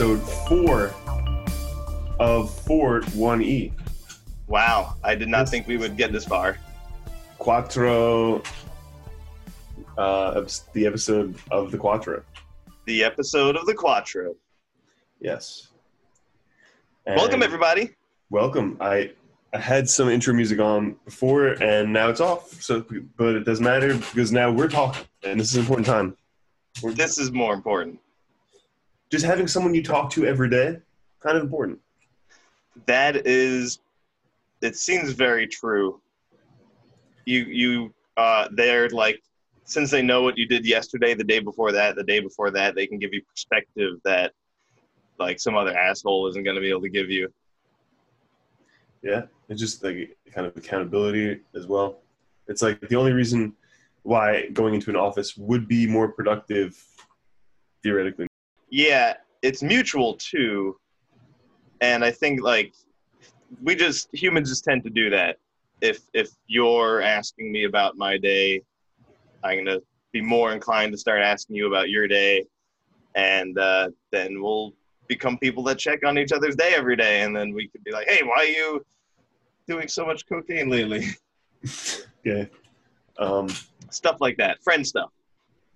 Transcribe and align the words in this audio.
episode 0.00 0.22
four 0.46 0.94
of 2.20 2.56
Fort 2.60 3.04
1E. 3.06 3.72
Wow, 4.46 4.94
I 5.02 5.16
did 5.16 5.28
not 5.28 5.48
think 5.48 5.66
we 5.66 5.76
would 5.76 5.96
get 5.96 6.12
this 6.12 6.24
far. 6.24 6.56
Quattro, 7.38 8.40
uh, 9.96 10.44
the 10.72 10.86
episode 10.86 11.34
of 11.50 11.72
the 11.72 11.78
Quattro. 11.78 12.22
The 12.84 13.02
episode 13.02 13.56
of 13.56 13.66
the 13.66 13.74
Quattro. 13.74 14.36
Yes. 15.20 15.66
Welcome, 17.04 17.42
everybody. 17.42 17.96
Welcome. 18.30 18.76
I, 18.80 19.10
I 19.52 19.58
had 19.58 19.90
some 19.90 20.08
intro 20.08 20.32
music 20.32 20.60
on 20.60 20.94
before, 21.06 21.60
and 21.60 21.92
now 21.92 22.08
it's 22.08 22.20
off. 22.20 22.62
So, 22.62 22.84
but 23.16 23.34
it 23.34 23.42
doesn't 23.44 23.64
matter 23.64 23.94
because 23.94 24.30
now 24.30 24.52
we're 24.52 24.68
talking, 24.68 25.04
and 25.24 25.40
this 25.40 25.48
is 25.48 25.56
an 25.56 25.62
important 25.62 25.88
time. 25.88 26.16
We're 26.84 26.92
This 26.92 27.18
is 27.18 27.32
more 27.32 27.52
important. 27.52 27.98
Just 29.10 29.24
having 29.24 29.46
someone 29.46 29.74
you 29.74 29.82
talk 29.82 30.10
to 30.10 30.26
every 30.26 30.48
day, 30.50 30.78
kind 31.20 31.36
of 31.36 31.42
important. 31.42 31.78
That 32.86 33.26
is, 33.26 33.80
it 34.62 34.76
seems 34.76 35.12
very 35.12 35.46
true. 35.46 36.00
You, 37.24 37.40
you, 37.40 37.94
uh, 38.16 38.48
they're 38.52 38.88
like, 38.90 39.22
since 39.64 39.90
they 39.90 40.00
know 40.00 40.22
what 40.22 40.38
you 40.38 40.46
did 40.46 40.64
yesterday, 40.64 41.14
the 41.14 41.24
day 41.24 41.40
before 41.40 41.72
that, 41.72 41.96
the 41.96 42.04
day 42.04 42.20
before 42.20 42.50
that, 42.52 42.74
they 42.74 42.86
can 42.86 42.98
give 42.98 43.12
you 43.12 43.20
perspective 43.22 43.96
that, 44.04 44.32
like, 45.18 45.40
some 45.40 45.56
other 45.56 45.76
asshole 45.76 46.28
isn't 46.28 46.44
going 46.44 46.54
to 46.54 46.60
be 46.60 46.70
able 46.70 46.80
to 46.82 46.88
give 46.88 47.10
you. 47.10 47.28
Yeah, 49.02 49.22
it's 49.48 49.60
just 49.60 49.82
like 49.84 50.16
kind 50.32 50.46
of 50.46 50.56
accountability 50.56 51.40
as 51.54 51.66
well. 51.66 51.98
It's 52.46 52.62
like 52.62 52.80
the 52.80 52.96
only 52.96 53.12
reason 53.12 53.54
why 54.04 54.48
going 54.52 54.74
into 54.74 54.90
an 54.90 54.96
office 54.96 55.36
would 55.36 55.68
be 55.68 55.86
more 55.86 56.08
productive, 56.08 56.82
theoretically. 57.82 58.27
Yeah, 58.70 59.14
it's 59.42 59.62
mutual 59.62 60.16
too. 60.16 60.76
And 61.80 62.04
I 62.04 62.10
think 62.10 62.42
like 62.42 62.72
we 63.62 63.74
just 63.74 64.08
humans 64.12 64.48
just 64.48 64.64
tend 64.64 64.84
to 64.84 64.90
do 64.90 65.10
that. 65.10 65.36
If 65.80 66.00
if 66.12 66.30
you're 66.46 67.00
asking 67.00 67.52
me 67.52 67.64
about 67.64 67.96
my 67.96 68.18
day, 68.18 68.62
I'm 69.44 69.64
gonna 69.64 69.78
be 70.12 70.20
more 70.20 70.52
inclined 70.52 70.92
to 70.92 70.98
start 70.98 71.22
asking 71.22 71.56
you 71.56 71.68
about 71.68 71.88
your 71.88 72.08
day, 72.08 72.44
and 73.14 73.56
uh, 73.58 73.90
then 74.10 74.42
we'll 74.42 74.72
become 75.06 75.38
people 75.38 75.62
that 75.64 75.78
check 75.78 76.04
on 76.04 76.18
each 76.18 76.32
other's 76.32 76.56
day 76.56 76.74
every 76.76 76.96
day, 76.96 77.22
and 77.22 77.34
then 77.34 77.54
we 77.54 77.68
could 77.68 77.82
be 77.84 77.92
like, 77.92 78.08
hey, 78.08 78.22
why 78.24 78.36
are 78.38 78.44
you 78.44 78.84
doing 79.66 79.88
so 79.88 80.04
much 80.04 80.26
cocaine 80.28 80.68
lately? 80.68 81.06
Okay. 82.26 82.50
Um, 83.18 83.48
stuff 83.90 84.18
like 84.20 84.36
that, 84.36 84.62
friend 84.62 84.86
stuff. 84.86 85.10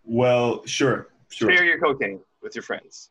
well, 0.04 0.64
sure, 0.66 1.08
sure. 1.30 1.50
Share 1.50 1.64
your 1.64 1.80
cocaine 1.80 2.20
with 2.42 2.54
your 2.54 2.62
friends. 2.62 3.10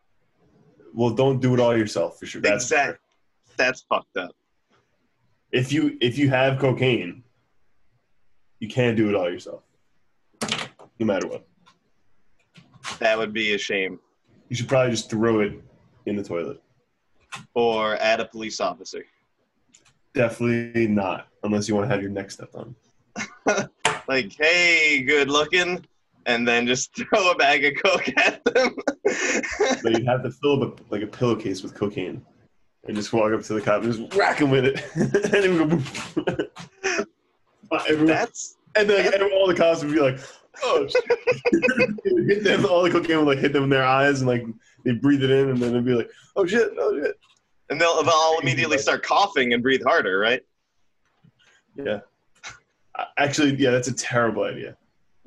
Well, 0.94 1.12
don't 1.12 1.40
do 1.40 1.54
it 1.54 1.60
all 1.60 1.76
yourself 1.78 2.20
for 2.20 2.26
sure. 2.26 2.42
That's 2.42 2.66
exact. 2.66 3.00
That's 3.58 3.82
fucked 3.82 4.18
up. 4.18 4.32
if 5.52 5.72
you 5.72 5.98
if 6.02 6.18
you 6.18 6.30
have 6.30 6.60
cocaine, 6.60 7.24
you 8.60 8.68
can't 8.68 8.98
do 8.98 9.10
it 9.10 9.16
all 9.16 9.30
yourself. 9.30 9.64
No 11.00 11.06
matter 11.06 11.28
what, 11.28 11.48
That 13.00 13.18
would 13.18 13.34
be 13.34 13.54
a 13.54 13.58
shame. 13.58 14.00
you 14.50 14.56
should 14.56 14.68
probably 14.68 14.92
just 14.92 15.10
throw 15.10 15.40
it 15.40 15.54
in 16.06 16.16
the 16.16 16.24
toilet. 16.24 16.62
or 17.54 17.96
add 17.98 18.20
a 18.20 18.26
police 18.26 18.60
officer. 18.60 19.04
Definitely 20.14 20.88
not, 20.88 21.28
unless 21.44 21.68
you 21.70 21.76
want 21.76 21.88
to 21.90 21.94
have 21.94 22.02
your 22.02 22.12
neck 22.12 22.32
stepped 22.32 22.56
on. 22.56 22.76
Like, 24.08 24.34
hey, 24.38 25.04
good 25.04 25.30
looking, 25.30 25.86
and 26.26 26.48
then 26.48 26.68
just 26.68 26.96
throw 27.10 27.32
a 27.32 27.36
bag 27.36 27.66
of 27.66 27.74
coke 27.84 28.10
at 28.18 28.44
them. 28.46 28.76
But 29.84 29.94
you'd 29.98 30.08
have 30.08 30.24
to 30.24 30.32
fill 30.32 30.64
up 30.64 30.80
a, 30.80 30.84
like 30.94 31.02
a 31.04 31.08
pillowcase 31.08 31.64
with 31.64 31.74
cocaine, 31.76 32.24
and 32.88 32.96
just 32.96 33.12
walk 33.14 33.32
up 33.34 33.42
to 33.44 33.54
the 33.54 33.62
cop 33.62 33.84
and 33.84 33.94
just 33.94 34.16
whack 34.16 34.40
him 34.40 34.50
with 34.50 34.66
it, 34.66 34.82
and 34.96 35.12
then 35.34 35.70
go. 35.70 37.06
Everyone- 37.88 38.06
That's 38.08 38.58
and 38.76 38.90
then 38.90 39.06
like, 39.06 39.14
everyone- 39.14 39.34
all 39.38 39.48
the 39.48 39.56
cops 39.56 39.84
would 39.84 39.94
be 39.94 40.00
like, 40.00 40.20
"Oh!" 40.64 40.86
oh 40.86 40.88
shit." 40.88 42.28
Hit 42.28 42.44
them, 42.44 42.66
all 42.66 42.84
the 42.84 42.92
cocaine 42.92 43.18
would 43.18 43.28
like 43.28 43.40
hit 43.40 43.54
them 43.54 43.64
in 43.64 43.70
their 43.70 43.84
eyes, 43.86 44.22
and 44.22 44.28
like 44.30 44.44
they 44.86 44.92
breathe 44.94 45.24
it 45.24 45.30
in, 45.32 45.50
and 45.50 45.58
then 45.58 45.74
they'd 45.74 45.86
be 45.86 45.94
like, 45.94 46.10
"Oh 46.36 46.46
shit! 46.46 46.72
Oh 46.78 47.02
shit!" 47.02 47.18
and 47.70 47.80
they'll, 47.80 48.04
they'll 48.04 48.14
all 48.14 48.40
immediately 48.40 48.78
start 48.78 49.02
coughing 49.04 49.54
and 49.54 49.64
breathe 49.64 49.82
harder, 49.86 50.20
right? 50.20 50.42
Yeah. 51.78 52.00
Actually, 53.18 53.56
yeah, 53.56 53.72
that's 53.72 53.88
a 53.88 53.94
terrible 53.94 54.44
idea, 54.44 54.76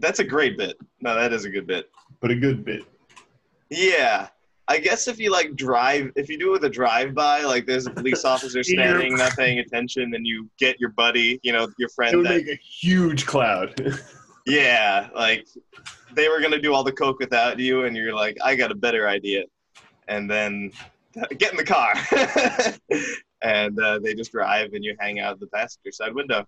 That's 0.05 0.19
a 0.19 0.25
great 0.25 0.59
bit. 0.59 0.77
No, 1.01 1.15
that 1.15 1.33
is 1.33 1.47
a 1.47 1.51
good 1.51 1.67
bit. 1.67 1.91
but 2.21 2.31
a 2.31 2.35
good 2.35 2.63
bit. 2.63 2.83
Yeah. 3.71 4.29
I 4.69 4.79
guess 4.79 5.09
if 5.09 5.19
you 5.19 5.31
like 5.31 5.57
drive, 5.57 6.13
if 6.15 6.29
you 6.29 6.39
do 6.39 6.49
it 6.49 6.53
with 6.53 6.65
a 6.65 6.69
drive-by, 6.69 7.45
like 7.45 7.65
there's 7.65 7.87
a 7.87 7.91
police 7.91 8.23
officer 8.35 8.63
standing, 8.63 9.17
not 9.17 9.35
paying 9.35 9.61
attention, 9.61 10.15
and 10.15 10.27
you 10.27 10.51
get 10.59 10.79
your 10.79 10.91
buddy, 10.91 11.41
you 11.43 11.53
know, 11.53 11.69
your 11.79 11.89
friend. 11.89 12.13
It 12.13 12.17
would 12.19 12.27
that 12.27 12.37
make 12.45 12.49
a 12.49 12.57
huge 12.57 13.27
cloud. 13.27 13.75
Yeah, 14.47 15.09
like 15.15 15.47
they 16.13 16.29
were 16.29 16.39
gonna 16.43 16.61
do 16.61 16.75
all 16.75 16.85
the 16.85 16.93
coke 16.93 17.19
without 17.19 17.59
you, 17.59 17.85
and 17.85 17.97
you're 17.97 18.13
like, 18.13 18.37
I 18.45 18.55
got 18.55 18.71
a 18.71 18.75
better 18.75 19.09
idea, 19.09 19.45
and 20.07 20.31
then 20.31 20.71
get 21.39 21.51
in 21.51 21.57
the 21.57 21.65
car, 21.65 21.95
and 23.41 23.81
uh, 23.81 24.01
they 24.01 24.13
just 24.13 24.33
drive, 24.33 24.75
and 24.75 24.85
you 24.85 24.95
hang 25.01 25.19
out 25.19 25.41
the 25.41 25.47
passenger 25.47 25.93
side 25.93 26.15
window 26.15 26.47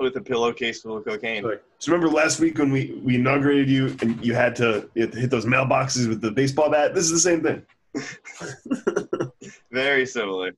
with 0.00 0.16
a 0.16 0.20
pillowcase 0.20 0.80
full 0.82 0.96
of 0.96 1.04
cocaine. 1.04 1.42
So 1.78 1.92
remember 1.92 2.08
last 2.12 2.40
week 2.40 2.58
when 2.58 2.72
we, 2.72 2.98
we 3.04 3.16
inaugurated 3.16 3.68
you 3.68 3.96
and 4.00 4.24
you 4.24 4.34
had, 4.34 4.56
to, 4.56 4.88
you 4.94 5.02
had 5.02 5.12
to 5.12 5.20
hit 5.20 5.30
those 5.30 5.44
mailboxes 5.46 6.08
with 6.08 6.20
the 6.20 6.30
baseball 6.30 6.70
bat? 6.70 6.94
This 6.94 7.04
is 7.04 7.10
the 7.12 7.18
same 7.20 7.42
thing. 7.42 7.62
Very 9.70 10.06
similar. 10.06 10.52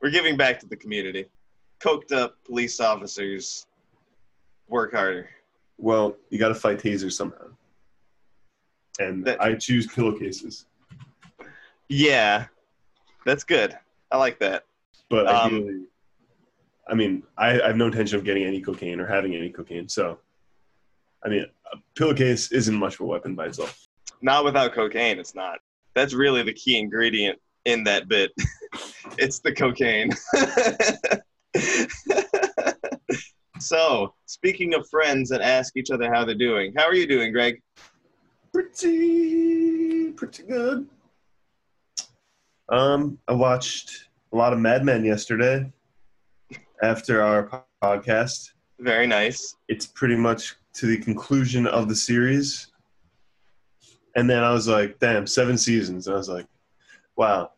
We're 0.00 0.10
giving 0.10 0.36
back 0.36 0.60
to 0.60 0.66
the 0.66 0.76
community. 0.76 1.26
Coked 1.80 2.12
up 2.12 2.36
police 2.44 2.80
officers 2.80 3.66
work 4.68 4.92
harder. 4.94 5.28
Well, 5.78 6.16
you 6.30 6.38
got 6.38 6.48
to 6.48 6.54
fight 6.54 6.78
tasers 6.78 7.12
somehow. 7.12 7.48
And 8.98 9.24
That- 9.24 9.42
I 9.42 9.54
choose 9.54 9.86
pillowcases. 9.86 10.66
Yeah, 11.88 12.46
that's 13.24 13.44
good. 13.44 13.76
I 14.10 14.16
like 14.18 14.38
that. 14.40 14.64
But 15.08 15.26
Um, 15.28 15.54
ideally, 15.54 15.80
I 16.88 16.94
mean, 16.94 17.22
I, 17.36 17.60
I 17.60 17.66
have 17.66 17.76
no 17.76 17.86
intention 17.86 18.18
of 18.18 18.24
getting 18.24 18.44
any 18.44 18.60
cocaine 18.60 19.00
or 19.00 19.06
having 19.06 19.34
any 19.34 19.50
cocaine. 19.50 19.88
So, 19.88 20.18
I 21.24 21.28
mean, 21.28 21.46
a 21.72 21.76
pillowcase 21.96 22.52
isn't 22.52 22.74
much 22.74 22.94
of 22.94 23.00
a 23.00 23.04
weapon 23.04 23.34
by 23.34 23.46
itself. 23.46 23.88
Not 24.22 24.44
without 24.44 24.72
cocaine, 24.72 25.18
it's 25.18 25.34
not. 25.34 25.58
That's 25.94 26.14
really 26.14 26.42
the 26.42 26.52
key 26.52 26.78
ingredient 26.78 27.38
in 27.64 27.82
that 27.84 28.08
bit. 28.08 28.30
it's 29.18 29.40
the 29.40 29.52
cocaine. 29.52 30.10
so, 33.60 34.14
speaking 34.26 34.74
of 34.74 34.88
friends 34.88 35.28
that 35.30 35.40
ask 35.40 35.76
each 35.76 35.90
other 35.90 36.12
how 36.12 36.24
they're 36.24 36.34
doing, 36.34 36.72
how 36.76 36.84
are 36.84 36.94
you 36.94 37.06
doing, 37.06 37.32
Greg? 37.32 37.60
Pretty, 38.52 40.12
pretty 40.12 40.44
good. 40.44 40.86
Um, 42.68 43.18
I 43.28 43.32
watched 43.32 44.08
a 44.32 44.36
lot 44.36 44.52
of 44.52 44.58
Mad 44.58 44.84
Men 44.84 45.04
yesterday 45.04 45.70
after 46.82 47.22
our 47.22 47.64
podcast. 47.82 48.50
Very 48.78 49.06
nice. 49.06 49.56
It's 49.68 49.86
pretty 49.86 50.16
much 50.16 50.54
to 50.74 50.86
the 50.86 50.98
conclusion 50.98 51.66
of 51.66 51.88
the 51.88 51.96
series. 51.96 52.68
And 54.16 54.28
then 54.28 54.42
I 54.42 54.52
was 54.52 54.68
like, 54.68 54.98
damn, 54.98 55.26
seven 55.26 55.56
seasons. 55.58 56.06
And 56.06 56.14
I 56.14 56.18
was 56.18 56.28
like, 56.28 56.46
wow. 57.16 57.52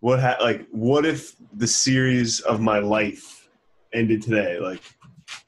What 0.00 0.18
ha- 0.20 0.38
like 0.40 0.66
what 0.70 1.06
if 1.06 1.36
the 1.54 1.66
series 1.66 2.40
of 2.40 2.60
my 2.60 2.78
life 2.80 3.48
ended 3.92 4.22
today? 4.22 4.58
Like 4.58 4.80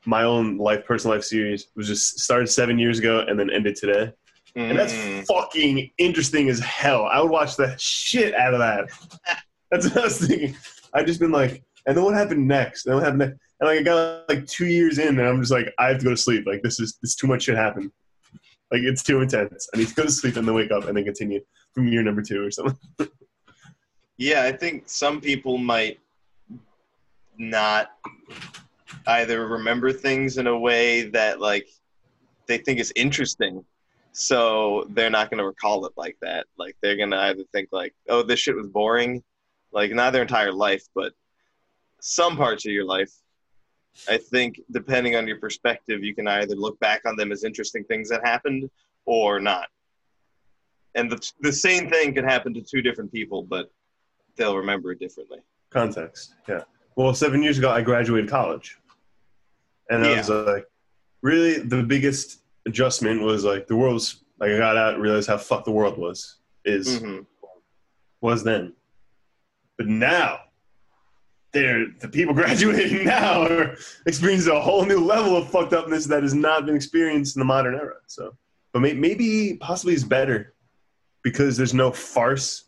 my 0.07 0.23
own 0.23 0.59
life, 0.59 0.85
personal 0.85 1.17
life 1.17 1.25
series 1.25 1.69
was 1.75 1.89
just 1.89 2.21
started 2.21 2.47
seven 2.49 2.79
years 2.79 2.99
ago 3.01 3.25
and 3.27 3.39
then 3.39 3.51
ended 3.51 3.75
today. 3.77 4.13
And 4.57 4.79
that's 4.79 4.93
Mm. 4.93 5.27
fucking 5.27 5.91
interesting 5.99 6.49
as 6.49 6.61
hell. 6.61 7.07
I 7.07 7.21
would 7.21 7.31
watch 7.33 7.57
the 7.57 7.75
shit 7.77 8.35
out 8.35 8.55
of 8.55 8.61
that. 8.61 8.89
That's 9.73 9.87
what 9.89 9.99
I 9.99 10.05
was 10.05 10.19
thinking. 10.25 10.55
I've 10.93 11.07
just 11.07 11.19
been 11.19 11.33
like, 11.33 11.65
and 11.87 11.97
then 11.97 12.05
what 12.05 12.15
happened 12.15 12.47
next? 12.47 12.85
Then 12.85 12.95
what 12.95 13.05
happened 13.05 13.21
next? 13.21 13.39
And 13.61 13.69
like 13.69 13.81
I 13.81 13.83
got 13.83 14.29
like 14.29 14.47
two 14.47 14.67
years 14.67 14.99
in, 14.99 15.19
and 15.19 15.29
I'm 15.29 15.41
just 15.41 15.53
like, 15.53 15.73
I 15.79 15.89
have 15.89 15.99
to 15.99 16.05
go 16.05 16.11
to 16.11 16.17
sleep. 16.17 16.45
Like 16.47 16.63
this 16.63 16.81
is 16.81 16.99
this 17.03 17.15
too 17.15 17.27
much 17.27 17.45
shit 17.45 17.57
happened. 17.57 17.91
Like 18.73 18.83
it's 18.83 19.03
too 19.03 19.21
intense. 19.21 19.69
I 19.75 19.79
need 19.79 19.89
to 19.89 19.95
go 19.95 20.05
to 20.05 20.11
sleep 20.11 20.37
and 20.37 20.47
then 20.47 20.55
wake 20.55 20.71
up 20.71 20.87
and 20.87 20.97
then 20.97 21.05
continue 21.05 21.41
from 21.73 21.87
year 21.89 22.03
number 22.03 22.23
two 22.23 22.45
or 22.45 22.51
something. 22.51 22.77
Yeah, 24.17 24.45
I 24.45 24.53
think 24.53 24.85
some 24.87 25.21
people 25.21 25.59
might 25.59 25.99
not 27.37 27.91
either 29.09 29.49
remember 29.49 29.93
things 29.93 30.39
in 30.39 30.47
a 30.47 30.57
way 30.57 31.03
that 31.11 31.41
like 31.41 31.69
they 32.47 32.59
think 32.59 32.79
is 32.79 32.93
interesting. 32.95 33.65
So 34.13 34.87
they're 34.91 35.11
not 35.11 35.31
going 35.31 35.39
to 35.39 35.47
recall 35.47 35.85
it 35.87 35.93
like 35.97 36.17
that. 36.23 36.47
Like 36.57 36.77
they're 36.81 36.97
going 36.97 37.11
to 37.11 37.19
either 37.19 37.43
think 37.53 37.71
like, 37.73 37.93
"Oh, 38.09 38.23
this 38.23 38.39
shit 38.39 38.55
was 38.55 38.69
boring." 38.69 39.23
Like 39.73 39.91
not 39.91 40.13
their 40.13 40.23
entire 40.23 40.53
life, 40.53 40.85
but 40.95 41.13
some 42.07 42.37
parts 42.37 42.67
of 42.67 42.73
your 42.73 42.85
life. 42.85 43.11
I 44.09 44.19
think 44.19 44.61
depending 44.73 45.17
on 45.17 45.27
your 45.27 45.39
perspective, 45.39 46.05
you 46.05 46.15
can 46.15 46.29
either 46.29 46.55
look 46.55 46.79
back 46.81 47.01
on 47.07 47.17
them 47.17 47.33
as 47.33 47.45
interesting 47.45 47.83
things 47.85 48.11
that 48.11 48.21
happened 48.27 48.69
or 49.07 49.41
not. 49.41 49.69
and 50.97 51.11
the 51.11 51.19
the 51.41 51.53
same 51.53 51.89
thing 51.89 52.15
could 52.15 52.25
happen 52.25 52.53
to 52.55 52.61
two 52.61 52.83
different 52.83 53.11
people, 53.11 53.43
but 53.43 53.71
they'll 54.37 54.57
remember 54.57 54.93
it 54.93 54.99
differently. 54.99 55.39
context. 55.71 56.35
Yeah. 56.49 56.63
Well, 56.97 57.15
seven 57.15 57.43
years 57.43 57.59
ago, 57.59 57.71
I 57.71 57.81
graduated 57.83 58.29
college, 58.31 58.79
and 59.91 60.05
I 60.05 60.17
was 60.19 60.29
like, 60.29 60.67
really, 61.23 61.59
the 61.61 61.83
biggest 61.83 62.43
adjustment 62.67 63.23
was 63.23 63.45
like 63.45 63.67
the 63.67 63.77
world's 63.77 64.25
like 64.41 64.51
I 64.51 64.59
got 64.59 64.77
out 64.77 64.95
and 64.95 65.03
realized 65.03 65.29
how 65.29 65.39
fucked 65.39 65.65
the 65.65 65.73
world 65.73 65.97
was 65.99 66.37
is 66.65 66.99
hmm 66.99 67.21
was 68.21 68.43
then, 68.45 68.75
but 69.79 69.87
now. 69.87 70.41
They're, 71.55 71.87
the 72.01 72.09
people 72.09 72.35
graduating 72.43 73.05
now 73.07 73.47
are 73.47 73.77
experiencing 74.07 74.53
a 74.55 74.61
whole 74.61 74.85
new 74.85 75.01
level 75.01 75.37
of 75.37 75.49
fucked 75.49 75.73
upness 75.73 76.05
that 76.07 76.23
has 76.23 76.35
not 76.35 76.67
been 76.67 76.77
experienced 76.77 77.37
in 77.37 77.41
the 77.41 77.47
modern 77.47 77.75
era. 77.75 77.95
So, 78.07 78.37
but 78.73 78.81
may, 78.81 78.93
maybe 78.93 79.57
possibly 79.61 79.95
it's 79.95 80.05
better 80.05 80.53
because 81.23 81.57
there's 81.57 81.73
no 81.73 81.91
farce 81.91 82.65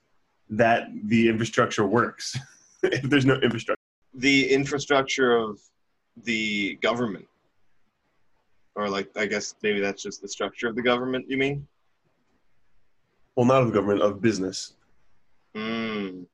that 0.49 0.89
the 1.05 1.29
infrastructure 1.29 1.85
works. 1.85 2.39
if 2.83 3.03
there's 3.03 3.27
no 3.27 3.35
infrastructure. 3.35 3.83
The 4.15 4.49
infrastructure 4.51 5.37
of 5.37 5.61
the 6.23 6.77
government, 6.77 7.27
or 8.77 8.89
like 8.89 9.11
I 9.17 9.27
guess 9.27 9.55
maybe 9.63 9.81
that's 9.81 10.03
just 10.03 10.23
the 10.23 10.29
structure 10.29 10.69
of 10.69 10.77
the 10.77 10.81
government. 10.83 11.27
You 11.29 11.37
mean? 11.37 11.67
well, 13.35 13.45
not 13.45 13.63
of 13.63 13.73
government, 13.73 14.01
of 14.01 14.21
business, 14.23 14.73
Mm. 15.55 16.27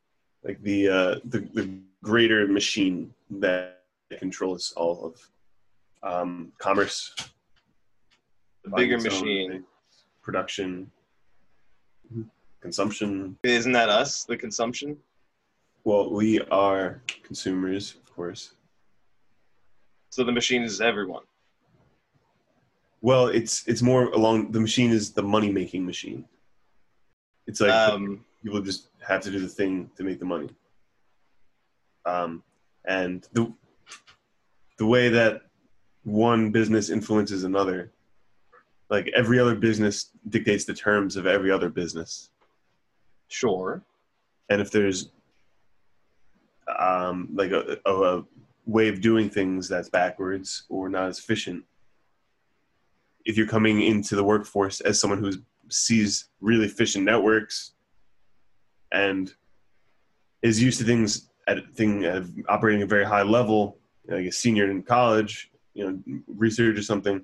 like 0.43 0.61
the 0.63 0.89
uh, 0.89 1.15
the, 1.25 1.41
the 1.55 1.79
greater 2.03 2.47
machine 2.47 3.13
that 3.31 3.83
controls 4.19 4.73
all 4.77 5.05
of 5.07 5.31
um, 6.03 6.53
commerce, 6.59 7.15
The 8.65 8.71
bigger 8.71 8.97
buying 8.99 9.07
its 9.07 9.15
own 9.15 9.21
machine. 9.23 9.65
production, 10.23 10.91
consumption. 12.61 13.39
Isn't 13.43 13.73
that 13.73 13.89
us? 13.89 14.25
The 14.25 14.37
consumption. 14.37 14.97
Well, 15.85 16.11
we 16.13 16.41
are 16.51 17.03
consumers, 17.23 17.97
of 17.97 18.15
course. 18.15 18.55
So 20.11 20.25
the 20.25 20.33
machine 20.33 20.63
is 20.63 20.81
everyone. 20.81 21.23
Well, 23.01 23.27
it's 23.29 23.67
it's 23.67 23.83
more 23.83 24.05
along 24.11 24.53
the 24.53 24.61
machine 24.61 24.91
is 24.91 25.13
the 25.13 25.23
money 25.23 25.51
making 25.51 25.85
machine. 25.85 26.25
It's 27.49 27.61
like 27.61 27.73
um, 27.73 28.25
people 28.45 28.61
just 28.61 28.91
have 29.01 29.23
to 29.23 29.31
do 29.31 29.41
the 29.41 29.49
thing 29.49 29.91
to 29.97 30.05
make 30.05 30.21
the 30.21 30.25
money. 30.25 30.49
Um, 32.05 32.43
and 32.85 33.27
the 33.33 33.53
the 34.79 34.87
way 34.87 35.09
that 35.09 35.43
one 36.05 36.51
business 36.51 36.91
influences 36.91 37.45
another, 37.45 37.93
like 38.91 39.09
every 39.15 39.39
other 39.39 39.55
business 39.55 40.11
dictates 40.29 40.65
the 40.65 40.75
terms 40.75 41.17
of 41.17 41.27
every 41.27 41.51
other 41.51 41.69
business. 41.69 42.31
sure. 43.29 43.83
And 44.51 44.61
if 44.61 44.71
there's 44.71 45.11
um, 46.79 47.29
like 47.33 47.53
a, 47.53 47.79
a, 47.87 48.19
a 48.19 48.25
way 48.67 48.89
of 48.89 49.01
doing 49.01 49.31
things 49.31 49.69
that's 49.69 49.89
backwards 49.89 50.65
or 50.69 50.89
not 50.89 51.09
as 51.09 51.19
efficient, 51.19 51.65
if 53.25 53.37
you're 53.37 53.47
coming 53.47 53.81
into 53.83 54.17
the 54.17 54.25
workforce 54.25 54.81
as 54.81 55.01
someone 55.01 55.21
who 55.21 55.33
sees 55.69 56.29
really 56.41 56.67
efficient 56.67 57.05
networks 57.05 57.73
and 58.93 59.33
is 60.43 60.61
used 60.63 60.79
to 60.81 60.85
things 60.85 61.31
at 61.49 61.59
a 61.59 61.63
thing 61.75 62.05
at 62.05 62.25
operating 62.49 62.83
at 62.83 62.87
a 62.87 62.89
very 62.89 63.05
high 63.05 63.23
level, 63.23 63.79
like 64.09 64.27
a 64.27 64.33
senior 64.33 64.71
in 64.71 64.83
college, 64.83 65.51
you 65.75 65.85
know, 65.85 66.23
research 66.27 66.79
or 66.79 66.83
something, 66.83 67.23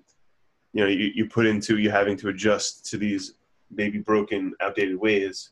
you 0.72 0.82
know, 0.82 0.88
you, 0.88 1.10
you 1.14 1.26
put 1.28 1.46
into 1.46 1.78
you 1.78 1.90
having 1.90 2.16
to 2.16 2.28
adjust 2.28 2.86
to 2.86 2.96
these 2.96 3.34
maybe 3.70 3.98
broken, 3.98 4.54
outdated 4.60 4.96
ways. 4.96 5.50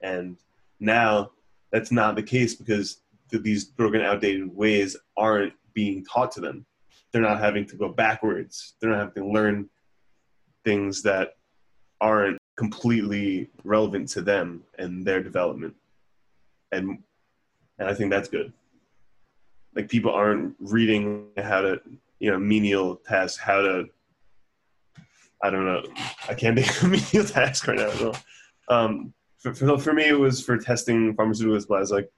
And 0.00 0.36
now 0.80 1.32
that's 1.72 1.92
not 1.92 2.16
the 2.16 2.22
case 2.22 2.54
because 2.54 3.02
th- 3.30 3.42
these 3.42 3.64
broken, 3.64 4.00
outdated 4.00 4.54
ways 4.54 4.96
aren't 5.16 5.52
being 5.74 6.04
taught 6.04 6.32
to 6.32 6.40
them. 6.40 6.66
They're 7.12 7.22
not 7.22 7.40
having 7.40 7.66
to 7.66 7.76
go 7.76 7.88
backwards. 7.88 8.74
They're 8.80 8.90
not 8.90 8.98
having 8.98 9.22
to 9.22 9.30
learn 9.30 9.68
things 10.64 11.02
that 11.02 11.36
aren't 12.00 12.38
completely 12.56 13.48
relevant 13.64 14.08
to 14.10 14.20
them 14.20 14.62
and 14.78 15.04
their 15.04 15.22
development. 15.22 15.74
And 16.72 16.98
and 17.78 17.88
I 17.88 17.94
think 17.94 18.10
that's 18.10 18.28
good. 18.28 18.52
Like 19.74 19.88
people 19.88 20.12
aren't 20.12 20.56
reading 20.58 21.28
how 21.36 21.60
to, 21.60 21.80
you 22.18 22.30
know, 22.30 22.38
menial 22.38 22.96
tasks, 22.96 23.38
how 23.38 23.60
to 23.60 23.86
I 25.42 25.50
don't 25.50 25.64
know. 25.64 25.84
I 26.28 26.34
can't 26.34 26.58
think 26.58 26.68
of 26.76 26.84
a 26.84 26.88
menial 26.88 27.24
task 27.24 27.66
right 27.68 27.78
now. 27.78 27.90
So, 27.90 28.12
um, 28.68 29.14
for, 29.38 29.54
for, 29.54 29.78
for 29.78 29.92
me, 29.92 30.08
it 30.08 30.18
was 30.18 30.44
for 30.44 30.58
testing 30.58 31.14
pharmaceutical 31.14 31.60
supplies, 31.60 31.92
like 31.92 32.10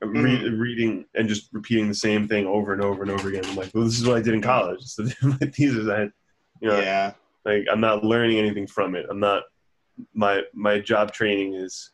re- 0.00 0.48
reading 0.48 1.04
and 1.14 1.28
just 1.28 1.48
repeating 1.52 1.88
the 1.88 1.94
same 1.94 2.26
thing 2.26 2.46
over 2.46 2.72
and 2.72 2.82
over 2.82 3.02
and 3.02 3.10
over 3.10 3.28
again. 3.28 3.44
I'm 3.46 3.56
like, 3.56 3.70
well, 3.74 3.84
this 3.84 3.98
is 3.98 4.06
what 4.06 4.16
I 4.16 4.22
did 4.22 4.34
in 4.34 4.42
college. 4.42 4.82
So 4.82 5.04
my 5.22 5.36
thesis, 5.36 5.88
I 5.88 6.00
had, 6.00 6.12
you 6.60 6.68
know, 6.68 6.78
yeah. 6.78 7.12
like 7.44 7.64
I'm 7.70 7.80
not 7.80 8.04
learning 8.04 8.38
anything 8.38 8.66
from 8.66 8.94
it. 8.94 9.06
I'm 9.08 9.20
not 9.20 9.44
my 10.14 10.42
my 10.54 10.80
job 10.80 11.12
training 11.12 11.54
is 11.54 11.92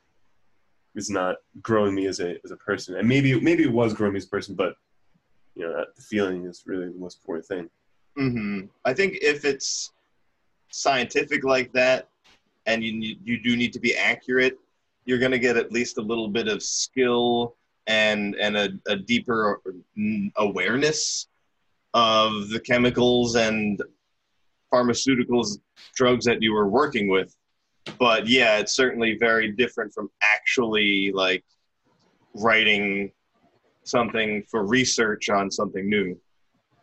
is 0.98 1.10
not 1.10 1.36
growing 1.62 1.94
me 1.94 2.06
as 2.06 2.20
a 2.20 2.36
as 2.44 2.50
a 2.50 2.56
person. 2.56 2.96
And 2.96 3.08
maybe 3.08 3.40
maybe 3.40 3.62
it 3.62 3.72
was 3.72 3.94
growing 3.94 4.12
me 4.12 4.18
as 4.18 4.26
a 4.26 4.28
person, 4.28 4.54
but 4.54 4.74
you 5.54 5.64
know, 5.64 5.76
that, 5.76 5.96
the 5.96 6.02
feeling 6.02 6.44
is 6.44 6.64
really 6.66 6.86
the 6.86 6.98
most 6.98 7.18
important 7.18 7.46
thing. 7.46 7.70
hmm 8.16 8.60
I 8.84 8.92
think 8.92 9.18
if 9.22 9.44
it's 9.44 9.92
scientific 10.70 11.44
like 11.44 11.72
that, 11.72 12.08
and 12.66 12.84
you 12.84 13.16
you 13.24 13.40
do 13.42 13.56
need 13.56 13.72
to 13.72 13.80
be 13.80 13.96
accurate, 13.96 14.58
you're 15.04 15.18
going 15.18 15.32
to 15.32 15.38
get 15.38 15.56
at 15.56 15.72
least 15.72 15.98
a 15.98 16.02
little 16.02 16.28
bit 16.28 16.48
of 16.48 16.62
skill 16.62 17.56
and 17.86 18.34
and 18.36 18.56
a, 18.56 18.68
a 18.86 18.96
deeper 18.96 19.60
awareness 20.36 21.28
of 21.94 22.50
the 22.50 22.60
chemicals 22.60 23.34
and 23.36 23.82
pharmaceuticals 24.72 25.58
drugs 25.94 26.24
that 26.26 26.42
you 26.42 26.52
were 26.52 26.68
working 26.68 27.08
with. 27.08 27.34
But 27.98 28.26
yeah, 28.26 28.58
it's 28.58 28.74
certainly 28.74 29.16
very 29.18 29.52
different 29.52 29.92
from 29.92 30.08
actually 30.22 31.12
like 31.12 31.44
writing 32.34 33.12
something 33.84 34.42
for 34.50 34.66
research 34.66 35.30
on 35.30 35.50
something 35.50 35.88
new 35.88 36.18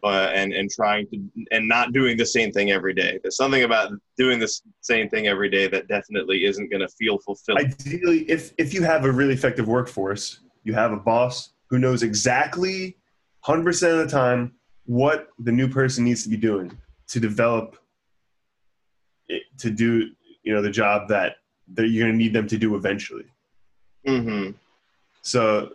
uh, 0.03 0.31
and 0.33 0.53
and 0.53 0.69
trying 0.69 1.07
to 1.07 1.17
and 1.51 1.67
not 1.67 1.91
doing 1.91 2.15
the 2.17 2.25
same 2.25 2.51
thing 2.51 2.71
every 2.71 2.93
day. 2.93 3.19
There's 3.21 3.37
something 3.37 3.63
about 3.63 3.91
doing 4.17 4.39
the 4.39 4.51
same 4.81 5.09
thing 5.09 5.27
every 5.27 5.49
day 5.49 5.67
that 5.67 5.87
definitely 5.87 6.45
isn't 6.45 6.69
going 6.69 6.81
to 6.81 6.89
feel 6.89 7.17
fulfilling. 7.19 7.65
Ideally, 7.65 8.29
if 8.29 8.53
if 8.57 8.73
you 8.73 8.83
have 8.83 9.05
a 9.05 9.11
really 9.11 9.33
effective 9.33 9.67
workforce, 9.67 10.41
you 10.63 10.73
have 10.73 10.91
a 10.91 10.97
boss 10.97 11.53
who 11.69 11.79
knows 11.79 12.03
exactly 12.03 12.97
100% 13.45 13.91
of 13.91 13.97
the 13.97 14.07
time 14.07 14.53
what 14.85 15.29
the 15.39 15.51
new 15.51 15.67
person 15.67 16.03
needs 16.03 16.23
to 16.23 16.29
be 16.29 16.37
doing 16.37 16.75
to 17.07 17.19
develop 17.19 17.77
to 19.57 19.71
do 19.71 20.09
you 20.45 20.53
know 20.53 20.61
the 20.61 20.69
job 20.71 21.09
that 21.09 21.37
that 21.73 21.87
you're 21.89 22.05
going 22.05 22.13
to 22.13 22.23
need 22.23 22.31
them 22.33 22.47
to 22.47 22.57
do 22.57 22.75
eventually. 22.75 23.25
hmm 24.05 24.51
So, 25.21 25.73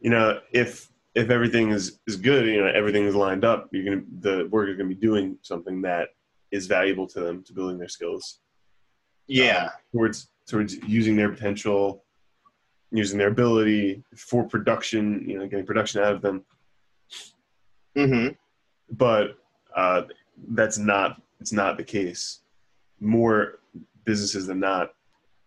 you 0.00 0.10
know, 0.10 0.40
if 0.52 0.90
if 1.14 1.30
everything 1.30 1.70
is 1.70 1.98
is 2.06 2.16
good, 2.16 2.46
you 2.46 2.60
know, 2.60 2.66
everything 2.80 3.04
is 3.04 3.14
lined 3.14 3.44
up, 3.44 3.68
you're 3.72 3.84
gonna 3.84 4.04
the 4.20 4.46
worker 4.50 4.70
is 4.70 4.76
gonna 4.76 4.88
be 4.90 4.94
doing 4.94 5.38
something 5.42 5.80
that 5.82 6.08
is 6.50 6.66
valuable 6.66 7.06
to 7.08 7.20
them 7.20 7.42
to 7.44 7.52
building 7.52 7.78
their 7.78 7.88
skills 7.88 8.40
Yeah. 9.26 9.70
towards 9.92 10.28
towards 10.46 10.76
using 10.86 11.16
their 11.16 11.30
potential, 11.30 12.04
using 12.92 13.18
their 13.18 13.28
ability 13.28 14.04
for 14.16 14.44
production, 14.44 15.28
you 15.28 15.38
know, 15.38 15.46
getting 15.48 15.66
production 15.66 16.02
out 16.02 16.14
of 16.14 16.20
them. 16.22 16.44
hmm 17.96 18.28
But 18.90 19.38
uh, 19.74 20.02
that's 20.48 20.78
not 20.78 21.22
it's 21.40 21.52
not 21.52 21.76
the 21.78 21.84
case. 21.84 22.40
More 23.00 23.60
businesses 24.04 24.46
than 24.46 24.60
not 24.60 24.90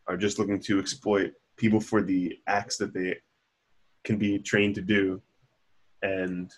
are 0.07 0.17
just 0.17 0.39
looking 0.39 0.59
to 0.59 0.79
exploit 0.79 1.33
people 1.57 1.79
for 1.79 2.01
the 2.01 2.37
acts 2.47 2.77
that 2.77 2.93
they 2.93 3.17
can 4.03 4.17
be 4.17 4.39
trained 4.39 4.75
to 4.75 4.81
do 4.81 5.21
and 6.01 6.51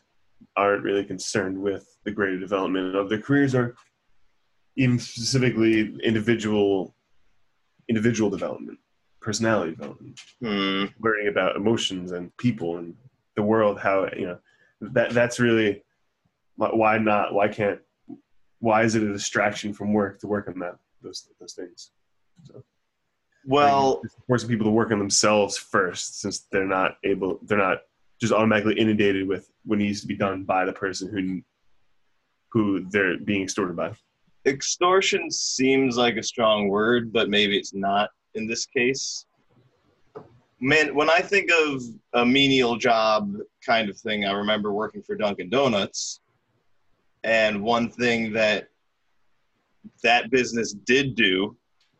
aren't 0.55 0.83
really 0.83 1.03
concerned 1.03 1.57
with 1.57 1.97
the 2.05 2.11
greater 2.11 2.39
development 2.39 2.95
of 2.95 3.09
their 3.09 3.21
careers 3.21 3.55
or 3.55 3.75
even 4.75 4.99
specifically 4.99 5.95
individual 6.03 6.95
individual 7.89 8.29
development 8.29 8.77
personality 9.21 9.71
development 9.71 10.19
Hmm. 10.41 10.85
learning 10.99 11.27
about 11.27 11.55
emotions 11.55 12.11
and 12.11 12.35
people 12.37 12.77
and 12.77 12.95
the 13.35 13.43
world 13.43 13.79
how 13.79 14.07
you 14.15 14.27
know 14.27 14.39
that 14.81 15.11
that's 15.11 15.39
really 15.39 15.83
why 16.55 16.97
not 16.97 17.33
why 17.33 17.47
can't 17.47 17.79
why 18.59 18.83
is 18.83 18.95
it 18.95 19.03
a 19.03 19.11
distraction 19.11 19.73
from 19.73 19.93
work 19.93 20.19
to 20.19 20.27
work 20.27 20.47
on 20.47 20.59
that 20.59 20.77
those 21.01 21.27
those 21.39 21.53
things 21.53 21.91
Well, 23.45 24.01
forcing 24.27 24.49
people 24.49 24.65
to 24.65 24.71
work 24.71 24.91
on 24.91 24.99
themselves 24.99 25.57
first 25.57 26.21
since 26.21 26.45
they're 26.51 26.65
not 26.65 26.97
able 27.03 27.39
they're 27.43 27.57
not 27.57 27.79
just 28.19 28.33
automatically 28.33 28.75
inundated 28.77 29.27
with 29.27 29.49
what 29.65 29.79
needs 29.79 30.01
to 30.01 30.07
be 30.07 30.15
done 30.15 30.43
by 30.43 30.65
the 30.65 30.73
person 30.73 31.09
who 31.09 31.41
who 32.51 32.85
they're 32.89 33.17
being 33.17 33.43
extorted 33.43 33.75
by 33.75 33.93
extortion 34.45 35.29
seems 35.31 35.97
like 35.97 36.17
a 36.17 36.23
strong 36.23 36.69
word, 36.69 37.11
but 37.13 37.29
maybe 37.29 37.57
it's 37.57 37.73
not. 37.73 38.09
in 38.35 38.47
this 38.47 38.65
case. 38.65 39.25
Man, 40.61 40.93
when 40.93 41.09
I 41.09 41.19
think 41.19 41.49
of 41.51 41.81
a 42.13 42.23
menial 42.23 42.77
job 42.77 43.33
kind 43.65 43.89
of 43.89 43.97
thing, 43.97 44.25
I 44.25 44.33
remember 44.33 44.71
working 44.71 45.01
for 45.01 45.15
Dunkin' 45.15 45.49
Donuts. 45.49 46.21
And 47.23 47.63
one 47.63 47.89
thing 47.89 48.31
that 48.33 48.69
that 50.03 50.31
business 50.31 50.73
did 50.73 51.15
do 51.15 51.55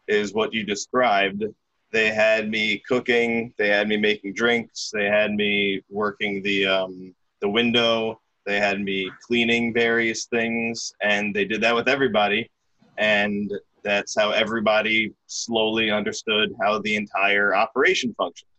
is 0.07 0.33
what 0.33 0.53
you 0.53 0.63
described. 0.63 1.43
They 1.91 2.11
had 2.11 2.49
me 2.49 2.81
cooking, 2.87 3.53
they 3.57 3.69
had 3.69 3.87
me 3.87 3.97
making 3.97 4.33
drinks, 4.33 4.91
they 4.93 5.05
had 5.05 5.33
me 5.33 5.81
working 5.89 6.43
the 6.43 6.65
um, 6.67 7.15
the 7.41 7.49
window, 7.49 8.21
they 8.45 8.59
had 8.59 8.81
me 8.81 9.11
cleaning 9.25 9.73
various 9.73 10.25
things, 10.25 10.93
and 11.01 11.35
they 11.35 11.45
did 11.45 11.61
that 11.61 11.75
with 11.75 11.87
everybody. 11.87 12.49
And 12.97 13.51
that's 13.83 14.15
how 14.17 14.31
everybody 14.31 15.13
slowly 15.27 15.89
understood 15.89 16.53
how 16.61 16.79
the 16.79 16.95
entire 16.95 17.55
operation 17.55 18.13
functioned. 18.17 18.49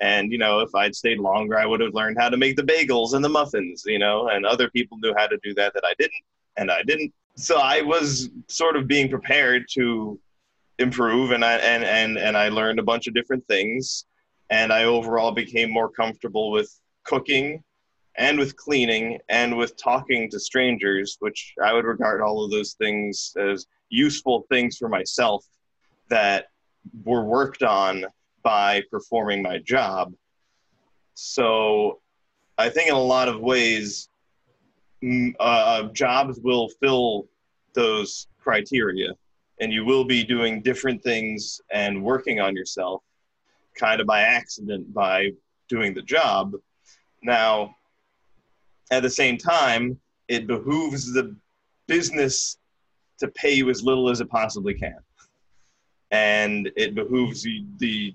And 0.00 0.30
you 0.30 0.38
know, 0.38 0.60
if 0.60 0.74
I'd 0.74 0.94
stayed 0.94 1.18
longer, 1.18 1.58
I 1.58 1.66
would 1.66 1.80
have 1.80 1.94
learned 1.94 2.18
how 2.18 2.28
to 2.28 2.36
make 2.36 2.56
the 2.56 2.62
bagels 2.62 3.14
and 3.14 3.24
the 3.24 3.28
muffins. 3.28 3.84
You 3.86 3.98
know, 3.98 4.28
and 4.28 4.46
other 4.46 4.70
people 4.70 4.98
knew 4.98 5.14
how 5.16 5.26
to 5.26 5.38
do 5.42 5.54
that 5.54 5.74
that 5.74 5.84
I 5.84 5.94
didn't, 5.98 6.22
and 6.56 6.70
I 6.70 6.82
didn't. 6.82 7.12
So 7.38 7.60
I 7.60 7.82
was 7.82 8.30
sort 8.48 8.74
of 8.74 8.88
being 8.88 9.08
prepared 9.08 9.66
to 9.74 10.18
improve, 10.80 11.30
and 11.30 11.44
I 11.44 11.52
and 11.58 11.84
and 11.84 12.18
and 12.18 12.36
I 12.36 12.48
learned 12.48 12.80
a 12.80 12.82
bunch 12.82 13.06
of 13.06 13.14
different 13.14 13.46
things, 13.46 14.06
and 14.50 14.72
I 14.72 14.84
overall 14.84 15.30
became 15.30 15.70
more 15.70 15.88
comfortable 15.88 16.50
with 16.50 16.68
cooking, 17.04 17.62
and 18.16 18.40
with 18.40 18.56
cleaning, 18.56 19.20
and 19.28 19.56
with 19.56 19.76
talking 19.76 20.28
to 20.30 20.40
strangers, 20.40 21.16
which 21.20 21.54
I 21.62 21.72
would 21.72 21.84
regard 21.84 22.22
all 22.22 22.44
of 22.44 22.50
those 22.50 22.72
things 22.72 23.32
as 23.38 23.66
useful 23.88 24.44
things 24.50 24.76
for 24.76 24.88
myself 24.88 25.44
that 26.10 26.46
were 27.04 27.22
worked 27.22 27.62
on 27.62 28.04
by 28.42 28.82
performing 28.90 29.42
my 29.42 29.58
job. 29.58 30.12
So 31.14 32.00
I 32.58 32.68
think 32.68 32.88
in 32.88 32.96
a 32.96 33.00
lot 33.00 33.28
of 33.28 33.38
ways, 33.38 34.07
uh, 35.38 35.84
jobs 35.92 36.40
will 36.40 36.68
fill 36.80 37.28
those 37.74 38.26
criteria 38.38 39.14
and 39.60 39.72
you 39.72 39.84
will 39.84 40.04
be 40.04 40.24
doing 40.24 40.62
different 40.62 41.02
things 41.02 41.60
and 41.70 42.02
working 42.02 42.40
on 42.40 42.54
yourself 42.54 43.02
kind 43.76 44.00
of 44.00 44.06
by 44.06 44.22
accident 44.22 44.92
by 44.92 45.32
doing 45.68 45.94
the 45.94 46.02
job. 46.02 46.54
Now, 47.22 47.74
at 48.90 49.02
the 49.02 49.10
same 49.10 49.36
time, 49.36 49.98
it 50.28 50.46
behooves 50.46 51.12
the 51.12 51.34
business 51.86 52.58
to 53.18 53.28
pay 53.28 53.52
you 53.52 53.70
as 53.70 53.82
little 53.82 54.08
as 54.08 54.20
it 54.20 54.30
possibly 54.30 54.74
can. 54.74 54.98
And 56.10 56.70
it 56.76 56.94
behooves 56.94 57.42
the, 57.42 57.64
the 57.78 58.14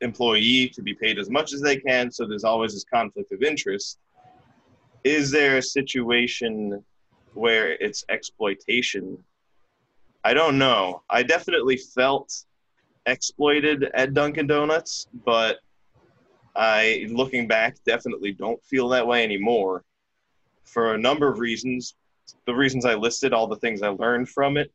employee 0.00 0.68
to 0.74 0.82
be 0.82 0.94
paid 0.94 1.18
as 1.18 1.30
much 1.30 1.52
as 1.52 1.60
they 1.60 1.76
can, 1.76 2.10
so 2.10 2.26
there's 2.26 2.44
always 2.44 2.72
this 2.74 2.84
conflict 2.84 3.32
of 3.32 3.42
interest. 3.42 3.98
Is 5.04 5.30
there 5.30 5.56
a 5.56 5.62
situation 5.62 6.84
where 7.34 7.72
it's 7.72 8.04
exploitation? 8.08 9.18
I 10.24 10.34
don't 10.34 10.58
know. 10.58 11.02
I 11.08 11.22
definitely 11.22 11.78
felt 11.78 12.44
exploited 13.06 13.84
at 13.94 14.12
Dunkin' 14.12 14.46
Donuts, 14.46 15.08
but 15.24 15.60
I, 16.54 17.06
looking 17.10 17.46
back, 17.46 17.76
definitely 17.86 18.32
don't 18.32 18.62
feel 18.64 18.88
that 18.90 19.06
way 19.06 19.24
anymore 19.24 19.84
for 20.64 20.94
a 20.94 20.98
number 20.98 21.28
of 21.28 21.38
reasons. 21.38 21.94
The 22.46 22.54
reasons 22.54 22.84
I 22.84 22.94
listed, 22.94 23.32
all 23.32 23.46
the 23.46 23.56
things 23.56 23.82
I 23.82 23.88
learned 23.88 24.28
from 24.28 24.56
it, 24.56 24.70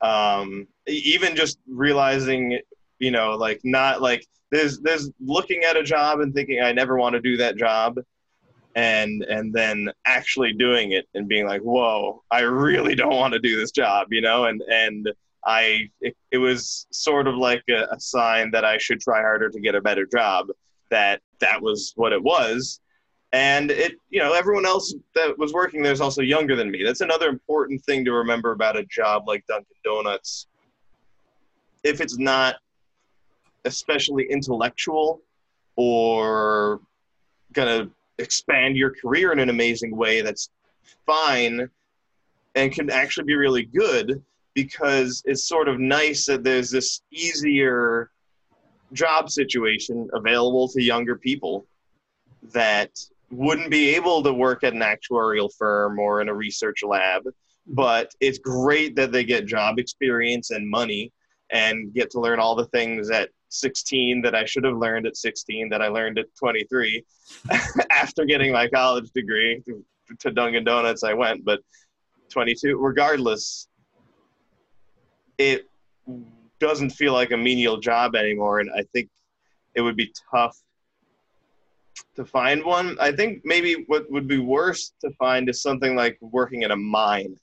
um, 0.00 0.66
even 0.86 1.36
just 1.36 1.58
realizing, 1.68 2.58
you 2.98 3.10
know, 3.10 3.36
like 3.36 3.60
not 3.64 4.02
like 4.02 4.26
there's 4.50 4.80
there's 4.80 5.10
looking 5.20 5.62
at 5.64 5.76
a 5.76 5.82
job 5.82 6.20
and 6.20 6.34
thinking 6.34 6.60
I 6.62 6.72
never 6.72 6.96
want 6.96 7.14
to 7.14 7.20
do 7.20 7.36
that 7.36 7.56
job, 7.56 7.98
and 8.74 9.22
and 9.24 9.52
then 9.52 9.90
actually 10.06 10.52
doing 10.52 10.92
it 10.92 11.06
and 11.14 11.28
being 11.28 11.46
like, 11.46 11.60
whoa, 11.62 12.22
I 12.30 12.40
really 12.40 12.94
don't 12.94 13.16
want 13.16 13.32
to 13.34 13.40
do 13.40 13.56
this 13.56 13.72
job, 13.72 14.08
you 14.10 14.20
know, 14.20 14.44
and 14.44 14.62
and 14.62 15.08
I 15.44 15.90
it, 16.00 16.16
it 16.30 16.38
was 16.38 16.86
sort 16.90 17.26
of 17.26 17.34
like 17.34 17.64
a, 17.68 17.86
a 17.90 18.00
sign 18.00 18.50
that 18.52 18.64
I 18.64 18.78
should 18.78 19.00
try 19.00 19.20
harder 19.20 19.48
to 19.50 19.60
get 19.60 19.74
a 19.74 19.80
better 19.80 20.06
job. 20.06 20.48
That 20.90 21.20
that 21.40 21.60
was 21.60 21.92
what 21.96 22.12
it 22.12 22.22
was. 22.22 22.80
And 23.32 23.70
it 23.70 23.94
you 24.10 24.20
know 24.20 24.34
everyone 24.34 24.66
else 24.66 24.94
that 25.14 25.38
was 25.38 25.52
working 25.52 25.82
there 25.82 25.92
is 25.92 26.00
also 26.00 26.22
younger 26.22 26.56
than 26.56 26.70
me. 26.70 26.82
That's 26.84 27.00
another 27.00 27.28
important 27.28 27.82
thing 27.84 28.04
to 28.04 28.12
remember 28.12 28.52
about 28.52 28.76
a 28.76 28.84
job 28.84 29.26
like 29.26 29.44
dunkin 29.46 29.66
donuts. 29.84 30.46
If 31.82 32.00
it's 32.00 32.18
not 32.18 32.56
especially 33.64 34.26
intellectual 34.30 35.22
or 35.76 36.80
gonna 37.52 37.90
expand 38.20 38.76
your 38.76 38.92
career 38.94 39.32
in 39.32 39.38
an 39.38 39.48
amazing 39.48 39.96
way 39.96 40.20
that's 40.20 40.50
fine 41.06 41.68
and 42.54 42.72
can 42.72 42.90
actually 42.90 43.24
be 43.24 43.34
really 43.34 43.64
good 43.64 44.22
because 44.54 45.22
it's 45.24 45.46
sort 45.46 45.68
of 45.68 45.78
nice 45.78 46.26
that 46.26 46.42
there's 46.42 46.70
this 46.70 47.02
easier 47.12 48.10
job 48.92 49.30
situation 49.30 50.08
available 50.12 50.68
to 50.68 50.82
younger 50.82 51.16
people 51.16 51.66
that 52.52 52.90
wouldn't 53.30 53.70
be 53.70 53.94
able 53.94 54.22
to 54.22 54.32
work 54.32 54.64
at 54.64 54.72
an 54.72 54.80
actuarial 54.80 55.48
firm 55.56 55.98
or 55.98 56.20
in 56.20 56.28
a 56.28 56.34
research 56.34 56.82
lab 56.82 57.22
but 57.68 58.12
it's 58.20 58.38
great 58.38 58.96
that 58.96 59.12
they 59.12 59.24
get 59.24 59.46
job 59.46 59.78
experience 59.78 60.50
and 60.50 60.68
money 60.68 61.12
and 61.50 61.94
get 61.94 62.10
to 62.10 62.20
learn 62.20 62.40
all 62.40 62.56
the 62.56 62.66
things 62.66 63.10
at 63.10 63.30
16 63.50 64.22
that 64.22 64.34
I 64.34 64.44
should 64.44 64.64
have 64.64 64.76
learned 64.76 65.06
at 65.06 65.16
16 65.16 65.68
that 65.70 65.82
I 65.82 65.88
learned 65.88 66.18
at 66.18 66.26
23 66.38 67.04
after 67.90 68.24
getting 68.24 68.52
my 68.52 68.68
college 68.68 69.10
degree 69.10 69.62
to 70.18 70.30
Dunkin' 70.30 70.64
Donuts 70.64 71.04
I 71.04 71.14
went 71.14 71.44
but 71.44 71.60
22 72.30 72.76
regardless 72.78 73.68
it 75.38 75.66
doesn't 76.58 76.90
feel 76.90 77.12
like 77.12 77.32
a 77.32 77.36
menial 77.36 77.78
job 77.78 78.14
anymore 78.14 78.60
and 78.60 78.70
I 78.70 78.84
think 78.92 79.08
it 79.74 79.80
would 79.80 79.96
be 79.96 80.12
tough 80.32 80.56
to 82.16 82.24
find 82.24 82.64
one. 82.64 82.96
I 83.00 83.12
think 83.12 83.42
maybe 83.44 83.84
what 83.86 84.10
would 84.10 84.28
be 84.28 84.38
worse 84.38 84.92
to 85.00 85.10
find 85.12 85.48
is 85.48 85.62
something 85.62 85.94
like 85.94 86.18
working 86.20 86.62
in 86.62 86.70
a 86.70 86.76
mine, 86.76 87.36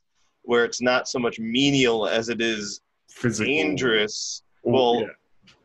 where 0.43 0.65
it's 0.65 0.81
not 0.81 1.07
so 1.07 1.19
much 1.19 1.39
menial 1.39 2.07
as 2.07 2.29
it 2.29 2.41
is 2.41 2.81
Physical. 3.09 3.51
dangerous. 3.51 4.43
Well, 4.63 5.01
yeah. 5.01 5.07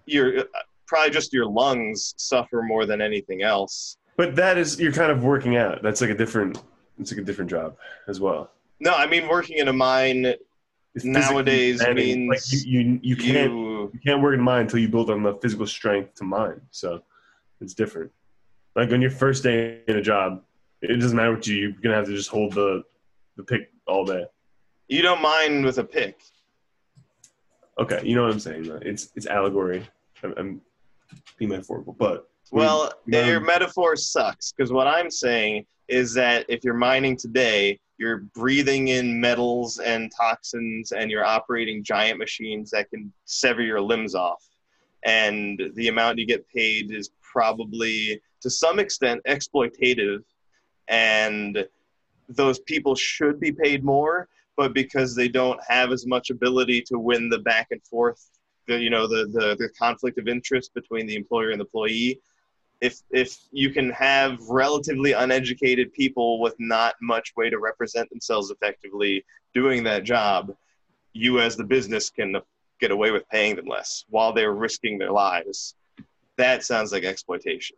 You're 0.07 0.41
uh, 0.41 0.45
probably 0.87 1.11
just 1.11 1.33
your 1.33 1.47
lungs 1.47 2.15
suffer 2.17 2.63
more 2.63 2.87
than 2.87 3.01
anything 3.01 3.43
else. 3.43 3.97
But 4.17 4.37
that 4.37 4.59
is 4.59 4.79
you're 4.79 4.93
kind 4.93 5.11
of 5.11 5.25
working 5.25 5.57
out. 5.57 5.83
That's 5.83 6.01
like 6.01 6.11
a 6.11 6.15
different. 6.15 6.63
It's 6.99 7.11
like 7.11 7.21
a 7.21 7.25
different 7.25 7.51
job 7.51 7.77
as 8.09 8.21
well. 8.21 8.51
No, 8.81 8.93
I 8.93 9.07
mean 9.07 9.29
working 9.29 9.59
in 9.59 9.69
a 9.69 9.73
mine 9.73 10.35
nowadays 11.03 11.83
means 11.95 12.29
like 12.29 12.65
you, 12.65 12.81
you, 12.81 13.01
you 13.03 13.17
can't 13.17 13.53
you, 13.53 13.91
you 13.95 14.01
can't 14.05 14.23
work 14.23 14.35
in 14.35 14.41
a 14.41 14.43
mine 14.43 14.63
until 14.63 14.79
you 14.79 14.89
build 14.89 15.11
on 15.11 15.23
the 15.23 15.35
physical 15.37 15.67
strength 15.67 16.15
to 16.17 16.25
mine. 16.25 16.61
So 16.71 17.03
it's 17.61 17.75
different. 17.75 18.11
Like 18.77 18.91
on 18.93 19.01
your 19.01 19.11
first 19.11 19.43
day 19.43 19.81
in 19.89 19.97
a 19.97 20.03
job, 20.03 20.43
it 20.83 21.01
doesn't 21.01 21.17
matter 21.17 21.33
what 21.33 21.47
you 21.47 21.57
you're 21.57 21.73
gonna 21.83 21.97
have 21.97 22.07
to 22.07 22.15
just 22.15 22.31
hold 22.31 22.53
the 22.53 22.83
the 23.37 23.43
pick 23.43 23.71
all 23.87 24.05
day. 24.05 24.27
You 24.89 25.03
don't 25.03 25.23
mind 25.23 25.65
with 25.65 25.79
a 25.79 25.85
pick. 25.85 26.21
Okay, 27.79 28.01
you 28.05 28.15
know 28.15 28.23
what 28.23 28.33
I'm 28.33 28.41
saying. 28.41 28.71
It's 28.83 29.11
it's 29.15 29.27
allegory. 29.27 29.87
I'm, 30.23 30.35
I'm 30.37 30.61
being 31.39 31.51
metaphorical, 31.51 31.95
but 31.95 32.29
well, 32.51 32.93
your 33.07 33.41
metaphor 33.41 33.97
sucks 33.97 34.53
because 34.53 34.73
what 34.73 34.87
I'm 34.87 35.11
saying 35.11 35.65
is 35.89 36.13
that 36.15 36.45
if 36.49 36.65
you're 36.65 36.75
mining 36.75 37.17
today, 37.17 37.81
you're 37.99 38.19
breathing 38.35 38.89
in 38.89 39.21
metals 39.21 39.79
and 39.79 40.13
toxins, 40.15 40.93
and 40.93 41.11
you're 41.11 41.25
operating 41.25 41.83
giant 41.83 42.19
machines 42.19 42.71
that 42.71 42.91
can 42.91 43.13
sever 43.25 43.63
your 43.63 43.81
limbs 43.81 44.15
off, 44.15 44.45
and 45.05 45.61
the 45.75 45.89
amount 45.89 46.19
you 46.19 46.27
get 46.27 46.47
paid 46.49 46.91
is 46.91 47.11
probably 47.23 48.21
to 48.43 48.51
some 48.51 48.79
extent 48.79 49.23
exploitative 49.27 50.23
and 50.89 51.67
those 52.29 52.59
people 52.61 52.95
should 52.95 53.41
be 53.41 53.53
paid 53.53 53.85
more 53.85 54.29
but 54.63 54.75
because 54.75 55.17
they 55.17 55.27
don't 55.27 55.59
have 55.67 55.91
as 55.91 56.07
much 56.07 56.31
ability 56.31 56.81
to 56.81 56.97
win 56.97 57.29
the 57.29 57.41
back 57.41 57.67
and 57.73 57.85
forth 57.85 58.31
the 58.69 58.79
you 58.79 58.91
know 58.91 59.09
the 59.09 59.27
the, 59.33 59.57
the 59.59 59.69
conflict 59.77 60.19
of 60.19 60.29
interest 60.29 60.73
between 60.73 61.05
the 61.05 61.17
employer 61.17 61.51
and 61.51 61.61
the 61.61 61.65
employee 61.65 62.21
if 62.81 63.01
if 63.11 63.37
you 63.51 63.71
can 63.71 63.91
have 63.91 64.39
relatively 64.49 65.13
uneducated 65.15 65.93
people 65.93 66.41
with 66.41 66.55
not 66.61 66.95
much 67.03 67.33
way 67.37 67.51
to 67.51 67.59
represent 67.59 68.09
themselves 68.11 68.53
effectively 68.53 69.25
doing 69.53 69.83
that 69.83 70.05
job 70.05 70.55
you 71.13 71.41
as 71.41 71.57
the 71.57 71.65
business 71.65 72.09
can 72.09 72.37
get 72.81 72.93
away 72.93 73.11
with 73.11 73.29
paying 73.31 73.57
them 73.57 73.67
less 73.67 74.05
while 74.11 74.33
they're 74.33 74.55
risking 74.55 74.97
their 74.97 75.11
lives 75.11 75.75
that 76.37 76.63
sounds 76.63 76.93
like 76.93 77.03
exploitation 77.03 77.77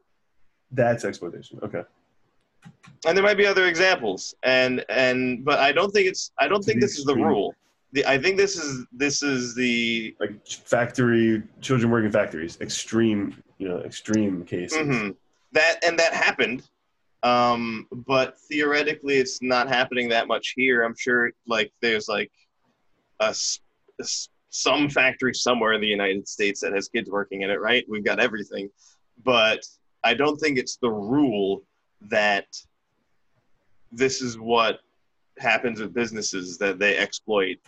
that's 0.74 1.04
exploitation. 1.04 1.58
Okay. 1.62 1.82
And 3.06 3.16
there 3.16 3.24
might 3.24 3.36
be 3.36 3.46
other 3.46 3.66
examples, 3.66 4.34
and 4.42 4.84
and 4.88 5.44
but 5.44 5.58
I 5.58 5.72
don't 5.72 5.90
think 5.90 6.08
it's 6.08 6.32
I 6.38 6.48
don't 6.48 6.64
think 6.64 6.80
this 6.80 6.98
is 6.98 7.04
the 7.04 7.14
rule. 7.14 7.54
the, 7.92 8.04
I 8.06 8.18
think 8.18 8.38
this 8.38 8.56
is 8.56 8.86
this 8.92 9.22
is 9.22 9.54
the 9.54 10.16
like 10.20 10.46
factory 10.46 11.42
children 11.60 11.90
working 11.90 12.10
factories 12.10 12.58
extreme 12.62 13.42
you 13.58 13.68
know 13.68 13.78
extreme 13.80 14.44
cases 14.44 14.78
mhm. 14.78 15.16
that 15.52 15.84
and 15.84 15.98
that 15.98 16.14
happened. 16.14 16.62
Um, 17.22 17.86
but 17.90 18.38
theoretically, 18.50 19.16
it's 19.16 19.40
not 19.40 19.68
happening 19.68 20.10
that 20.10 20.28
much 20.28 20.52
here. 20.56 20.82
I'm 20.82 20.94
sure, 20.96 21.32
like 21.46 21.72
there's 21.80 22.06
like 22.06 22.30
a, 23.20 23.34
a 24.00 24.04
some 24.50 24.88
factory 24.90 25.34
somewhere 25.34 25.72
in 25.72 25.80
the 25.80 25.86
United 25.86 26.28
States 26.28 26.60
that 26.60 26.74
has 26.74 26.88
kids 26.88 27.10
working 27.10 27.42
in 27.42 27.50
it. 27.50 27.60
Right? 27.60 27.84
We've 27.88 28.04
got 28.04 28.20
everything, 28.20 28.68
but 29.24 29.60
I 30.04 30.12
don't 30.12 30.36
think 30.36 30.58
it's 30.58 30.76
the 30.76 30.90
rule 30.90 31.64
that 32.08 32.46
this 33.92 34.20
is 34.20 34.38
what 34.38 34.80
happens 35.38 35.80
with 35.80 35.94
businesses 35.94 36.58
that 36.58 36.78
they 36.78 36.96
exploit 36.96 37.58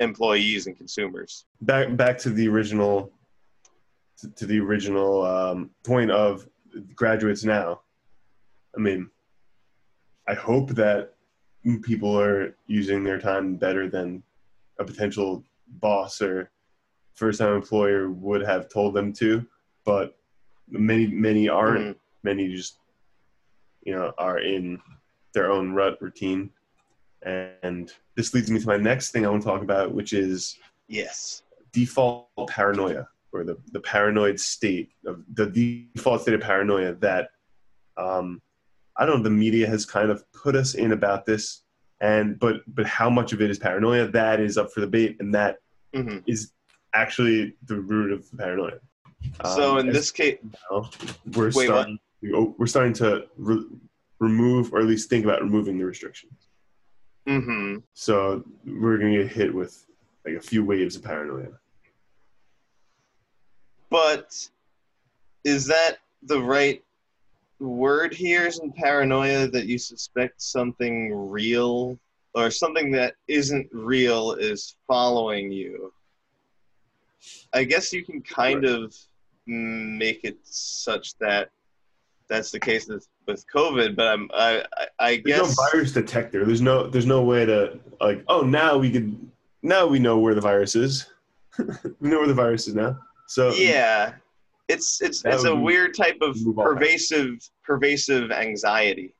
employees 0.00 0.66
and 0.66 0.76
consumers. 0.76 1.46
back 1.62 1.96
back 1.96 2.18
to 2.18 2.30
the 2.30 2.46
original 2.48 3.10
to, 4.18 4.28
to 4.30 4.46
the 4.46 4.58
original 4.60 5.22
um, 5.24 5.70
point 5.84 6.10
of 6.10 6.46
graduates 6.94 7.42
now 7.44 7.80
i 8.76 8.80
mean 8.80 9.08
i 10.28 10.34
hope 10.34 10.68
that 10.70 11.14
people 11.82 12.18
are 12.20 12.54
using 12.66 13.02
their 13.02 13.18
time 13.18 13.56
better 13.56 13.88
than 13.88 14.22
a 14.78 14.84
potential 14.84 15.42
boss 15.80 16.20
or 16.20 16.50
first 17.14 17.38
time 17.40 17.54
employer 17.54 18.10
would 18.10 18.42
have 18.42 18.68
told 18.68 18.92
them 18.94 19.12
to 19.12 19.44
but 19.84 20.16
many 20.68 21.06
many 21.06 21.48
aren't 21.48 21.96
Mhm. 21.96 22.00
many 22.22 22.54
just 22.54 22.78
you 23.86 23.94
know 23.94 24.12
are 24.18 24.40
in 24.40 24.78
their 25.32 25.50
own 25.50 25.72
rut 25.72 25.96
routine. 26.02 26.50
And 27.22 27.90
this 28.16 28.34
leads 28.34 28.50
me 28.50 28.60
to 28.60 28.66
my 28.66 28.76
next 28.76 29.10
thing 29.10 29.24
i 29.24 29.28
want 29.30 29.42
to 29.42 29.48
talk 29.48 29.62
about 29.62 29.92
which 29.94 30.12
is 30.12 30.58
Yes. 30.88 31.42
default 31.72 32.28
paranoia 32.48 33.08
or 33.32 33.42
the, 33.44 33.56
the 33.72 33.80
paranoid 33.80 34.38
state 34.38 34.90
of 35.06 35.24
the 35.34 35.46
default 35.96 36.22
state 36.22 36.34
of 36.34 36.40
paranoia 36.40 36.94
that 36.94 37.30
um, 37.96 38.40
I 38.96 39.04
don't 39.06 39.18
know 39.18 39.22
the 39.24 39.30
media 39.30 39.66
has 39.66 39.84
kind 39.86 40.10
of 40.10 40.24
put 40.32 40.54
us 40.54 40.74
in 40.74 40.92
about 40.92 41.26
this. 41.26 41.62
And 42.00 42.38
but 42.38 42.56
but 42.68 42.86
how 42.86 43.08
much 43.08 43.32
of 43.32 43.40
it 43.40 43.50
is 43.50 43.58
paranoia? 43.58 44.06
That 44.08 44.38
is 44.38 44.58
up 44.58 44.70
for 44.72 44.80
debate 44.80 45.16
and 45.20 45.34
that 45.34 45.56
hmm 45.94 46.18
is 46.26 46.52
actually 46.94 47.54
the 47.66 47.80
root 47.80 48.12
of 48.12 48.30
the 48.30 48.36
paranoia. 48.36 48.78
So 49.44 49.72
Um, 49.72 49.78
in 49.78 49.92
this 49.92 50.10
case, 50.10 50.38
now, 50.70 50.90
we're 51.34 51.50
Wait, 51.52 51.66
starting 51.66 51.98
we're 52.32 52.66
starting 52.66 52.92
to 52.94 53.26
re- 53.36 53.66
remove 54.18 54.72
or 54.72 54.80
at 54.80 54.86
least 54.86 55.08
think 55.10 55.24
about 55.24 55.42
removing 55.42 55.78
the 55.78 55.84
restrictions. 55.84 56.48
hmm 57.26 57.76
So 57.94 58.44
we're 58.64 58.98
gonna 58.98 59.22
get 59.22 59.32
hit 59.32 59.54
with 59.54 59.86
like 60.24 60.34
a 60.36 60.40
few 60.40 60.64
waves 60.64 60.96
of 60.96 61.02
paranoia. 61.02 61.48
but 63.90 64.48
is 65.44 65.66
that 65.66 65.98
the 66.22 66.40
right 66.42 66.82
word 67.60 68.12
here? 68.12 68.46
Isn't 68.46 68.74
paranoia 68.74 69.46
that 69.48 69.66
you 69.66 69.78
suspect 69.78 70.42
something 70.42 71.14
real 71.14 71.98
or 72.34 72.50
something 72.50 72.90
that 72.92 73.14
isn't 73.28 73.68
real 73.72 74.32
is 74.32 74.76
following 74.88 75.52
you? 75.52 75.92
I 77.52 77.64
guess 77.64 77.92
you 77.92 78.04
can 78.04 78.20
kind 78.22 78.64
of 78.64 78.94
make 79.46 80.24
it 80.24 80.36
such 80.42 81.16
that 81.18 81.50
that's 82.28 82.50
the 82.50 82.60
case 82.60 82.88
with, 82.88 83.06
with 83.26 83.44
COVID, 83.54 83.94
but 83.96 84.06
I'm, 84.06 84.28
I, 84.34 84.64
I, 84.78 84.86
I 84.98 85.22
There's 85.24 85.40
guess. 85.40 85.56
no 85.56 85.64
virus 85.70 85.92
detector. 85.92 86.44
There's 86.44 86.60
no 86.60 86.86
there's 86.88 87.06
no 87.06 87.22
way 87.22 87.46
to 87.46 87.78
like 88.00 88.24
oh 88.28 88.42
now 88.42 88.76
we 88.76 88.90
could 88.90 89.30
now 89.62 89.86
we 89.86 89.98
know 89.98 90.18
where 90.18 90.34
the 90.34 90.40
virus 90.40 90.74
is. 90.74 91.06
we 91.58 92.10
know 92.10 92.18
where 92.18 92.26
the 92.26 92.34
virus 92.34 92.66
is 92.68 92.74
now. 92.74 92.98
So 93.28 93.52
yeah 93.54 94.14
it's 94.68 95.00
it's 95.00 95.24
it's 95.24 95.44
a 95.44 95.54
weird 95.54 95.94
type 95.94 96.18
of 96.20 96.36
pervasive 96.56 97.38
pervasive 97.64 98.30
anxiety 98.30 99.14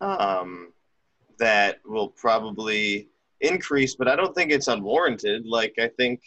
um 0.00 0.72
that 1.38 1.78
will 1.84 2.08
probably 2.08 3.08
increase 3.42 3.94
but 3.94 4.08
i 4.08 4.16
don't 4.16 4.34
think 4.34 4.50
it's 4.50 4.68
unwarranted 4.68 5.44
like 5.46 5.74
i 5.78 5.88
think 5.96 6.20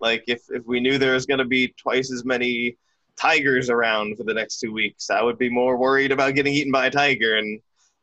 like 0.00 0.24
if 0.26 0.42
if 0.50 0.64
we 0.66 0.80
knew 0.80 0.96
there 0.98 1.14
was 1.14 1.26
going 1.26 1.38
to 1.38 1.44
be 1.44 1.68
twice 1.76 2.10
as 2.10 2.24
many 2.24 2.76
tigers 3.18 3.70
around 3.70 4.16
for 4.16 4.24
the 4.24 4.34
next 4.34 4.60
two 4.60 4.72
weeks 4.72 5.10
i 5.10 5.22
would 5.22 5.38
be 5.38 5.48
more 5.48 5.76
worried 5.76 6.12
about 6.12 6.34
getting 6.34 6.52
eaten 6.54 6.72
by 6.72 6.86
a 6.86 6.90
tiger 6.90 7.36
and 7.36 7.60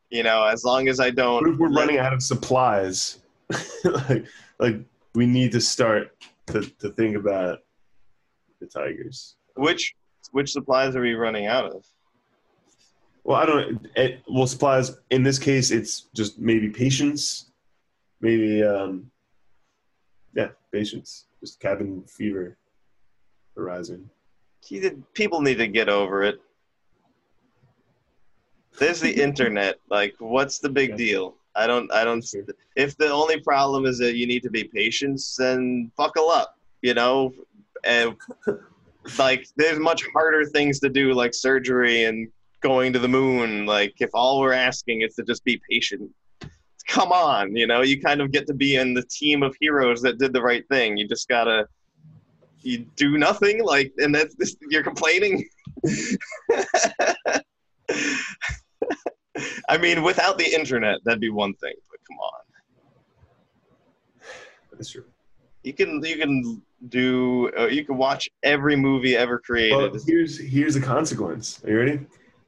you 0.09 0.23
know 0.23 0.43
as 0.43 0.63
long 0.63 0.87
as 0.87 0.99
i 0.99 1.09
don't 1.09 1.43
what 1.43 1.53
if 1.53 1.57
we're 1.57 1.69
running 1.73 1.97
out 1.97 2.13
of 2.13 2.21
supplies? 2.21 3.19
like 3.83 4.25
like 4.59 4.79
we 5.13 5.25
need 5.25 5.51
to 5.51 5.61
start 5.61 6.11
to, 6.47 6.61
to 6.61 6.89
think 6.89 7.15
about 7.15 7.59
the 8.59 8.67
tigers. 8.67 9.35
which 9.55 9.95
which 10.31 10.51
supplies 10.51 10.95
are 10.95 11.01
we 11.01 11.13
running 11.13 11.45
out 11.45 11.65
of 11.65 11.85
Well, 13.23 13.37
I 13.37 13.45
don't. 13.45 13.87
It, 13.95 14.21
well, 14.27 14.47
supplies 14.47 14.97
in 15.09 15.23
this 15.23 15.39
case, 15.39 15.71
it's 15.71 16.07
just 16.13 16.39
maybe 16.39 16.69
patience, 16.69 17.51
maybe 18.21 18.63
um, 18.63 19.11
yeah, 20.35 20.49
patience. 20.71 21.25
Just 21.39 21.59
cabin 21.59 22.03
fever 22.07 22.57
arising. 23.57 24.09
People 25.13 25.41
need 25.41 25.57
to 25.57 25.67
get 25.67 25.89
over 25.89 26.23
it. 26.23 26.39
There's 28.79 28.99
the 28.99 29.11
internet. 29.11 29.79
Like, 29.89 30.15
what's 30.19 30.59
the 30.59 30.69
big 30.69 30.91
Yeah. 30.91 30.95
deal? 30.97 31.35
I 31.55 31.67
don't. 31.67 31.89
I 31.93 32.03
don't. 32.03 32.25
If 32.75 32.97
the 32.97 33.09
only 33.09 33.39
problem 33.39 33.85
is 33.85 33.97
that 33.99 34.15
you 34.15 34.27
need 34.27 34.43
to 34.43 34.49
be 34.49 34.65
patient, 34.65 35.21
then 35.37 35.91
buckle 35.95 36.29
up. 36.29 36.57
You 36.81 36.93
know, 36.93 37.33
and 37.83 38.15
like 39.17 39.47
there's 39.55 39.79
much 39.79 40.03
harder 40.13 40.45
things 40.45 40.79
to 40.81 40.89
do, 40.89 41.13
like 41.13 41.33
surgery 41.33 42.03
and 42.03 42.29
going 42.61 42.91
to 42.93 42.99
the 42.99 43.07
moon. 43.07 43.65
Like, 43.65 43.93
if 43.99 44.09
all 44.13 44.39
we're 44.41 44.51
asking 44.53 45.01
is 45.03 45.15
to 45.15 45.23
just 45.23 45.45
be 45.45 45.61
patient, 45.69 46.11
come 46.87 47.11
on. 47.13 47.55
You 47.55 47.67
know, 47.67 47.81
you 47.81 48.01
kind 48.01 48.19
of 48.21 48.31
get 48.31 48.45
to 48.47 48.53
be 48.53 48.75
in 48.75 48.93
the 48.93 49.03
team 49.03 49.41
of 49.41 49.55
heroes 49.61 50.01
that 50.01 50.17
did 50.19 50.33
the 50.33 50.41
right 50.41 50.67
thing. 50.69 50.97
You 50.97 51.07
just 51.07 51.29
gotta. 51.29 51.67
You 52.65 52.79
do 52.95 53.17
nothing, 53.19 53.63
like, 53.63 53.93
and 53.99 54.13
that's 54.13 54.33
this, 54.35 54.55
you're 54.71 54.81
complaining. 54.81 55.47
I 59.69 59.77
mean, 59.77 60.01
without 60.03 60.37
the 60.39 60.45
internet, 60.51 60.97
that'd 61.05 61.19
be 61.19 61.29
one 61.29 61.53
thing. 61.55 61.73
But 61.91 61.99
come 62.07 62.17
on, 62.17 62.41
That's 64.71 64.89
true. 64.89 65.05
you 65.63 65.73
can 65.73 66.03
you 66.03 66.17
can 66.17 66.61
do 66.89 67.51
uh, 67.57 67.67
you 67.67 67.85
can 67.85 67.97
watch 67.97 68.27
every 68.43 68.75
movie 68.75 69.15
ever 69.15 69.37
created. 69.39 69.75
Well, 69.75 70.01
here's 70.07 70.39
here's 70.39 70.73
the 70.73 70.81
consequence. 70.81 71.61
Are 71.65 71.69
you 71.69 71.77
ready? 71.77 71.99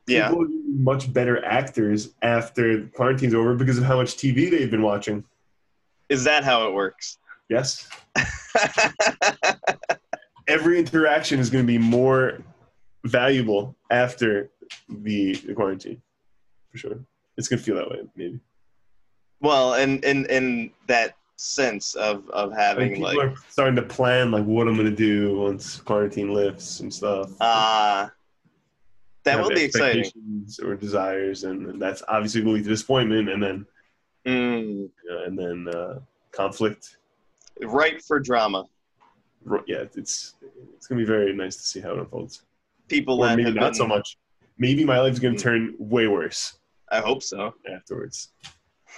yeah, 0.07 0.29
People 0.29 0.45
are 0.45 0.49
much 0.65 1.13
better 1.13 1.43
actors 1.45 2.15
after 2.23 2.87
quarantine's 2.95 3.33
over 3.35 3.53
because 3.55 3.77
of 3.77 3.83
how 3.83 3.97
much 3.97 4.15
TV 4.15 4.49
they've 4.49 4.71
been 4.71 4.81
watching. 4.81 5.23
is 6.09 6.23
that 6.23 6.43
how 6.43 6.67
it 6.67 6.73
works? 6.73 7.19
Yes. 7.49 7.87
Every 10.47 10.79
interaction 10.79 11.39
is 11.39 11.49
going 11.49 11.63
to 11.63 11.67
be 11.67 11.77
more 11.77 12.39
valuable 13.03 13.75
after 13.91 14.49
the, 14.89 15.35
the 15.35 15.53
quarantine, 15.53 16.01
for 16.71 16.77
sure. 16.77 16.99
It's 17.37 17.47
going 17.47 17.59
to 17.59 17.63
feel 17.63 17.75
that 17.75 17.89
way, 17.89 17.99
maybe. 18.15 18.39
well, 19.41 19.73
and 19.75 20.03
in 20.03 20.25
in 20.25 20.71
that 20.87 21.15
sense 21.35 21.93
of 21.93 22.27
of 22.31 22.51
having 22.51 22.89
people 22.95 23.03
like 23.03 23.17
are 23.17 23.33
starting 23.49 23.75
to 23.75 23.83
plan 23.83 24.31
like 24.31 24.43
what 24.45 24.67
I'm 24.67 24.73
going 24.75 24.89
to 24.89 24.95
do 24.95 25.39
once 25.39 25.77
quarantine 25.81 26.33
lifts 26.33 26.79
and 26.79 26.91
stuff. 26.91 27.29
uh 27.39 28.07
that 29.23 29.39
will 29.39 29.49
be 29.49 29.63
exciting. 29.63 30.09
Or 30.63 30.75
desires, 30.75 31.43
and 31.43 31.79
that's 31.81 32.01
obviously 32.07 32.41
going 32.41 32.53
to 32.53 32.57
lead 32.57 32.63
to 32.63 32.69
disappointment, 32.69 33.29
and 33.29 33.43
then 33.43 33.65
Mm, 34.27 34.89
uh, 35.09 35.23
and 35.23 35.39
then 35.39 35.73
uh, 35.73 35.99
conflict. 36.31 36.97
ripe 37.61 38.01
for 38.01 38.19
drama. 38.19 38.65
Yeah, 39.65 39.83
it's 39.95 40.35
it's 40.75 40.87
to 40.89 40.95
be 40.95 41.05
very 41.05 41.33
nice 41.33 41.55
to 41.57 41.63
see 41.63 41.79
how 41.79 41.91
it 41.93 41.99
unfolds. 41.99 42.43
People 42.87 43.19
Or 43.21 43.27
that 43.27 43.37
maybe 43.37 43.51
not 43.51 43.67
been, 43.71 43.73
so 43.75 43.87
much. 43.87 44.17
Maybe 44.57 44.83
my 44.85 44.99
life's 44.99 45.19
going 45.19 45.35
Mm. 45.35 45.37
to 45.37 45.43
turn 45.43 45.75
way 45.77 46.07
worse. 46.07 46.57
I 46.91 46.99
hope 46.99 47.21
so. 47.23 47.53
afterwards. 47.71 48.29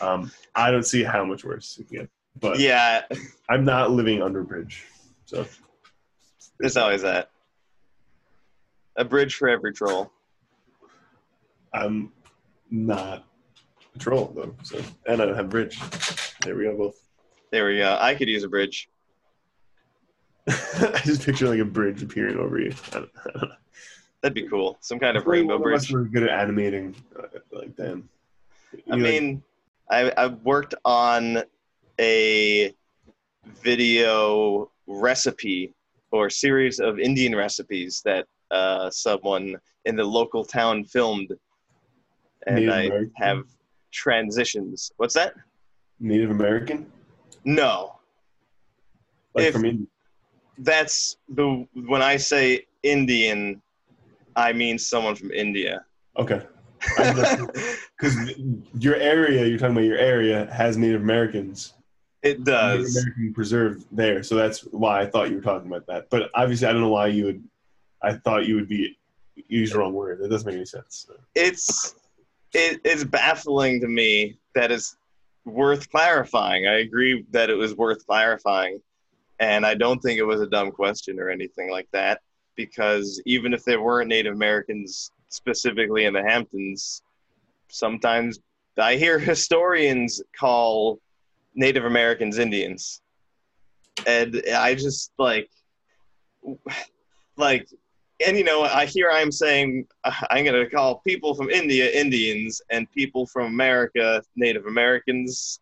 Um, 0.01 0.31
I 0.55 0.71
don't 0.71 0.85
see 0.85 1.03
how 1.03 1.25
much 1.25 1.43
worse 1.43 1.77
it 1.77 1.87
can 1.89 1.97
get, 1.97 2.09
but 2.39 2.59
Yeah, 2.59 3.01
I'm 3.49 3.65
not 3.65 3.91
living 3.91 4.21
under 4.21 4.39
a 4.41 4.45
bridge, 4.45 4.85
so 5.25 5.45
there's 6.59 6.77
always 6.77 7.01
that. 7.01 7.31
A 8.95 9.03
bridge 9.03 9.35
for 9.35 9.49
every 9.49 9.73
troll. 9.73 10.11
I'm 11.73 12.11
not 12.71 13.25
a 13.95 13.99
troll 13.99 14.31
though. 14.35 14.55
So 14.63 14.79
and 15.07 15.21
I 15.21 15.25
don't 15.25 15.35
have 15.35 15.45
a 15.45 15.49
bridge. 15.49 15.79
There 16.41 16.55
we 16.55 16.63
go, 16.65 16.77
both. 16.77 16.95
There 17.51 17.65
we 17.67 17.77
go. 17.77 17.97
I 17.99 18.15
could 18.15 18.27
use 18.29 18.43
a 18.43 18.49
bridge. 18.49 18.89
I 20.95 21.01
just 21.05 21.23
picture 21.23 21.47
like 21.47 21.59
a 21.59 21.65
bridge 21.65 22.01
appearing 22.01 22.37
over 22.37 22.59
you. 22.59 22.73
I 22.91 22.99
don't, 22.99 23.09
I 23.35 23.39
don't. 23.39 23.51
That'd 24.21 24.33
be 24.35 24.47
cool. 24.47 24.77
Some 24.81 24.99
kind 24.99 25.15
of 25.15 25.25
Only 25.25 25.39
rainbow 25.39 25.57
one 25.59 25.73
of 25.73 25.79
us 25.79 25.89
bridge. 25.91 26.11
good 26.11 26.23
at 26.23 26.29
animating 26.39 26.95
uh, 27.17 27.27
like 27.51 27.75
them. 27.75 28.09
I 28.91 28.95
mean, 28.97 29.41
I, 29.89 30.11
I 30.17 30.27
worked 30.27 30.75
on 30.85 31.43
a 31.99 32.73
video 33.63 34.69
recipe 34.87 35.73
or 36.11 36.29
series 36.29 36.79
of 36.79 36.99
Indian 36.99 37.35
recipes 37.35 38.01
that 38.05 38.25
uh, 38.51 38.89
someone 38.89 39.55
in 39.85 39.95
the 39.95 40.03
local 40.03 40.43
town 40.43 40.83
filmed, 40.83 41.31
and 42.47 42.55
Native 42.55 42.73
I 42.73 42.81
American? 42.83 43.11
have 43.15 43.43
transitions. 43.91 44.91
What's 44.97 45.13
that? 45.13 45.33
Native 45.99 46.29
American, 46.31 46.85
No, 47.45 47.99
like 49.35 49.47
If- 49.47 49.53
from 49.53 49.65
India. 49.65 49.87
That's 50.59 51.17
the 51.29 51.65
when 51.73 52.01
I 52.01 52.17
say 52.17 52.65
Indian, 52.83 53.61
I 54.35 54.53
mean 54.53 54.77
someone 54.77 55.15
from 55.15 55.31
India. 55.31 55.85
Okay, 56.17 56.41
because 56.97 58.33
your 58.79 58.95
area, 58.95 59.45
you're 59.45 59.57
talking 59.57 59.75
about 59.75 59.85
your 59.85 59.97
area 59.97 60.49
has 60.51 60.77
Native 60.77 61.01
Americans. 61.01 61.73
it 62.21 62.39
Native 62.39 62.45
does. 62.45 62.97
American 62.97 63.33
preserved 63.33 63.85
there, 63.91 64.23
so 64.23 64.35
that's 64.35 64.61
why 64.61 65.01
I 65.01 65.05
thought 65.05 65.29
you 65.29 65.37
were 65.37 65.41
talking 65.41 65.67
about 65.67 65.87
that. 65.87 66.09
But 66.09 66.29
obviously, 66.35 66.67
I 66.67 66.73
don't 66.73 66.81
know 66.81 66.89
why 66.89 67.07
you 67.07 67.25
would. 67.25 67.43
I 68.01 68.13
thought 68.13 68.45
you 68.45 68.55
would 68.55 68.69
be 68.69 68.97
use 69.47 69.71
the 69.71 69.79
wrong 69.79 69.93
word. 69.93 70.19
That 70.21 70.29
doesn't 70.29 70.45
make 70.45 70.55
any 70.55 70.65
sense. 70.65 71.07
So. 71.07 71.15
It's 71.35 71.95
it 72.53 72.81
is 72.83 73.05
baffling 73.05 73.79
to 73.81 73.87
me 73.87 74.37
that 74.55 74.71
is 74.71 74.97
worth 75.45 75.89
clarifying. 75.91 76.67
I 76.67 76.79
agree 76.79 77.25
that 77.31 77.49
it 77.49 77.55
was 77.55 77.75
worth 77.75 78.05
clarifying, 78.05 78.81
and 79.39 79.65
I 79.65 79.73
don't 79.73 79.99
think 79.99 80.19
it 80.19 80.23
was 80.23 80.41
a 80.41 80.47
dumb 80.47 80.71
question 80.71 81.19
or 81.19 81.29
anything 81.29 81.69
like 81.71 81.87
that. 81.91 82.21
Because 82.55 83.21
even 83.25 83.53
if 83.53 83.63
there 83.63 83.81
weren't 83.81 84.09
Native 84.09 84.33
Americans 84.33 85.11
specifically 85.29 86.05
in 86.05 86.13
the 86.13 86.23
Hamptons, 86.23 87.01
sometimes 87.69 88.39
I 88.77 88.95
hear 88.95 89.19
historians 89.19 90.21
call 90.37 90.99
Native 91.55 91.85
Americans 91.85 92.37
Indians, 92.37 93.01
and 94.05 94.41
I 94.53 94.75
just 94.75 95.11
like 95.17 95.49
like 97.37 97.67
and 98.25 98.37
you 98.37 98.43
know 98.43 98.63
i 98.63 98.85
hear 98.85 99.09
i'm 99.11 99.31
saying 99.31 99.85
i'm 100.29 100.43
going 100.45 100.63
to 100.63 100.69
call 100.69 101.01
people 101.05 101.33
from 101.33 101.49
india 101.49 101.89
indians 101.91 102.61
and 102.69 102.91
people 102.91 103.25
from 103.25 103.45
america 103.47 104.21
native 104.35 104.65
americans 104.65 105.59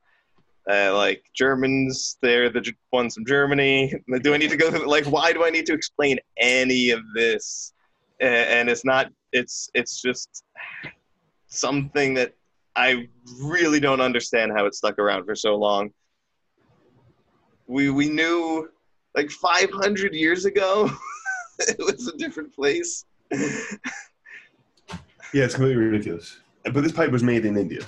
uh, 0.69 0.95
like 0.95 1.23
germans 1.35 2.17
they're 2.21 2.49
the 2.49 2.73
ones 2.91 3.15
from 3.15 3.25
germany 3.25 3.93
do 4.21 4.33
i 4.33 4.37
need 4.37 4.49
to 4.49 4.57
go 4.57 4.69
through 4.69 4.87
like 4.87 5.05
why 5.05 5.31
do 5.31 5.45
i 5.45 5.49
need 5.49 5.65
to 5.65 5.73
explain 5.73 6.17
any 6.39 6.89
of 6.89 7.01
this 7.15 7.73
and 8.19 8.69
it's 8.69 8.83
not 8.83 9.11
it's 9.31 9.69
it's 9.73 10.01
just 10.01 10.43
something 11.47 12.13
that 12.13 12.33
i 12.75 13.07
really 13.41 13.79
don't 13.79 14.01
understand 14.01 14.51
how 14.55 14.65
it 14.65 14.75
stuck 14.75 14.99
around 14.99 15.23
for 15.25 15.35
so 15.35 15.55
long 15.55 15.89
we 17.67 17.89
we 17.89 18.09
knew 18.09 18.69
like 19.15 19.29
500 19.29 20.13
years 20.13 20.45
ago 20.45 20.89
it 21.59 21.77
was 21.79 22.07
a 22.07 22.17
different 22.17 22.53
place. 22.53 23.05
Yeah, 25.33 25.43
it's 25.43 25.55
completely 25.55 25.83
ridiculous. 25.83 26.39
But 26.63 26.81
this 26.83 26.91
pipe 26.91 27.11
was 27.11 27.23
made 27.23 27.45
in 27.45 27.57
India. 27.57 27.81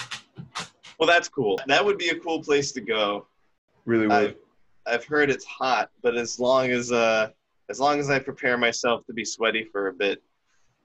Well, 1.00 1.08
that's 1.08 1.30
cool. 1.30 1.60
That 1.68 1.84
would 1.84 1.98
be 1.98 2.10
a 2.10 2.20
cool 2.20 2.44
place 2.44 2.72
to 2.74 2.82
go. 2.82 3.28
Really 3.86 4.08
would. 4.08 4.16
I've, 4.16 4.36
I've 4.86 5.06
heard 5.06 5.30
it's 5.30 5.46
hot, 5.46 5.90
but 6.02 6.18
as 6.18 6.40
long 6.40 6.72
as 6.72 6.92
uh, 6.92 7.30
as 7.70 7.80
long 7.80 8.00
as 8.00 8.10
I 8.10 8.20
prepare 8.20 8.58
myself 8.58 9.06
to 9.08 9.14
be 9.14 9.24
sweaty 9.24 9.64
for 9.64 9.88
a 9.88 9.94
bit, 9.94 10.22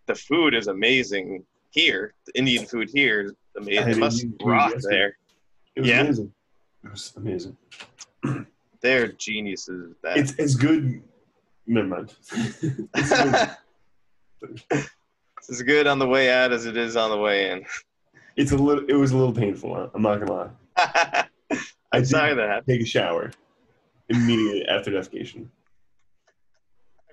the 0.07 0.15
food 0.15 0.55
is 0.55 0.69
amazing 0.69 1.45
here. 1.71 2.15
The 2.27 2.39
Indian 2.39 2.65
food 2.67 2.91
here 2.93 3.23
is 3.23 3.33
amazing. 3.57 3.89
It 3.89 3.99
must 3.99 4.23
Indian 4.23 4.39
food 4.39 4.49
rock 4.49 4.75
there. 4.89 5.17
It 5.75 5.81
was 5.81 5.89
yeah. 5.89 6.01
amazing. 6.01 6.33
It 6.85 6.91
was 6.91 7.13
amazing. 7.17 7.57
They're 8.81 9.09
geniuses. 9.13 9.95
That. 10.03 10.17
It's 10.17 10.35
it's 10.35 10.55
good. 10.55 11.03
Never 11.67 11.89
mind. 11.89 12.15
It's 12.95 13.11
good. 13.11 13.51
it's 14.71 15.51
as 15.51 15.63
good 15.63 15.87
on 15.87 15.99
the 15.99 16.07
way 16.07 16.31
out 16.31 16.53
as 16.53 16.67
it 16.67 16.77
is 16.77 16.97
on 16.97 17.11
the 17.11 17.17
way 17.17 17.51
in. 17.51 17.65
It's 18.37 18.53
a 18.53 18.57
little. 18.57 18.85
It 18.89 18.95
was 18.95 19.13
a 19.13 19.17
little 19.17 19.33
painful. 19.33 19.91
I'm 19.95 20.03
not 20.03 20.19
gonna 20.19 20.33
lie. 20.33 20.51
I 20.77 21.27
I'm 21.93 22.03
that 22.03 22.65
take 22.67 22.81
a 22.81 22.85
shower 22.85 23.31
immediately 24.09 24.67
after 24.67 24.91
defecation. 24.91 25.47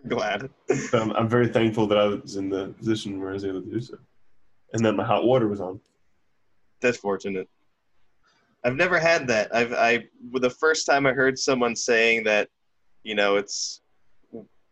I'm 0.03 0.09
glad. 0.09 0.49
So 0.89 0.99
I'm, 0.99 1.11
I'm 1.11 1.29
very 1.29 1.47
thankful 1.47 1.85
that 1.87 1.97
I 1.97 2.05
was 2.05 2.35
in 2.35 2.49
the 2.49 2.69
position 2.69 3.19
where 3.19 3.29
I 3.29 3.33
was 3.33 3.45
able 3.45 3.61
to 3.61 3.69
do 3.69 3.79
so, 3.79 3.97
and 4.73 4.83
that 4.83 4.93
my 4.93 5.03
hot 5.05 5.23
water 5.23 5.47
was 5.47 5.61
on. 5.61 5.79
That's 6.81 6.97
fortunate. 6.97 7.47
I've 8.63 8.75
never 8.75 8.99
had 8.99 9.27
that. 9.27 9.53
I've 9.55 9.73
I 9.73 10.05
the 10.33 10.49
first 10.49 10.85
time 10.85 11.05
I 11.05 11.13
heard 11.13 11.37
someone 11.37 11.75
saying 11.75 12.23
that, 12.23 12.49
you 13.03 13.15
know, 13.15 13.35
it's 13.35 13.81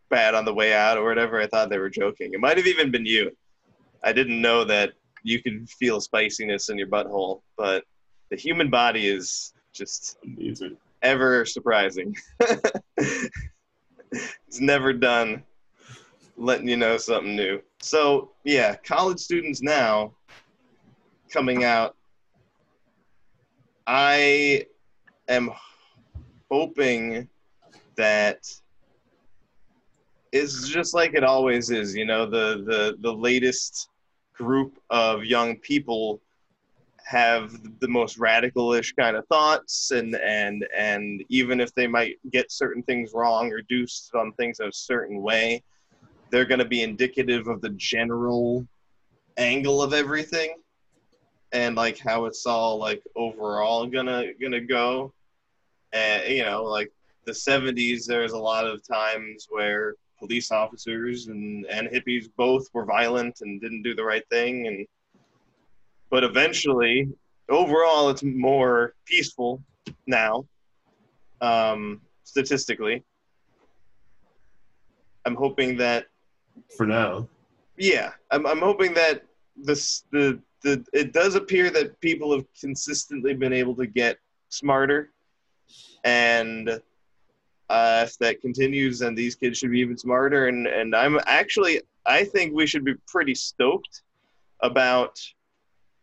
bad 0.10 0.34
on 0.34 0.46
the 0.46 0.54
way 0.54 0.74
out 0.74 0.98
or 0.98 1.08
whatever, 1.08 1.40
I 1.40 1.48
thought 1.48 1.70
they 1.70 1.78
were 1.78 1.90
joking. 1.90 2.34
It 2.34 2.40
might 2.40 2.58
have 2.58 2.68
even 2.68 2.92
been 2.92 3.06
you. 3.06 3.32
I 4.04 4.14
didn't 4.14 4.42
know 4.42 4.64
that 4.66 4.94
you 5.24 5.42
can 5.42 5.66
feel 5.68 6.00
spiciness 6.02 6.70
in 6.70 6.78
your 6.78 6.88
butthole, 6.88 7.42
but 7.58 7.84
the 8.30 8.38
human 8.38 8.70
body 8.70 9.08
is 9.08 9.54
just 9.74 10.18
Amazing. 10.24 10.78
ever 11.02 11.46
surprising. 11.46 12.16
it's 12.98 14.60
never 14.60 14.94
done 14.94 15.44
letting 16.38 16.68
you 16.68 16.78
know 16.78 16.98
something 16.98 17.36
new. 17.36 17.62
So, 17.82 18.32
yeah, 18.44 18.76
college 18.76 19.20
students 19.20 19.62
now 19.62 20.14
coming 21.32 21.64
out, 21.64 21.96
I 23.86 24.66
am 25.28 25.52
hoping 26.50 27.28
that 27.96 28.40
it's 30.32 30.70
just 30.70 30.94
like 30.94 31.14
it 31.14 31.24
always 31.24 31.70
is, 31.70 31.96
you 31.96 32.06
know, 32.06 32.26
the 32.26 32.64
the 32.66 32.98
the 33.02 33.12
latest 33.12 33.90
group 34.40 34.80
of 34.90 35.24
young 35.24 35.56
people 35.58 36.22
have 37.06 37.52
the 37.80 37.88
most 37.88 38.18
radical-ish 38.18 38.94
kind 38.94 39.16
of 39.16 39.26
thoughts 39.28 39.92
and 39.92 40.16
and 40.16 40.68
and 40.78 41.24
even 41.30 41.60
if 41.60 41.74
they 41.74 41.88
might 41.88 42.18
get 42.32 42.52
certain 42.52 42.84
things 42.84 43.12
wrong 43.14 43.52
or 43.52 43.62
do 43.64 43.88
some 43.88 44.32
things 44.34 44.60
a 44.60 44.72
certain 44.72 45.22
way 45.22 45.64
they're 46.30 46.46
going 46.46 46.60
to 46.60 46.66
be 46.66 46.84
indicative 46.84 47.48
of 47.48 47.62
the 47.62 47.70
general 47.72 48.68
angle 49.38 49.82
of 49.82 49.94
everything 49.94 50.54
and 51.52 51.76
like 51.76 51.98
how 51.98 52.26
it's 52.26 52.46
all 52.46 52.78
like 52.78 53.02
overall 53.16 53.88
gonna 53.88 54.26
gonna 54.42 54.62
go. 54.62 55.14
And 55.94 56.32
you 56.32 56.44
know 56.44 56.64
like 56.64 56.92
the 57.26 57.32
70s 57.32 58.06
there's 58.06 58.34
a 58.34 58.38
lot 58.38 58.66
of 58.66 58.88
times 58.88 59.48
where 59.50 59.96
police 60.20 60.52
officers 60.52 61.28
and 61.28 61.66
and 61.68 61.88
hippies 61.88 62.30
both 62.38 62.68
were 62.74 62.86
violent 62.86 63.42
and 63.42 63.62
didn't 63.62 63.84
do 63.84 63.96
the 63.96 64.04
right 64.04 64.28
thing. 64.30 64.68
And 64.68 64.88
but 66.10 66.24
eventually 66.24 67.10
overall 67.50 68.10
it's 68.10 68.24
more 68.24 68.94
peaceful 69.06 69.64
now 70.06 70.46
um, 71.42 72.02
statistically. 72.24 73.04
I'm 75.26 75.36
hoping 75.36 75.78
that 75.78 76.08
For 76.78 76.86
now, 76.86 77.28
yeah 77.78 78.12
i'm, 78.32 78.46
I'm 78.46 78.60
hoping 78.60 78.94
that 78.96 79.24
this 79.56 80.04
the, 80.12 80.40
the 80.64 80.84
it 80.94 81.14
does 81.14 81.36
appear 81.36 81.70
that 81.72 82.00
people 82.02 82.32
have 82.34 82.46
consistently 82.60 83.34
been 83.34 83.54
able 83.54 83.76
to 83.76 83.88
get 83.88 84.18
smarter. 84.50 85.12
And 86.04 86.82
uh, 87.70 88.04
if 88.08 88.18
that 88.18 88.42
continues 88.42 89.00
then 89.00 89.16
these 89.16 89.36
kids 89.36 89.58
should 89.58 89.72
be 89.72 89.80
even 89.80 89.98
smarter. 89.98 90.48
And 90.48 90.68
and 90.68 90.96
i'm 90.96 91.20
actually 91.26 91.82
i 92.06 92.24
think 92.24 92.54
we 92.54 92.66
should 92.66 92.84
be 92.84 92.96
pretty 93.08 93.36
stoked 93.36 94.02
about 94.62 95.20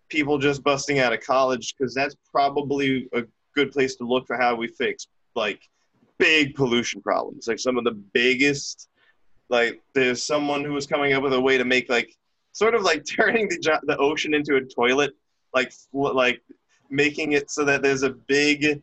people 0.08 0.38
just 0.38 0.62
busting 0.62 0.98
out 0.98 1.12
of 1.12 1.20
college 1.20 1.74
because 1.76 1.94
that's 1.94 2.16
probably 2.30 3.08
a 3.12 3.22
good 3.54 3.72
place 3.72 3.96
to 3.96 4.04
look 4.04 4.26
for 4.26 4.36
how 4.36 4.54
we 4.54 4.68
fix 4.68 5.08
like 5.34 5.60
big 6.18 6.54
pollution 6.54 7.00
problems. 7.00 7.46
Like 7.48 7.58
some 7.58 7.76
of 7.78 7.84
the 7.84 7.92
biggest 7.92 8.88
like 9.48 9.80
there's 9.94 10.24
someone 10.24 10.64
who 10.64 10.72
was 10.72 10.86
coming 10.86 11.12
up 11.12 11.22
with 11.22 11.32
a 11.32 11.40
way 11.40 11.56
to 11.56 11.64
make 11.64 11.88
like 11.88 12.12
sort 12.52 12.74
of 12.74 12.82
like 12.82 13.04
turning 13.16 13.48
the 13.48 13.80
the 13.84 13.96
ocean 13.98 14.34
into 14.34 14.56
a 14.56 14.60
toilet 14.60 15.12
like 15.54 15.72
like 15.92 16.42
making 16.90 17.32
it 17.32 17.50
so 17.50 17.64
that 17.64 17.82
there's 17.82 18.02
a 18.02 18.10
big 18.10 18.82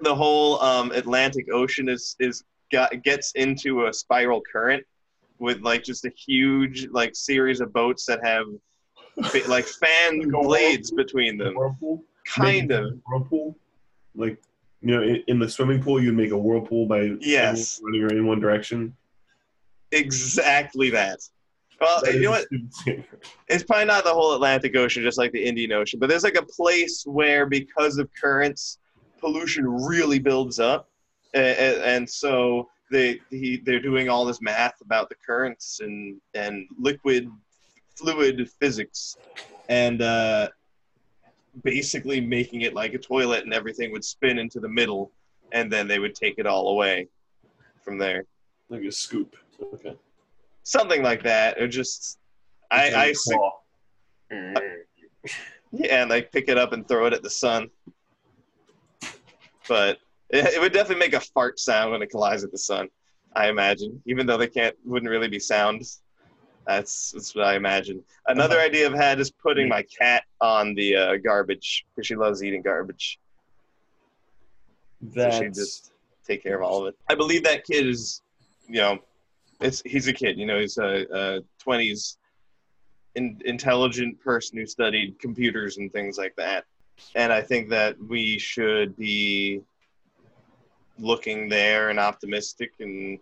the 0.00 0.14
whole 0.14 0.60
um, 0.60 0.90
Atlantic 0.92 1.46
Ocean 1.52 1.88
is 1.88 2.16
is 2.20 2.44
got, 2.72 3.02
gets 3.02 3.32
into 3.32 3.86
a 3.86 3.92
spiral 3.92 4.40
current 4.50 4.84
with 5.38 5.60
like 5.60 5.82
just 5.84 6.04
a 6.04 6.10
huge 6.10 6.88
like 6.90 7.14
series 7.14 7.60
of 7.60 7.72
boats 7.72 8.04
that 8.06 8.24
have 8.24 8.46
like 9.48 9.64
fan 9.66 10.28
blades 10.30 10.90
between 10.90 11.38
them 11.38 11.54
whirlpool. 11.54 12.02
kind 12.26 12.68
Make 12.68 12.78
of 12.78 12.98
whirlpool. 13.06 13.56
Like 14.14 14.38
you 14.80 14.94
know, 14.94 15.02
in, 15.02 15.22
in 15.28 15.38
the 15.38 15.48
swimming 15.48 15.82
pool, 15.82 16.02
you'd 16.02 16.14
make 16.14 16.30
a 16.30 16.38
whirlpool 16.38 16.86
by 16.86 17.12
Yes. 17.20 17.80
running 17.82 18.10
in 18.10 18.26
one 18.26 18.40
direction. 18.40 18.94
exactly 19.92 20.90
that 20.90 21.20
well 21.80 22.00
That 22.02 22.14
you 22.14 22.22
know 22.22 22.30
what 22.30 22.42
a 22.42 22.46
stupid 22.46 22.72
thing. 22.84 23.04
it's 23.48 23.64
probably 23.64 23.84
not 23.86 24.04
the 24.04 24.12
whole 24.12 24.34
Atlantic 24.34 24.76
Ocean, 24.76 25.02
just 25.02 25.18
like 25.18 25.32
the 25.32 25.44
Indian 25.44 25.72
Ocean, 25.72 25.98
but 26.00 26.08
there's 26.08 26.24
like 26.24 26.36
a 26.36 26.44
place 26.46 27.04
where 27.06 27.46
because 27.46 27.98
of 27.98 28.08
currents, 28.20 28.78
pollution 29.24 29.66
really 29.66 30.18
builds 30.18 30.60
up, 30.60 30.90
and, 31.32 31.56
and 31.82 32.10
so 32.10 32.68
they 32.90 33.18
he, 33.30 33.62
they're 33.64 33.80
doing 33.80 34.10
all 34.10 34.26
this 34.26 34.42
math 34.42 34.80
about 34.82 35.08
the 35.08 35.14
currents 35.26 35.80
and 35.80 36.20
and 36.34 36.66
liquid 36.78 37.30
fluid 37.96 38.50
physics 38.60 39.16
and 39.70 40.02
uh, 40.02 40.48
basically 41.62 42.20
making 42.20 42.62
it 42.62 42.74
like 42.74 42.92
a 42.92 42.98
toilet 42.98 43.44
and 43.44 43.54
everything 43.54 43.90
would 43.92 44.04
spin 44.04 44.38
into 44.38 44.60
the 44.60 44.68
middle 44.68 45.10
and 45.52 45.72
then 45.72 45.88
they 45.88 45.98
would 45.98 46.14
take 46.14 46.34
it 46.38 46.46
all 46.46 46.68
away 46.68 47.08
from 47.82 47.96
there. 47.96 48.26
Like 48.68 48.82
a 48.82 48.92
scoop. 48.92 49.36
Okay. 49.74 49.96
something 50.64 51.02
like 51.02 51.22
that. 51.22 51.58
Or 51.60 51.68
just 51.68 52.18
i 52.70 52.92
i 52.94 53.12
su- 53.12 53.50
yeah 55.72 56.00
and 56.00 56.10
like 56.10 56.32
pick 56.32 56.48
it 56.48 56.58
up 56.58 56.72
and 56.72 56.86
throw 56.88 57.06
it 57.06 57.12
at 57.12 57.22
the 57.22 57.30
sun 57.30 57.70
but 59.68 59.98
it, 60.30 60.44
it 60.54 60.60
would 60.60 60.72
definitely 60.72 61.00
make 61.06 61.14
a 61.14 61.20
fart 61.20 61.58
sound 61.58 61.92
when 61.92 62.02
it 62.02 62.10
collides 62.10 62.42
with 62.42 62.52
the 62.52 62.58
sun 62.58 62.88
i 63.36 63.48
imagine 63.48 64.00
even 64.06 64.26
though 64.26 64.36
they 64.38 64.48
can't 64.48 64.76
wouldn't 64.84 65.10
really 65.10 65.28
be 65.28 65.38
sounds 65.38 66.02
that's 66.66 67.12
that's 67.12 67.34
what 67.34 67.44
i 67.46 67.56
imagine 67.56 68.02
another 68.28 68.56
Uh-huh. 68.56 68.60
idea 68.60 68.86
i've 68.86 68.94
had 68.94 69.20
is 69.20 69.30
putting 69.30 69.68
my 69.68 69.82
cat 70.00 70.24
on 70.40 70.74
the 70.74 70.96
uh, 70.96 71.16
garbage 71.18 71.84
because 71.94 72.06
she 72.06 72.16
loves 72.16 72.42
eating 72.42 72.62
garbage 72.62 73.18
That's 75.00 75.36
so 75.36 75.44
she 75.44 75.50
just 75.50 75.92
take 76.26 76.42
care 76.42 76.56
of 76.56 76.62
all 76.62 76.82
of 76.82 76.88
it. 76.88 76.98
I 77.08 77.14
believe 77.14 77.44
that 77.44 77.64
kid 77.64 77.86
is, 77.86 78.22
you 78.68 78.80
know, 78.80 78.98
it's 79.60 79.82
he's 79.84 80.08
a 80.08 80.12
kid. 80.12 80.38
You 80.38 80.46
know, 80.46 80.58
he's 80.60 80.78
a 80.78 81.42
twenties, 81.58 82.18
in, 83.14 83.40
intelligent 83.44 84.20
person 84.20 84.58
who 84.58 84.66
studied 84.66 85.18
computers 85.18 85.76
and 85.78 85.92
things 85.92 86.18
like 86.18 86.34
that. 86.36 86.64
And 87.14 87.32
I 87.32 87.42
think 87.42 87.68
that 87.70 87.96
we 87.98 88.38
should 88.38 88.96
be 88.96 89.62
looking 90.98 91.48
there 91.48 91.90
and 91.90 91.98
optimistic, 91.98 92.72
and 92.80 93.18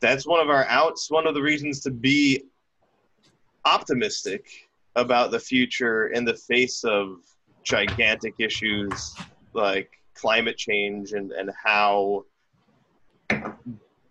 that's 0.00 0.26
one 0.26 0.40
of 0.40 0.50
our 0.50 0.64
outs. 0.66 1.10
One 1.10 1.26
of 1.26 1.34
the 1.34 1.42
reasons 1.42 1.80
to 1.80 1.90
be 1.90 2.44
optimistic 3.64 4.46
about 4.96 5.30
the 5.30 5.40
future 5.40 6.08
in 6.08 6.24
the 6.24 6.34
face 6.34 6.84
of 6.84 7.18
gigantic 7.62 8.34
issues 8.38 9.14
like 9.54 9.90
climate 10.14 10.56
change 10.56 11.12
and, 11.12 11.32
and 11.32 11.50
how 11.62 12.24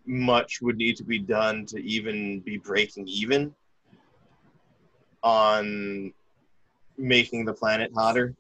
much 0.06 0.62
would 0.62 0.77
need 0.77 0.97
to 0.97 1.03
be 1.03 1.19
done 1.19 1.65
to 1.65 1.77
even 1.77 2.39
be 2.41 2.58
breaking 2.58 3.08
even 3.08 3.53
on 5.21 6.12
making 6.97 7.45
the 7.45 7.53
planet 7.53 7.91
hotter. 7.95 8.36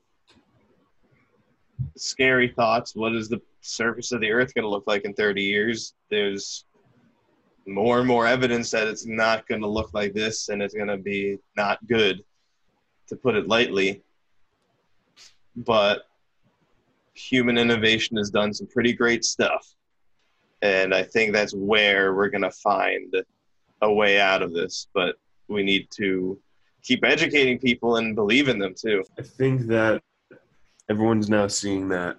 Scary 1.95 2.49
thoughts. 2.49 2.95
What 2.95 3.13
is 3.13 3.29
the 3.29 3.41
surface 3.61 4.11
of 4.11 4.21
the 4.21 4.31
earth 4.31 4.53
going 4.53 4.63
to 4.63 4.69
look 4.69 4.85
like 4.87 5.05
in 5.05 5.13
30 5.13 5.41
years? 5.41 5.93
There's 6.09 6.65
more 7.65 7.99
and 7.99 8.07
more 8.07 8.27
evidence 8.27 8.71
that 8.71 8.87
it's 8.87 9.05
not 9.05 9.47
going 9.47 9.61
to 9.61 9.67
look 9.67 9.93
like 9.93 10.13
this 10.13 10.49
and 10.49 10.61
it's 10.61 10.73
going 10.73 10.87
to 10.87 10.97
be 10.97 11.37
not 11.55 11.85
good, 11.87 12.23
to 13.07 13.15
put 13.15 13.35
it 13.35 13.47
lightly. 13.47 14.01
But 15.55 16.03
human 17.13 17.57
innovation 17.57 18.17
has 18.17 18.29
done 18.29 18.53
some 18.53 18.67
pretty 18.67 18.93
great 18.93 19.23
stuff. 19.23 19.67
And 20.61 20.93
I 20.93 21.03
think 21.03 21.33
that's 21.33 21.53
where 21.53 22.13
we're 22.13 22.29
going 22.29 22.43
to 22.43 22.51
find 22.51 23.13
a 23.81 23.93
way 23.93 24.19
out 24.19 24.41
of 24.41 24.53
this. 24.53 24.87
But 24.93 25.15
we 25.47 25.63
need 25.63 25.89
to 25.97 26.39
keep 26.83 27.03
educating 27.03 27.57
people 27.57 27.95
and 27.97 28.15
believe 28.15 28.47
in 28.49 28.59
them 28.59 28.73
too. 28.75 29.03
I 29.17 29.23
think 29.23 29.67
that 29.67 30.01
everyone's 30.89 31.29
now 31.29 31.47
seeing 31.47 31.87
that, 31.89 32.17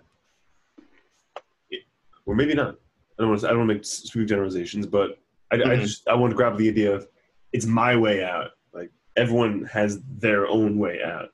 or 2.26 2.34
maybe 2.34 2.54
not. 2.54 2.76
I 3.18 3.22
don't 3.22 3.28
want 3.28 3.40
to. 3.42 3.46
I 3.46 3.50
don't 3.50 3.58
want 3.60 3.70
to 3.70 3.74
make 3.74 3.84
sweeping 3.84 4.26
generalizations, 4.28 4.86
but 4.86 5.18
I, 5.52 5.56
I 5.56 5.58
Mhm. 5.58 5.80
just 5.82 6.08
I 6.08 6.14
want 6.14 6.30
to 6.32 6.36
grab 6.36 6.56
the 6.58 6.68
idea 6.68 6.92
of 6.92 7.06
it's 7.52 7.66
my 7.66 7.94
way 7.96 8.24
out. 8.24 8.52
Like 8.72 8.90
everyone 9.16 9.64
has 9.66 10.00
their 10.18 10.46
own 10.48 10.78
way 10.78 11.02
out. 11.02 11.32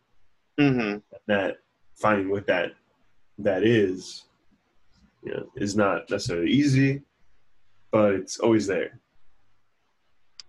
Mm-hmm. 0.59 0.99
That 1.27 1.59
finding 1.95 2.29
what 2.31 2.47
that 2.49 2.73
that 3.39 3.63
is, 3.65 4.25
you 5.23 5.33
know, 5.33 5.51
is 5.57 5.75
not 5.77 6.11
necessarily 6.11 6.51
easy, 6.51 7.01
but 7.91 8.13
it's 8.15 8.39
always 8.41 8.67
there. 8.67 8.99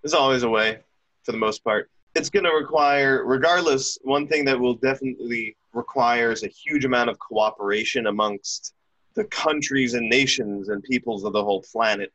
There's 0.02 0.14
always 0.14 0.44
a 0.44 0.50
way, 0.50 0.80
for 1.24 1.32
the 1.32 1.38
most 1.38 1.64
part. 1.64 1.90
It's 2.16 2.30
going 2.30 2.44
to 2.44 2.52
require, 2.52 3.24
regardless, 3.26 3.98
one 4.04 4.28
thing 4.28 4.46
that 4.46 4.60
will 4.60 4.76
definitely 4.76 5.56
require 5.74 6.32
is 6.32 6.44
a 6.44 6.48
huge 6.48 6.86
amount 6.86 7.10
of 7.10 7.18
cooperation 7.20 8.08
amongst 8.08 8.74
the 9.14 9.24
countries 9.26 9.94
and 9.94 10.10
nations 10.10 10.70
and 10.70 10.84
peoples 10.84 11.24
of 11.24 11.34
the 11.34 11.44
whole 11.44 11.64
planet, 11.72 12.12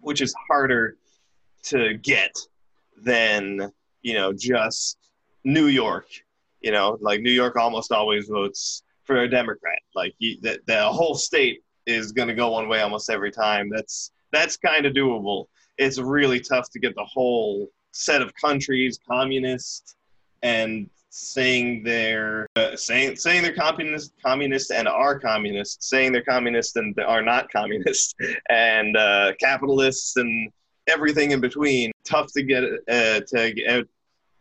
which 0.00 0.20
is 0.20 0.34
harder 0.48 0.96
to 1.64 1.94
get 1.94 2.36
than, 3.02 3.72
you 4.02 4.14
know, 4.14 4.32
just 4.32 4.98
New 5.44 5.66
York. 5.66 6.06
You 6.60 6.72
know, 6.72 6.98
like 7.00 7.20
New 7.20 7.30
York 7.30 7.56
almost 7.56 7.92
always 7.92 8.26
votes 8.26 8.82
for 9.04 9.18
a 9.18 9.30
Democrat. 9.30 9.78
Like 9.94 10.14
you, 10.18 10.36
the, 10.40 10.58
the 10.66 10.82
whole 10.82 11.14
state 11.14 11.62
is 11.86 12.10
going 12.10 12.28
to 12.28 12.34
go 12.34 12.50
one 12.50 12.68
way 12.68 12.80
almost 12.80 13.08
every 13.08 13.30
time. 13.30 13.70
That's 13.70 14.10
that's 14.32 14.56
kind 14.56 14.84
of 14.84 14.92
doable 14.92 15.46
it's 15.78 15.98
really 15.98 16.40
tough 16.40 16.70
to 16.70 16.78
get 16.78 16.94
the 16.94 17.04
whole 17.04 17.68
set 17.96 18.22
of 18.22 18.32
countries 18.34 19.00
communist 19.08 19.96
and 20.42 20.88
saying 21.10 21.82
they're 21.82 22.46
uh, 22.56 22.76
saying 22.76 23.16
saying 23.16 23.42
they're 23.42 23.54
communist 23.54 24.12
communist 24.24 24.70
and 24.70 24.86
are 24.86 25.18
communist 25.18 25.82
saying 25.82 26.12
they're 26.12 26.22
communist 26.22 26.76
and 26.76 26.98
are 27.00 27.22
not 27.22 27.50
communist 27.50 28.14
and 28.50 28.96
uh, 28.96 29.32
capitalists 29.40 30.16
and 30.16 30.50
everything 30.86 31.30
in 31.30 31.40
between. 31.40 31.90
Tough 32.04 32.32
to 32.34 32.42
get 32.42 32.64
uh, 32.64 33.20
to 33.28 33.52
get 33.52 33.88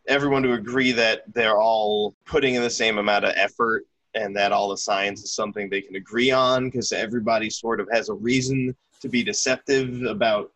everyone 0.08 0.44
to 0.44 0.54
agree 0.54 0.91
that 0.91 1.24
they're 1.34 1.58
all 1.58 2.13
putting 2.26 2.56
in 2.56 2.62
the 2.62 2.70
same 2.70 2.98
amount 2.98 3.26
of 3.26 3.34
effort 3.36 3.86
and 4.13 4.36
that 4.36 4.52
all 4.52 4.70
the 4.70 4.78
science 4.78 5.24
is 5.24 5.34
something 5.34 5.70
they 5.70 5.82
can 5.82 5.96
agree 5.96 6.32
on 6.32 6.65
because 6.65 6.91
everybody 6.91 7.50
sort 7.50 7.80
of 7.80 7.88
has 7.91 8.10
a 8.10 8.13
reason 8.13 8.76
to 9.02 9.10
be 9.10 9.24
deceptive 9.24 10.04
about 10.04 10.52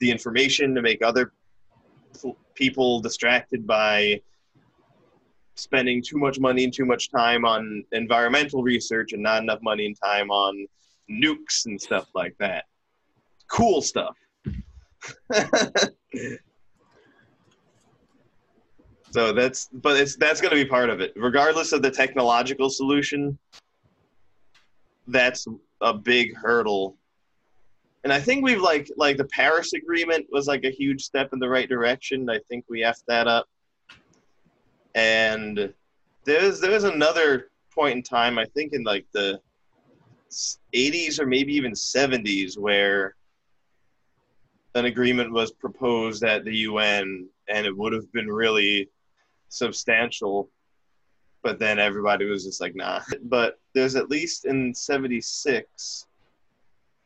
the 0.00 0.10
information 0.10 0.74
to 0.74 0.82
make 0.82 1.02
other 1.02 1.32
people 2.54 3.00
distracted 3.00 3.66
by 3.66 4.20
spending 5.54 6.02
too 6.02 6.18
much 6.18 6.38
money 6.40 6.64
and 6.64 6.72
too 6.72 6.86
much 6.86 7.10
time 7.10 7.44
on 7.44 7.84
environmental 7.92 8.62
research 8.62 9.12
and 9.12 9.22
not 9.22 9.42
enough 9.42 9.60
money 9.62 9.86
and 9.86 9.96
time 10.02 10.30
on 10.30 10.66
nukes 11.10 11.66
and 11.66 11.80
stuff 11.80 12.08
like 12.14 12.34
that. 12.38 12.64
Cool 13.48 13.82
stuff. 13.82 14.16
so 19.10 19.32
that's 19.32 19.68
but 19.72 19.98
it's 19.98 20.16
that's 20.16 20.40
going 20.40 20.50
to 20.50 20.62
be 20.62 20.68
part 20.68 20.90
of 20.90 21.00
it 21.00 21.12
regardless 21.16 21.72
of 21.72 21.80
the 21.80 21.90
technological 21.90 22.68
solution 22.68 23.38
that's 25.06 25.46
a 25.80 25.94
big 25.94 26.36
hurdle 26.36 26.96
and 28.04 28.12
I 28.12 28.20
think 28.20 28.44
we've 28.44 28.60
like 28.60 28.88
like 28.96 29.16
the 29.16 29.26
Paris 29.26 29.72
Agreement 29.74 30.26
was 30.30 30.46
like 30.46 30.64
a 30.64 30.70
huge 30.70 31.02
step 31.02 31.30
in 31.32 31.38
the 31.38 31.48
right 31.48 31.68
direction. 31.68 32.28
I 32.30 32.38
think 32.48 32.64
we 32.68 32.80
effed 32.80 33.04
that 33.08 33.26
up. 33.26 33.46
And 34.94 35.72
there's 36.24 36.60
there's 36.60 36.84
another 36.84 37.50
point 37.74 37.96
in 37.96 38.02
time, 38.02 38.38
I 38.38 38.46
think 38.46 38.72
in 38.72 38.84
like 38.84 39.06
the 39.12 39.40
80s 40.74 41.20
or 41.20 41.26
maybe 41.26 41.54
even 41.54 41.72
70s, 41.72 42.58
where 42.58 43.16
an 44.74 44.86
agreement 44.86 45.32
was 45.32 45.52
proposed 45.52 46.24
at 46.24 46.44
the 46.44 46.56
UN, 46.58 47.28
and 47.48 47.66
it 47.66 47.76
would 47.76 47.92
have 47.92 48.10
been 48.12 48.28
really 48.28 48.88
substantial. 49.48 50.48
But 51.42 51.58
then 51.58 51.78
everybody 51.78 52.26
was 52.26 52.44
just 52.44 52.60
like, 52.60 52.74
nah. 52.74 53.00
But 53.24 53.58
there's 53.74 53.96
at 53.96 54.10
least 54.10 54.44
in 54.44 54.74
76 54.74 56.06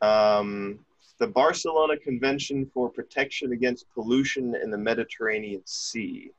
um, 0.01 0.79
the 1.19 1.27
Barcelona 1.27 1.97
Convention 1.97 2.71
for 2.73 2.89
Protection 2.91 3.53
Against 3.53 3.87
Pollution 3.95 4.55
in 4.63 4.71
the 4.71 4.79
Mediterranean 4.79 5.63
Sea. 5.65 6.31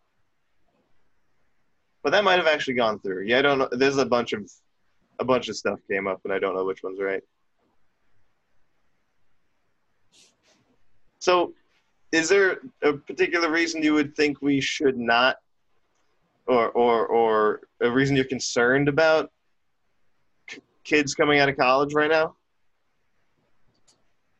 But 2.04 2.12
that 2.12 2.24
might 2.24 2.38
have 2.38 2.48
actually 2.48 2.76
gone 2.76 3.00
through. 3.00 3.24
Yeah, 3.24 3.39
I 3.39 3.41
don't 3.41 3.58
know. 3.58 3.70
There's 3.72 3.98
a 3.98 4.06
bunch 4.06 4.34
of 4.34 4.50
a 5.20 5.26
bunch 5.26 5.50
of 5.50 5.56
stuff 5.56 5.80
came 5.89 6.08
up, 6.08 6.22
and 6.24 6.34
I 6.34 6.39
don't 6.39 6.56
know 6.56 6.65
which 6.65 6.84
one's 6.84 7.00
right. 7.02 7.24
So, 11.20 11.54
is 12.12 12.30
there 12.30 12.60
a 12.84 12.94
particular 12.94 13.50
reason 13.50 13.82
you 13.82 13.94
would 13.94 14.15
think 14.15 14.41
we 14.41 14.62
should 14.62 14.98
not, 14.98 15.38
or 16.46 16.70
or 16.70 17.08
or 17.08 17.62
a 17.82 17.89
reason 17.89 18.15
you're 18.15 18.26
concerned 18.26 18.88
about 18.88 19.32
kids 20.84 21.15
coming 21.15 21.39
out 21.39 21.50
of 21.50 21.58
college 21.58 21.94
right 21.94 22.12
now? 22.12 22.36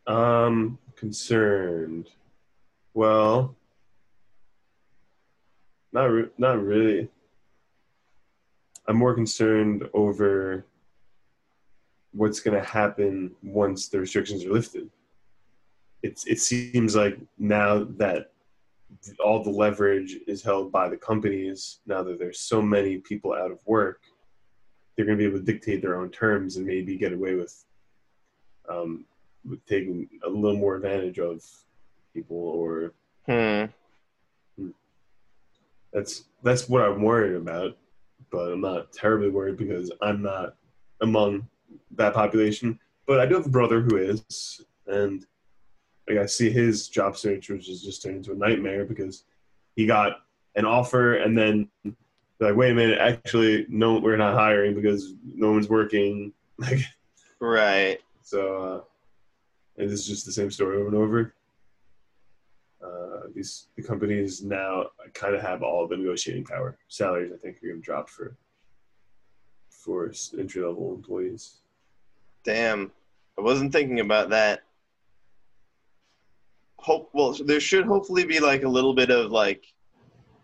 Um, 0.08 0.78
concerned. 0.96 2.10
Well, 2.94 3.56
not 5.92 6.06
re- 6.06 6.30
not 6.38 6.64
really. 6.64 7.10
I'm 8.88 8.98
more 8.98 9.16
concerned 9.16 9.90
over 9.94 10.66
what's 12.12 12.40
going 12.40 12.58
to 12.60 12.68
happen 12.68 13.32
once 13.44 13.88
the 13.88 14.00
restrictions 14.00 14.46
are 14.46 14.54
lifted. 14.54 14.90
It's 16.04 16.26
it 16.28 16.40
seems 16.40 16.96
like 16.96 17.18
now 17.38 17.84
that 17.98 18.32
all 19.24 19.44
the 19.44 19.50
leverage 19.50 20.18
is 20.28 20.44
held 20.44 20.72
by 20.72 20.88
the 20.88 20.98
companies. 20.98 21.80
Now 21.86 22.04
that 22.04 22.20
there's 22.20 22.40
so 22.40 22.62
many 22.62 22.98
people 22.98 23.34
out 23.34 23.52
of 23.52 23.60
work, 23.66 24.02
they're 24.96 25.06
going 25.06 25.18
to 25.18 25.22
be 25.22 25.28
able 25.28 25.40
to 25.40 25.52
dictate 25.52 25.82
their 25.82 26.00
own 26.00 26.10
terms 26.10 26.58
and 26.58 26.66
maybe 26.66 26.96
get 26.98 27.12
away 27.12 27.36
with, 27.36 27.66
um, 28.70 29.06
taking 29.68 30.08
a 30.26 30.30
little 30.30 30.58
more 30.58 30.76
advantage 30.76 31.20
of 31.20 31.44
people. 32.14 32.38
Or 32.38 32.94
Hmm. 33.28 33.66
that's 35.94 36.26
that's 36.44 36.68
what 36.70 36.82
I'm 36.84 37.02
worried 37.02 37.36
about. 37.36 37.78
But 38.32 38.52
I'm 38.52 38.62
not 38.62 38.92
terribly 38.92 39.30
worried 39.30 39.58
because 39.58 39.92
I'm 40.02 40.22
not 40.22 40.56
among 41.02 41.48
that 41.96 42.14
population. 42.14 42.80
But 43.08 43.20
I 43.20 43.26
do 43.26 43.36
have 43.36 43.46
a 43.46 43.50
brother 43.50 43.82
who 43.82 43.98
is, 43.98 44.62
and 44.88 45.26
like 46.10 46.18
I 46.18 46.26
see 46.26 46.50
his 46.50 46.88
job 46.88 47.18
search, 47.18 47.50
which 47.50 47.70
is 47.70 47.82
just 47.84 48.02
turned 48.04 48.18
into 48.18 48.32
a 48.32 48.36
nightmare 48.36 48.86
because 48.86 49.24
he 49.76 49.86
got 49.86 50.22
an 50.56 50.66
offer 50.66 51.16
and 51.18 51.38
then 51.38 51.70
like, 52.40 52.56
wait 52.56 52.72
a 52.72 52.76
minute, 52.76 52.98
actually, 53.00 53.66
no, 53.70 54.00
we're 54.00 54.18
not 54.18 54.34
hiring 54.34 54.74
because 54.76 55.14
no 55.24 55.52
one's 55.52 55.70
working. 55.70 56.34
Like, 56.58 56.80
Right. 57.42 58.00
so, 58.24 58.56
uh, 58.64 58.82
and 59.78 59.90
this 59.90 60.00
is 60.00 60.08
just 60.08 60.26
the 60.26 60.32
same 60.32 60.52
story 60.52 60.78
over 60.78 60.88
and 60.88 60.96
over. 60.96 61.34
Uh, 62.84 63.28
these 63.34 63.68
the 63.76 63.84
companies 63.84 64.44
now 64.44 64.86
kind 65.14 65.36
of 65.36 65.42
have 65.42 65.64
all 65.64 65.88
the 65.88 65.98
negotiating 65.98 66.46
power. 66.46 66.78
Salaries, 66.88 67.32
I 67.34 67.38
think, 67.38 67.58
are 67.64 67.68
going 67.68 67.82
to 67.82 67.86
drop 67.86 68.10
for 68.10 68.38
for 69.70 70.12
entry 70.38 70.62
level 70.64 70.94
employees. 70.96 71.58
Damn. 72.44 72.92
I 73.38 73.42
wasn't 73.42 73.72
thinking 73.74 74.00
about 74.00 74.30
that. 74.30 74.62
Hope 76.78 77.10
well 77.14 77.34
there 77.34 77.60
should 77.60 77.86
hopefully 77.86 78.26
be 78.26 78.40
like 78.40 78.64
a 78.64 78.70
little 78.70 78.94
bit 78.94 79.10
of 79.10 79.32
like 79.32 79.66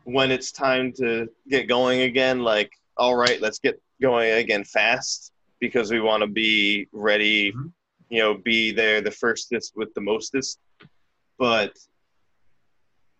when 0.04 0.32
it's 0.32 0.52
time 0.52 0.92
to 0.94 1.30
get 1.48 1.68
going 1.68 2.02
again, 2.02 2.40
like, 2.40 2.72
all 2.98 3.16
right, 3.16 3.40
let's 3.40 3.60
get 3.60 3.80
going 4.02 4.32
again 4.32 4.64
fast 4.64 5.32
because 5.60 5.92
we 5.92 6.02
want 6.02 6.22
to 6.22 6.28
be 6.28 6.88
ready, 6.92 7.52
Mhm. 7.54 7.72
You 8.12 8.20
know, 8.20 8.36
be 8.36 8.72
there 8.72 9.00
the 9.00 9.10
firstest 9.10 9.72
with 9.76 9.92
the 9.94 10.02
mostest. 10.02 10.60
But 11.40 11.80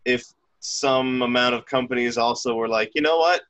if 0.04 0.26
some 0.60 1.22
amount 1.22 1.56
of 1.56 1.66
companies 1.66 2.18
also 2.18 2.56
were 2.56 2.68
like, 2.68 2.92
you 2.94 3.02
know 3.02 3.18
what, 3.18 3.42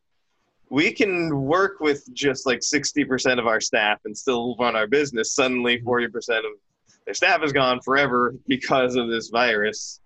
we 0.70 0.94
can 0.94 1.42
work 1.42 1.80
with 1.80 2.08
just 2.14 2.46
like 2.46 2.60
60% 2.60 3.40
of 3.40 3.48
our 3.48 3.60
staff 3.60 4.00
and 4.06 4.16
still 4.16 4.56
run 4.58 4.76
our 4.76 4.86
business. 4.86 5.34
Suddenly, 5.34 5.82
40% 5.82 6.06
of 6.40 6.52
their 7.06 7.16
staff 7.16 7.44
is 7.44 7.52
gone 7.52 7.82
forever 7.82 8.36
because 8.48 8.96
of 8.96 9.10
this 9.10 9.30
virus. 9.30 10.00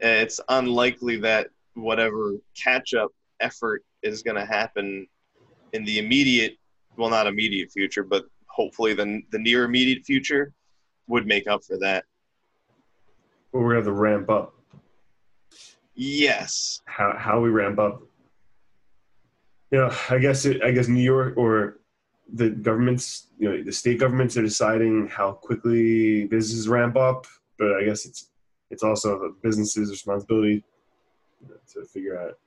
It's 0.00 0.40
unlikely 0.48 1.18
that 1.18 1.48
whatever 1.74 2.34
catch 2.60 2.94
up 2.94 3.12
effort 3.38 3.84
is 4.02 4.24
going 4.24 4.36
to 4.36 4.44
happen 4.44 5.06
in 5.72 5.84
the 5.84 6.00
immediate, 6.00 6.58
well, 6.96 7.10
not 7.10 7.28
immediate 7.28 7.70
future, 7.70 8.02
but 8.02 8.24
hopefully 8.48 8.92
the, 8.92 9.22
the 9.30 9.38
near 9.38 9.64
immediate 9.64 10.04
future 10.04 10.52
would 11.06 11.26
make 11.26 11.46
up 11.46 11.64
for 11.64 11.78
that. 11.78 12.04
But 13.52 13.60
we're 13.60 13.74
going 13.74 13.84
to 13.84 13.90
have 13.90 13.96
to 13.96 14.00
ramp 14.00 14.30
up. 14.30 14.54
Yes. 15.96 16.82
how 16.86 17.14
how 17.16 17.40
we 17.40 17.50
ramp 17.50 17.78
up. 17.78 18.02
You 19.70 19.78
know, 19.78 19.90
I 20.10 20.18
guess 20.18 20.44
it, 20.44 20.62
I 20.62 20.72
guess 20.72 20.88
New 20.88 21.02
York 21.02 21.36
or 21.36 21.78
the 22.32 22.50
governments, 22.50 23.28
you 23.38 23.48
know, 23.48 23.62
the 23.62 23.70
state 23.72 24.00
governments 24.00 24.36
are 24.36 24.42
deciding 24.42 25.08
how 25.08 25.32
quickly 25.32 26.24
businesses 26.26 26.68
ramp 26.68 26.96
up, 26.96 27.26
but 27.58 27.74
I 27.74 27.84
guess 27.84 28.06
it's 28.06 28.30
it's 28.70 28.82
also 28.82 29.18
the 29.20 29.34
businesses' 29.42 29.90
responsibility 29.90 30.64
you 31.40 31.48
know, 31.48 31.54
to 31.74 31.84
figure 31.88 32.18
out 32.20 32.38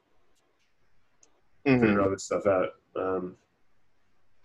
Mhm. 1.66 1.80
figure 1.82 2.02
all 2.02 2.10
this 2.10 2.24
stuff 2.24 2.46
out. 2.48 2.70
Um, 2.96 3.38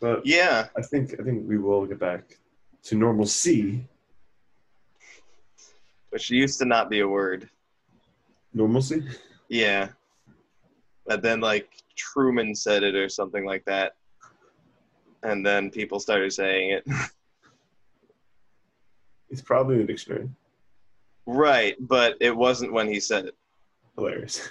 but 0.01 0.25
Yeah. 0.25 0.69
I 0.77 0.83
think 0.83 1.19
I 1.19 1.25
think 1.25 1.49
we 1.49 1.59
will 1.59 1.87
get 1.87 1.99
back 1.99 2.39
to 2.85 2.95
normalcy. 2.97 3.89
Which 6.13 6.29
used 6.31 6.59
to 6.59 6.67
not 6.67 6.91
be 6.91 7.01
a 7.01 7.09
word. 7.09 7.49
Normalcy. 8.53 9.03
Yeah. 9.49 9.89
But 11.07 11.23
then 11.23 11.41
like 11.41 11.71
Truman 11.97 12.55
said 12.55 12.83
it 12.83 12.95
or 12.95 13.09
something 13.09 13.47
like 13.47 13.65
that. 13.65 13.93
And 15.23 15.45
then 15.45 15.71
people 15.71 15.99
started 15.99 16.33
saying 16.33 16.71
it. 16.71 16.85
It's 19.31 19.41
probably 19.41 19.77
in 19.77 19.81
the 19.81 19.87
dictionary. 19.87 20.29
right, 21.25 21.75
but 21.81 22.19
it 22.21 22.37
wasn't 22.37 22.71
when 22.71 22.87
he 22.87 23.01
said 23.01 23.25
it. 23.25 23.35
Hilarious. 23.97 24.47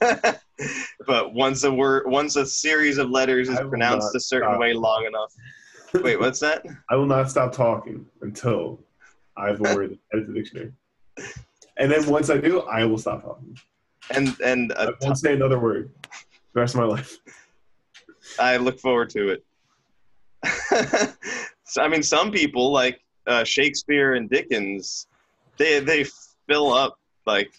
but 1.06 1.32
once 1.32 1.64
a 1.64 1.72
word 1.72 2.02
once 2.06 2.36
a 2.36 2.44
series 2.44 2.98
of 2.98 3.08
letters 3.08 3.48
is 3.48 3.58
pronounced 3.60 4.14
a 4.14 4.20
certain 4.20 4.50
stop. 4.50 4.60
way 4.60 4.74
long 4.74 5.06
enough. 5.06 5.32
Wait, 6.04 6.20
what's 6.20 6.40
that? 6.40 6.64
I 6.90 6.96
will 6.96 7.06
not 7.06 7.30
stop 7.30 7.52
talking 7.52 8.04
until 8.20 8.78
I 9.36 9.48
have 9.48 9.60
a 9.60 9.74
word 9.74 9.98
added 10.12 10.26
to 10.26 10.32
the 10.32 10.38
dictionary. 10.38 10.72
And 11.76 11.90
then 11.90 12.06
once 12.06 12.30
I 12.30 12.38
do, 12.38 12.60
I 12.62 12.84
will 12.84 12.98
stop 12.98 13.22
talking. 13.22 13.58
And 14.10 14.38
and 14.40 14.72
I 14.74 14.88
won't 15.00 15.18
say 15.18 15.32
another 15.32 15.58
word 15.58 15.90
the 16.54 16.60
rest 16.60 16.74
of 16.74 16.80
my 16.80 16.86
life. 16.86 17.18
I 18.38 18.56
look 18.56 18.78
forward 18.78 19.10
to 19.10 19.30
it. 19.30 19.44
so, 21.64 21.82
I 21.82 21.88
mean, 21.88 22.02
some 22.02 22.30
people 22.30 22.72
like 22.72 23.00
uh, 23.26 23.44
Shakespeare 23.44 24.14
and 24.14 24.28
Dickens, 24.30 25.06
they 25.56 25.80
they 25.80 26.06
fill 26.48 26.72
up 26.72 26.98
like 27.26 27.52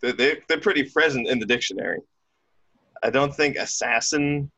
they're 0.00 0.12
they're 0.12 0.38
they're 0.48 0.60
pretty 0.60 0.84
present 0.84 1.28
in 1.28 1.38
the 1.38 1.46
dictionary. 1.46 2.00
I 3.02 3.10
don't 3.10 3.34
think 3.34 3.56
assassin 3.56 4.50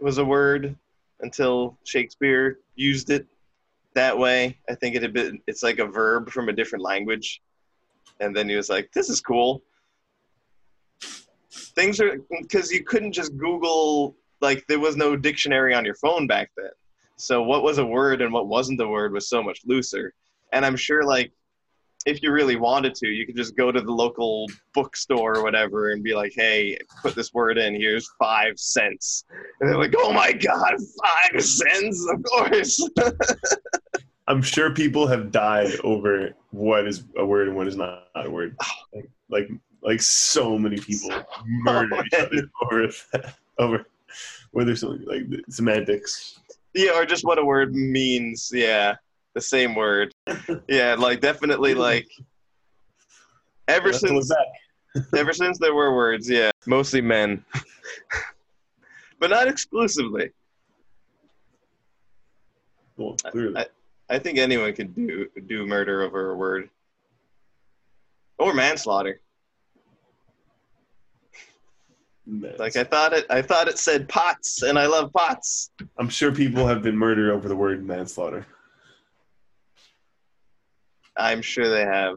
was 0.00 0.18
a 0.18 0.24
word 0.24 0.74
until 1.20 1.78
Shakespeare 1.84 2.58
used 2.74 3.10
it 3.10 3.26
that 3.94 4.16
way. 4.16 4.58
I 4.68 4.74
think 4.74 4.96
it 4.96 5.02
had 5.02 5.12
been 5.12 5.40
it's 5.46 5.62
like 5.62 5.78
a 5.78 5.86
verb 5.86 6.30
from 6.30 6.48
a 6.48 6.52
different 6.52 6.84
language, 6.84 7.42
and 8.20 8.34
then 8.34 8.48
he 8.48 8.56
was 8.56 8.68
like, 8.68 8.90
"This 8.92 9.08
is 9.08 9.20
cool." 9.20 9.62
Things 11.50 12.00
are 12.00 12.18
because 12.40 12.70
you 12.70 12.84
couldn't 12.84 13.12
just 13.12 13.36
Google 13.36 14.16
like 14.40 14.66
there 14.66 14.80
was 14.80 14.96
no 14.96 15.16
dictionary 15.16 15.74
on 15.74 15.84
your 15.84 15.94
phone 15.94 16.26
back 16.26 16.50
then. 16.56 16.70
So 17.16 17.42
what 17.42 17.62
was 17.62 17.78
a 17.78 17.86
word 17.86 18.20
and 18.20 18.32
what 18.32 18.48
wasn't 18.48 18.80
a 18.80 18.88
word 18.88 19.12
was 19.12 19.28
so 19.28 19.42
much 19.42 19.60
looser. 19.64 20.12
And 20.52 20.66
I'm 20.66 20.76
sure 20.76 21.04
like 21.04 21.32
if 22.04 22.22
you 22.22 22.32
really 22.32 22.56
wanted 22.56 22.94
to, 22.96 23.08
you 23.08 23.26
could 23.26 23.36
just 23.36 23.56
go 23.56 23.70
to 23.70 23.80
the 23.80 23.92
local 23.92 24.46
bookstore 24.74 25.36
or 25.36 25.42
whatever 25.42 25.92
and 25.92 26.02
be 26.02 26.14
like, 26.14 26.32
"Hey, 26.34 26.76
put 27.00 27.14
this 27.14 27.32
word 27.32 27.58
in. 27.58 27.74
Here's 27.74 28.08
five 28.18 28.58
cents." 28.58 29.24
And 29.60 29.70
they're 29.70 29.78
like, 29.78 29.94
"Oh 29.96 30.12
my 30.12 30.32
god, 30.32 30.74
five 31.02 31.42
cents! 31.42 32.06
Of 32.10 32.22
course." 32.24 32.88
I'm 34.32 34.40
sure 34.40 34.72
people 34.72 35.06
have 35.08 35.30
died 35.30 35.72
over 35.84 36.30
what 36.52 36.88
is 36.88 37.04
a 37.18 37.26
word 37.26 37.48
and 37.48 37.56
what 37.56 37.68
is 37.68 37.76
not 37.76 38.04
a 38.14 38.30
word. 38.30 38.56
Like 38.94 39.10
like, 39.28 39.50
like 39.82 40.00
so 40.00 40.58
many 40.58 40.78
people 40.78 41.10
murder 41.46 42.02
each 42.02 42.14
other 42.18 42.50
over 42.62 42.88
that, 43.12 43.34
over 43.58 43.84
whether 44.52 44.74
something 44.74 45.06
like 45.06 45.28
the 45.28 45.42
semantics. 45.50 46.40
yeah, 46.72 46.96
or 46.96 47.04
just 47.04 47.26
what 47.26 47.38
a 47.38 47.44
word 47.44 47.74
means. 47.74 48.50
Yeah, 48.54 48.94
the 49.34 49.40
same 49.42 49.74
word. 49.74 50.14
Yeah, 50.66 50.94
like 50.98 51.20
definitely 51.20 51.74
like. 51.88 52.08
Ever 53.68 53.88
Let's 53.88 54.00
since 54.00 54.32
ever 55.14 55.34
since 55.34 55.58
there 55.58 55.74
were 55.74 55.94
words, 55.94 56.28
yeah, 56.28 56.50
mostly 56.66 57.02
men, 57.02 57.44
but 59.20 59.28
not 59.28 59.46
exclusively. 59.46 60.30
Well, 62.96 63.16
clearly. 63.30 63.58
I 63.58 63.66
think 64.18 64.38
anyone 64.38 64.72
could 64.74 64.94
do 64.94 65.28
do 65.46 65.66
murder 65.66 66.02
over 66.02 66.30
a 66.30 66.36
word, 66.36 66.70
or 68.38 68.54
manslaughter. 68.54 69.20
Man, 72.26 72.54
Like 72.58 72.76
I 72.76 72.84
thought 72.84 73.12
it, 73.12 73.26
I 73.30 73.42
thought 73.42 73.68
it 73.68 73.78
said 73.78 74.08
pots, 74.08 74.62
and 74.62 74.78
I 74.78 74.86
love 74.86 75.12
pots. 75.12 75.70
I'm 75.98 76.08
sure 76.08 76.32
people 76.32 76.66
have 76.66 76.82
been 76.82 76.96
murdered 76.96 77.32
over 77.32 77.48
the 77.48 77.56
word 77.56 77.84
manslaughter. 77.84 78.46
I'm 81.16 81.42
sure 81.42 81.68
they 81.68 81.84
have. 81.84 82.16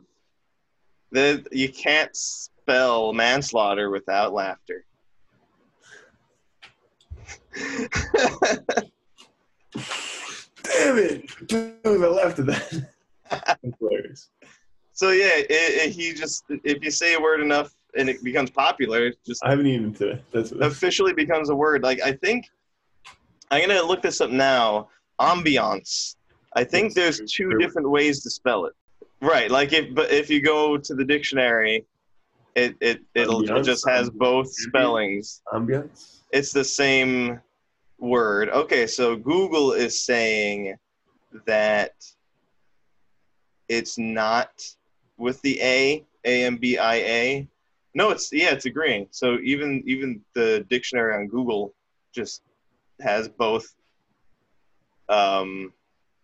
The 1.11 1.45
you 1.51 1.69
can't 1.69 2.15
spell 2.15 3.13
manslaughter 3.13 3.89
without 3.89 4.33
laughter. 4.33 4.85
Damn 10.63 10.97
it! 10.97 11.47
Dude, 11.47 11.73
At 12.39 12.45
that. 12.47 13.59
Hilarious. 13.79 14.29
so 14.93 15.11
yeah, 15.11 15.35
it, 15.35 15.47
it, 15.49 15.91
he 15.91 16.13
just 16.13 16.43
if 16.49 16.83
you 16.83 16.91
say 16.91 17.15
a 17.15 17.19
word 17.19 17.41
enough 17.41 17.73
and 17.97 18.09
it 18.09 18.23
becomes 18.23 18.49
popular, 18.49 19.07
it 19.07 19.17
just 19.25 19.43
I 19.43 19.49
haven't 19.49 19.67
even 19.67 19.93
today. 19.93 20.21
That's 20.31 20.51
officially 20.51 21.13
becomes 21.13 21.49
a 21.49 21.55
word. 21.55 21.83
Like 21.83 22.01
I 22.01 22.13
think 22.13 22.49
I'm 23.51 23.67
gonna 23.67 23.81
look 23.81 24.01
this 24.01 24.21
up 24.21 24.29
now. 24.29 24.89
Ambiance. 25.19 26.15
I 26.55 26.63
think 26.63 26.93
there's 26.93 27.21
two 27.31 27.57
different 27.57 27.89
ways 27.89 28.23
to 28.23 28.29
spell 28.29 28.65
it. 28.65 28.73
Right, 29.21 29.49
like 29.49 29.73
if 29.73 29.93
but 29.95 30.11
if 30.11 30.29
you 30.29 30.41
go 30.41 30.77
to 30.77 30.93
the 30.93 31.03
dictionary, 31.03 31.85
it 32.55 32.75
it 32.79 33.01
it'll 33.13 33.41
it 33.43 33.63
just 33.63 33.87
has 33.87 34.09
both 34.09 34.51
spellings. 34.51 35.41
Ambiance. 35.53 36.19
It's 36.31 36.51
the 36.51 36.63
same 36.63 37.39
word. 37.97 38.49
Okay, 38.49 38.87
so 38.87 39.15
Google 39.15 39.73
is 39.73 40.05
saying 40.05 40.75
that 41.45 41.93
it's 43.69 43.97
not 43.97 44.49
with 45.17 45.41
the 45.41 45.59
A, 45.61 46.05
A 46.23 46.45
M 46.45 46.57
B 46.57 46.77
I 46.77 46.95
A. 46.95 47.47
No, 47.93 48.09
it's 48.09 48.31
yeah, 48.31 48.51
it's 48.51 48.65
agreeing. 48.65 49.07
So 49.11 49.37
even 49.43 49.83
even 49.85 50.21
the 50.33 50.65
dictionary 50.69 51.15
on 51.15 51.27
Google 51.27 51.73
just 52.13 52.41
has 53.01 53.27
both 53.27 53.73
um, 55.09 55.73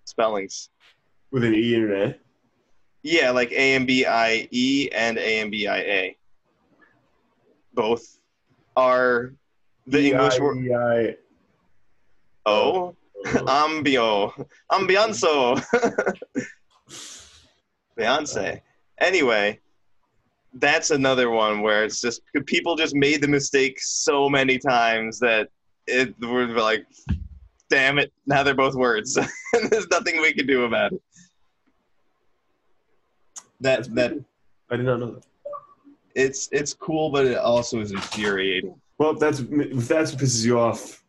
spellings. 0.05 0.69
With 1.31 1.43
an 1.43 1.55
E 1.55 1.75
and 1.75 1.91
an 1.91 2.01
A. 2.01 2.15
Yeah, 3.03 3.31
like 3.31 3.51
A 3.51 3.75
M 3.75 3.85
B 3.85 4.05
I 4.05 4.47
E 4.51 4.89
and 4.93 5.17
A 5.17 5.39
M 5.39 5.49
B 5.49 5.67
I 5.67 5.77
A. 5.77 6.17
Both 7.73 8.19
are 8.75 9.33
the 9.87 10.11
English 10.11 10.39
word. 10.39 10.57
E-I-E-I. 10.57 11.15
Oh, 12.45 12.95
ambio, 13.25 14.33
ambianzo, 14.71 15.61
Beyonce. 17.97 18.61
Anyway, 18.99 19.59
that's 20.53 20.91
another 20.91 21.29
one 21.29 21.61
where 21.61 21.83
it's 21.83 22.01
just 22.01 22.21
people 22.45 22.75
just 22.75 22.95
made 22.95 23.21
the 23.21 23.27
mistake 23.27 23.79
so 23.79 24.29
many 24.29 24.57
times 24.57 25.19
that 25.19 25.49
it 25.87 26.13
we're 26.21 26.45
like, 26.47 26.85
damn 27.69 27.99
it, 27.99 28.11
now 28.25 28.43
they're 28.43 28.53
both 28.53 28.75
words. 28.75 29.17
There's 29.69 29.87
nothing 29.89 30.21
we 30.21 30.33
can 30.33 30.45
do 30.47 30.65
about 30.65 30.93
it. 30.93 31.01
That 33.61 33.93
that 33.95 34.13
I 34.69 34.75
did 34.77 34.85
not 34.85 34.99
know 34.99 35.11
that. 35.11 35.23
it's 36.15 36.49
it's 36.51 36.73
cool, 36.73 37.11
but 37.11 37.25
it 37.25 37.37
also 37.37 37.79
is 37.79 37.91
infuriating. 37.91 38.79
Well, 38.97 39.11
if 39.11 39.19
that's 39.19 39.39
if 39.39 39.87
that's 39.87 40.11
what 40.11 40.21
pisses 40.21 40.45
you 40.45 40.59
off, 40.59 41.03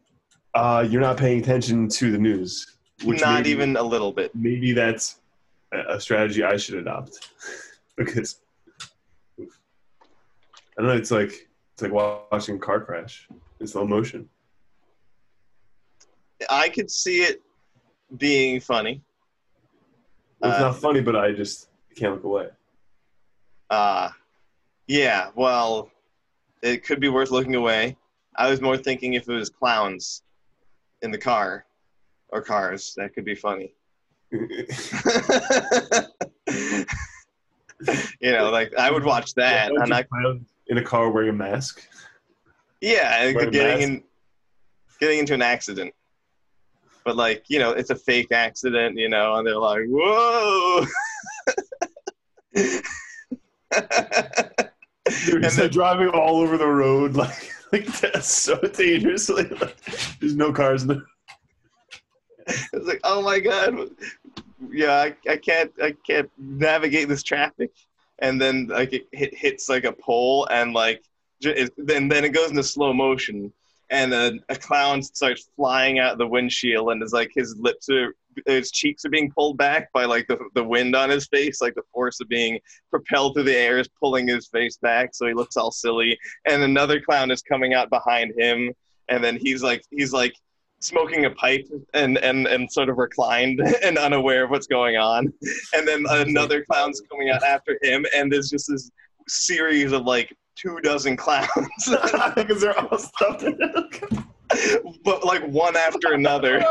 uh, 0.54 0.86
you're 0.88 1.00
not 1.00 1.16
paying 1.16 1.40
attention 1.40 1.88
to 1.88 2.10
the 2.12 2.18
news. 2.18 2.66
Which 3.04 3.20
Not 3.20 3.38
maybe- 3.38 3.50
even 3.50 3.76
a 3.76 3.82
little 3.82 4.12
bit. 4.12 4.34
Maybe 4.34 4.72
that's 4.72 5.16
a 5.72 6.00
strategy 6.00 6.42
I 6.44 6.56
should 6.56 6.76
adopt 6.76 7.28
because 7.96 8.40
I 9.38 9.44
don't 10.78 10.86
know. 10.86 10.96
It's 10.96 11.10
like 11.10 11.48
it's 11.72 11.82
like 11.82 11.92
watching 11.92 12.56
a 12.56 12.58
car 12.58 12.80
crash 12.80 13.28
in 13.60 13.66
slow 13.66 13.86
motion. 13.86 14.28
I 16.50 16.68
could 16.68 16.90
see 16.90 17.22
it 17.22 17.40
being 18.16 18.60
funny. 18.60 19.02
Well, 20.40 20.50
it's 20.50 20.60
Uh, 20.60 20.64
not 20.68 20.76
funny, 20.76 21.00
but 21.00 21.16
I 21.16 21.32
just 21.32 21.68
can't 21.96 22.14
look 22.14 22.24
away. 22.24 22.48
Uh, 23.70 24.10
yeah, 24.86 25.30
well, 25.34 25.90
it 26.62 26.84
could 26.84 27.00
be 27.00 27.08
worth 27.08 27.30
looking 27.30 27.54
away. 27.54 27.96
I 28.36 28.50
was 28.50 28.60
more 28.60 28.76
thinking 28.76 29.14
if 29.14 29.28
it 29.28 29.32
was 29.32 29.50
clowns 29.50 30.22
in 31.02 31.10
the 31.10 31.18
car 31.18 31.64
or 32.30 32.42
cars, 32.42 32.94
that 32.96 33.14
could 33.14 33.24
be 33.24 33.34
funny. 33.34 33.74
you 38.20 38.32
know, 38.32 38.50
like 38.50 38.74
I 38.76 38.90
would 38.90 39.04
watch 39.04 39.34
that. 39.34 39.70
A 39.70 39.74
bunch 39.74 39.82
I'm 39.82 39.88
not, 39.90 40.02
of 40.02 40.08
clowns 40.08 40.46
in 40.68 40.78
a 40.78 40.82
car 40.82 41.10
wearing 41.10 41.30
a 41.30 41.34
mask. 41.34 41.86
yeah, 42.80 43.30
getting 43.32 43.52
mask. 43.52 43.82
in, 43.82 44.02
getting 45.00 45.18
into 45.18 45.34
an 45.34 45.42
accident. 45.42 45.92
But 47.04 47.16
like, 47.16 47.44
you 47.48 47.58
know, 47.58 47.72
it's 47.72 47.90
a 47.90 47.96
fake 47.96 48.32
accident, 48.32 48.96
you 48.96 49.08
know, 49.08 49.34
and 49.34 49.46
they're 49.46 49.58
like, 49.58 49.82
"Whoa!" 49.88 50.86
And 55.26 55.44
they're 55.44 55.68
driving 55.68 56.08
all 56.08 56.40
over 56.40 56.56
the 56.56 56.66
road, 56.66 57.14
like 57.16 57.52
like 57.72 57.86
that's 58.00 58.28
so 58.28 58.60
dangerously. 58.60 59.44
Like, 59.48 59.76
there's 60.20 60.36
no 60.36 60.52
cars 60.52 60.82
in 60.82 60.88
the. 60.88 61.04
It's 62.72 62.86
like, 62.86 63.00
oh 63.04 63.22
my 63.22 63.40
god, 63.40 63.90
yeah, 64.70 64.92
I, 64.92 65.14
I 65.28 65.36
can't, 65.36 65.72
I 65.82 65.94
can't 66.06 66.30
navigate 66.38 67.08
this 67.08 67.22
traffic. 67.22 67.70
And 68.18 68.40
then 68.40 68.68
like 68.68 68.92
it 68.92 69.08
hit, 69.12 69.34
hits 69.36 69.68
like 69.68 69.84
a 69.84 69.92
pole, 69.92 70.46
and 70.50 70.72
like, 70.72 71.02
then 71.40 72.08
then 72.08 72.24
it 72.24 72.32
goes 72.32 72.50
into 72.50 72.62
slow 72.62 72.92
motion, 72.92 73.52
and 73.90 74.14
a, 74.14 74.32
a 74.48 74.56
clown 74.56 75.02
starts 75.02 75.48
flying 75.56 75.98
out 75.98 76.18
the 76.18 76.26
windshield, 76.26 76.92
and 76.92 77.02
is 77.02 77.12
like 77.12 77.32
his 77.34 77.56
lips 77.58 77.88
are, 77.90 78.14
his 78.46 78.70
cheeks 78.70 79.04
are 79.04 79.10
being 79.10 79.30
pulled 79.30 79.58
back 79.58 79.92
by 79.92 80.04
like 80.04 80.28
the 80.28 80.38
the 80.54 80.62
wind 80.62 80.94
on 80.94 81.10
his 81.10 81.26
face, 81.26 81.60
like 81.60 81.74
the 81.74 81.82
force 81.92 82.20
of 82.20 82.28
being 82.28 82.60
propelled 82.90 83.34
through 83.34 83.42
the 83.42 83.56
air 83.56 83.78
is 83.78 83.88
pulling 83.88 84.28
his 84.28 84.46
face 84.46 84.76
back, 84.76 85.14
so 85.14 85.26
he 85.26 85.34
looks 85.34 85.56
all 85.56 85.72
silly. 85.72 86.16
And 86.46 86.62
another 86.62 87.00
clown 87.00 87.32
is 87.32 87.42
coming 87.42 87.74
out 87.74 87.90
behind 87.90 88.32
him, 88.38 88.72
and 89.08 89.22
then 89.22 89.36
he's 89.36 89.64
like, 89.64 89.82
he's 89.90 90.12
like 90.12 90.34
smoking 90.82 91.24
a 91.24 91.30
pipe 91.30 91.66
and, 91.94 92.18
and, 92.18 92.46
and 92.46 92.70
sort 92.70 92.88
of 92.88 92.98
reclined 92.98 93.60
and 93.82 93.96
unaware 93.96 94.44
of 94.44 94.50
what's 94.50 94.66
going 94.66 94.96
on. 94.96 95.32
And 95.74 95.86
then 95.86 96.04
another 96.08 96.64
clown's 96.64 97.00
coming 97.10 97.30
out 97.30 97.42
after 97.42 97.78
him, 97.82 98.04
and 98.14 98.30
there's 98.30 98.50
just 98.50 98.68
this 98.68 98.90
series 99.28 99.92
of 99.92 100.02
like 100.02 100.36
two 100.56 100.78
dozen 100.80 101.16
clowns, 101.16 101.48
Because 102.34 102.60
they're 102.60 102.78
all 102.78 102.98
stuffed 102.98 103.42
in 103.44 103.58
but 105.04 105.24
like 105.24 105.42
one 105.46 105.76
after 105.76 106.12
another 106.12 106.62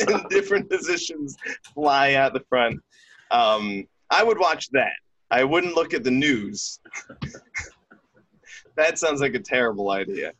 in 0.00 0.28
different 0.28 0.68
positions 0.68 1.36
fly 1.72 2.14
out 2.14 2.34
the 2.34 2.44
front. 2.48 2.78
Um, 3.30 3.86
I 4.10 4.22
would 4.22 4.38
watch 4.38 4.68
that. 4.70 4.92
I 5.30 5.42
wouldn't 5.44 5.74
look 5.74 5.94
at 5.94 6.04
the 6.04 6.10
news. 6.10 6.80
that 8.76 8.98
sounds 8.98 9.22
like 9.22 9.34
a 9.34 9.40
terrible 9.40 9.90
idea. 9.90 10.32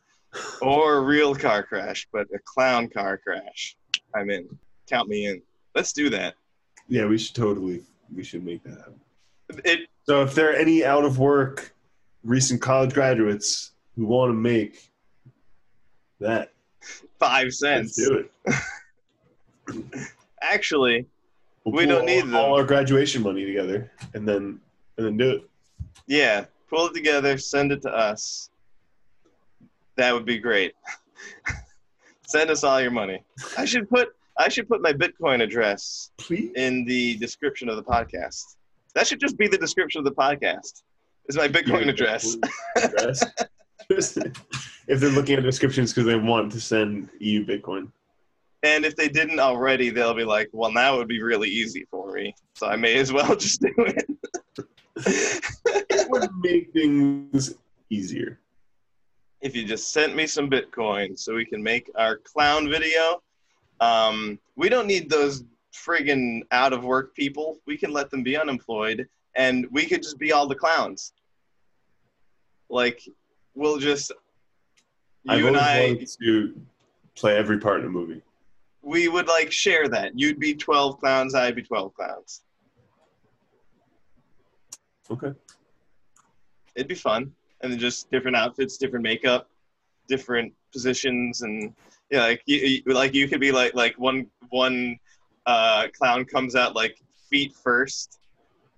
Or 0.61 0.95
a 0.97 1.01
real 1.01 1.33
car 1.35 1.63
crash, 1.63 2.07
but 2.11 2.27
a 2.33 2.39
clown 2.45 2.89
car 2.89 3.17
crash. 3.17 3.75
I'm 4.15 4.29
in. 4.29 4.47
Count 4.87 5.07
me 5.09 5.25
in. 5.27 5.41
Let's 5.73 5.93
do 5.93 6.09
that. 6.11 6.35
Yeah, 6.87 7.05
we 7.05 7.17
should 7.17 7.35
totally 7.35 7.83
we 8.13 8.23
should 8.23 8.45
make 8.45 8.63
that 8.63 8.77
happen. 8.77 8.99
It 9.63 9.87
So 10.03 10.21
if 10.23 10.35
there 10.35 10.49
are 10.51 10.53
any 10.55 10.85
out 10.85 11.03
of 11.05 11.17
work 11.19 11.73
recent 12.23 12.61
college 12.61 12.93
graduates 12.93 13.71
who 13.95 14.05
want 14.05 14.29
to 14.29 14.33
make 14.33 14.89
that, 16.19 16.51
five 17.19 17.53
cents. 17.53 17.95
do 17.95 18.25
it. 18.47 18.55
Actually, 20.41 21.05
We'll 21.63 21.73
We 21.75 21.85
don't 21.87 22.01
all- 22.01 22.05
need 22.05 22.21
them. 22.25 22.35
all 22.35 22.55
our 22.55 22.63
graduation 22.63 23.23
money 23.23 23.45
together 23.45 23.91
and 24.13 24.27
then 24.27 24.59
and 24.97 25.05
then 25.07 25.17
do 25.17 25.29
it. 25.31 25.49
yeah, 26.07 26.45
pull 26.69 26.87
it 26.87 26.93
together, 26.93 27.37
send 27.37 27.71
it 27.71 27.81
to 27.81 27.89
us. 27.89 28.49
That 29.97 30.13
would 30.13 30.25
be 30.25 30.39
great. 30.39 30.73
send 32.27 32.49
us 32.49 32.63
all 32.63 32.81
your 32.81 32.91
money. 32.91 33.23
I 33.57 33.65
should 33.65 33.89
put 33.89 34.09
I 34.37 34.49
should 34.49 34.67
put 34.67 34.81
my 34.81 34.91
Bitcoin 34.91 35.41
address 35.41 36.11
Please. 36.17 36.51
in 36.55 36.83
the 36.85 37.15
description 37.17 37.69
of 37.69 37.77
the 37.77 37.83
podcast. 37.83 38.57
That 38.93 39.07
should 39.07 39.19
just 39.19 39.37
be 39.37 39.47
the 39.47 39.57
description 39.57 39.99
of 39.99 40.05
the 40.05 40.11
podcast. 40.11 40.83
Is 41.27 41.37
my 41.37 41.47
Bitcoin 41.47 41.87
address. 41.89 42.35
address. 42.75 43.23
if 43.89 44.99
they're 44.99 45.09
looking 45.09 45.37
at 45.37 45.43
descriptions 45.43 45.93
because 45.93 46.05
they 46.05 46.15
want 46.15 46.51
to 46.51 46.59
send 46.59 47.09
you 47.19 47.45
Bitcoin. 47.45 47.91
And 48.63 48.83
if 48.83 48.95
they 48.95 49.07
didn't 49.07 49.39
already, 49.39 49.89
they'll 49.89 50.13
be 50.13 50.23
like, 50.23 50.49
well, 50.51 50.71
now 50.71 50.95
it 50.95 50.97
would 50.97 51.07
be 51.07 51.21
really 51.21 51.49
easy 51.49 51.85
for 51.89 52.11
me. 52.11 52.35
So 52.55 52.67
I 52.67 52.75
may 52.75 52.95
as 52.97 53.13
well 53.13 53.35
just 53.37 53.61
do 53.61 53.73
it. 53.77 54.05
It 54.97 56.09
would 56.09 56.29
make 56.41 56.73
things 56.73 57.53
easier. 57.89 58.39
If 59.45 59.55
you 59.55 59.63
just 59.63 59.93
sent 59.93 60.15
me 60.15 60.25
some 60.25 60.49
Bitcoin 60.49 61.17
so 61.17 61.35
we 61.35 61.45
can 61.45 61.61
make 61.61 61.91
our 61.93 62.17
clown 62.17 62.67
video. 62.67 63.21
Um, 63.79 64.39
we 64.55 64.69
don't 64.69 64.87
need 64.87 65.07
those 65.07 65.43
friggin' 65.71 66.41
out 66.49 66.73
of 66.73 66.83
work 66.83 67.13
people. 67.13 67.59
We 67.67 67.77
can 67.77 67.93
let 67.93 68.09
them 68.09 68.23
be 68.23 68.35
unemployed 68.35 69.07
and 69.35 69.67
we 69.69 69.85
could 69.85 70.01
just 70.01 70.17
be 70.17 70.31
all 70.31 70.47
the 70.47 70.55
clowns. 70.55 71.13
Like, 72.69 73.07
we'll 73.53 73.77
just, 73.77 74.11
I've 75.27 75.41
you 75.41 75.47
and 75.47 75.57
I, 75.57 75.93
to 76.23 76.59
play 77.13 77.37
every 77.37 77.59
part 77.59 77.81
in 77.81 77.85
a 77.85 77.89
movie. 77.89 78.23
we 78.81 79.09
would 79.09 79.27
like 79.27 79.51
share 79.51 79.87
that. 79.89 80.17
You'd 80.17 80.39
be 80.39 80.55
12 80.55 80.99
clowns, 80.99 81.35
I'd 81.35 81.55
be 81.55 81.61
12 81.61 81.93
clowns. 81.93 82.41
Okay. 85.11 85.33
It'd 86.73 86.87
be 86.87 86.95
fun. 86.95 87.31
And 87.65 87.73
then 87.73 87.79
just 87.79 88.11
different 88.11 88.37
outfits, 88.37 88.77
different 88.77 89.01
makeup, 89.01 89.49
different 90.07 90.53
positions, 90.71 91.41
and 91.41 91.73
yeah, 92.11 92.21
like 92.21 92.43
you, 92.45 92.83
like 92.85 93.15
you 93.15 93.27
could 93.27 93.41
be 93.41 93.51
like 93.51 93.73
like 93.73 93.97
one 93.97 94.27
one 94.51 94.99
uh, 95.47 95.87
clown 95.97 96.25
comes 96.25 96.55
out 96.55 96.75
like 96.75 96.95
feet 97.27 97.55
first, 97.55 98.19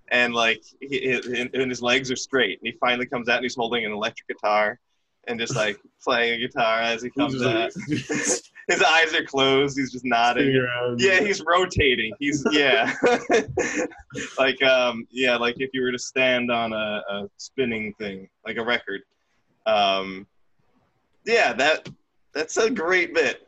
and 0.08 0.34
like 0.34 0.64
he, 0.80 1.00
he, 1.00 1.50
and 1.54 1.70
his 1.70 1.82
legs 1.82 2.10
are 2.10 2.16
straight, 2.16 2.60
and 2.62 2.68
he 2.72 2.78
finally 2.80 3.06
comes 3.06 3.28
out 3.28 3.36
and 3.36 3.44
he's 3.44 3.56
holding 3.56 3.84
an 3.84 3.92
electric 3.92 4.26
guitar, 4.30 4.80
and 5.28 5.38
just 5.38 5.54
like 5.54 5.78
playing 6.02 6.42
a 6.42 6.48
guitar 6.48 6.80
as 6.80 7.02
he 7.02 7.10
comes 7.10 7.44
out. 7.44 7.74
His 8.68 8.82
eyes 8.82 9.14
are 9.14 9.24
closed. 9.24 9.78
He's 9.78 9.92
just 9.94 10.04
nodding. 10.04 10.54
Yeah, 10.98 11.22
he's 11.22 11.42
rotating. 11.46 12.12
He's 12.20 12.44
yeah, 12.52 12.94
like 14.38 14.62
um 14.62 15.08
yeah, 15.10 15.38
like 15.38 15.56
if 15.60 15.70
you 15.74 15.82
were 15.82 15.92
to 15.94 16.00
stand 16.00 16.52
on 16.52 16.74
a, 16.74 17.02
a 17.10 17.30
spinning 17.38 17.94
thing, 17.94 18.28
like 18.46 18.58
a 18.58 18.64
record. 18.64 19.04
Um, 19.66 20.28
yeah, 21.26 21.54
that 21.54 21.88
that's 22.34 22.58
a 22.58 22.70
great 22.70 23.14
bit. 23.14 23.48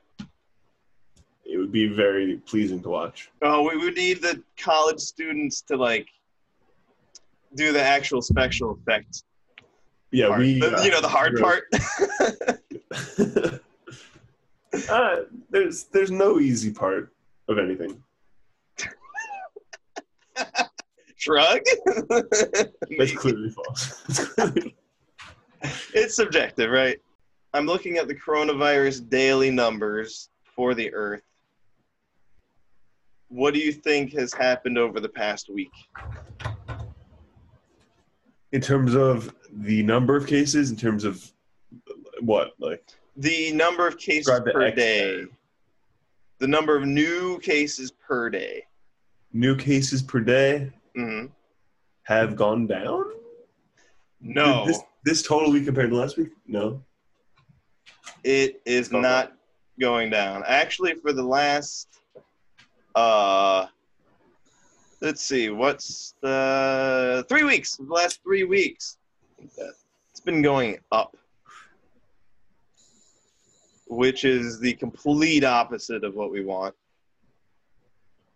It 1.43 1.57
would 1.57 1.71
be 1.71 1.87
very 1.87 2.37
pleasing 2.45 2.81
to 2.83 2.89
watch. 2.89 3.29
Oh, 3.41 3.63
we 3.63 3.75
would 3.75 3.95
need 3.95 4.21
the 4.21 4.41
college 4.57 4.99
students 4.99 5.61
to 5.63 5.75
like 5.75 6.07
do 7.55 7.73
the 7.73 7.81
actual 7.81 8.21
special 8.21 8.71
effect. 8.71 9.23
Yeah, 10.11 10.27
part. 10.27 10.39
we. 10.39 10.59
The- 10.59 10.81
you 10.83 10.91
know, 10.91 11.01
the 11.01 11.09
hard 11.09 11.39
part. 11.39 11.65
uh, 14.89 15.17
there's 15.49 15.85
there's 15.85 16.11
no 16.11 16.39
easy 16.39 16.71
part 16.71 17.11
of 17.47 17.57
anything. 17.57 18.03
Shrug. 21.17 21.61
That's 22.09 23.15
clearly 23.15 23.49
false. 23.49 24.03
It's 25.93 26.15
subjective, 26.15 26.71
right? 26.71 26.97
I'm 27.53 27.65
looking 27.65 27.97
at 27.97 28.07
the 28.07 28.15
coronavirus 28.15 29.09
daily 29.09 29.51
numbers 29.51 30.29
for 30.55 30.73
the 30.73 30.93
Earth. 30.93 31.23
What 33.27 33.53
do 33.53 33.59
you 33.59 33.73
think 33.73 34.13
has 34.13 34.33
happened 34.33 34.77
over 34.77 34.99
the 34.99 35.09
past 35.09 35.49
week? 35.49 35.71
in 38.51 38.61
terms 38.61 38.95
of 38.95 39.33
the 39.51 39.83
number 39.83 40.15
of 40.15 40.27
cases, 40.27 40.71
in 40.71 40.77
terms 40.77 41.03
of 41.03 41.31
what, 42.21 42.51
like 42.59 42.83
The 43.19 43.51
number 43.51 43.85
of 43.85 43.97
cases 43.97 44.39
per 44.53 44.61
X 44.61 44.75
day. 44.77 45.25
The 46.39 46.47
number 46.47 46.77
of 46.77 46.85
new 46.85 47.37
cases 47.39 47.91
per 47.91 48.29
day. 48.29 48.63
new 49.33 49.55
cases 49.57 50.01
per 50.01 50.19
day 50.21 50.71
hmm 50.95 51.25
have 52.03 52.35
gone 52.35 52.65
down? 52.65 53.03
No, 54.21 54.65
This, 54.65 54.79
this 55.05 55.21
total 55.21 55.51
week 55.51 55.65
compared 55.65 55.89
to 55.91 55.95
last 55.97 56.17
week? 56.17 56.29
No. 56.47 56.81
it 58.23 58.61
is 58.65 58.87
Okay. 58.89 58.99
not 59.01 59.33
going 59.79 60.09
down. 60.09 60.43
Actually, 60.47 60.95
for 60.95 61.11
the 61.13 61.21
last, 61.23 61.87
uh, 62.95 63.67
let's 65.01 65.21
see, 65.21 65.49
what's 65.49 66.15
the 66.21 67.25
three 67.29 67.43
weeks? 67.43 67.75
The 67.77 67.83
last 67.93 68.23
three 68.23 68.43
weeks, 68.45 68.97
it's 69.37 70.19
been 70.25 70.41
going 70.41 70.79
up, 70.91 71.15
which 73.89 74.23
is 74.23 74.59
the 74.59 74.73
complete 74.73 75.43
opposite 75.43 76.03
of 76.03 76.15
what 76.15 76.31
we 76.31 76.43
want. 76.43 76.75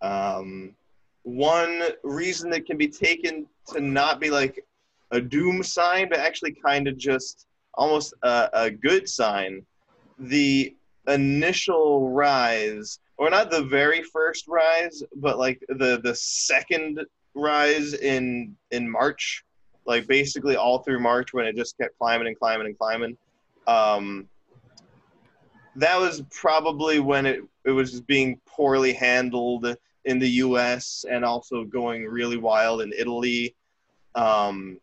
Um, 0.02 0.76
one 1.22 1.82
reason 2.04 2.50
that 2.50 2.66
can 2.66 2.76
be 2.76 2.88
taken 2.88 3.46
to 3.68 3.80
not 3.80 4.20
be 4.20 4.30
like 4.30 4.66
a 5.12 5.22
doom 5.22 5.64
sign, 5.64 6.10
but 6.10 6.18
actually 6.20 6.52
kind 6.54 6.88
of 6.88 6.98
just 6.98 7.46
almost 7.76 8.16
a, 8.24 8.50
a 8.54 8.72
good 8.72 9.08
sign. 9.08 9.64
The 10.18 10.76
initial 11.08 12.10
rise, 12.10 13.00
or 13.18 13.30
not 13.30 13.52
the 13.52 13.64
very 13.64 14.02
first 14.02 14.48
rise, 14.48 15.04
but 15.16 15.38
like 15.38 15.64
the 15.70 16.02
the 16.04 16.16
second 16.16 17.00
rise 17.36 17.94
in 17.94 18.56
in 18.72 18.90
March, 18.90 19.46
like 19.86 20.08
basically 20.08 20.56
all 20.56 20.80
through 20.80 21.00
March 21.00 21.32
when 21.32 21.46
it 21.46 21.56
just 21.56 21.78
kept 21.78 21.98
climbing 22.00 22.28
and 22.28 22.40
climbing 22.40 22.68
and 22.68 22.78
climbing. 22.78 23.18
Um, 23.68 24.28
that 25.76 26.00
was 26.00 26.24
probably 26.32 27.00
when 27.00 27.26
it 27.26 27.42
it 27.66 27.72
was 27.72 28.02
being 28.02 28.40
poorly 28.46 28.94
handled 28.94 29.76
in 30.06 30.20
the 30.20 30.30
U.S. 30.30 31.06
and 31.10 31.24
also 31.24 31.64
going 31.64 32.06
really 32.06 32.38
wild 32.38 32.82
in 32.82 32.92
Italy. 32.98 33.56
Um, 34.16 34.80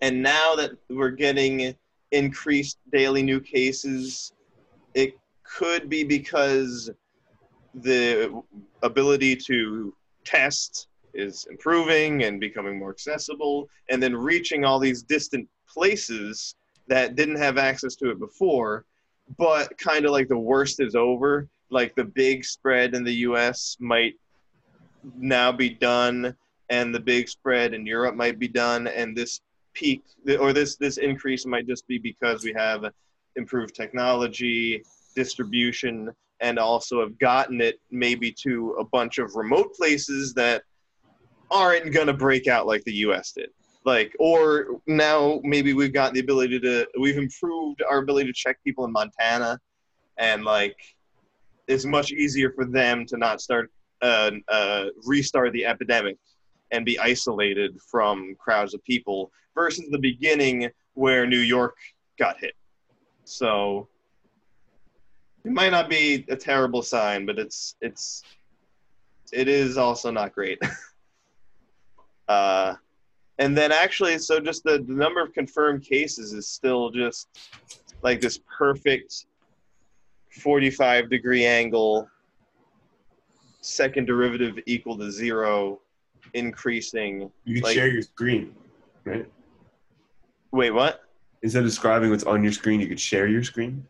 and 0.00 0.22
now 0.22 0.56
that 0.56 0.72
we're 0.90 1.10
getting 1.10 1.74
increased 2.10 2.78
daily 2.92 3.22
new 3.22 3.40
cases, 3.40 4.32
it 4.94 5.16
could 5.44 5.88
be 5.88 6.02
because 6.02 6.90
the 7.74 8.42
ability 8.82 9.36
to 9.36 9.94
test 10.24 10.88
is 11.14 11.46
improving 11.50 12.24
and 12.24 12.40
becoming 12.40 12.78
more 12.78 12.90
accessible, 12.90 13.68
and 13.90 14.02
then 14.02 14.14
reaching 14.14 14.64
all 14.64 14.78
these 14.78 15.02
distant 15.02 15.48
places 15.68 16.54
that 16.88 17.16
didn't 17.16 17.36
have 17.36 17.58
access 17.58 17.94
to 17.96 18.10
it 18.10 18.18
before. 18.18 18.84
But 19.38 19.76
kind 19.78 20.04
of 20.04 20.12
like 20.12 20.28
the 20.28 20.38
worst 20.38 20.80
is 20.80 20.94
over, 20.94 21.48
like 21.70 21.94
the 21.94 22.04
big 22.04 22.44
spread 22.44 22.94
in 22.94 23.04
the 23.04 23.14
US 23.14 23.76
might 23.80 24.14
now 25.16 25.52
be 25.52 25.70
done, 25.70 26.34
and 26.70 26.94
the 26.94 27.00
big 27.00 27.28
spread 27.28 27.74
in 27.74 27.86
Europe 27.86 28.14
might 28.14 28.38
be 28.38 28.48
done, 28.48 28.86
and 28.86 29.16
this 29.16 29.40
peak 29.74 30.02
or 30.40 30.52
this 30.52 30.76
this 30.76 30.96
increase 30.96 31.44
might 31.44 31.66
just 31.66 31.86
be 31.86 31.98
because 31.98 32.42
we 32.42 32.52
have 32.56 32.84
improved 33.36 33.74
technology 33.74 34.82
distribution 35.14 36.10
and 36.40 36.58
also 36.58 37.00
have 37.00 37.18
gotten 37.18 37.60
it 37.60 37.78
maybe 37.90 38.32
to 38.32 38.76
a 38.80 38.84
bunch 38.84 39.18
of 39.18 39.34
remote 39.36 39.74
places 39.74 40.32
that 40.34 40.62
aren't 41.50 41.92
going 41.92 42.06
to 42.06 42.14
break 42.14 42.46
out 42.48 42.66
like 42.66 42.82
the 42.84 42.94
US 42.94 43.32
did 43.32 43.50
like 43.86 44.12
or 44.18 44.80
now 44.86 45.40
maybe 45.44 45.72
we've 45.72 45.92
got 45.92 46.12
the 46.12 46.20
ability 46.20 46.58
to 46.60 46.86
we've 46.98 47.16
improved 47.16 47.82
our 47.88 47.98
ability 47.98 48.26
to 48.26 48.32
check 48.34 48.58
people 48.64 48.84
in 48.84 48.92
Montana 48.92 49.58
and 50.18 50.44
like 50.44 50.76
it's 51.68 51.84
much 51.84 52.12
easier 52.12 52.50
for 52.50 52.64
them 52.64 53.06
to 53.06 53.16
not 53.16 53.40
start 53.40 53.70
uh, 54.02 54.32
uh, 54.48 54.86
restart 55.04 55.52
the 55.52 55.64
epidemic 55.64 56.18
and 56.72 56.84
be 56.84 56.98
isolated 56.98 57.78
from 57.90 58.34
crowds 58.38 58.74
of 58.74 58.82
people 58.84 59.30
versus 59.54 59.86
the 59.90 59.98
beginning 59.98 60.68
where 60.94 61.26
New 61.26 61.38
York 61.38 61.76
got 62.18 62.38
hit. 62.38 62.54
So 63.24 63.88
it 65.44 65.52
might 65.52 65.70
not 65.70 65.88
be 65.88 66.24
a 66.28 66.36
terrible 66.36 66.82
sign, 66.82 67.24
but 67.24 67.38
it's 67.38 67.76
it's 67.80 68.22
it 69.32 69.48
is 69.48 69.76
also 69.76 70.10
not 70.10 70.34
great. 70.34 70.60
uh, 72.28 72.74
and 73.38 73.56
then 73.56 73.72
actually, 73.72 74.18
so 74.18 74.40
just 74.40 74.64
the, 74.64 74.78
the 74.86 74.92
number 74.94 75.20
of 75.22 75.32
confirmed 75.32 75.82
cases 75.82 76.32
is 76.32 76.48
still 76.48 76.90
just 76.90 77.28
like 78.02 78.20
this 78.20 78.40
perfect 78.58 79.26
45 80.30 81.10
degree 81.10 81.44
angle, 81.46 82.08
second 83.60 84.06
derivative 84.06 84.58
equal 84.66 84.96
to 84.98 85.10
zero, 85.10 85.80
increasing. 86.34 87.30
You 87.44 87.54
can 87.56 87.64
Like- 87.64 87.74
share 87.74 87.88
your 87.88 88.02
screen, 88.02 88.54
right? 89.04 89.26
Wait, 90.52 90.70
what? 90.70 91.02
Instead 91.42 91.60
of 91.60 91.66
describing 91.66 92.10
what's 92.10 92.24
on 92.24 92.42
your 92.42 92.52
screen, 92.52 92.80
you 92.80 92.86
could 92.88 93.00
share 93.00 93.26
your 93.28 93.42
screen 93.42 93.86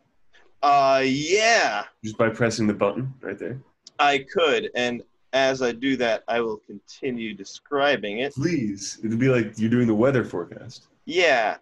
Uh, 0.61 1.01
yeah, 1.05 1.85
just 2.03 2.17
by 2.17 2.29
pressing 2.29 2.67
the 2.67 2.73
button 2.73 3.13
right 3.21 3.37
there. 3.37 3.59
I 3.99 4.25
could. 4.31 4.69
And 4.75 5.01
as 5.37 5.61
I 5.61 5.71
do 5.71 5.95
that, 5.97 6.23
I 6.27 6.41
will 6.41 6.57
continue 6.57 7.33
describing 7.33 8.19
it. 8.19 8.33
Please, 8.33 8.99
it'd 9.03 9.19
be 9.19 9.29
like 9.29 9.53
you're 9.57 9.69
doing 9.69 9.87
the 9.87 9.93
weather 9.95 10.23
forecast. 10.25 10.87
Yeah. 11.05 11.57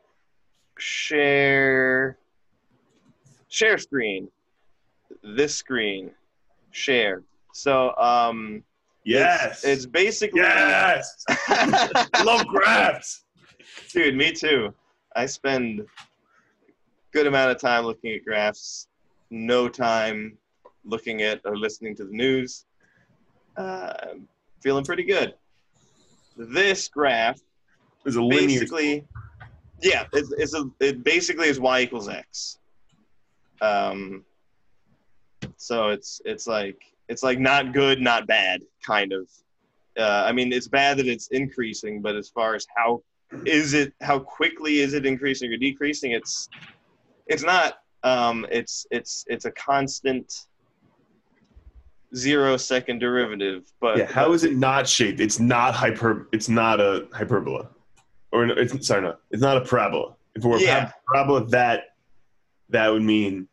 Share. 0.79 2.17
Share 3.49 3.77
screen. 3.77 4.29
This 5.23 5.53
screen. 5.55 6.11
Share. 6.71 7.23
So, 7.53 7.95
um, 7.97 8.63
Yes, 9.07 9.63
it's, 9.63 9.65
it's 9.65 9.85
basically. 9.85 10.39
yes. 10.41 11.23
I 11.29 12.07
love 12.25 12.47
graphs. 12.47 13.23
Dude, 13.91 14.15
me 14.15 14.31
too. 14.31 14.73
I 15.15 15.27
spend 15.27 15.81
a 15.81 15.85
good 17.11 17.27
amount 17.27 17.51
of 17.51 17.59
time 17.59 17.83
looking 17.85 18.13
at 18.15 18.25
graphs, 18.25 18.87
no 19.29 19.69
time 19.69 20.37
looking 20.83 21.21
at 21.21 21.39
or 21.45 21.55
listening 21.55 21.95
to 21.97 22.05
the 22.05 22.11
news. 22.13 22.65
Uh, 23.57 23.93
I'm 24.11 24.27
feeling 24.61 24.83
pretty 24.83 25.03
good. 25.03 25.35
This 26.37 26.87
graph 26.87 27.39
is 28.05 28.15
a 28.15 28.21
linear. 28.21 28.59
basically, 28.59 29.07
yeah, 29.81 30.05
it's, 30.13 30.31
it's 30.33 30.53
a, 30.53 30.69
it 30.79 31.03
basically 31.03 31.47
is 31.47 31.59
y 31.59 31.81
equals 31.81 32.09
x. 32.09 32.59
Um, 33.61 34.23
so 35.57 35.89
it's 35.89 36.21
it's 36.25 36.47
like 36.47 36.81
it's 37.07 37.23
like 37.23 37.39
not 37.39 37.73
good, 37.73 38.01
not 38.01 38.27
bad, 38.27 38.61
kind 38.85 39.13
of. 39.13 39.29
Uh, 39.97 40.25
I 40.25 40.31
mean, 40.33 40.51
it's 40.51 40.67
bad 40.67 40.97
that 40.97 41.07
it's 41.07 41.27
increasing, 41.27 42.01
but 42.01 42.15
as 42.15 42.29
far 42.29 42.55
as 42.55 42.67
how 42.75 43.01
is 43.45 43.73
it, 43.73 43.93
how 44.01 44.19
quickly 44.19 44.79
is 44.79 44.93
it 44.93 45.05
increasing 45.05 45.51
or 45.51 45.57
decreasing? 45.57 46.11
It's 46.11 46.49
it's 47.27 47.43
not. 47.43 47.79
Um, 48.03 48.45
it's 48.51 48.85
it's 48.91 49.25
it's 49.27 49.45
a 49.45 49.51
constant 49.51 50.47
zero 52.15 52.57
second 52.57 52.99
derivative, 52.99 53.71
but 53.81 53.97
Yeah, 53.97 54.05
how 54.05 54.33
is 54.33 54.43
it 54.43 54.55
not 54.55 54.87
shaped? 54.87 55.19
It's 55.19 55.39
not 55.39 55.73
hyper. 55.73 56.27
It's 56.31 56.49
not 56.49 56.79
a 56.79 57.07
hyperbola, 57.13 57.69
or 58.31 58.45
no, 58.45 58.53
it's 58.55 58.87
sorry, 58.87 59.01
no, 59.01 59.15
it's 59.31 59.41
not 59.41 59.57
a 59.57 59.61
parabola. 59.61 60.15
If 60.35 60.43
it 60.43 60.47
were 60.47 60.57
a 60.57 60.61
Yeah. 60.61 60.91
parabola, 61.07 61.45
that 61.47 61.95
that 62.69 62.89
would 62.89 63.03
mean 63.03 63.47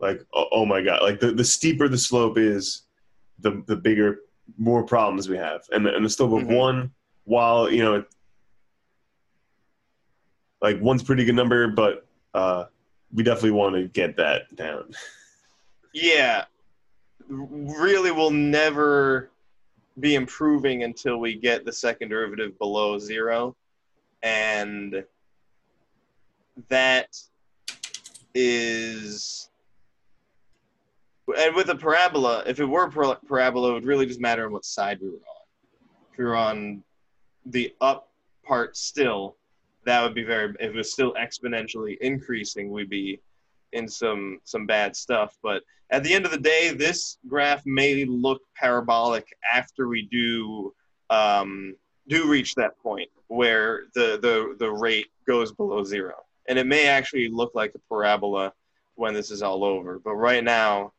like 0.00 0.24
oh, 0.34 0.46
oh 0.52 0.66
my 0.66 0.82
god, 0.82 1.02
like 1.02 1.20
the, 1.20 1.32
the 1.32 1.44
steeper 1.44 1.88
the 1.88 1.98
slope 1.98 2.38
is, 2.38 2.82
the 3.38 3.62
the 3.66 3.76
bigger 3.76 4.20
more 4.58 4.82
problems 4.84 5.28
we 5.28 5.36
have, 5.36 5.62
and 5.72 5.84
the, 5.84 5.94
and 5.94 6.04
the 6.04 6.10
slope 6.10 6.32
of 6.40 6.46
Mhm. 6.46 6.56
one, 6.56 6.90
while 7.24 7.70
you 7.70 7.82
know, 7.82 8.04
like 10.62 10.80
one's 10.80 11.02
pretty 11.02 11.24
good 11.24 11.34
number, 11.34 11.68
but 11.68 12.06
uh, 12.34 12.64
we 13.12 13.22
definitely 13.22 13.50
want 13.52 13.74
to 13.74 13.88
get 13.88 14.16
that 14.16 14.54
down. 14.56 14.92
Yeah, 15.92 16.44
really, 17.28 18.10
will 18.10 18.30
never 18.30 19.30
be 19.98 20.14
improving 20.14 20.82
until 20.82 21.18
we 21.18 21.34
get 21.34 21.64
the 21.64 21.72
second 21.72 22.10
derivative 22.10 22.58
below 22.58 22.98
zero, 22.98 23.56
and 24.22 25.04
that 26.68 27.16
is. 28.34 29.50
And 31.36 31.56
with 31.56 31.70
a 31.70 31.74
parabola, 31.74 32.44
if 32.46 32.60
it 32.60 32.64
were 32.64 32.84
a 32.84 33.16
parabola, 33.26 33.70
it 33.70 33.74
would 33.74 33.84
really 33.84 34.06
just 34.06 34.20
matter 34.20 34.46
on 34.46 34.52
what 34.52 34.64
side 34.64 35.00
we 35.00 35.08
were 35.08 35.14
on. 35.16 35.42
If 36.12 36.18
we 36.18 36.24
were 36.24 36.36
on 36.36 36.84
the 37.46 37.74
up 37.80 38.10
part 38.44 38.76
still, 38.76 39.36
that 39.84 40.02
would 40.02 40.14
be 40.14 40.22
very. 40.22 40.54
If 40.60 40.70
it 40.70 40.76
was 40.76 40.92
still 40.92 41.14
exponentially 41.14 41.98
increasing, 41.98 42.70
we'd 42.70 42.90
be 42.90 43.20
in 43.72 43.88
some 43.88 44.40
some 44.44 44.66
bad 44.66 44.96
stuff. 44.96 45.36
But 45.42 45.62
at 45.90 46.02
the 46.02 46.12
end 46.12 46.24
of 46.24 46.30
the 46.30 46.38
day, 46.38 46.72
this 46.72 47.18
graph 47.28 47.64
may 47.64 48.04
look 48.04 48.42
parabolic 48.56 49.26
after 49.52 49.88
we 49.88 50.02
do 50.10 50.74
um, 51.10 51.76
do 52.08 52.28
reach 52.28 52.54
that 52.54 52.78
point 52.78 53.08
where 53.28 53.84
the, 53.94 54.18
the 54.20 54.56
the 54.58 54.70
rate 54.70 55.08
goes 55.26 55.52
below 55.52 55.84
zero, 55.84 56.14
and 56.48 56.58
it 56.58 56.66
may 56.66 56.86
actually 56.86 57.28
look 57.28 57.52
like 57.54 57.72
a 57.74 57.78
parabola 57.88 58.52
when 58.94 59.14
this 59.14 59.30
is 59.30 59.42
all 59.42 59.64
over. 59.64 59.98
But 59.98 60.14
right 60.14 60.42
now, 60.42 60.92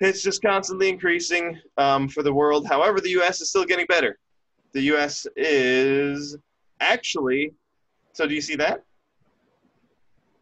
it's 0.00 0.22
just 0.22 0.42
constantly 0.42 0.88
increasing 0.88 1.58
um, 1.78 2.08
for 2.08 2.22
the 2.22 2.32
world. 2.32 2.66
However, 2.66 3.00
the 3.00 3.10
U.S. 3.10 3.40
is 3.40 3.48
still 3.48 3.64
getting 3.64 3.86
better. 3.86 4.18
The 4.72 4.82
U.S. 4.82 5.26
is 5.36 6.36
actually. 6.80 7.52
So 8.12 8.26
do 8.26 8.34
you 8.34 8.40
see 8.40 8.56
that? 8.56 8.84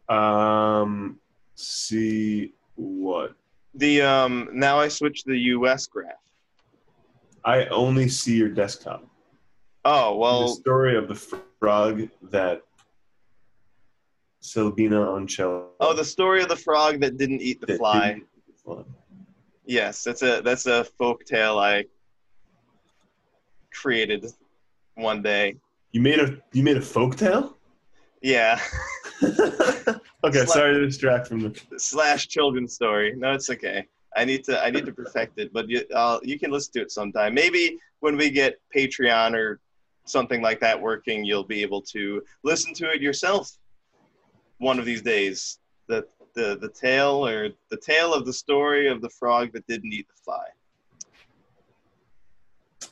Um, 0.09 1.19
see 1.55 2.53
what 2.75 3.33
The 3.73 4.01
um, 4.01 4.49
now 4.53 4.79
I 4.79 4.87
switch 4.87 5.23
the 5.23 5.37
U.S. 5.37 5.87
graph. 5.87 6.13
I 7.43 7.65
only 7.67 8.09
see 8.09 8.35
your 8.35 8.49
desktop. 8.49 9.05
Oh 9.83 10.17
well. 10.17 10.47
the 10.47 10.55
story 10.55 10.97
of 10.97 11.07
the 11.07 11.15
frog 11.15 12.09
that 12.23 12.63
Silvina 14.41 15.07
Oncello. 15.07 15.69
oh 15.79 15.93
the 15.93 16.05
story 16.05 16.41
of 16.41 16.49
the 16.49 16.55
frog 16.55 16.99
that 17.01 17.17
didn't 17.17 17.41
eat 17.41 17.61
the 17.61 17.77
fly. 17.77 18.07
didn't 18.09 18.27
eat 18.37 18.47
the 18.47 18.63
fly. 18.63 18.83
Yes, 19.65 20.03
that's 20.03 20.21
a 20.21 20.41
that's 20.41 20.65
a 20.65 20.83
folk 20.83 21.25
tale 21.25 21.57
I 21.57 21.85
created 23.71 24.25
one 24.95 25.21
day. 25.21 25.55
You 25.91 26.01
made 26.01 26.19
a 26.19 26.37
you 26.51 26.63
made 26.63 26.77
a 26.77 26.81
folk 26.81 27.15
tale. 27.15 27.57
Yeah, 28.21 28.59
okay, 30.23 30.45
sorry 30.45 30.73
to 30.73 30.85
distract 30.85 31.27
from 31.27 31.41
the. 31.41 31.61
slash 31.77 32.27
children's 32.27 32.73
story. 32.73 33.13
No, 33.15 33.33
it's 33.33 33.49
okay. 33.49 33.85
I 34.15 34.25
need 34.25 34.43
to 34.45 34.63
I 34.63 34.69
need 34.69 34.85
to 34.85 34.91
perfect 34.93 35.39
it, 35.39 35.51
but 35.53 35.69
you 35.69 35.83
uh, 35.93 36.19
you 36.23 36.39
can 36.39 36.51
listen 36.51 36.73
to 36.73 36.81
it 36.81 36.91
sometime. 36.91 37.33
Maybe 37.33 37.77
when 37.99 38.17
we 38.17 38.29
get 38.29 38.59
Patreon 38.75 39.33
or 39.35 39.59
something 40.05 40.41
like 40.41 40.59
that 40.61 40.79
working, 40.79 41.23
you'll 41.25 41.43
be 41.43 41.61
able 41.61 41.81
to 41.81 42.21
listen 42.43 42.73
to 42.75 42.91
it 42.91 43.01
yourself 43.01 43.51
one 44.59 44.79
of 44.79 44.85
these 44.85 45.01
days. 45.01 45.59
The 45.87 46.05
the 46.33 46.57
the 46.59 46.69
tale 46.69 47.25
or 47.25 47.49
the 47.69 47.77
tale 47.77 48.13
of 48.13 48.25
the 48.25 48.33
story 48.33 48.87
of 48.87 49.01
the 49.01 49.09
frog 49.09 49.51
that 49.53 49.67
didn't 49.67 49.93
eat 49.93 50.07
the 50.07 50.21
fly. 50.23 50.45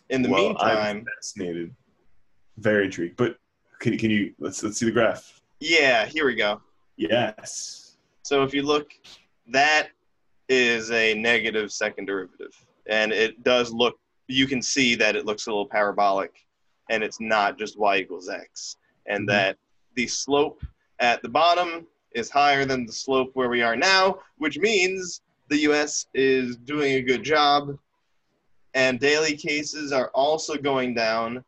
In 0.10 0.22
the 0.22 0.30
well, 0.30 0.50
meantime, 0.50 0.78
I'm 0.78 1.06
fascinated, 1.16 1.74
very 2.58 2.86
intrigued. 2.86 3.16
But 3.16 3.38
can 3.80 3.98
can 3.98 4.10
you 4.10 4.34
let's 4.40 4.62
let's 4.64 4.78
see 4.78 4.86
the 4.86 4.92
graph? 4.92 5.42
Yeah, 5.64 6.06
here 6.06 6.26
we 6.26 6.36
go. 6.36 6.62
Yes. 6.98 7.96
So 8.24 8.44
if 8.44 8.54
you 8.54 8.64
look, 8.64 8.92
that 9.48 9.90
is 10.50 10.92
a 10.92 11.14
negative 11.14 11.72
second 11.72 12.06
derivative. 12.06 12.54
And 12.88 13.14
it 13.14 13.44
does 13.44 13.72
look, 13.72 13.98
you 14.28 14.46
can 14.46 14.62
see 14.62 14.96
that 14.96 15.16
it 15.16 15.26
looks 15.26 15.48
a 15.48 15.50
little 15.50 15.66
parabolic 15.66 16.34
and 16.90 17.02
it's 17.02 17.22
not 17.22 17.58
just 17.58 17.80
y 17.80 17.98
equals 18.00 18.30
x. 18.30 18.76
And 19.06 19.24
Mhm. 19.26 19.32
that 19.32 19.58
the 19.96 20.08
slope 20.08 20.62
at 21.00 21.22
the 21.22 21.30
bottom 21.30 21.88
is 22.12 22.30
higher 22.30 22.66
than 22.66 22.86
the 22.86 22.92
slope 22.94 23.32
where 23.34 23.50
we 23.50 23.62
are 23.62 23.76
now, 23.76 24.20
which 24.38 24.58
means 24.60 25.22
the 25.48 25.60
US 25.60 26.08
is 26.14 26.58
doing 26.58 26.96
a 26.96 27.02
good 27.02 27.24
job. 27.24 27.78
And 28.74 29.00
daily 29.00 29.38
cases 29.38 29.92
are 29.94 30.10
also 30.10 30.58
going 30.58 30.94
down. 30.94 31.46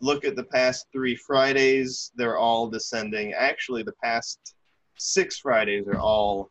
Look 0.00 0.24
at 0.24 0.36
the 0.36 0.44
past 0.44 0.86
three 0.92 1.14
Fridays, 1.14 2.10
they're 2.16 2.38
all 2.38 2.68
descending. 2.68 3.34
Actually, 3.34 3.82
the 3.82 3.94
past 4.02 4.54
six 4.96 5.38
Fridays 5.38 5.86
are 5.88 5.98
all 5.98 6.50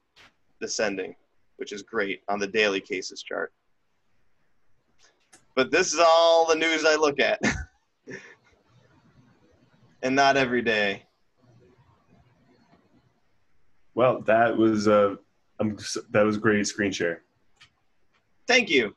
descending, 0.62 1.16
which 1.58 1.72
is 1.72 1.82
great 1.82 2.22
on 2.30 2.39
the 2.39 2.47
daily 2.47 2.80
cases 2.80 3.24
chart. 3.24 3.52
But 5.56 5.72
this 5.72 5.93
is 5.93 6.00
all 6.00 6.47
the 6.47 6.56
news 6.56 6.86
I 6.86 6.95
look 6.95 7.20
at. 7.20 7.41
and 10.04 10.16
not 10.16 10.38
every 10.38 10.62
day. 10.62 11.04
Well, 13.95 14.22
that 14.22 14.56
was 14.56 14.88
uh, 14.88 15.16
I'm 15.60 15.78
that 16.12 16.24
was 16.24 16.38
great 16.38 16.66
screen 16.68 16.91
share. 16.91 17.24
Thank 18.47 18.70
you. 18.70 18.95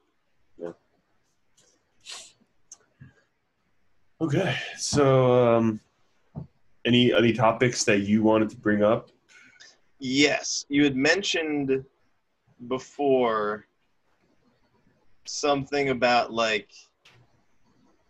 Okay, 4.22 4.56
so 4.76 5.56
um, 5.56 5.80
any 6.84 7.12
any 7.12 7.32
topics 7.32 7.82
that 7.82 8.02
you 8.02 8.22
wanted 8.22 8.50
to 8.50 8.56
bring 8.56 8.84
up? 8.84 9.08
Yes, 9.98 10.64
you 10.68 10.84
had 10.84 10.94
mentioned 10.94 11.84
before 12.68 13.66
something 15.24 15.88
about 15.88 16.32
like 16.32 16.70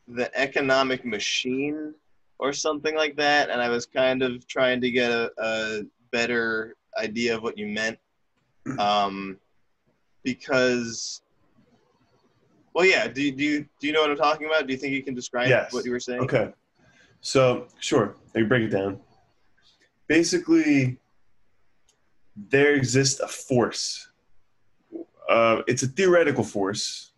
the 0.06 0.30
economic 0.38 1.06
machine 1.06 1.94
or 2.38 2.52
something 2.52 2.94
like 2.94 3.16
that, 3.16 3.48
and 3.48 3.62
I 3.62 3.70
was 3.70 3.86
kind 3.86 4.22
of 4.22 4.46
trying 4.46 4.82
to 4.82 4.90
get 4.90 5.10
a, 5.10 5.32
a 5.38 5.82
better 6.10 6.76
idea 6.98 7.34
of 7.34 7.42
what 7.42 7.56
you 7.56 7.68
meant. 7.68 7.98
Um, 8.78 9.38
because, 10.24 11.22
well, 12.74 12.84
yeah. 12.84 13.08
Do, 13.08 13.22
you- 13.22 13.32
do 13.32 13.44
you 13.44 13.66
do 13.80 13.86
you 13.86 13.92
know 13.92 14.00
what 14.02 14.10
I'm 14.10 14.16
talking 14.16 14.46
about? 14.46 14.66
Do 14.66 14.72
you 14.72 14.78
think 14.78 14.92
you 14.94 15.02
can 15.02 15.14
describe 15.14 15.48
Yes. 15.48 15.72
what 15.72 15.84
you 15.84 15.90
were 15.92 16.00
saying? 16.00 16.20
Okay. 16.22 16.52
So, 17.20 17.68
sure, 17.78 18.16
I 18.34 18.38
can 18.40 18.48
break 18.48 18.62
it 18.64 18.68
down. 18.70 18.98
Basically, 20.08 20.98
there 22.36 22.74
exists 22.74 23.20
a 23.20 23.28
force. 23.28 24.08
Uh, 25.28 25.62
it's 25.68 25.82
a 25.82 25.86
theoretical 25.86 26.42
force. 26.44 27.12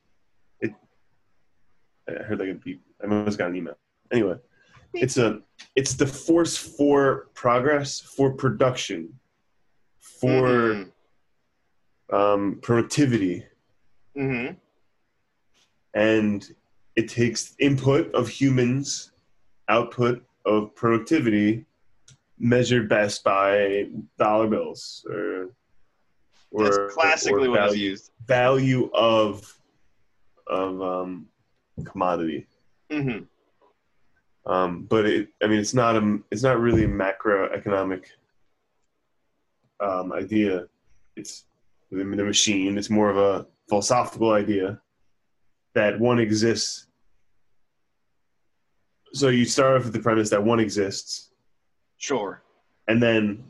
It. 0.60 0.72
I 2.08 2.22
heard 2.22 2.38
like 2.38 2.50
a 2.50 2.54
beep. 2.54 2.82
I 3.02 3.04
almost 3.06 3.38
got 3.38 3.48
an 3.50 3.56
email. 3.56 3.76
Anyway, 4.12 4.36
it's 4.92 5.16
a. 5.16 5.40
It's 5.74 5.94
the 5.94 6.06
force 6.06 6.56
for 6.56 7.28
progress, 7.34 8.00
for 8.00 8.32
production, 8.34 9.18
for 10.00 10.86
um, 12.12 12.58
productivity, 12.62 13.44
hmm 14.14 14.48
and 15.94 16.54
it 16.96 17.08
takes 17.08 17.54
input 17.58 18.12
of 18.14 18.28
humans, 18.28 19.12
output 19.68 20.24
of 20.44 20.74
productivity, 20.74 21.64
measured 22.38 22.88
best 22.88 23.24
by 23.24 23.86
dollar 24.18 24.48
bills 24.48 25.06
or 25.08 25.50
or 26.50 26.64
That's 26.64 26.94
classically 26.94 27.48
or 27.48 27.50
what 27.50 27.60
value, 27.60 27.90
used. 27.90 28.10
value 28.26 28.90
of 28.92 29.58
of 30.46 30.80
um, 30.82 31.26
commodity. 31.84 32.46
hmm 32.90 33.20
Um, 34.46 34.84
but 34.84 35.06
it, 35.06 35.28
I 35.42 35.46
mean, 35.46 35.58
it's 35.58 35.74
not 35.74 35.96
a, 35.96 36.18
it's 36.30 36.42
not 36.42 36.60
really 36.60 36.84
a 36.84 36.88
macroeconomic 36.88 38.04
um, 39.80 40.12
idea. 40.12 40.66
It's 41.16 41.44
the 41.90 42.04
machine. 42.04 42.76
It's 42.78 42.90
more 42.90 43.10
of 43.10 43.16
a 43.16 43.46
philosophical 43.68 44.32
idea 44.32 44.80
that 45.74 45.98
one 45.98 46.18
exists. 46.18 46.86
So 49.12 49.28
you 49.28 49.44
start 49.44 49.76
off 49.76 49.84
with 49.84 49.92
the 49.92 50.00
premise 50.00 50.30
that 50.30 50.42
one 50.42 50.58
exists, 50.60 51.30
Sure. 51.98 52.42
and 52.88 53.02
then 53.02 53.44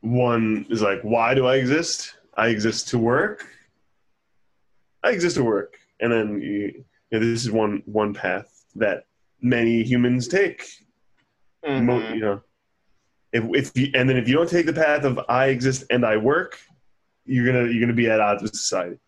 one 0.00 0.66
is 0.70 0.80
like, 0.80 1.00
"Why 1.02 1.34
do 1.34 1.46
I 1.46 1.56
exist? 1.56 2.14
I 2.36 2.48
exist 2.48 2.88
to 2.88 2.98
work. 2.98 3.46
I 5.02 5.10
exist 5.10 5.36
to 5.36 5.44
work." 5.44 5.78
And 6.00 6.10
then 6.12 6.40
you, 6.40 6.50
you 6.70 6.84
know, 7.12 7.18
this 7.20 7.44
is 7.44 7.50
one 7.50 7.82
one 7.86 8.14
path 8.14 8.64
that 8.76 9.04
many 9.40 9.82
humans 9.82 10.28
take. 10.28 10.64
Mo- 11.64 12.00
Mhm. 12.00 12.14
you 12.14 12.20
know, 12.20 12.42
if, 13.32 13.44
if 13.52 13.76
you, 13.76 13.90
and 13.94 14.08
then 14.08 14.16
if 14.16 14.28
you 14.28 14.34
don't 14.34 14.48
take 14.48 14.64
the 14.64 14.72
path 14.72 15.04
of 15.04 15.20
I 15.28 15.46
exist 15.48 15.84
and 15.90 16.06
I 16.06 16.16
work, 16.16 16.58
you're 17.26 17.44
gonna 17.44 17.68
you're 17.70 17.80
gonna 17.80 17.92
be 17.92 18.08
at 18.08 18.20
odds 18.20 18.42
with 18.42 18.54
society. 18.54 18.98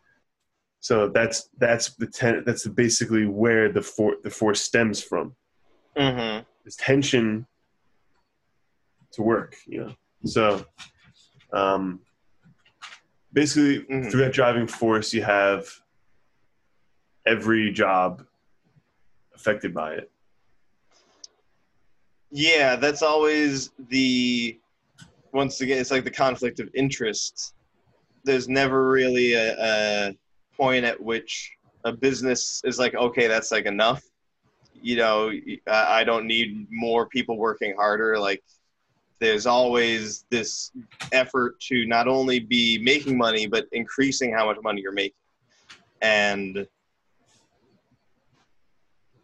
So 0.80 1.08
that's 1.08 1.48
that's 1.58 1.94
the 1.96 2.06
ten, 2.06 2.42
that's 2.46 2.66
basically 2.66 3.26
where 3.26 3.70
the 3.70 3.82
for, 3.82 4.16
the 4.24 4.30
force 4.30 4.62
stems 4.62 5.02
from. 5.02 5.36
Mm-hmm. 5.96 6.44
This 6.64 6.76
tension 6.76 7.46
to 9.12 9.22
work, 9.22 9.56
you 9.66 9.84
know. 9.84 9.94
So 10.24 10.64
um, 11.52 12.00
basically, 13.32 13.80
Mhm. 13.80 14.10
through 14.10 14.20
that 14.20 14.32
driving 14.32 14.66
force, 14.66 15.12
you 15.12 15.22
have 15.22 15.68
every 17.26 17.70
job 17.72 18.24
affected 19.34 19.74
by 19.74 19.94
it. 19.94 20.10
Yeah, 22.30 22.76
that's 22.76 23.02
always 23.02 23.70
the 23.90 24.58
once 25.32 25.60
again 25.60 25.78
it's 25.78 25.90
like 25.90 26.04
the 26.04 26.10
conflict 26.10 26.58
of 26.60 26.70
interest. 26.74 27.54
There's 28.24 28.48
never 28.48 28.88
really 28.88 29.34
a, 29.34 29.56
a 29.58 30.16
point 30.60 30.84
at 30.84 31.00
which 31.00 31.52
a 31.84 31.92
business 31.92 32.60
is 32.64 32.78
like, 32.78 32.94
okay, 32.94 33.26
that's 33.26 33.50
like 33.50 33.64
enough. 33.64 34.02
You 34.82 34.96
know, 34.96 35.32
I 35.66 36.04
don't 36.04 36.26
need 36.26 36.66
more 36.70 37.06
people 37.06 37.38
working 37.38 37.74
harder. 37.74 38.18
Like, 38.18 38.42
there's 39.20 39.46
always 39.46 40.24
this 40.30 40.72
effort 41.12 41.60
to 41.60 41.86
not 41.86 42.08
only 42.08 42.40
be 42.40 42.78
making 42.78 43.16
money 43.16 43.46
but 43.46 43.66
increasing 43.72 44.32
how 44.32 44.46
much 44.46 44.56
money 44.62 44.80
you're 44.80 44.92
making, 44.92 45.14
and 46.02 46.66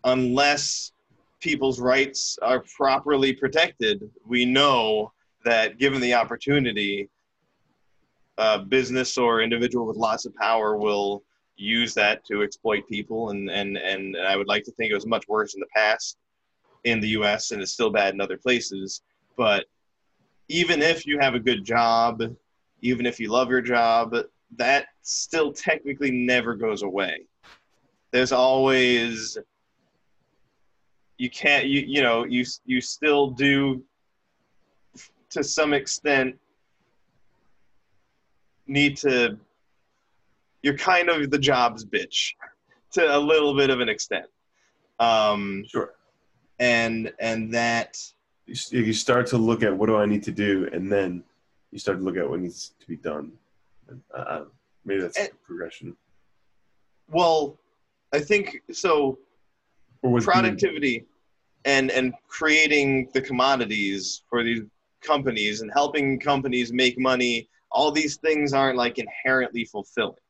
unless 0.05 0.93
people's 1.41 1.81
rights 1.81 2.39
are 2.43 2.63
properly 2.77 3.33
protected, 3.33 4.09
we 4.27 4.45
know 4.45 5.13
that 5.45 5.79
given 5.79 6.01
the 6.01 6.15
opportunity, 6.15 7.09
a 8.39 8.59
business 8.59 9.17
or 9.17 9.41
individual 9.41 9.87
with 9.87 9.97
lots 9.97 10.27
of 10.27 10.35
power 10.37 10.77
will 10.77 11.23
use 11.57 11.95
that 11.95 12.25
to 12.27 12.43
exploit 12.43 12.87
people. 12.89 13.31
And, 13.31 13.51
and, 13.51 13.77
and 13.77 14.17
I 14.17 14.37
would 14.37 14.47
like 14.47 14.65
to 14.65 14.73
think 14.73 14.91
it 14.91 14.95
was 14.95 15.07
much 15.07 15.27
worse 15.29 15.55
in 15.55 15.61
the 15.61 15.67
past 15.75 16.19
in 16.85 17.01
the 17.01 17.09
US 17.09 17.51
and 17.51 17.61
it's 17.61 17.73
still 17.73 17.91
bad 17.91 18.15
in 18.15 18.21
other 18.21 18.37
places. 18.37 19.03
But 19.37 19.67
even 20.49 20.83
if 20.83 21.07
you 21.07 21.19
have 21.19 21.35
a 21.35 21.41
good 21.41 21.65
job, 21.65 22.23
even 22.81 23.07
if 23.07 23.19
you 23.19 23.31
love 23.31 23.51
your 23.51 23.61
job, 23.61 24.15
that 24.57 24.87
still 25.03 25.53
technically 25.53 26.11
never 26.11 26.55
goes 26.55 26.83
away. 26.83 27.27
There's 28.13 28.33
always 28.33 29.37
you 31.19 31.31
can't 31.31 31.67
you 31.67 31.81
you 31.81 32.03
know 32.03 32.25
you 32.25 32.45
you 32.65 32.81
still 32.81 33.31
do 33.31 33.83
to 35.31 35.43
some 35.43 35.73
extent 35.73 36.37
need 38.67 38.97
to 38.99 39.39
you're 40.67 40.77
kind 40.77 41.09
of 41.09 41.31
the 41.31 41.39
jobs 41.39 41.85
bitch 41.85 42.33
to 42.91 43.17
a 43.17 43.21
little 43.33 43.55
bit 43.57 43.71
of 43.71 43.79
an 43.81 43.89
extent 43.89 44.27
um 44.99 45.65
Sure. 45.69 45.95
and 46.59 47.13
and 47.21 47.55
that 47.55 47.91
You, 48.47 48.81
you 48.89 48.93
start 48.93 49.25
to 49.29 49.39
look 49.39 49.63
at 49.63 49.73
what 49.79 49.87
do 49.87 49.97
I 49.97 50.07
need 50.07 50.23
to 50.25 50.35
do, 50.47 50.69
and 50.73 50.85
then 50.95 51.11
you 51.73 51.79
start 51.79 51.99
to 51.99 52.05
look 52.05 52.17
at 52.17 52.29
what 52.31 52.39
needs 52.41 52.73
to 52.81 52.87
be 52.87 52.97
done. 52.97 53.27
And, 53.89 54.01
uh, 54.15 54.45
maybe 54.85 55.01
that's 55.03 55.19
And- 55.19 55.31
progression. 55.49 55.89
well 57.19 57.41
i 58.13 58.21
think 58.31 58.45
so 58.73 58.91
was 60.03 60.25
being- 60.25 60.33
productivity 60.33 60.97
and 61.75 61.87
and 61.99 62.07
creating 62.39 62.89
the 63.15 63.23
commodities 63.31 64.23
for 64.29 64.39
these 64.47 64.63
companies 65.13 65.55
and 65.63 65.69
helping 65.81 66.07
companies 66.33 66.69
make 66.83 66.97
money 67.13 67.35
all 67.77 67.91
these 68.01 68.15
things 68.27 68.53
aren't 68.61 68.79
like 68.85 68.97
inherently 69.07 69.65
fulfilling 69.75 70.25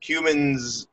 humans 0.00 0.88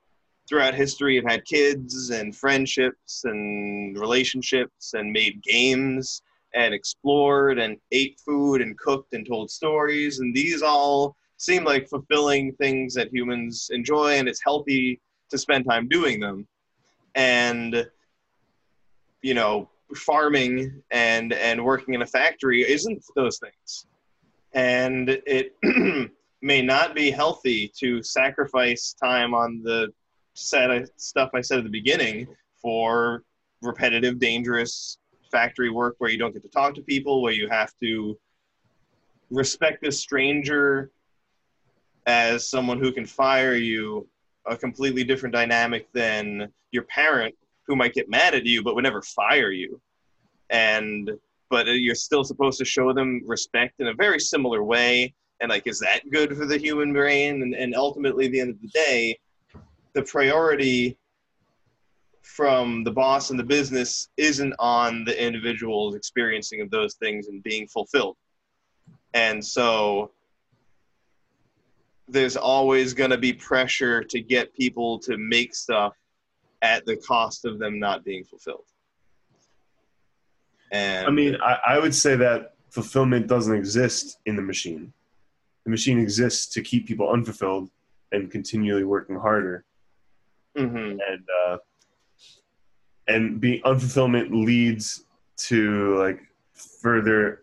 throughout 0.48 0.76
history 0.76 1.16
have 1.16 1.26
had 1.26 1.46
kids 1.46 2.12
and 2.12 2.36
friendships 2.36 3.24
and 3.26 3.98
relationships 3.98 4.94
and 4.94 5.12
made 5.12 5.42
games 5.42 6.22
and 6.54 6.74
explored 6.74 7.60
and 7.60 7.78
ate 7.92 8.20
food 8.20 8.62
and 8.62 8.78
cooked 8.78 9.14
and 9.14 9.28
told 9.28 9.50
stories. 9.50 10.20
And 10.20 10.34
these 10.36 10.62
all 10.62 11.16
seem 11.38 11.64
like 11.64 11.90
fulfilling 11.90 12.54
things 12.54 12.94
that 12.94 13.12
humans 13.12 13.70
enjoy 13.72 14.18
and 14.18 14.28
it's 14.28 14.44
healthy 14.44 15.02
to 15.30 15.38
spend 15.38 15.66
time 15.66 15.88
doing 15.88 16.20
them. 16.20 16.48
And 17.16 17.88
you 19.26 19.34
know 19.34 19.70
farming 19.96 20.84
and 20.92 21.34
and 21.34 21.64
working 21.64 21.94
in 21.94 22.02
a 22.02 22.06
factory 22.06 22.62
isn't 22.62 23.04
those 23.16 23.40
things. 23.40 23.88
And 24.54 25.10
it 25.26 25.56
may 26.46 26.62
not 26.62 26.94
be 26.94 27.10
healthy 27.10 27.72
to 27.76 28.04
sacrifice 28.04 28.94
time 28.94 29.34
on 29.34 29.62
the 29.64 29.88
set 30.36 30.70
uh, 30.70 30.82
stuff 30.98 31.30
i 31.34 31.42
said 31.42 31.58
at 31.58 31.64
the 31.64 31.70
beginning 31.70 32.28
for 32.62 33.24
repetitive 33.62 34.20
dangerous 34.20 34.98
factory 35.32 35.70
work 35.70 35.96
where 35.98 36.12
you 36.12 36.18
don't 36.18 36.34
get 36.34 36.44
to 36.44 36.50
talk 36.50 36.76
to 36.76 36.82
people 36.82 37.22
where 37.22 37.34
you 37.34 37.50
have 37.50 37.72
to 37.82 38.18
respect 39.32 39.86
a 39.88 39.92
stranger 39.92 40.92
as 42.06 42.48
someone 42.48 42.80
who 42.80 42.92
can 42.92 43.06
fire 43.06 43.56
you 43.56 44.08
a 44.46 44.56
completely 44.56 45.04
different 45.04 45.34
dynamic 45.34 45.92
than 45.94 46.48
your 46.72 46.84
parent 46.84 47.34
who 47.66 47.76
might 47.76 47.94
get 47.94 48.10
mad 48.10 48.36
at 48.36 48.46
you 48.46 48.64
but 48.64 48.76
would 48.76 48.84
never 48.84 49.02
fire 49.02 49.52
you. 49.52 49.82
And 50.50 51.12
but 51.50 51.68
you're 51.68 51.96
still 51.96 52.24
supposed 52.24 52.58
to 52.60 52.66
show 52.66 52.94
them 52.94 53.22
respect 53.26 53.76
in 53.80 53.88
a 53.88 53.94
very 53.94 54.20
similar 54.20 54.64
way 54.64 55.14
and 55.42 55.50
like 55.50 55.68
is 55.68 55.80
that 55.80 56.02
good 56.12 56.36
for 56.38 56.46
the 56.46 56.58
human 56.58 56.94
brain 56.94 57.42
and, 57.42 57.54
and 57.54 57.76
ultimately 57.76 58.26
at 58.26 58.32
the 58.32 58.40
end 58.40 58.52
of 58.52 58.62
the 58.62 58.68
day 58.70 59.18
the 59.94 60.04
priority 60.04 60.98
from 62.22 62.84
the 62.84 62.92
boss 62.92 63.30
and 63.30 63.40
the 63.40 63.44
business 63.44 64.10
isn't 64.18 64.54
on 64.60 65.04
the 65.06 65.24
individual's 65.24 65.96
experiencing 65.96 66.62
of 66.62 66.70
those 66.72 66.96
things 66.96 67.28
and 67.28 67.44
being 67.44 67.68
fulfilled 67.68 68.18
and 69.14 69.44
so 69.44 70.12
there's 72.08 72.38
always 72.38 72.94
going 72.94 73.10
to 73.10 73.18
be 73.18 73.34
pressure 73.34 74.04
to 74.04 74.22
get 74.22 74.54
people 74.54 75.00
to 75.00 75.18
make 75.18 75.56
stuff 75.56 75.94
at 76.62 76.86
the 76.86 76.96
cost 76.98 77.46
of 77.46 77.60
them 77.60 77.80
not 77.80 78.04
being 78.04 78.24
fulfilled. 78.24 78.66
And 80.72 81.08
I 81.08 81.12
mean, 81.12 81.38
I, 81.44 81.58
I 81.68 81.80
would 81.80 81.96
say 81.96 82.16
that 82.16 82.56
fulfillment 82.70 83.28
doesn't 83.28 83.56
exist 83.56 84.20
in 84.26 84.36
the 84.36 84.42
machine. 84.42 84.94
The 85.66 85.72
machine 85.72 86.00
exists 86.00 86.48
to 86.54 86.62
keep 86.62 86.88
people 86.88 87.10
unfulfilled 87.10 87.70
and 88.12 88.32
continually 88.32 88.84
working 88.84 89.16
harder. 89.16 89.66
mhm. 90.58 90.98
And 91.08 91.26
uh, 91.48 91.58
and 93.08 93.40
being 93.40 93.62
unfulfillment 93.64 94.32
leads 94.32 95.06
to 95.38 95.98
like 95.98 96.22
further 96.54 97.42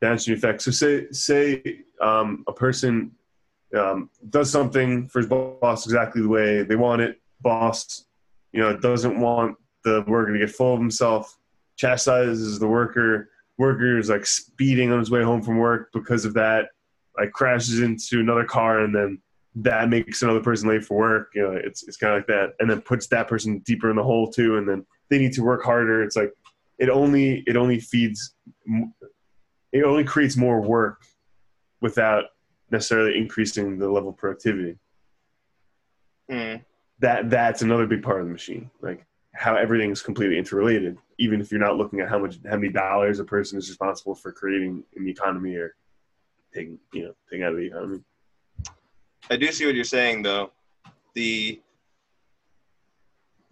downstream 0.00 0.36
effects. 0.36 0.64
So 0.64 0.70
say 0.70 1.10
say 1.12 1.80
um, 2.00 2.44
a 2.48 2.52
person 2.52 3.12
um, 3.76 4.10
does 4.30 4.50
something 4.50 5.08
for 5.08 5.20
his 5.20 5.28
boss 5.28 5.86
exactly 5.86 6.22
the 6.22 6.28
way 6.28 6.62
they 6.62 6.76
want 6.76 7.02
it. 7.02 7.20
Boss, 7.40 8.06
you 8.52 8.60
know, 8.60 8.76
doesn't 8.76 9.18
want 9.18 9.56
the 9.84 10.04
worker 10.06 10.32
to 10.32 10.38
get 10.38 10.50
full 10.50 10.74
of 10.74 10.80
himself. 10.80 11.38
Chastises 11.76 12.58
the 12.58 12.68
worker. 12.68 13.30
Worker 13.58 13.98
is 13.98 14.08
like 14.08 14.26
speeding 14.26 14.92
on 14.92 14.98
his 14.98 15.10
way 15.10 15.22
home 15.22 15.42
from 15.42 15.58
work 15.58 15.90
because 15.92 16.24
of 16.24 16.34
that. 16.34 16.68
Like 17.20 17.32
crashes 17.32 17.80
into 17.80 18.20
another 18.20 18.44
car 18.44 18.80
and 18.80 18.94
then 18.94 19.20
that 19.56 19.88
makes 19.88 20.22
another 20.22 20.40
person 20.40 20.68
late 20.68 20.84
for 20.84 20.96
work. 20.96 21.30
You 21.34 21.42
know, 21.42 21.52
it's 21.52 21.82
it's 21.86 21.96
kind 21.96 22.12
of 22.14 22.18
like 22.18 22.26
that, 22.28 22.54
and 22.60 22.70
then 22.70 22.80
puts 22.80 23.06
that 23.08 23.28
person 23.28 23.58
deeper 23.60 23.90
in 23.90 23.96
the 23.96 24.02
hole 24.02 24.30
too, 24.30 24.56
and 24.56 24.68
then 24.68 24.86
they 25.08 25.18
need 25.18 25.32
to 25.34 25.42
work 25.42 25.62
harder. 25.62 26.02
It's 26.02 26.16
like 26.16 26.32
it 26.78 26.88
only 26.88 27.42
it 27.46 27.56
only 27.56 27.80
feeds 27.80 28.34
it 29.72 29.84
only 29.84 30.04
creates 30.04 30.36
more 30.36 30.60
work 30.60 31.02
without 31.80 32.24
necessarily 32.70 33.18
increasing 33.18 33.78
the 33.78 33.90
level 33.90 34.10
of 34.10 34.16
productivity. 34.16 34.78
Mm. 36.30 36.64
That 37.00 37.30
that's 37.30 37.62
another 37.62 37.86
big 37.86 38.02
part 38.02 38.20
of 38.20 38.26
the 38.26 38.32
machine, 38.32 38.70
like 38.80 39.04
how 39.34 39.56
everything 39.56 39.90
is 39.90 40.02
completely 40.02 40.38
interrelated. 40.38 40.96
Even 41.18 41.40
if 41.40 41.50
you're 41.50 41.60
not 41.60 41.76
looking 41.76 42.00
at 42.00 42.08
how 42.08 42.18
much 42.18 42.38
how 42.48 42.56
many 42.56 42.72
dollars 42.72 43.18
a 43.18 43.24
person 43.24 43.58
is 43.58 43.68
responsible 43.68 44.14
for 44.14 44.30
creating 44.30 44.84
in 44.94 45.04
the 45.04 45.10
economy 45.10 45.56
or 45.56 45.74
taking 46.54 46.78
you 46.92 47.04
know 47.04 47.14
taking 47.30 47.44
out 47.44 47.52
of 47.52 47.58
the 47.58 47.66
economy. 47.66 48.00
I 49.30 49.36
do 49.36 49.50
see 49.52 49.66
what 49.66 49.74
you're 49.74 49.84
saying 49.84 50.22
though. 50.22 50.50
The 51.14 51.60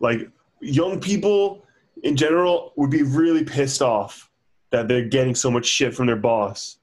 like 0.00 0.30
young 0.60 1.00
people 1.00 1.64
in 2.02 2.16
general 2.16 2.72
would 2.76 2.90
be 2.90 3.02
really 3.02 3.44
pissed 3.44 3.82
off 3.82 4.30
that 4.70 4.88
they're 4.88 5.08
getting 5.08 5.34
so 5.34 5.50
much 5.50 5.66
shit 5.66 5.94
from 5.94 6.06
their 6.06 6.16
boss 6.16 6.78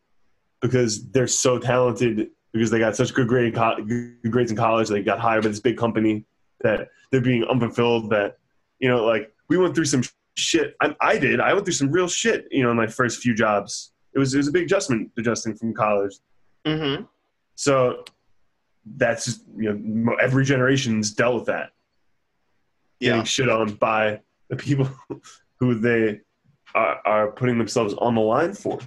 because 0.62 1.10
they're 1.12 1.28
so 1.28 1.60
talented 1.60 2.30
because 2.52 2.72
they 2.72 2.80
got 2.80 2.96
such 2.96 3.14
good 3.14 3.28
grade 3.28 3.54
good 3.54 4.32
grades 4.32 4.52
in 4.52 4.58
college 4.58 4.90
they 4.90 5.04
got 5.04 5.20
hired 5.20 5.44
by 5.44 5.50
this 5.50 5.60
big 5.60 5.78
company 5.78 6.26
that 6.62 6.90
they're 7.12 7.22
being 7.22 7.44
unfulfilled 7.46 8.10
that 8.10 8.38
you 8.80 8.90
know 8.90 9.06
like 9.06 9.34
we 9.50 9.58
went 9.58 9.76
through 9.76 9.86
some 9.86 10.02
shit 10.36 10.76
I, 10.82 10.96
I 11.00 11.18
did 11.18 11.40
i 11.40 11.54
went 11.54 11.66
through 11.66 11.74
some 11.74 11.92
real 11.92 12.08
shit 12.08 12.48
you 12.52 12.64
know 12.64 12.72
in 12.72 12.78
my 12.78 12.88
first 12.88 13.22
few 13.22 13.36
jobs 13.36 13.92
it 14.16 14.20
was 14.20 14.34
it 14.34 14.38
was 14.38 14.48
a 14.48 14.52
big 14.52 14.64
adjustment 14.64 15.12
adjusting 15.18 15.56
from 15.56 15.74
college. 15.74 16.16
Mm-hmm. 16.66 17.04
So 17.56 18.04
that's 18.98 19.26
just, 19.26 19.42
you 19.58 19.74
know 19.74 20.16
every 20.16 20.46
generation's 20.46 21.12
dealt 21.12 21.36
with 21.36 21.46
that 21.46 21.72
getting 23.00 23.20
Yeah. 23.20 23.24
shit 23.24 23.50
on 23.50 23.74
by 23.76 24.22
the 24.50 24.56
people 24.56 24.90
who 25.60 25.76
they 25.76 26.22
are, 26.74 27.00
are 27.06 27.32
putting 27.32 27.58
themselves 27.58 27.94
on 27.96 28.16
the 28.16 28.22
line 28.22 28.54
for. 28.54 28.80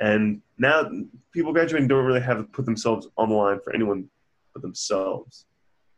And 0.00 0.40
now 0.58 0.90
people 1.32 1.52
graduating 1.52 1.88
don't 1.88 2.04
really 2.04 2.20
have 2.20 2.38
to 2.38 2.44
put 2.44 2.64
themselves 2.64 3.08
on 3.16 3.28
the 3.30 3.34
line 3.34 3.60
for 3.62 3.74
anyone 3.74 4.08
but 4.52 4.62
themselves. 4.62 5.46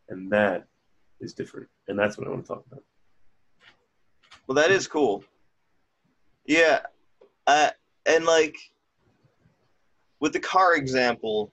And 0.09 0.31
that 0.33 0.67
is 1.21 1.33
different. 1.35 1.69
And 1.89 1.99
that's 1.99 2.17
what 2.17 2.27
I 2.27 2.31
want 2.31 2.45
to 2.45 2.49
talk 2.49 2.65
about. 2.71 2.83
Well, 4.47 4.55
that 4.55 4.71
is 4.71 4.87
cool. 4.87 5.25
Yeah, 6.47 6.81
uh, 7.47 7.71
and 8.07 8.25
like 8.25 8.57
with 10.21 10.33
the 10.33 10.41
car 10.41 10.77
example, 10.77 11.53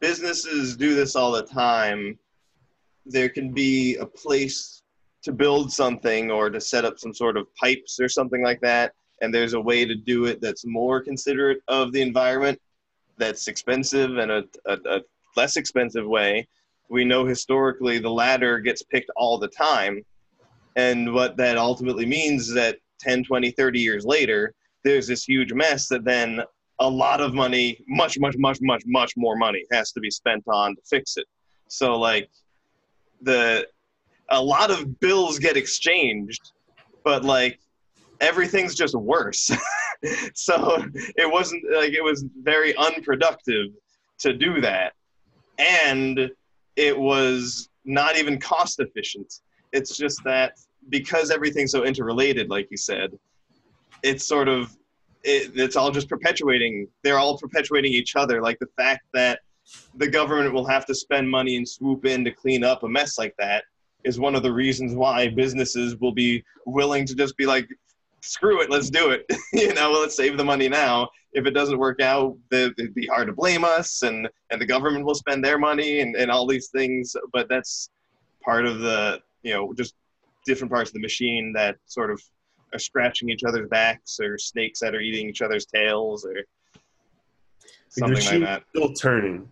businesses 0.00 0.76
do 0.76 0.94
this 0.94 1.16
all 1.16 1.32
the 1.32 1.42
time. 1.42 2.18
There 3.04 3.28
can 3.28 3.52
be 3.52 3.96
a 3.96 4.06
place 4.06 4.82
to 5.22 5.32
build 5.32 5.72
something 5.72 6.30
or 6.30 6.50
to 6.50 6.60
set 6.60 6.84
up 6.84 6.98
some 6.98 7.12
sort 7.12 7.36
of 7.36 7.46
pipes 7.54 8.00
or 8.00 8.08
something 8.08 8.42
like 8.42 8.60
that, 8.60 8.92
and 9.20 9.34
there's 9.34 9.54
a 9.54 9.60
way 9.60 9.84
to 9.84 9.94
do 9.94 10.26
it 10.26 10.40
that's 10.40 10.64
more 10.66 11.00
considerate 11.00 11.58
of 11.68 11.92
the 11.92 12.00
environment, 12.00 12.60
that's 13.18 13.48
expensive 13.48 14.18
and 14.18 14.30
a, 14.30 14.44
a, 14.66 14.78
a 14.86 15.00
less 15.36 15.56
expensive 15.56 16.06
way. 16.06 16.46
We 16.88 17.04
know 17.04 17.24
historically 17.24 17.98
the 17.98 18.10
latter 18.10 18.60
gets 18.60 18.82
picked 18.82 19.10
all 19.16 19.38
the 19.38 19.48
time 19.48 20.04
and 20.76 21.12
what 21.12 21.36
that 21.38 21.56
ultimately 21.56 22.06
means 22.06 22.48
is 22.48 22.54
that 22.54 22.78
10 23.00 23.24
20 23.24 23.50
30 23.50 23.80
years 23.80 24.04
later 24.04 24.54
there's 24.84 25.06
this 25.06 25.24
huge 25.24 25.52
mess 25.52 25.88
that 25.88 26.04
then 26.04 26.40
a 26.80 26.88
lot 26.88 27.20
of 27.20 27.32
money 27.34 27.78
much 27.88 28.18
much 28.18 28.36
much 28.38 28.58
much 28.60 28.82
much 28.86 29.12
more 29.16 29.36
money 29.36 29.64
has 29.72 29.92
to 29.92 30.00
be 30.00 30.10
spent 30.10 30.44
on 30.46 30.76
to 30.76 30.82
fix 30.88 31.16
it. 31.16 31.26
So 31.68 31.98
like 31.98 32.28
the 33.22 33.66
a 34.30 34.42
lot 34.42 34.70
of 34.70 35.00
bills 35.00 35.38
get 35.38 35.56
exchanged 35.56 36.52
but 37.04 37.24
like 37.24 37.60
everything's 38.20 38.74
just 38.74 38.94
worse. 38.94 39.50
So 40.34 40.84
it 41.16 41.32
wasn't 41.32 41.64
like 41.74 41.94
it 41.94 42.04
was 42.04 42.26
very 42.42 42.76
unproductive 42.76 43.68
to 44.18 44.34
do 44.34 44.60
that. 44.60 44.92
And 45.58 46.30
it 46.76 46.96
was 46.96 47.70
not 47.86 48.18
even 48.18 48.38
cost 48.38 48.78
efficient. 48.78 49.40
It's 49.72 49.96
just 49.96 50.22
that 50.24 50.58
because 50.90 51.30
everything's 51.30 51.72
so 51.72 51.84
interrelated, 51.84 52.50
like 52.50 52.68
you 52.70 52.76
said, 52.76 53.18
it's 54.02 54.24
sort 54.24 54.48
of 54.48 54.76
it, 55.24 55.52
it's 55.54 55.76
all 55.76 55.90
just 55.90 56.08
perpetuating. 56.08 56.88
They're 57.02 57.18
all 57.18 57.38
perpetuating 57.38 57.92
each 57.92 58.16
other. 58.16 58.40
Like 58.40 58.58
the 58.58 58.68
fact 58.76 59.02
that 59.12 59.40
the 59.96 60.08
government 60.08 60.52
will 60.54 60.66
have 60.66 60.86
to 60.86 60.94
spend 60.94 61.28
money 61.28 61.56
and 61.56 61.68
swoop 61.68 62.06
in 62.06 62.24
to 62.24 62.30
clean 62.30 62.62
up 62.62 62.82
a 62.84 62.88
mess 62.88 63.18
like 63.18 63.34
that 63.38 63.64
is 64.04 64.20
one 64.20 64.36
of 64.36 64.42
the 64.42 64.52
reasons 64.52 64.94
why 64.94 65.28
businesses 65.28 65.96
will 65.96 66.12
be 66.12 66.44
willing 66.64 67.04
to 67.04 67.14
just 67.14 67.36
be 67.36 67.44
like, 67.44 67.68
screw 68.20 68.62
it, 68.62 68.70
let's 68.70 68.90
do 68.90 69.10
it. 69.10 69.26
you 69.52 69.74
know, 69.74 69.90
let's 69.90 70.16
save 70.16 70.36
the 70.36 70.44
money 70.44 70.68
now. 70.68 71.08
If 71.32 71.44
it 71.46 71.50
doesn't 71.50 71.78
work 71.78 72.00
out, 72.00 72.36
it'd 72.52 72.94
be 72.94 73.06
hard 73.06 73.26
to 73.26 73.32
blame 73.32 73.64
us, 73.64 74.02
and 74.02 74.28
and 74.50 74.60
the 74.60 74.64
government 74.64 75.04
will 75.04 75.14
spend 75.14 75.44
their 75.44 75.58
money 75.58 76.00
and 76.00 76.16
and 76.16 76.30
all 76.30 76.46
these 76.46 76.68
things. 76.68 77.14
But 77.32 77.48
that's 77.48 77.90
part 78.42 78.64
of 78.64 78.78
the 78.78 79.20
you 79.42 79.52
know 79.52 79.74
just 79.74 79.94
different 80.46 80.72
parts 80.72 80.90
of 80.90 80.94
the 80.94 81.00
machine 81.00 81.52
that 81.54 81.76
sort 81.86 82.10
of 82.10 82.22
are 82.72 82.78
scratching 82.78 83.30
each 83.30 83.44
other's 83.44 83.68
backs 83.68 84.18
or 84.20 84.38
snakes 84.38 84.80
that 84.80 84.94
are 84.94 85.00
eating 85.00 85.28
each 85.28 85.42
other's 85.42 85.66
tails 85.66 86.24
or 86.24 86.44
something 87.88 88.24
like 88.24 88.40
that. 88.40 88.62
still 88.74 88.92
turning. 88.92 89.50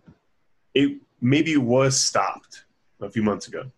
It 0.73 0.99
maybe 1.21 1.57
was 1.57 1.99
stopped 1.99 2.65
a 3.01 3.09
few 3.09 3.23
months 3.23 3.47
ago, 3.47 3.71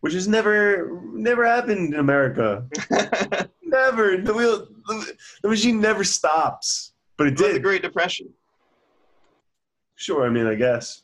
which 0.00 0.14
has 0.14 0.26
never 0.26 1.00
never 1.12 1.46
happened 1.46 1.94
in 1.94 2.00
America. 2.00 2.66
never. 3.62 4.16
The 4.16 4.34
wheel, 4.34 4.66
the, 4.86 5.16
the 5.42 5.48
machine 5.48 5.80
never 5.80 6.04
stops. 6.04 6.92
But 7.16 7.28
it 7.28 7.36
But 7.36 7.52
the. 7.52 7.60
Great 7.60 7.82
Depression. 7.82 8.28
Sure, 9.94 10.26
I 10.26 10.30
mean, 10.30 10.46
I 10.46 10.54
guess. 10.54 11.02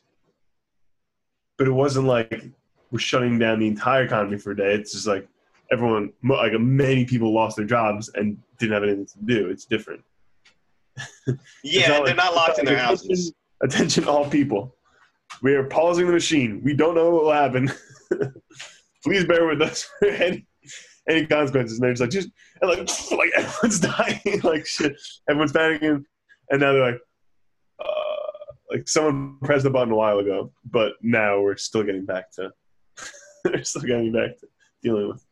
But 1.57 1.67
it 1.67 1.71
wasn't 1.71 2.07
like 2.07 2.51
we're 2.91 2.99
shutting 2.99 3.37
down 3.37 3.59
the 3.59 3.67
entire 3.67 4.03
economy 4.03 4.37
for 4.37 4.51
a 4.51 4.55
day. 4.55 4.73
It's 4.73 4.93
just 4.93 5.07
like 5.07 5.27
everyone, 5.71 6.11
like 6.23 6.53
many 6.59 7.05
people 7.05 7.33
lost 7.33 7.57
their 7.57 7.65
jobs 7.65 8.09
and 8.15 8.37
didn't 8.57 8.73
have 8.73 8.83
anything 8.83 9.05
to 9.05 9.19
do. 9.25 9.49
It's 9.49 9.65
different. 9.65 10.01
Yeah, 11.63 11.89
not 11.89 12.05
they're 12.05 12.15
like- 12.15 12.15
not 12.15 12.35
locked 12.35 12.59
in 12.59 12.63
it's 12.63 12.69
their 12.71 12.79
houses. 12.79 13.33
Attention, 13.61 14.07
all 14.07 14.29
people. 14.29 14.75
We 15.41 15.53
are 15.55 15.65
pausing 15.65 16.07
the 16.07 16.13
machine. 16.13 16.61
We 16.63 16.73
don't 16.73 16.95
know 16.95 17.11
what 17.11 17.23
will 17.23 17.31
happen. 17.31 17.69
Please 19.03 19.25
bear 19.25 19.45
with 19.45 19.61
us 19.61 19.87
for 19.99 20.07
any, 20.07 20.45
any 21.09 21.25
consequences. 21.25 21.79
And 21.79 21.83
they're 21.85 21.93
just 21.93 22.01
like, 22.01 22.09
just 22.11 22.29
and 22.61 22.69
like, 22.69 23.11
like 23.11 23.31
everyone's 23.35 23.79
dying, 23.79 24.41
like 24.43 24.65
shit. 24.65 24.95
Everyone's 25.29 25.53
panicking, 25.53 26.03
and 26.49 26.61
now 26.61 26.73
they're 26.73 26.91
like, 26.91 27.01
uh, 27.83 28.41
like 28.71 28.87
someone 28.87 29.37
pressed 29.43 29.63
the 29.63 29.69
button 29.69 29.91
a 29.93 29.95
while 29.95 30.19
ago, 30.19 30.51
but 30.65 30.93
now 31.01 31.41
we're 31.41 31.57
still 31.57 31.83
getting 31.83 32.05
back 32.05 32.31
to, 32.33 32.51
we're 33.45 33.63
still 33.63 33.81
getting 33.83 34.11
back 34.11 34.37
to 34.39 34.47
dealing 34.81 35.09
with. 35.09 35.26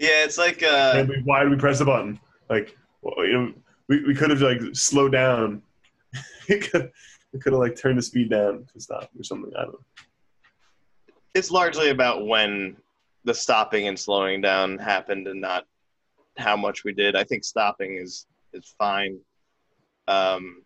Yeah, 0.00 0.24
it's 0.24 0.38
like 0.38 0.62
uh, 0.62 1.04
we- 1.06 1.20
why 1.24 1.42
did 1.42 1.50
we 1.50 1.56
press 1.56 1.78
the 1.78 1.84
button? 1.84 2.18
Like, 2.48 2.74
well, 3.02 3.24
you 3.24 3.32
know, 3.34 3.52
we, 3.88 4.02
we 4.06 4.14
could 4.14 4.30
have 4.30 4.40
like 4.40 4.60
slowed 4.72 5.12
down. 5.12 5.60
we 6.48 6.58
could 6.58 6.90
have 7.44 7.52
like 7.52 7.76
turned 7.76 7.98
the 7.98 8.02
speed 8.02 8.30
down 8.30 8.66
to 8.72 8.80
stop 8.80 9.10
or 9.18 9.22
something. 9.22 9.52
I 9.56 9.62
don't 9.64 9.72
know. 9.74 9.80
it's 11.34 11.50
largely 11.50 11.90
about 11.90 12.26
when 12.26 12.76
the 13.24 13.34
stopping 13.34 13.88
and 13.88 13.98
slowing 13.98 14.40
down 14.40 14.78
happened 14.78 15.28
and 15.28 15.40
not 15.40 15.66
how 16.38 16.56
much 16.56 16.82
we 16.82 16.92
did. 16.94 17.14
I 17.14 17.22
think 17.24 17.44
stopping 17.44 17.96
is 17.96 18.26
is 18.54 18.74
fine. 18.78 19.18
Um, 20.08 20.62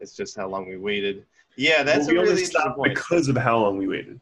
it's 0.00 0.16
just 0.16 0.36
how 0.36 0.48
long 0.48 0.68
we 0.68 0.76
waited. 0.76 1.24
Yeah, 1.56 1.84
that's 1.84 2.06
Well, 2.06 2.14
we 2.14 2.18
only 2.18 2.30
really 2.32 2.44
stopped 2.44 2.76
point. 2.76 2.94
because 2.94 3.28
of 3.28 3.36
how 3.36 3.58
long 3.58 3.78
we 3.78 3.86
waited. 3.86 4.20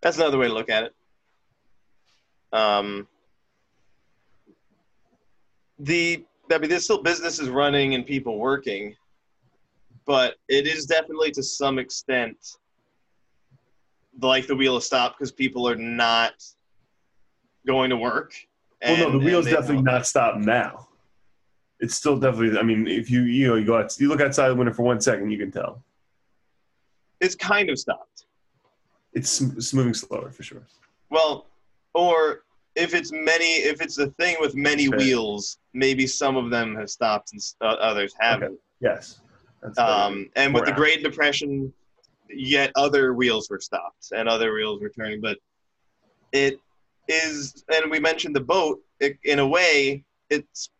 That's 0.00 0.16
another 0.16 0.38
way 0.38 0.48
to 0.48 0.54
look 0.54 0.70
at 0.70 0.84
it. 0.84 0.94
Um, 2.52 3.06
the 5.78 6.24
I 6.52 6.58
mean, 6.58 6.68
there's 6.68 6.84
still 6.84 7.02
businesses 7.02 7.48
running 7.48 7.94
and 7.94 8.04
people 8.06 8.38
working, 8.38 8.94
but 10.06 10.36
it 10.48 10.66
is 10.66 10.84
definitely 10.86 11.30
to 11.32 11.42
some 11.42 11.78
extent 11.78 12.36
like 14.20 14.46
the 14.46 14.54
wheel 14.54 14.76
of 14.76 14.84
stop 14.84 15.16
because 15.18 15.32
people 15.32 15.68
are 15.68 15.74
not 15.76 16.34
going 17.66 17.90
to 17.90 17.96
work. 17.96 18.34
well, 18.82 18.96
no, 18.96 19.04
the 19.10 19.16
and 19.16 19.24
wheel's 19.24 19.46
definitely 19.46 19.76
don't- 19.76 19.84
not 19.84 20.06
stopped 20.06 20.38
now. 20.38 20.88
It's 21.80 21.94
still 21.96 22.18
definitely. 22.18 22.58
I 22.58 22.62
mean, 22.62 22.86
if 22.86 23.10
you 23.10 23.22
you 23.22 23.48
know 23.48 23.54
you 23.56 23.64
go 23.66 23.78
out, 23.78 23.98
you 23.98 24.08
look 24.08 24.20
outside 24.20 24.48
the 24.48 24.54
window 24.54 24.72
for 24.72 24.82
one 24.84 25.00
second, 25.00 25.30
you 25.30 25.38
can 25.38 25.50
tell 25.50 25.82
It's 27.20 27.34
kind 27.34 27.68
of 27.68 27.78
stopped. 27.78 28.26
it's, 29.12 29.40
it's 29.40 29.74
moving 29.74 29.94
slower 29.94 30.30
for 30.30 30.42
sure. 30.42 30.62
Well, 31.10 31.46
or 31.94 32.42
if 32.76 32.94
it's 32.94 33.12
many, 33.12 33.54
if 33.56 33.80
it's 33.80 33.98
a 33.98 34.08
thing 34.12 34.36
with 34.40 34.54
many 34.54 34.88
wheels, 34.88 35.58
maybe 35.72 36.06
some 36.06 36.36
of 36.36 36.50
them 36.50 36.74
have 36.76 36.90
stopped 36.90 37.32
and 37.32 37.40
uh, 37.60 37.76
others 37.80 38.14
haven't. 38.18 38.58
Yes. 38.80 39.20
Um, 39.78 40.28
and 40.36 40.52
with 40.52 40.64
the 40.64 40.72
out. 40.72 40.76
Great 40.76 41.02
Depression, 41.02 41.72
yet 42.28 42.70
other 42.74 43.14
wheels 43.14 43.48
were 43.48 43.60
stopped 43.60 44.12
and 44.14 44.28
other 44.28 44.52
wheels 44.52 44.80
were 44.80 44.90
turning. 44.90 45.20
But 45.20 45.38
it 46.32 46.60
is, 47.08 47.64
and 47.72 47.90
we 47.90 48.00
mentioned 48.00 48.34
the 48.34 48.40
boat. 48.40 48.80
It, 49.00 49.18
in 49.24 49.38
a 49.38 49.46
way, 49.46 50.04
it's 50.30 50.70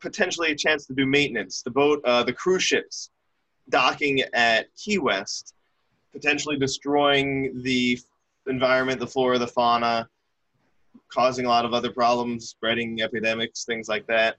potentially 0.00 0.50
a 0.50 0.56
chance 0.56 0.86
to 0.86 0.94
do 0.94 1.06
maintenance. 1.06 1.62
The 1.62 1.70
boat, 1.70 2.00
uh, 2.04 2.24
the 2.24 2.32
cruise 2.32 2.64
ships, 2.64 3.10
docking 3.68 4.22
at 4.34 4.74
Key 4.76 4.98
West, 4.98 5.54
potentially 6.12 6.58
destroying 6.58 7.62
the 7.62 7.98
environment, 8.46 8.98
the 8.98 9.06
flora, 9.06 9.38
the 9.38 9.46
fauna, 9.46 10.08
causing 11.12 11.46
a 11.46 11.48
lot 11.48 11.64
of 11.64 11.72
other 11.72 11.90
problems, 11.90 12.48
spreading 12.48 13.02
epidemics, 13.02 13.64
things 13.64 13.88
like 13.88 14.06
that 14.06 14.36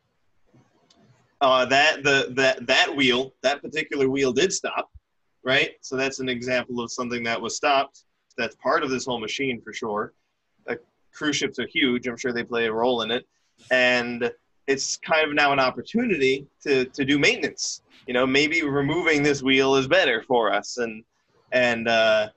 uh, 1.41 1.65
that 1.65 2.03
the 2.03 2.31
that 2.35 2.65
that 2.67 2.95
wheel, 2.95 3.33
that 3.41 3.61
particular 3.61 4.09
wheel, 4.09 4.33
did 4.33 4.51
stop, 4.51 4.91
right? 5.43 5.71
So 5.81 5.95
that's 5.95 6.19
an 6.19 6.29
example 6.29 6.81
of 6.81 6.91
something 6.91 7.23
that 7.23 7.39
was 7.39 7.55
stopped. 7.55 8.03
That's 8.37 8.55
part 8.55 8.83
of 8.83 8.89
this 8.89 9.05
whole 9.05 9.19
machine 9.19 9.61
for 9.61 9.73
sure. 9.73 10.13
Uh, 10.69 10.75
cruise 11.13 11.37
ships 11.37 11.59
are 11.59 11.67
huge. 11.67 12.07
I'm 12.07 12.17
sure 12.17 12.33
they 12.33 12.43
play 12.43 12.65
a 12.65 12.73
role 12.73 13.03
in 13.03 13.11
it, 13.11 13.25
and 13.71 14.31
it's 14.67 14.97
kind 14.97 15.27
of 15.27 15.33
now 15.33 15.53
an 15.53 15.59
opportunity 15.59 16.47
to 16.63 16.85
to 16.85 17.05
do 17.05 17.17
maintenance. 17.17 17.83
You 18.05 18.13
know, 18.13 18.27
maybe 18.27 18.63
removing 18.63 19.23
this 19.23 19.41
wheel 19.41 19.75
is 19.75 19.87
better 19.87 20.23
for 20.23 20.53
us, 20.53 20.77
and 20.77 21.03
and 21.53 21.87
uh, 21.87 22.29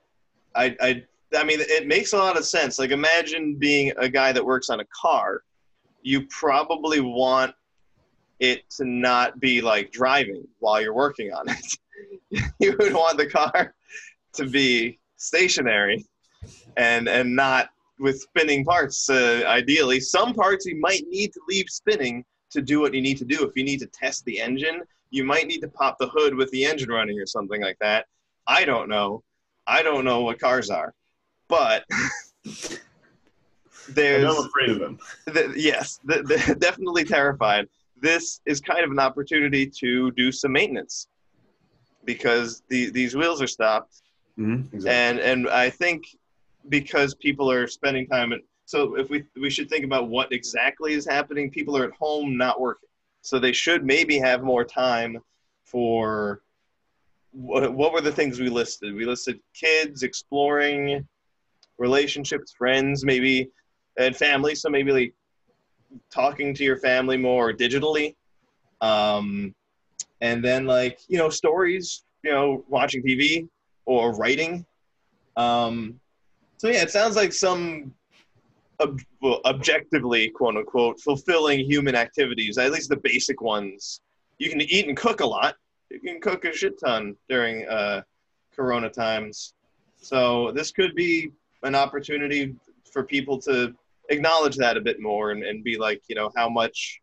I 0.55 0.75
I 0.79 1.03
I 1.35 1.43
mean, 1.43 1.59
it 1.61 1.87
makes 1.87 2.13
a 2.13 2.17
lot 2.17 2.37
of 2.37 2.45
sense. 2.45 2.79
Like, 2.79 2.91
imagine 2.91 3.55
being 3.55 3.91
a 3.97 4.09
guy 4.09 4.31
that 4.31 4.43
works 4.43 4.69
on 4.69 4.79
a 4.79 4.85
car. 4.85 5.41
You 6.01 6.27
probably 6.27 6.99
want 6.99 7.55
it 8.39 8.69
to 8.71 8.85
not 8.85 9.39
be 9.39 9.61
like 9.61 9.91
driving 9.91 10.45
while 10.59 10.81
you're 10.81 10.93
working 10.93 11.31
on 11.31 11.45
it. 11.49 12.43
you 12.59 12.75
would 12.79 12.93
want 12.93 13.17
the 13.17 13.27
car 13.27 13.73
to 14.33 14.45
be 14.45 14.99
stationary 15.15 16.05
and 16.75 17.07
and 17.07 17.33
not 17.35 17.69
with 17.99 18.19
spinning 18.19 18.65
parts. 18.65 19.09
Uh, 19.09 19.43
ideally, 19.45 19.99
some 19.99 20.33
parts 20.33 20.65
you 20.65 20.79
might 20.79 21.03
need 21.07 21.31
to 21.33 21.39
leave 21.47 21.65
spinning 21.69 22.25
to 22.51 22.61
do 22.61 22.79
what 22.79 22.93
you 22.93 23.01
need 23.01 23.17
to 23.17 23.25
do. 23.25 23.47
If 23.47 23.55
you 23.55 23.63
need 23.63 23.79
to 23.79 23.87
test 23.87 24.25
the 24.25 24.39
engine, 24.39 24.81
you 25.09 25.23
might 25.23 25.47
need 25.47 25.61
to 25.61 25.67
pop 25.69 25.97
the 25.99 26.07
hood 26.07 26.35
with 26.35 26.49
the 26.51 26.65
engine 26.65 26.89
running 26.89 27.19
or 27.19 27.25
something 27.25 27.61
like 27.61 27.77
that. 27.79 28.07
I 28.47 28.65
don't 28.65 28.89
know. 28.89 29.23
I 29.67 29.81
don't 29.81 30.03
know 30.03 30.21
what 30.21 30.39
cars 30.39 30.69
are, 30.69 30.93
but 31.47 31.85
there's. 33.89 34.23
I'm 34.23 34.45
afraid 34.45 34.69
of 34.69 34.79
them. 34.79 34.99
The, 35.25 35.53
yes, 35.55 35.99
the, 36.03 36.23
the, 36.23 36.55
definitely 36.59 37.03
terrified. 37.03 37.67
This 37.99 38.41
is 38.45 38.59
kind 38.59 38.83
of 38.83 38.91
an 38.91 38.99
opportunity 38.99 39.65
to 39.79 40.11
do 40.11 40.31
some 40.31 40.51
maintenance 40.51 41.07
because 42.05 42.61
the, 42.67 42.89
these 42.89 43.15
wheels 43.15 43.41
are 43.41 43.47
stopped, 43.47 44.01
Mm-hmm, 44.39 44.75
exactly. 44.75 44.89
and 44.89 45.19
and 45.19 45.49
I 45.49 45.69
think 45.69 46.05
because 46.69 47.13
people 47.13 47.51
are 47.51 47.67
spending 47.67 48.07
time 48.07 48.33
at 48.33 48.39
so 48.65 48.95
if 48.97 49.09
we 49.09 49.23
we 49.39 49.49
should 49.49 49.69
think 49.69 49.85
about 49.85 50.09
what 50.09 50.31
exactly 50.31 50.93
is 50.93 51.05
happening. 51.05 51.51
People 51.51 51.77
are 51.77 51.83
at 51.83 51.91
home 51.91 52.35
not 52.35 52.59
working, 52.59 52.89
so 53.21 53.37
they 53.37 53.51
should 53.51 53.85
maybe 53.85 54.17
have 54.17 54.41
more 54.41 54.65
time 54.65 55.19
for 55.65 56.41
what, 57.31 57.71
what 57.73 57.93
were 57.93 58.01
the 58.01 58.11
things 58.11 58.39
we 58.39 58.49
listed? 58.49 58.95
We 58.95 59.05
listed 59.05 59.39
kids, 59.53 60.01
exploring, 60.03 61.07
relationships, 61.77 62.53
friends, 62.57 63.05
maybe, 63.05 63.49
and 63.97 64.15
family. 64.15 64.55
So 64.55 64.69
maybe 64.69 64.91
like 64.91 65.13
talking 66.11 66.53
to 66.55 66.63
your 66.63 66.77
family 66.77 67.17
more 67.17 67.53
digitally, 67.53 68.15
um, 68.81 69.53
and 70.21 70.43
then 70.43 70.65
like 70.65 70.99
you 71.07 71.17
know 71.17 71.29
stories, 71.29 72.03
you 72.23 72.31
know, 72.31 72.63
watching 72.67 73.03
TV 73.03 73.47
or 73.85 74.15
writing. 74.15 74.65
Um, 75.35 75.99
so 76.57 76.67
yeah, 76.69 76.83
it 76.83 76.91
sounds 76.91 77.15
like 77.15 77.33
some 77.33 77.93
ob- 78.79 79.01
objectively, 79.45 80.29
quote 80.29 80.57
unquote, 80.57 80.99
fulfilling 80.99 81.59
human 81.59 81.95
activities. 81.95 82.57
At 82.57 82.71
least 82.71 82.89
the 82.89 82.97
basic 82.97 83.41
ones. 83.41 84.01
You 84.39 84.49
can 84.49 84.61
eat 84.61 84.87
and 84.87 84.97
cook 84.97 85.21
a 85.21 85.25
lot. 85.25 85.55
You 85.89 85.99
can 85.99 86.19
cook 86.19 86.45
a 86.45 86.53
shit 86.53 86.79
ton 86.79 87.15
during 87.29 87.67
uh, 87.67 88.01
Corona 88.55 88.89
times. 88.89 89.53
So 89.97 90.51
this 90.51 90.71
could 90.71 90.95
be 90.95 91.31
an 91.63 91.75
opportunity 91.75 92.55
for 92.91 93.03
people 93.03 93.39
to 93.41 93.73
acknowledge 94.09 94.57
that 94.57 94.77
a 94.77 94.81
bit 94.81 95.01
more 95.01 95.31
and, 95.31 95.43
and 95.43 95.63
be 95.63 95.77
like, 95.77 96.01
you 96.07 96.15
know, 96.15 96.31
how 96.35 96.49
much 96.49 97.01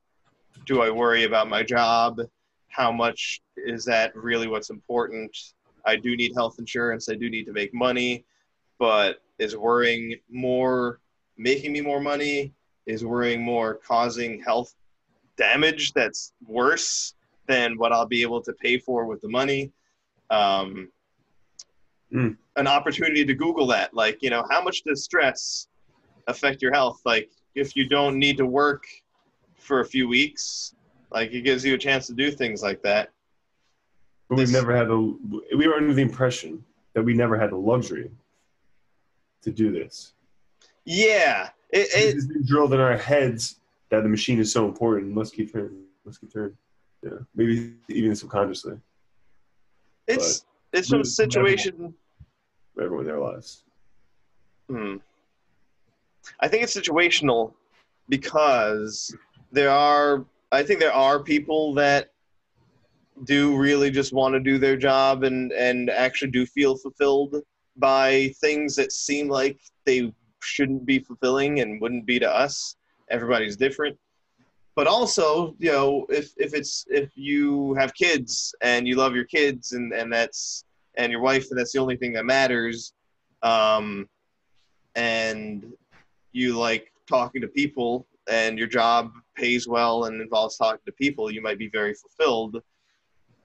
do 0.66 0.82
I 0.82 0.90
worry 0.90 1.24
about 1.24 1.48
my 1.48 1.62
job? 1.62 2.20
How 2.68 2.92
much 2.92 3.40
is 3.56 3.84
that 3.86 4.14
really 4.14 4.46
what's 4.46 4.70
important? 4.70 5.36
I 5.84 5.96
do 5.96 6.16
need 6.16 6.32
health 6.34 6.56
insurance. 6.58 7.08
I 7.08 7.14
do 7.14 7.30
need 7.30 7.44
to 7.44 7.52
make 7.52 7.74
money, 7.74 8.24
but 8.78 9.22
is 9.38 9.56
worrying 9.56 10.16
more 10.30 11.00
making 11.36 11.72
me 11.72 11.80
more 11.80 12.00
money? 12.00 12.52
Is 12.86 13.04
worrying 13.04 13.42
more 13.42 13.74
causing 13.74 14.42
health 14.42 14.74
damage 15.36 15.92
that's 15.92 16.32
worse 16.46 17.14
than 17.46 17.78
what 17.78 17.92
I'll 17.92 18.06
be 18.06 18.22
able 18.22 18.42
to 18.42 18.52
pay 18.52 18.78
for 18.78 19.06
with 19.06 19.20
the 19.22 19.28
money? 19.28 19.72
Um, 20.28 20.90
Mm. 22.12 22.36
An 22.56 22.66
opportunity 22.66 23.24
to 23.24 23.34
Google 23.34 23.66
that, 23.68 23.94
like, 23.94 24.18
you 24.20 24.30
know, 24.30 24.44
how 24.50 24.62
much 24.62 24.82
does 24.82 25.04
stress 25.04 25.68
affect 26.26 26.60
your 26.60 26.72
health? 26.72 27.00
Like, 27.04 27.30
if 27.54 27.76
you 27.76 27.88
don't 27.88 28.18
need 28.18 28.36
to 28.38 28.46
work 28.46 28.84
for 29.56 29.80
a 29.80 29.84
few 29.84 30.08
weeks, 30.08 30.74
like, 31.12 31.32
it 31.32 31.42
gives 31.42 31.64
you 31.64 31.74
a 31.74 31.78
chance 31.78 32.06
to 32.08 32.14
do 32.14 32.30
things 32.30 32.62
like 32.62 32.82
that. 32.82 33.10
But 34.28 34.38
we've 34.38 34.46
This- 34.48 34.54
never 34.54 34.74
had 34.74 34.88
the. 34.88 35.18
We 35.56 35.66
were 35.68 35.74
under 35.74 35.94
the 35.94 36.02
impression 36.02 36.64
that 36.94 37.02
we 37.02 37.14
never 37.14 37.38
had 37.38 37.50
the 37.50 37.56
luxury 37.56 38.10
to 39.42 39.50
do 39.50 39.72
this. 39.72 40.12
Yeah, 40.84 41.50
it, 41.70 41.88
it, 41.94 42.16
it's 42.16 42.26
been 42.26 42.44
drilled 42.44 42.74
in 42.74 42.80
our 42.80 42.96
heads 42.96 43.60
that 43.90 44.02
the 44.02 44.08
machine 44.08 44.38
is 44.38 44.52
so 44.52 44.66
important. 44.66 45.16
Let's 45.16 45.30
keep 45.30 45.52
turning. 45.52 45.84
Let's 46.04 46.18
keep 46.18 46.32
turning. 46.32 46.56
Yeah, 47.02 47.18
maybe 47.34 47.76
even 47.88 48.14
subconsciously 48.14 48.78
it's 50.10 50.44
it's 50.72 50.88
from 50.88 51.00
a 51.00 51.04
situation. 51.04 51.94
for 52.74 52.84
everyone 52.84 53.04
in 53.04 53.10
their 53.10 53.20
lives. 53.20 53.64
Hmm. 54.68 54.96
I 56.40 56.48
think 56.48 56.62
it's 56.62 56.76
situational 56.76 57.54
because 58.08 59.14
there 59.52 59.70
are. 59.70 60.24
I 60.52 60.62
think 60.62 60.80
there 60.80 60.92
are 60.92 61.22
people 61.22 61.74
that 61.74 62.12
do 63.24 63.56
really 63.56 63.90
just 63.90 64.12
want 64.12 64.34
to 64.34 64.40
do 64.40 64.58
their 64.58 64.76
job 64.76 65.24
and 65.24 65.52
and 65.52 65.90
actually 65.90 66.30
do 66.30 66.46
feel 66.46 66.76
fulfilled 66.76 67.36
by 67.76 68.32
things 68.40 68.76
that 68.76 68.92
seem 68.92 69.28
like 69.28 69.58
they 69.86 70.12
shouldn't 70.42 70.84
be 70.86 70.98
fulfilling 70.98 71.60
and 71.60 71.80
wouldn't 71.80 72.06
be 72.06 72.18
to 72.18 72.30
us. 72.30 72.76
Everybody's 73.10 73.56
different. 73.56 73.96
But 74.80 74.86
also, 74.86 75.54
you 75.58 75.70
know, 75.70 76.06
if, 76.08 76.32
if 76.38 76.54
it's 76.54 76.86
if 76.88 77.10
you 77.14 77.74
have 77.74 77.92
kids 77.92 78.54
and 78.62 78.88
you 78.88 78.96
love 78.96 79.14
your 79.14 79.26
kids 79.26 79.72
and, 79.72 79.92
and 79.92 80.10
that's 80.10 80.64
and 80.96 81.12
your 81.12 81.20
wife 81.20 81.48
and 81.50 81.60
that's 81.60 81.72
the 81.72 81.78
only 81.78 81.98
thing 81.98 82.14
that 82.14 82.24
matters, 82.24 82.94
um, 83.42 84.08
and 84.94 85.70
you 86.32 86.58
like 86.58 86.90
talking 87.06 87.42
to 87.42 87.48
people 87.48 88.06
and 88.30 88.58
your 88.58 88.68
job 88.68 89.12
pays 89.36 89.68
well 89.68 90.04
and 90.04 90.18
involves 90.18 90.56
talking 90.56 90.80
to 90.86 90.92
people, 90.92 91.30
you 91.30 91.42
might 91.42 91.58
be 91.58 91.68
very 91.68 91.92
fulfilled 91.92 92.62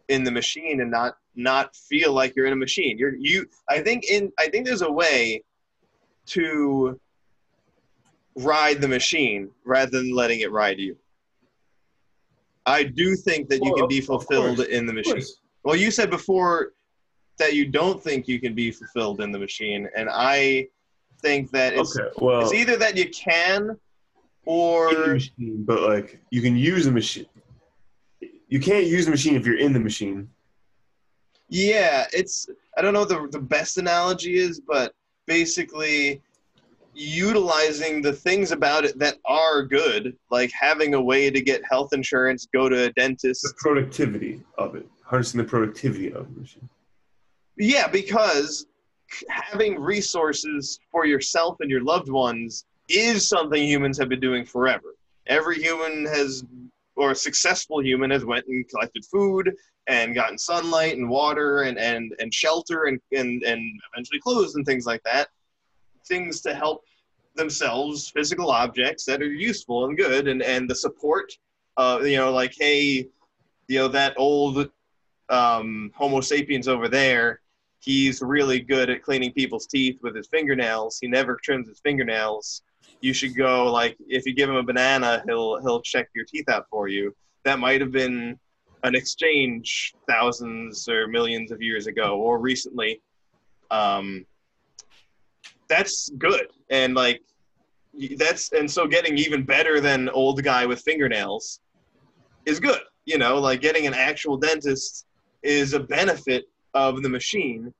in 0.08 0.24
the 0.24 0.32
machine 0.32 0.80
and 0.80 0.90
not 0.90 1.18
not 1.36 1.76
feel 1.76 2.14
like 2.14 2.34
you're 2.38 2.46
in 2.46 2.54
a 2.54 2.56
machine. 2.56 2.98
You're 2.98 3.18
you 3.18 3.46
I 3.70 3.82
think 3.82 4.06
in 4.06 4.32
I 4.40 4.48
think 4.48 4.66
there's 4.66 4.84
a 4.84 4.90
way 4.90 5.44
to 6.28 6.98
ride 8.38 8.80
the 8.80 8.88
machine 8.88 9.50
rather 9.66 9.92
than 9.92 10.16
letting 10.16 10.40
it 10.40 10.50
ride 10.54 10.80
you. 10.80 10.96
I 12.66 12.84
do 12.84 13.16
think 13.16 13.50
that 13.50 13.58
you 13.64 13.72
Well, 13.72 13.76
can 13.76 13.88
be 13.88 14.02
fulfilled 14.02 14.58
course, 14.58 14.70
in 14.70 14.86
the 14.86 14.94
machine. 14.94 15.22
Well, 15.64 15.76
you 15.76 15.92
said 15.92 16.10
before 16.10 16.74
that 17.38 17.54
you 17.54 17.66
don't 17.68 18.02
think 18.02 18.28
you 18.28 18.40
can 18.40 18.56
be 18.56 18.72
fulfilled 18.72 19.22
in 19.22 19.32
the 19.32 19.40
machine, 19.40 19.88
and 19.96 20.10
I 20.12 20.68
think 21.22 21.52
that 21.52 21.74
it's, 21.74 21.98
Okay. 21.98 22.10
Well, 22.18 22.42
it's 22.42 22.54
either 22.54 22.78
that 22.78 22.98
you 22.98 23.10
can 23.10 23.78
or 24.46 24.92
machine, 25.14 25.64
but 25.66 25.82
like 25.82 26.20
you 26.32 26.42
can 26.42 26.56
use 26.56 26.86
the 26.86 26.92
machine. 26.92 27.26
You 28.48 28.60
can't 28.60 28.86
use 28.86 29.06
the 29.06 29.12
machine 29.12 29.36
if 29.36 29.46
you're 29.46 29.58
in 29.58 29.74
the 29.74 29.80
machine. 29.80 30.30
yeah, 31.50 32.06
it's 32.14 32.48
I 32.78 32.82
don't 32.82 32.94
know 32.94 33.02
what 33.02 33.10
the 33.10 33.28
the 33.32 33.40
best 33.40 33.78
analogy 33.78 34.36
is, 34.38 34.60
but 34.60 34.94
basically 35.28 36.22
utilizing 36.96 38.02
the 38.02 38.14
things 38.14 38.52
about 38.52 38.86
it 38.86 38.98
that 39.00 39.18
are 39.26 39.64
good, 39.64 40.16
like 40.32 40.52
having 40.58 40.94
a 40.94 41.02
way 41.02 41.30
to 41.30 41.42
get 41.42 41.62
health 41.70 41.94
insurance, 41.94 42.48
go 42.54 42.70
to 42.70 42.86
a 42.86 42.94
dentist, 42.94 43.44
The 43.44 43.54
productivity 43.58 44.42
of 44.58 44.76
it, 44.76 44.88
harnessing 45.04 45.40
the 45.40 45.44
productivity 45.44 46.12
of 46.12 46.34
the 46.34 46.42
machine. 46.42 46.70
Yeah, 47.58 47.88
because 47.88 48.66
having 49.30 49.80
resources 49.80 50.80
for 50.92 51.06
yourself 51.06 51.58
and 51.60 51.70
your 51.70 51.84
loved 51.84 52.10
ones 52.10 52.66
is 52.90 53.28
something 53.28 53.62
humans 53.64 53.98
have 53.98 54.10
been 54.10 54.20
doing 54.20 54.46
forever. 54.46 54.96
Every 55.28 55.62
human 55.62 56.06
has, 56.06 56.44
or 56.96 57.12
a 57.12 57.16
successful 57.16 57.84
human 57.84 58.12
has 58.12 58.26
went 58.26 58.46
and 58.48 58.68
collected 58.70 59.04
food 59.06 59.54
and 59.88 60.16
gotten 60.16 60.38
sunlight 60.38 60.98
and 60.98 61.10
water 61.10 61.64
and, 61.64 61.78
and, 61.78 62.14
and 62.20 62.34
shelter 62.34 62.86
and, 62.86 63.00
and, 63.12 63.44
and 63.44 63.62
eventually 63.94 64.20
clothes 64.20 64.56
and 64.56 64.66
things 64.66 64.86
like 64.86 65.02
that. 65.04 65.30
Things 66.08 66.42
to 66.42 66.54
help 66.54 66.84
themselves, 67.36 68.10
physical 68.10 68.50
objects 68.50 69.06
that 69.06 69.22
are 69.22 69.26
useful 69.26 69.86
and 69.86 69.98
good, 69.98 70.28
and, 70.28 70.42
and 70.42 70.70
the 70.70 70.76
support, 70.76 71.32
uh, 71.78 72.00
you 72.04 72.18
know, 72.18 72.32
like, 72.32 72.54
hey, 72.58 73.08
you 73.68 73.80
know, 73.80 73.88
that 73.90 74.14
old 74.18 74.70
um, 75.30 75.92
Homo 75.96 76.22
sapiens 76.22 76.68
over 76.68 76.88
there, 76.88 77.42
he's 77.80 78.22
really 78.22 78.60
good 78.60 78.90
at 78.90 79.04
cleaning 79.04 79.32
people's 79.32 79.68
teeth 79.68 80.00
with 80.02 80.16
his 80.16 80.28
fingernails. 80.28 80.98
He 81.00 81.08
never 81.08 81.36
trims 81.36 81.68
his 81.68 81.80
fingernails. 81.80 82.62
You 83.02 83.14
should 83.14 83.36
go 83.36 83.72
like 83.72 83.98
if 84.08 84.26
you 84.26 84.34
give 84.34 84.50
him 84.50 84.56
a 84.56 84.64
banana, 84.64 85.24
he'll 85.28 85.60
he'll 85.62 85.82
check 85.82 86.10
your 86.16 86.26
teeth 86.26 86.50
out 86.50 86.68
for 86.70 86.88
you. 86.88 87.16
That 87.44 87.60
might 87.60 87.82
have 87.82 87.92
been 87.92 88.40
an 88.84 88.96
exchange 88.96 89.94
thousands 90.08 90.88
or 90.88 91.08
millions 91.08 91.52
of 91.52 91.62
years 91.62 91.88
ago 91.88 92.18
or 92.18 92.40
recently. 92.40 93.02
Um, 93.72 94.26
that's 95.68 96.10
good 96.18 96.48
and 96.70 96.94
like 96.96 97.22
that's 98.18 98.52
and 98.52 98.70
so 98.70 98.88
getting 98.88 99.18
even 99.18 99.44
better 99.44 99.80
than 99.80 100.10
old 100.10 100.44
guy 100.44 100.66
with 100.66 100.82
fingernails 100.82 101.60
is 102.46 102.60
good. 102.60 102.82
You 103.06 103.18
know, 103.18 103.38
like 103.40 103.62
getting 103.62 103.88
an 103.88 103.94
actual 103.94 104.38
dentist 104.38 105.06
is 105.44 105.74
a 105.74 105.80
benefit 105.80 106.46
of 106.74 107.04
the 107.04 107.10
machine. 107.10 107.74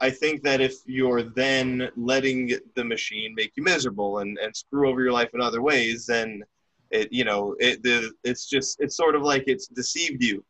I 0.00 0.10
think 0.10 0.42
that 0.44 0.60
if 0.60 0.74
you're 0.86 1.22
then 1.22 1.90
letting 1.96 2.52
the 2.76 2.84
machine 2.84 3.34
make 3.34 3.52
you 3.56 3.64
miserable 3.64 4.20
and, 4.20 4.38
and 4.38 4.54
screw 4.56 4.88
over 4.88 5.02
your 5.02 5.12
life 5.12 5.30
in 5.34 5.40
other 5.40 5.60
ways, 5.62 6.06
then 6.06 6.42
It 6.90 7.12
you 7.12 7.24
know 7.24 7.54
it 7.58 7.82
the 7.82 8.12
it's 8.24 8.48
just 8.48 8.80
it's 8.80 8.96
sort 8.96 9.14
of 9.14 9.22
like 9.22 9.44
it's 9.46 9.66
deceived 9.68 10.22
you. 10.24 10.42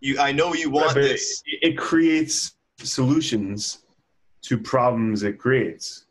You 0.00 0.20
I 0.20 0.30
know 0.30 0.54
you 0.54 0.70
want 0.70 0.94
Right, 0.94 1.02
this. 1.02 1.42
It, 1.46 1.70
it 1.70 1.78
creates 1.78 2.54
solutions 2.78 3.82
to 4.42 4.58
problems 4.58 5.22
it 5.22 5.38
creates. 5.38 6.04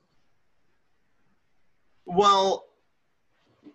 Well, 2.06 2.66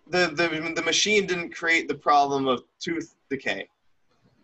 the, 0.07 0.27
the 0.35 0.73
the 0.75 0.81
machine 0.81 1.25
didn't 1.25 1.55
create 1.55 1.87
the 1.87 1.95
problem 1.95 2.47
of 2.47 2.63
tooth 2.79 3.15
decay. 3.29 3.67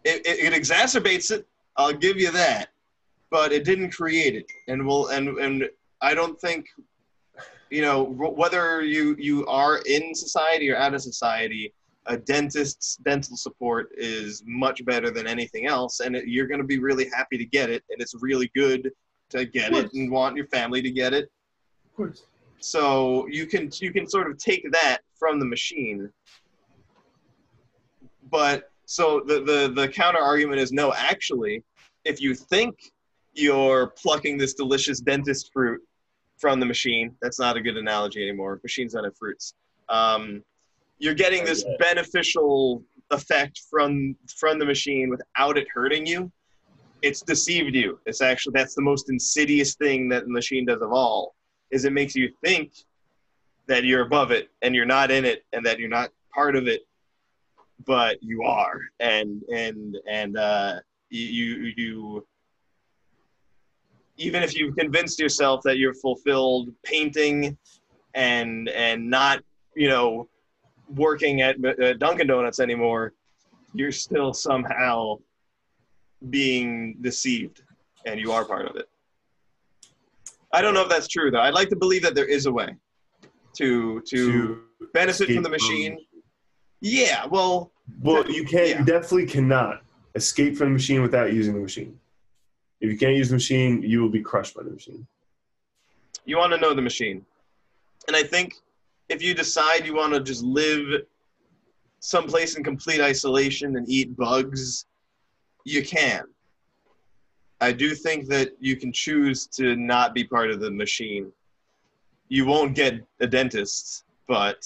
It, 0.03 0.25
it, 0.25 0.53
it 0.53 0.53
exacerbates 0.53 1.31
it. 1.31 1.47
I'll 1.77 1.93
give 1.93 2.17
you 2.17 2.31
that, 2.31 2.69
but 3.29 3.51
it 3.51 3.63
didn't 3.63 3.91
create 3.91 4.35
it. 4.35 4.45
And 4.67 4.85
we'll, 4.85 5.07
and 5.07 5.29
and 5.39 5.69
I 6.01 6.13
don't 6.13 6.39
think, 6.39 6.67
you 7.69 7.81
know, 7.81 8.03
whether 8.03 8.81
you 8.81 9.15
you 9.19 9.45
are 9.47 9.79
in 9.85 10.15
society 10.15 10.71
or 10.71 10.77
out 10.77 10.93
of 10.93 11.01
society, 11.01 11.73
a 12.05 12.17
dentist's 12.17 12.97
dental 12.97 13.37
support 13.37 13.89
is 13.97 14.43
much 14.45 14.83
better 14.85 15.11
than 15.11 15.27
anything 15.27 15.67
else, 15.67 15.99
and 15.99 16.15
it, 16.15 16.27
you're 16.27 16.47
going 16.47 16.61
to 16.61 16.67
be 16.67 16.79
really 16.79 17.09
happy 17.13 17.37
to 17.37 17.45
get 17.45 17.69
it, 17.69 17.83
and 17.89 18.01
it's 18.01 18.15
really 18.19 18.51
good 18.55 18.91
to 19.29 19.45
get 19.45 19.73
it 19.73 19.93
and 19.93 20.11
want 20.11 20.35
your 20.35 20.47
family 20.47 20.81
to 20.81 20.91
get 20.91 21.13
it. 21.13 21.31
Of 21.85 21.95
course. 21.95 22.23
So 22.59 23.27
you 23.27 23.45
can 23.45 23.69
you 23.79 23.91
can 23.91 24.07
sort 24.07 24.29
of 24.29 24.37
take 24.37 24.69
that 24.71 24.99
from 25.17 25.39
the 25.39 25.45
machine. 25.45 26.09
But 28.29 28.71
so 28.85 29.21
the 29.25 29.41
the, 29.41 29.71
the 29.73 29.87
counter 29.87 30.19
argument 30.19 30.59
is 30.59 30.71
no, 30.71 30.93
actually, 30.93 31.63
if 32.05 32.21
you 32.21 32.35
think 32.35 32.91
you're 33.33 33.87
plucking 33.87 34.37
this 34.37 34.53
delicious 34.53 34.99
dentist 34.99 35.51
fruit 35.53 35.81
from 36.37 36.59
the 36.59 36.65
machine, 36.65 37.15
that's 37.21 37.39
not 37.39 37.57
a 37.57 37.61
good 37.61 37.77
analogy 37.77 38.21
anymore. 38.21 38.59
Machines 38.63 38.93
don't 38.93 39.03
have 39.03 39.15
fruits. 39.17 39.53
Um, 39.89 40.43
you're 40.97 41.13
getting 41.13 41.45
this 41.45 41.65
beneficial 41.79 42.83
effect 43.11 43.61
from 43.69 44.15
from 44.35 44.59
the 44.59 44.65
machine 44.65 45.09
without 45.09 45.57
it 45.57 45.67
hurting 45.73 46.05
you. 46.05 46.31
It's 47.01 47.21
deceived 47.21 47.75
you. 47.75 47.99
It's 48.05 48.21
actually 48.21 48.53
that's 48.55 48.75
the 48.75 48.81
most 48.81 49.09
insidious 49.09 49.75
thing 49.75 50.09
that 50.09 50.25
the 50.25 50.31
machine 50.31 50.65
does 50.65 50.81
of 50.81 50.91
all 50.91 51.35
is 51.71 51.85
it 51.85 51.93
makes 51.93 52.15
you 52.15 52.29
think 52.43 52.71
that 53.67 53.83
you're 53.83 54.01
above 54.01 54.31
it 54.31 54.49
and 54.61 54.75
you're 54.75 54.85
not 54.85 55.11
in 55.11 55.25
it 55.25 55.43
and 55.53 55.65
that 55.65 55.79
you're 55.79 55.89
not 55.89 56.09
part 56.33 56.55
of 56.55 56.67
it 56.67 56.81
but 57.85 58.21
you 58.21 58.43
are 58.43 58.81
and 58.99 59.43
and 59.53 59.97
and 60.09 60.37
uh 60.37 60.79
you 61.09 61.71
you 61.77 62.25
even 64.17 64.43
if 64.43 64.57
you've 64.57 64.75
convinced 64.75 65.19
yourself 65.19 65.61
that 65.63 65.77
you're 65.77 65.93
fulfilled 65.93 66.69
painting 66.83 67.57
and 68.15 68.67
and 68.69 69.09
not 69.09 69.41
you 69.75 69.87
know 69.87 70.27
working 70.95 71.41
at 71.41 71.55
uh, 71.63 71.93
Dunkin 71.93 72.27
Donuts 72.27 72.59
anymore 72.59 73.13
you're 73.73 73.91
still 73.91 74.33
somehow 74.33 75.17
being 76.29 76.97
deceived 77.01 77.61
and 78.05 78.19
you 78.19 78.31
are 78.31 78.45
part 78.45 78.67
of 78.67 78.75
it 78.75 78.89
I 80.51 80.61
don't 80.61 80.73
know 80.73 80.81
if 80.81 80.89
that's 80.89 81.07
true 81.07 81.29
though. 81.31 81.41
I'd 81.41 81.53
like 81.53 81.69
to 81.69 81.75
believe 81.75 82.01
that 82.03 82.15
there 82.15 82.25
is 82.25 82.45
a 82.45 82.51
way 82.51 82.75
to 83.57 84.01
to, 84.01 84.61
benefit 84.93 85.31
from 85.31 85.43
the 85.43 85.49
machine. 85.49 85.97
Yeah, 86.81 87.25
well, 87.25 87.71
Well, 88.01 88.29
you 88.29 88.45
can't. 88.45 88.69
Yeah. 88.69 88.79
You 88.79 88.85
definitely 88.85 89.25
cannot 89.25 89.81
escape 90.15 90.57
from 90.57 90.67
the 90.67 90.73
machine 90.73 91.01
without 91.01 91.33
using 91.33 91.53
the 91.53 91.59
machine. 91.59 91.99
If 92.81 92.89
you 92.89 92.97
can't 92.97 93.15
use 93.15 93.29
the 93.29 93.35
machine, 93.35 93.83
you 93.83 94.01
will 94.01 94.09
be 94.09 94.21
crushed 94.21 94.55
by 94.55 94.63
the 94.63 94.71
machine. 94.71 95.05
you 96.25 96.37
want 96.37 96.53
to 96.53 96.59
know 96.59 96.73
the 96.73 96.81
machine. 96.81 97.25
And 98.07 98.15
I 98.15 98.23
think 98.23 98.53
if 99.09 99.21
you 99.21 99.33
decide 99.33 99.85
you 99.85 99.95
want 99.95 100.13
to 100.13 100.21
just 100.21 100.43
live 100.43 101.01
someplace 101.99 102.55
in 102.55 102.63
complete 102.63 103.01
isolation 103.01 103.75
and 103.75 103.89
eat 103.89 104.15
bugs, 104.15 104.85
you 105.69 105.83
can. 105.83 106.23
I 107.61 107.71
do 107.71 107.93
think 107.93 108.27
that 108.27 108.51
you 108.59 108.75
can 108.75 108.91
choose 108.93 109.47
to 109.47 109.75
not 109.75 110.13
be 110.13 110.23
part 110.23 110.49
of 110.49 110.59
the 110.59 110.71
machine. 110.71 111.31
You 112.29 112.45
won't 112.45 112.73
get 112.75 112.93
a 113.19 113.27
dentist, 113.27 114.05
but 114.27 114.65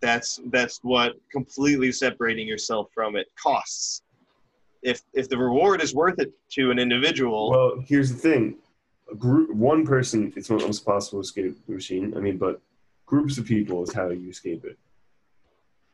that's 0.00 0.40
that's 0.50 0.80
what 0.82 1.12
completely 1.30 1.92
separating 1.92 2.46
yourself 2.46 2.88
from 2.94 3.16
it 3.16 3.26
costs. 3.36 4.02
If 4.82 5.02
if 5.12 5.28
the 5.28 5.38
reward 5.38 5.82
is 5.82 5.94
worth 5.94 6.18
it 6.18 6.32
to 6.50 6.70
an 6.70 6.78
individual, 6.78 7.50
Well, 7.50 7.84
here's 7.86 8.10
the 8.10 8.18
thing: 8.18 8.56
a 9.10 9.14
group, 9.14 9.50
one 9.54 9.86
person, 9.86 10.32
it's 10.36 10.50
almost 10.50 10.84
possible 10.84 11.18
to 11.18 11.26
escape 11.26 11.66
the 11.66 11.72
machine. 11.72 12.14
I 12.16 12.20
mean, 12.20 12.38
but 12.38 12.60
groups 13.06 13.38
of 13.38 13.46
people 13.46 13.82
is 13.82 13.92
how 13.92 14.08
you 14.10 14.30
escape 14.30 14.64
it. 14.64 14.78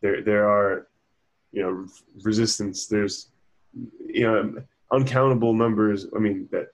There, 0.01 0.23
there 0.23 0.49
are, 0.49 0.87
you 1.53 1.63
know, 1.63 1.87
resistance. 2.23 2.87
There's, 2.87 3.29
you 4.07 4.23
know, 4.23 4.63
uncountable 4.93 5.55
numbers. 5.55 6.07
I 6.15 6.19
mean, 6.19 6.49
that 6.53 6.69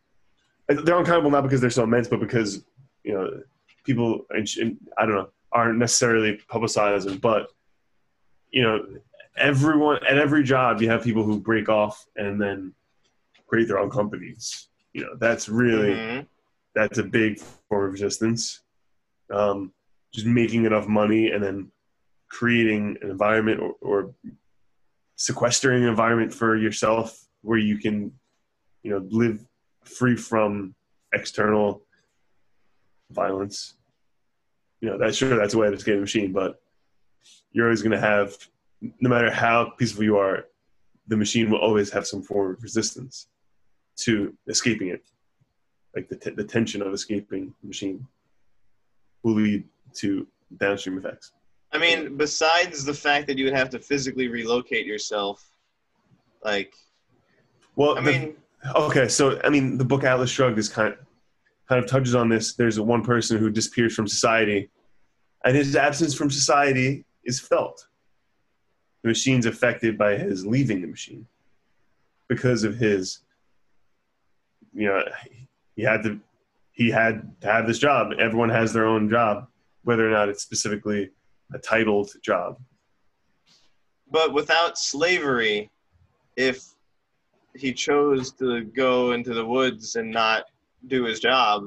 they're 0.68 0.96
uncountable 0.96 1.30
not 1.30 1.42
because 1.42 1.60
they're 1.60 1.70
so 1.70 1.84
immense, 1.84 2.08
but 2.08 2.20
because 2.20 2.64
you 3.04 3.14
know, 3.14 3.42
people. 3.84 4.26
and 4.30 4.48
and 4.60 4.76
I 4.98 5.06
don't 5.06 5.14
know, 5.14 5.28
aren't 5.52 5.78
necessarily 5.78 6.40
publicizing, 6.50 7.20
but 7.20 7.48
you 8.50 8.62
know, 8.62 8.86
everyone 9.36 9.98
at 10.08 10.18
every 10.18 10.42
job, 10.42 10.80
you 10.80 10.88
have 10.90 11.02
people 11.04 11.24
who 11.24 11.40
break 11.40 11.68
off 11.68 12.04
and 12.16 12.40
then 12.40 12.74
create 13.46 13.68
their 13.68 13.78
own 13.78 13.90
companies. 13.90 14.68
You 14.92 15.02
know, 15.02 15.16
that's 15.18 15.48
really 15.48 15.94
Mhm. 15.94 16.26
that's 16.74 16.98
a 16.98 17.04
big 17.04 17.38
form 17.68 17.86
of 17.86 17.92
resistance. 17.92 18.62
Um, 19.30 19.72
just 20.12 20.26
making 20.26 20.64
enough 20.64 20.88
money 20.88 21.30
and 21.30 21.42
then 21.42 21.70
creating 22.28 22.96
an 23.02 23.10
environment 23.10 23.60
or, 23.60 23.74
or 23.80 24.14
sequestering 25.16 25.82
an 25.82 25.88
environment 25.88 26.32
for 26.32 26.56
yourself 26.56 27.26
where 27.42 27.58
you 27.58 27.78
can, 27.78 28.12
you 28.82 28.90
know, 28.90 29.06
live 29.10 29.44
free 29.84 30.16
from 30.16 30.74
external 31.12 31.82
violence. 33.10 33.74
You 34.80 34.90
know, 34.90 34.98
that's 34.98 35.16
sure 35.16 35.36
that's 35.36 35.54
a 35.54 35.58
way 35.58 35.68
to 35.68 35.74
escape 35.74 35.96
the 35.96 36.00
machine, 36.00 36.32
but 36.32 36.60
you're 37.52 37.66
always 37.66 37.82
going 37.82 37.92
to 37.92 38.00
have, 38.00 38.36
no 39.00 39.08
matter 39.08 39.30
how 39.30 39.72
peaceful 39.78 40.04
you 40.04 40.18
are, 40.18 40.46
the 41.08 41.16
machine 41.16 41.50
will 41.50 41.58
always 41.58 41.90
have 41.90 42.06
some 42.06 42.22
form 42.22 42.54
of 42.54 42.62
resistance 42.62 43.28
to 43.96 44.34
escaping 44.48 44.88
it 44.88 45.02
like 45.94 46.08
the, 46.08 46.16
t- 46.16 46.30
the 46.30 46.44
tension 46.44 46.82
of 46.82 46.92
escaping 46.92 47.54
the 47.62 47.66
machine 47.66 48.06
will 49.22 49.34
lead 49.34 49.64
to 49.94 50.26
downstream 50.58 50.98
effects. 50.98 51.32
I 51.72 51.78
mean, 51.78 52.16
besides 52.16 52.84
the 52.84 52.94
fact 52.94 53.26
that 53.26 53.36
you 53.38 53.44
would 53.44 53.54
have 53.54 53.70
to 53.70 53.78
physically 53.78 54.28
relocate 54.28 54.86
yourself, 54.86 55.50
like, 56.44 56.74
Well, 57.74 57.98
I 57.98 58.02
the- 58.02 58.10
mean, 58.12 58.36
okay, 58.74 59.08
so 59.08 59.40
I 59.42 59.50
mean, 59.50 59.76
the 59.78 59.84
book 59.84 60.04
Atlas 60.04 60.30
Shrugged 60.30 60.58
is 60.58 60.68
kind 60.68 60.92
of, 60.94 60.98
kind 61.68 61.82
of 61.82 61.90
touches 61.90 62.14
on 62.14 62.28
this. 62.28 62.54
There's 62.54 62.78
a 62.78 62.82
one 62.82 63.02
person 63.02 63.38
who 63.38 63.50
disappears 63.50 63.94
from 63.94 64.06
society, 64.06 64.70
and 65.44 65.56
his 65.56 65.76
absence 65.76 66.14
from 66.14 66.30
society 66.30 67.04
is 67.24 67.40
felt. 67.40 67.88
The 69.02 69.08
machine's 69.08 69.46
affected 69.46 69.98
by 69.98 70.16
his 70.16 70.46
leaving 70.46 70.80
the 70.80 70.86
machine 70.88 71.26
because 72.28 72.64
of 72.64 72.76
his, 72.76 73.20
you 74.72 74.86
know, 74.86 75.02
he 75.74 75.82
had 75.82 76.02
to, 76.04 76.20
he 76.72 76.90
had 76.90 77.40
to 77.40 77.46
have 77.46 77.66
this 77.66 77.78
job. 77.78 78.12
Everyone 78.18 78.48
has 78.48 78.72
their 78.72 78.86
own 78.86 79.08
job, 79.10 79.48
whether 79.84 80.06
or 80.08 80.10
not 80.10 80.28
it's 80.28 80.42
specifically 80.42 81.10
a 81.54 81.58
titled 81.58 82.10
job. 82.22 82.58
but 84.10 84.32
without 84.32 84.78
slavery, 84.78 85.70
if 86.36 86.62
he 87.54 87.72
chose 87.72 88.32
to 88.32 88.64
go 88.64 89.12
into 89.12 89.32
the 89.34 89.44
woods 89.44 89.96
and 89.96 90.10
not 90.10 90.44
do 90.88 91.04
his 91.04 91.18
job, 91.20 91.64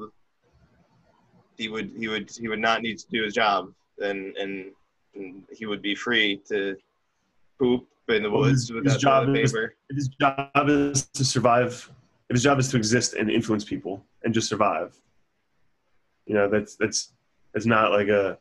he 1.58 1.68
would 1.68 1.90
he 1.98 2.08
would 2.08 2.30
he 2.30 2.48
would 2.48 2.58
not 2.60 2.80
need 2.82 2.98
to 2.98 3.06
do 3.10 3.22
his 3.22 3.34
job, 3.34 3.72
and 3.98 4.36
and, 4.36 4.72
and 5.14 5.42
he 5.52 5.66
would 5.66 5.82
be 5.82 5.94
free 5.94 6.40
to 6.48 6.76
poop 7.58 7.86
in 8.08 8.22
the 8.22 8.30
Well, 8.30 8.40
woods 8.42 8.68
his- 8.68 8.72
without 8.72 8.92
his 8.92 9.02
job 9.02 9.36
is- 9.36 9.54
his 9.94 10.08
job 10.08 10.68
is 10.68 11.06
to 11.08 11.24
survive, 11.24 11.90
if 12.28 12.34
his 12.34 12.42
job 12.42 12.58
is 12.58 12.68
to 12.70 12.76
exist 12.76 13.14
and 13.14 13.30
influence 13.30 13.64
people 13.64 14.04
and 14.24 14.32
just 14.32 14.48
survive, 14.48 14.96
you 16.26 16.34
know, 16.34 16.48
that's 16.48 16.76
that's 16.76 17.12
that's 17.52 17.66
not 17.66 17.90
like 17.92 18.08
a 18.08 18.38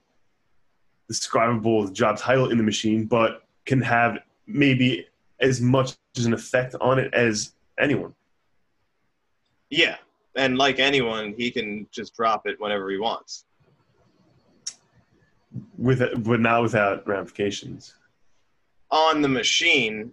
describable 1.09 1.89
job 1.89 2.17
title 2.17 2.49
in 2.51 2.57
the 2.57 2.63
machine, 2.63 3.03
but 3.05 3.43
can 3.65 3.81
have 3.81 4.19
maybe 4.47 5.05
as 5.41 5.59
much 5.59 5.95
as 6.17 6.25
an 6.25 6.33
effect 6.33 6.75
on 6.79 6.99
it 6.99 7.13
as 7.13 7.53
anyone. 7.77 8.13
Yeah, 9.69 9.97
and 10.35 10.57
like 10.57 10.79
anyone, 10.79 11.33
he 11.35 11.51
can 11.51 11.87
just 11.91 12.15
drop 12.15 12.47
it 12.47 12.55
whenever 12.59 12.89
he 12.89 12.97
wants. 12.97 13.45
With 15.77 15.99
but 16.23 16.39
not 16.39 16.61
without 16.61 17.07
ramifications. 17.07 17.95
on 18.91 19.21
the 19.21 19.27
machine, 19.27 20.11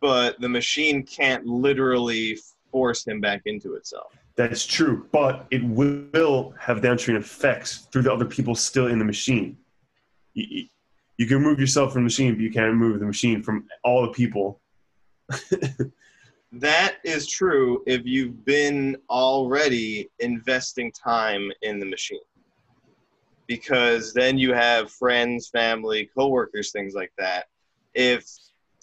but 0.00 0.40
the 0.40 0.48
machine 0.48 1.02
can't 1.02 1.46
literally 1.46 2.38
force 2.70 3.06
him 3.06 3.20
back 3.20 3.42
into 3.46 3.74
itself. 3.74 4.14
That's 4.36 4.64
true, 4.64 5.06
but 5.12 5.46
it 5.50 5.62
will 5.64 6.54
have 6.58 6.80
downstream 6.80 7.16
effects 7.16 7.88
through 7.90 8.02
the 8.02 8.12
other 8.12 8.24
people 8.24 8.54
still 8.54 8.86
in 8.86 8.98
the 8.98 9.04
machine. 9.04 9.56
You, 10.34 10.66
you- 11.16 11.26
can 11.26 11.36
remove 11.36 11.60
yourself 11.60 11.92
from 11.92 12.02
the 12.02 12.04
machine, 12.04 12.34
but 12.34 12.40
you 12.40 12.50
can't 12.50 12.72
remove 12.72 12.98
the 12.98 13.06
machine 13.06 13.42
from 13.42 13.66
all 13.84 14.02
the 14.02 14.08
people. 14.12 14.60
That 16.52 16.96
is 17.04 17.28
true 17.28 17.82
if 17.86 18.02
you've 18.04 18.44
been 18.44 18.96
already 19.08 20.10
investing 20.18 20.90
time 20.92 21.50
in 21.62 21.78
the 21.78 21.86
machine. 21.86 22.18
Because 23.46 24.12
then 24.12 24.36
you 24.36 24.52
have 24.52 24.90
friends, 24.90 25.48
family, 25.48 26.10
coworkers, 26.16 26.72
things 26.72 26.94
like 26.94 27.12
that. 27.18 27.46
If 27.94 28.26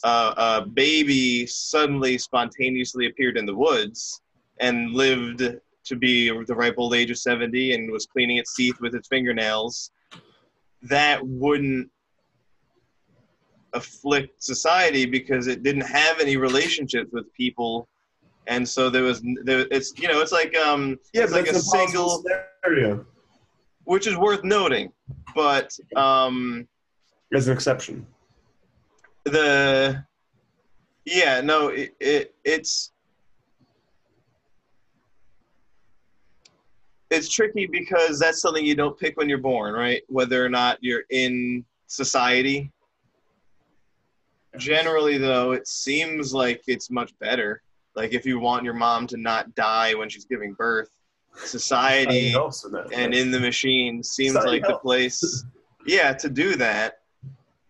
uh, 0.03 0.33
a 0.37 0.65
baby 0.65 1.45
suddenly 1.45 2.17
spontaneously 2.17 3.07
appeared 3.07 3.37
in 3.37 3.45
the 3.45 3.55
woods 3.55 4.21
and 4.59 4.93
lived 4.93 5.43
to 5.85 5.95
be 5.95 6.29
the 6.45 6.55
ripe 6.55 6.75
old 6.77 6.93
age 6.93 7.11
of 7.11 7.17
70 7.17 7.73
and 7.73 7.91
was 7.91 8.05
cleaning 8.05 8.37
its 8.37 8.55
teeth 8.55 8.79
with 8.79 8.95
its 8.95 9.09
fingernails, 9.09 9.91
that 10.89 11.25
wouldn't 11.25 11.89
afflict 13.73 14.41
society 14.43 15.05
because 15.05 15.47
it 15.47 15.61
didn't 15.63 15.81
have 15.81 16.19
any 16.19 16.37
relationships 16.37 17.09
with 17.11 17.31
people 17.33 17.87
and 18.47 18.67
so 18.67 18.89
there 18.89 19.03
was 19.03 19.21
there, 19.43 19.67
it's 19.71 19.93
you 19.97 20.07
know 20.07 20.21
it's 20.21 20.31
like 20.31 20.55
um 20.57 20.97
Yeah, 21.13 21.23
it's 21.23 21.33
like 21.33 21.47
a 21.47 21.51
that's 21.51 21.73
an 21.73 21.79
impossible 21.79 22.09
single 22.09 22.23
scenario 22.63 23.05
which 23.83 24.07
is 24.07 24.15
worth 24.17 24.43
noting 24.43 24.91
but 25.35 25.69
um 25.95 26.67
as 27.33 27.47
an 27.47 27.53
exception. 27.53 28.05
the 29.25 30.03
yeah 31.05 31.41
no 31.41 31.67
it, 31.69 31.93
it 31.99 32.33
it's 32.45 32.93
it's 37.09 37.29
tricky 37.29 37.67
because 37.67 38.19
that's 38.19 38.41
something 38.41 38.65
you 38.65 38.75
don't 38.75 38.99
pick 38.99 39.17
when 39.17 39.29
you're 39.29 39.37
born 39.37 39.73
right? 39.73 40.01
Whether 40.07 40.43
or 40.43 40.49
not 40.49 40.77
you're 40.81 41.03
in 41.09 41.65
society. 41.87 42.71
Generally 44.57 45.19
though 45.19 45.51
it 45.51 45.67
seems 45.67 46.33
like 46.33 46.61
it's 46.67 46.89
much 46.89 47.17
better. 47.19 47.61
Like 47.95 48.13
if 48.13 48.25
you 48.25 48.39
want 48.39 48.63
your 48.63 48.73
mom 48.73 49.07
to 49.07 49.17
not 49.17 49.53
die 49.55 49.93
when 49.93 50.09
she's 50.09 50.25
giving 50.25 50.53
birth 50.53 50.89
society 51.35 52.31
Something 52.31 52.35
else 52.35 52.65
in 52.65 52.71
that. 52.71 52.91
and 52.93 53.13
in 53.13 53.29
the 53.29 53.39
machine 53.39 54.01
seems 54.01 54.35
like 54.35 54.63
the 54.65 54.77
place 54.77 55.45
yeah 55.85 56.13
to 56.13 56.29
do 56.29 56.55
that. 56.55 56.99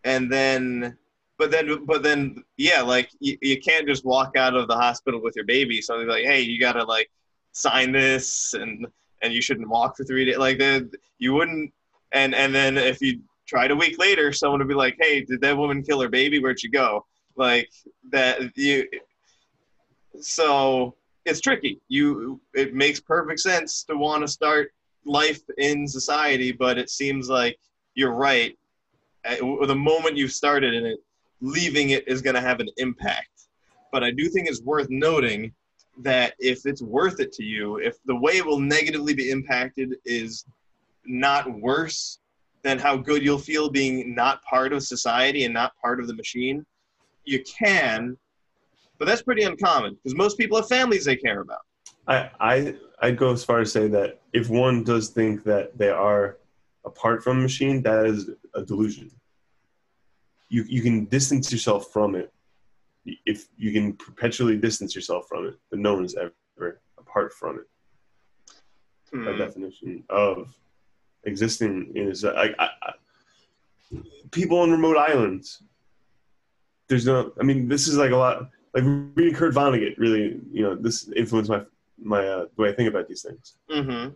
And 0.03 0.31
then 0.31 0.97
but 1.37 1.51
then 1.51 1.85
but 1.85 2.01
then 2.01 2.43
yeah 2.57 2.81
like 2.81 3.09
you, 3.19 3.37
you 3.41 3.59
can't 3.59 3.87
just 3.87 4.05
walk 4.05 4.35
out 4.37 4.55
of 4.55 4.67
the 4.67 4.75
hospital 4.75 5.21
with 5.21 5.35
your 5.35 5.45
baby. 5.45 5.81
So 5.81 5.97
they're 5.97 6.07
like 6.07 6.25
hey 6.25 6.41
you 6.41 6.59
gotta 6.59 6.83
like 6.83 7.09
sign 7.51 7.91
this 7.91 8.53
and 8.53 8.87
and 9.27 9.35
you 9.35 9.41
shouldn't 9.41 9.69
walk 9.69 9.97
for 9.97 10.05
three 10.05 10.25
days. 10.25 10.37
Like 10.37 10.57
that 10.59 10.89
you 11.19 11.33
wouldn't 11.33 11.71
and 12.13 12.33
and 12.33 12.55
then 12.55 12.77
if 12.77 13.01
you 13.01 13.19
tried 13.45 13.71
a 13.71 13.75
week 13.75 13.99
later 13.99 14.33
someone 14.33 14.59
would 14.59 14.67
be 14.67 14.73
like 14.73 14.97
hey 14.99 15.21
did 15.21 15.41
that 15.41 15.55
woman 15.55 15.83
kill 15.83 16.01
her 16.01 16.09
baby? 16.09 16.39
Where'd 16.39 16.59
she 16.59 16.69
go? 16.69 17.05
Like 17.35 17.69
that 18.09 18.39
you 18.55 18.87
so 20.19 20.95
it's 21.25 21.41
tricky. 21.41 21.79
You 21.89 22.39
it 22.53 22.73
makes 22.73 22.99
perfect 22.99 23.41
sense 23.41 23.83
to 23.83 23.97
want 23.97 24.21
to 24.23 24.27
start 24.27 24.71
life 25.05 25.41
in 25.57 25.87
society 25.87 26.51
but 26.51 26.77
it 26.77 26.89
seems 26.89 27.29
like 27.29 27.59
you're 27.95 28.13
right. 28.13 28.57
The 29.23 29.75
moment 29.75 30.15
you've 30.15 30.31
started 30.31 30.73
in 30.73 30.85
it 30.85 30.99
leaving 31.41 31.91
it 31.91 32.07
is 32.07 32.21
going 32.21 32.35
to 32.35 32.41
have 32.41 32.59
an 32.59 32.69
impact. 32.77 33.27
But 33.91 34.03
i 34.03 34.11
do 34.11 34.27
think 34.29 34.47
it's 34.47 34.61
worth 34.61 34.89
noting 34.89 35.53
that 35.99 36.33
if 36.39 36.65
it's 36.65 36.81
worth 36.81 37.19
it 37.19 37.31
to 37.33 37.43
you 37.43 37.77
if 37.77 37.97
the 38.05 38.15
way 38.15 38.37
it 38.37 38.45
will 38.45 38.59
negatively 38.59 39.13
be 39.13 39.31
impacted 39.31 39.95
is 40.05 40.45
not 41.05 41.51
worse 41.59 42.19
than 42.63 42.77
how 42.77 42.97
good 42.97 43.23
you'll 43.23 43.37
feel 43.37 43.69
being 43.69 44.13
not 44.13 44.43
part 44.43 44.73
of 44.73 44.83
society 44.83 45.45
and 45.45 45.53
not 45.53 45.71
part 45.81 45.99
of 45.99 46.07
the 46.07 46.13
machine 46.13 46.65
you 47.25 47.43
can 47.43 48.17
but 48.99 49.05
that's 49.05 49.21
pretty 49.21 49.43
uncommon 49.43 49.93
because 49.95 50.15
most 50.15 50.37
people 50.37 50.57
have 50.57 50.67
families 50.67 51.05
they 51.05 51.15
care 51.15 51.41
about 51.41 51.61
I, 52.07 52.29
I 52.39 52.75
I'd 53.01 53.17
go 53.17 53.31
as 53.31 53.43
far 53.43 53.59
as 53.59 53.71
say 53.71 53.87
that 53.89 54.21
if 54.33 54.49
one 54.49 54.83
does 54.83 55.09
think 55.09 55.43
that 55.43 55.77
they 55.77 55.89
are 55.89 56.37
apart 56.85 57.23
from 57.23 57.41
machine, 57.41 57.81
that 57.83 58.05
is 58.05 58.31
a 58.55 58.63
delusion. 58.63 59.11
You 60.49 60.63
you 60.67 60.81
can 60.81 61.05
distance 61.05 61.51
yourself 61.51 61.91
from 61.91 62.15
it 62.15 62.31
if 63.25 63.47
you 63.57 63.71
can 63.71 63.93
perpetually 63.93 64.57
distance 64.57 64.95
yourself 64.95 65.27
from 65.27 65.47
it, 65.47 65.55
but 65.69 65.79
no 65.79 65.93
one's 65.95 66.15
ever 66.15 66.81
apart 66.97 67.33
from 67.33 67.59
it. 67.59 67.67
By 69.11 69.31
Hmm. 69.31 69.37
definition 69.37 70.03
of 70.09 70.53
existing 71.23 71.93
is 71.95 72.25
I, 72.25 72.53
I, 72.59 72.69
people 74.31 74.59
on 74.59 74.69
remote 74.71 74.97
islands. 74.97 75.63
There's 76.89 77.05
no. 77.05 77.31
I 77.39 77.43
mean, 77.43 77.67
this 77.69 77.87
is 77.87 77.97
like 77.97 78.11
a 78.11 78.17
lot. 78.17 78.49
Like 78.73 78.83
reading 79.15 79.33
Kurt 79.33 79.53
Vonnegut 79.53 79.97
really, 79.97 80.39
you 80.51 80.61
know, 80.63 80.75
this 80.75 81.07
influenced 81.15 81.49
my 81.49 81.61
my 81.97 82.27
uh, 82.27 82.45
the 82.55 82.61
way 82.61 82.69
I 82.69 82.73
think 82.73 82.89
about 82.89 83.07
these 83.07 83.21
things. 83.23 83.55
Mhm. 83.69 84.13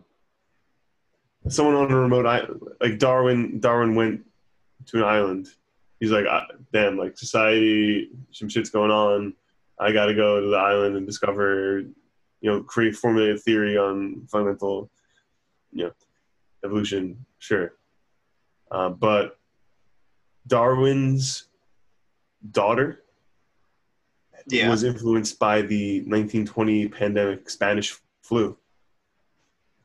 Someone 1.48 1.74
on 1.74 1.90
a 1.90 1.96
remote 1.96 2.26
island, 2.26 2.60
like 2.80 2.98
Darwin. 2.98 3.58
Darwin 3.60 3.94
went 3.94 4.24
to 4.86 4.98
an 4.98 5.04
island. 5.04 5.48
He's 6.02 6.10
like, 6.10 6.24
ah, 6.28 6.46
damn, 6.72 6.98
like 6.98 7.16
society, 7.16 8.10
some 8.32 8.48
shit's 8.48 8.70
going 8.70 8.90
on. 8.90 9.34
I 9.78 9.92
got 9.92 10.06
to 10.06 10.14
go 10.14 10.40
to 10.40 10.48
the 10.48 10.56
island 10.56 10.96
and 10.96 11.06
discover, 11.06 11.78
you 11.78 12.50
know, 12.50 12.60
create 12.64 12.96
formulate 12.96 13.36
a 13.36 13.38
theory 13.38 13.78
on 13.78 14.26
fundamental, 14.28 14.90
you 15.70 15.84
know, 15.84 15.92
evolution. 16.64 17.24
Sure, 17.38 17.74
uh, 18.72 18.88
but 18.88 19.38
Darwin's 20.48 21.46
daughter 22.50 23.04
Yeah. 24.48 24.70
was 24.70 24.82
influenced 24.82 25.38
by 25.38 25.62
the 25.62 26.00
1920 26.00 26.88
pandemic 26.88 27.48
Spanish 27.48 27.96
flu. 28.24 28.58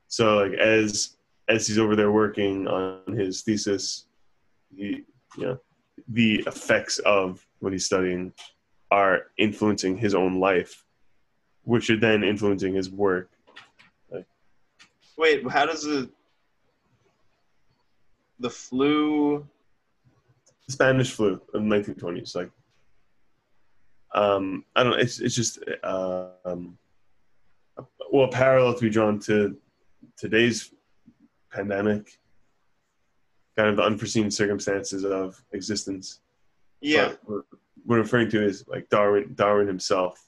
So 0.07 0.37
like 0.37 0.53
as 0.53 1.15
as 1.47 1.67
he's 1.67 1.77
over 1.77 1.95
there 1.95 2.11
working 2.11 2.67
on 2.67 3.13
his 3.15 3.43
thesis, 3.43 4.07
he 4.75 5.03
you 5.37 5.43
know 5.45 5.59
the 6.07 6.43
effects 6.47 6.99
of 6.99 7.45
what 7.59 7.73
he's 7.73 7.85
studying 7.85 8.33
are 8.91 9.23
influencing 9.37 9.97
his 9.97 10.15
own 10.15 10.39
life, 10.39 10.85
which 11.63 11.89
are 11.89 11.99
then 11.99 12.23
influencing 12.23 12.73
his 12.73 12.89
work. 12.89 13.29
Wait, 15.17 15.49
how 15.49 15.65
does 15.65 15.83
the 15.83 16.09
the 18.39 18.49
flu? 18.49 19.47
The 20.67 20.73
Spanish 20.73 21.11
flu 21.11 21.33
of 21.33 21.41
the 21.53 21.59
1920s, 21.59 22.35
like 22.35 22.51
um, 24.13 24.63
I 24.75 24.83
don't 24.83 24.93
know. 24.93 24.97
It's 24.97 25.19
it's 25.19 25.35
just 25.35 25.59
uh, 25.83 26.27
um, 26.45 26.77
well, 28.11 28.27
parallel 28.29 28.73
to 28.73 28.81
be 28.81 28.89
drawn 28.89 29.19
to 29.21 29.57
today's 30.17 30.71
pandemic, 31.51 32.19
kind 33.57 33.69
of 33.69 33.75
the 33.75 33.83
unforeseen 33.83 34.29
circumstances 34.31 35.03
of 35.03 35.41
existence. 35.51 36.21
Yeah, 36.81 37.13
what 37.25 37.43
I'm 37.89 37.95
referring 37.97 38.29
to 38.31 38.43
is 38.43 38.65
like 38.67 38.87
Darwin, 38.89 39.33
Darwin 39.35 39.67
himself, 39.67 40.23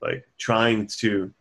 like 0.00 0.26
trying 0.38 0.86
to 1.00 1.32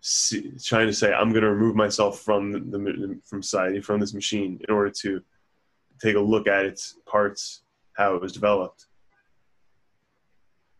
see, 0.00 0.52
trying 0.62 0.86
to 0.86 0.92
say, 0.94 1.12
I'm 1.12 1.30
going 1.30 1.42
to 1.42 1.50
remove 1.50 1.74
myself 1.74 2.20
from 2.20 2.52
the, 2.52 2.78
the 2.78 3.20
from 3.24 3.42
society, 3.42 3.80
from 3.80 3.98
this 4.00 4.14
machine, 4.14 4.60
in 4.68 4.72
order 4.74 4.90
to 5.02 5.22
take 6.00 6.16
a 6.16 6.20
look 6.20 6.46
at 6.46 6.64
its 6.64 6.96
parts, 7.04 7.62
how 7.94 8.14
it 8.14 8.22
was 8.22 8.32
developed. 8.32 8.86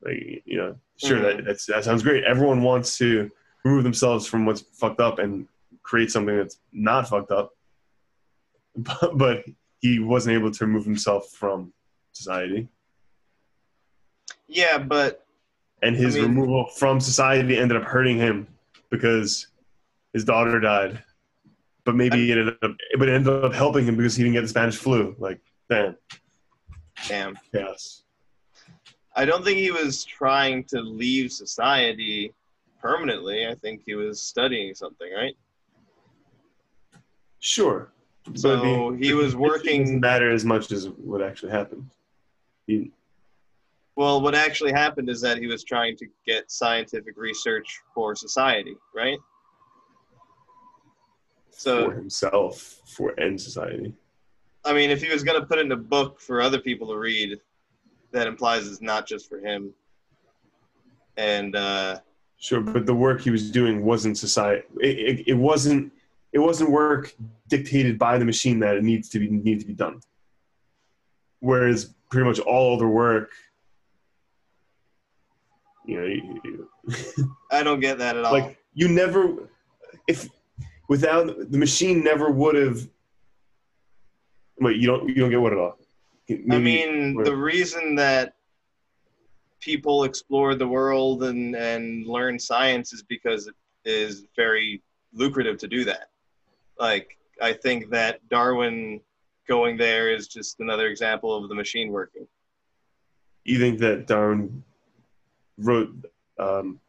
Like 0.02 0.42
you 0.46 0.56
know, 0.56 0.76
sure 0.96 1.18
Mhm. 1.18 1.36
that 1.36 1.44
that's, 1.44 1.66
that 1.66 1.84
sounds 1.84 2.02
great. 2.02 2.24
Everyone 2.24 2.62
wants 2.62 2.96
to 2.98 3.30
remove 3.64 3.82
themselves 3.84 4.26
from 4.26 4.46
what's 4.46 4.62
fucked 4.62 5.00
up 5.00 5.18
and 5.18 5.46
create 5.82 6.10
something 6.10 6.36
that's 6.36 6.58
not 6.72 7.08
fucked 7.08 7.30
up, 7.32 7.54
but, 8.76 9.18
but 9.18 9.44
he 9.80 9.98
wasn't 9.98 10.34
able 10.34 10.50
to 10.50 10.66
remove 10.66 10.84
himself 10.84 11.30
from 11.30 11.72
society 12.12 12.68
yeah, 14.50 14.78
but 14.78 15.24
and 15.82 15.96
his 15.96 16.16
I 16.16 16.20
mean- 16.20 16.30
removal 16.30 16.66
from 16.66 17.00
society 17.00 17.56
ended 17.56 17.76
up 17.76 17.84
hurting 17.84 18.18
him 18.18 18.48
because 18.90 19.46
his 20.12 20.24
daughter 20.24 20.60
died. 20.60 21.02
But 21.84 21.94
maybe 21.94 22.30
it 22.30 22.36
ended 22.36 22.56
up, 22.62 22.72
but 22.98 23.08
it 23.08 23.14
ended 23.14 23.44
up 23.44 23.54
helping 23.54 23.86
him 23.86 23.96
because 23.96 24.14
he 24.14 24.22
didn't 24.22 24.34
get 24.34 24.42
the 24.42 24.48
Spanish 24.48 24.76
flu. 24.76 25.16
Like, 25.18 25.40
damn, 25.70 25.96
damn, 27.08 27.38
chaos. 27.52 28.02
I 29.16 29.24
don't 29.24 29.42
think 29.44 29.58
he 29.58 29.70
was 29.70 30.04
trying 30.04 30.64
to 30.64 30.80
leave 30.80 31.32
society 31.32 32.34
permanently. 32.80 33.46
I 33.46 33.54
think 33.54 33.82
he 33.86 33.94
was 33.94 34.20
studying 34.20 34.74
something, 34.74 35.10
right? 35.12 35.36
Sure. 37.38 37.90
So 38.34 38.92
he 38.92 39.12
was 39.12 39.34
working- 39.36 39.82
Doesn't 39.82 40.00
matter 40.00 40.30
as 40.30 40.44
much 40.44 40.70
as 40.72 40.88
what 40.88 41.22
actually 41.22 41.52
happened. 41.52 41.88
He, 42.66 42.90
Well, 43.96 44.20
what 44.20 44.34
actually 44.34 44.72
happened 44.72 45.08
is 45.10 45.20
that 45.22 45.38
he 45.38 45.46
was 45.46 45.64
trying 45.64 45.96
to 45.98 46.06
get 46.26 46.50
scientific 46.50 47.16
research 47.16 47.80
for 47.94 48.14
society, 48.14 48.76
right? 48.94 49.18
So 51.50 51.90
for 51.90 51.94
himself, 51.94 52.80
for 52.86 53.18
end 53.20 53.40
society. 53.40 53.92
I 54.64 54.72
mean, 54.72 54.90
if 54.90 55.02
he 55.02 55.10
was 55.10 55.22
going 55.22 55.40
to 55.40 55.46
put 55.46 55.58
in 55.58 55.72
a 55.72 55.76
book 55.76 56.20
for 56.20 56.40
other 56.40 56.58
people 56.58 56.88
to 56.88 56.96
read, 56.96 57.38
that 58.12 58.26
implies 58.26 58.66
it's 58.66 58.80
not 58.80 59.06
just 59.06 59.28
for 59.28 59.38
him. 59.38 59.72
And 61.16 61.56
uh, 61.56 62.00
Sure, 62.38 62.60
but 62.60 62.86
the 62.86 62.94
work 62.94 63.20
he 63.20 63.30
was 63.30 63.50
doing 63.50 63.84
wasn't 63.84 64.16
society. 64.16 64.62
It, 64.80 64.98
it, 64.98 65.28
it 65.28 65.34
wasn't. 65.34 65.92
It 66.32 66.38
wasn't 66.38 66.70
work 66.70 67.14
dictated 67.48 67.98
by 67.98 68.18
the 68.18 68.24
machine 68.24 68.60
that 68.60 68.76
it 68.76 68.84
needs 68.84 69.08
to 69.10 69.18
be 69.18 69.28
need 69.28 69.60
to 69.60 69.66
be 69.66 69.72
done. 69.74 70.00
Whereas 71.40 71.94
pretty 72.10 72.26
much 72.28 72.38
all 72.40 72.76
other 72.76 72.88
work, 72.88 73.32
you 75.86 76.00
know, 76.00 76.06
you- 76.06 76.40
you- 77.16 77.36
I 77.50 77.62
don't 77.62 77.80
get 77.80 77.98
that 77.98 78.16
at 78.16 78.24
all. 78.24 78.32
like 78.32 78.58
you 78.74 78.88
never, 78.88 79.48
if 80.06 80.28
without 80.88 81.50
the 81.50 81.58
machine, 81.58 82.02
never 82.04 82.30
would 82.30 82.54
have. 82.54 82.88
Wait, 84.60 84.76
you 84.76 84.86
don't 84.86 85.08
you 85.08 85.14
don't 85.16 85.30
get 85.30 85.40
what 85.40 85.52
at 85.52 85.58
all? 85.58 85.78
I 86.50 86.58
mean, 86.58 87.16
or- 87.16 87.24
the 87.24 87.34
reason 87.34 87.96
that 87.96 88.34
people 89.60 90.04
explore 90.04 90.54
the 90.54 90.66
world 90.68 91.24
and, 91.24 91.54
and 91.56 92.06
learn 92.06 92.38
science 92.38 92.92
is 92.92 93.02
because 93.02 93.46
it 93.48 93.54
is 93.84 94.26
very 94.36 94.80
lucrative 95.12 95.58
to 95.58 95.68
do 95.68 95.84
that. 95.84 96.09
Like, 96.80 97.18
I 97.40 97.52
think 97.52 97.90
that 97.90 98.26
Darwin 98.28 99.00
going 99.46 99.76
there 99.76 100.12
is 100.12 100.26
just 100.26 100.60
another 100.60 100.86
example 100.88 101.36
of 101.36 101.48
the 101.48 101.54
machine 101.54 101.90
working. 101.90 102.26
you 103.44 103.58
think 103.58 103.78
that 103.80 104.06
Darwin 104.06 104.62
wrote 105.58 105.90
um, 106.38 106.80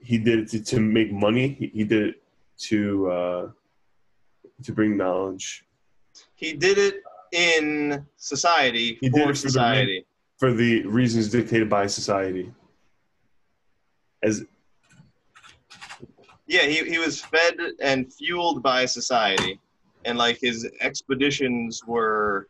he 0.00 0.16
did 0.18 0.38
it 0.40 0.48
to, 0.50 0.62
to 0.62 0.80
make 0.80 1.12
money 1.12 1.48
he, 1.58 1.66
he 1.74 1.84
did 1.84 2.02
it 2.10 2.22
to 2.58 3.10
uh, 3.10 3.48
to 4.62 4.72
bring 4.72 4.96
knowledge 4.96 5.64
He 6.34 6.52
did 6.52 6.78
it 6.78 7.02
in 7.32 8.06
society 8.16 8.98
He 9.00 9.08
did 9.08 9.24
for 9.24 9.30
it 9.30 9.36
for 9.36 9.42
the 9.42 9.50
society. 9.50 10.06
for 10.38 10.52
the 10.52 10.86
reasons 10.86 11.28
dictated 11.28 11.68
by 11.68 11.86
society 11.86 12.52
as 14.22 14.44
Yeah, 16.52 16.66
he, 16.66 16.84
he 16.84 16.98
was 16.98 17.18
fed 17.18 17.56
and 17.80 18.12
fueled 18.12 18.62
by 18.62 18.84
society. 18.84 19.58
And 20.04 20.18
like 20.18 20.38
his 20.38 20.68
expeditions 20.82 21.80
were 21.86 22.48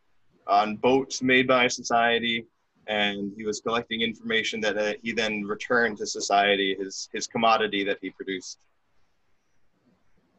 on 0.49 0.75
boats 0.75 1.23
made 1.23 1.47
by 1.47 1.69
society. 1.69 2.45
And 2.89 3.33
he 3.37 3.45
was 3.45 3.61
collecting 3.61 4.01
information 4.01 4.61
that 4.63 4.77
uh, 4.77 4.95
he 5.05 5.13
then 5.13 5.45
returned 5.45 5.99
to 5.99 6.07
society, 6.07 6.75
his, 6.77 7.09
his 7.13 7.29
commodity 7.29 7.85
that 7.85 7.99
he 8.03 8.11
produced. 8.11 8.59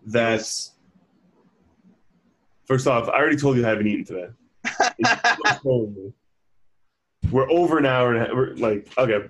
that's 0.08 0.74
first 2.66 2.88
off 2.88 3.08
i 3.08 3.14
already 3.14 3.38
told 3.38 3.56
you 3.56 3.66
i 3.66 3.70
haven't 3.70 3.88
eaten 3.88 4.04
today 4.04 4.28
we're 7.32 7.50
over 7.50 7.78
an 7.78 7.86
hour 7.86 8.14
and 8.14 8.18
a 8.18 8.26
half 8.26 8.60
like 8.60 8.82
okay 8.98 9.30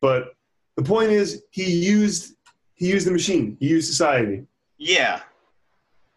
but 0.00 0.34
the 0.74 0.82
point 0.82 1.10
is 1.10 1.44
he 1.50 1.70
used 1.70 2.34
he 2.78 2.88
used 2.88 3.06
the 3.06 3.10
machine. 3.10 3.56
He 3.60 3.68
used 3.68 3.88
society. 3.88 4.46
Yeah. 4.78 5.20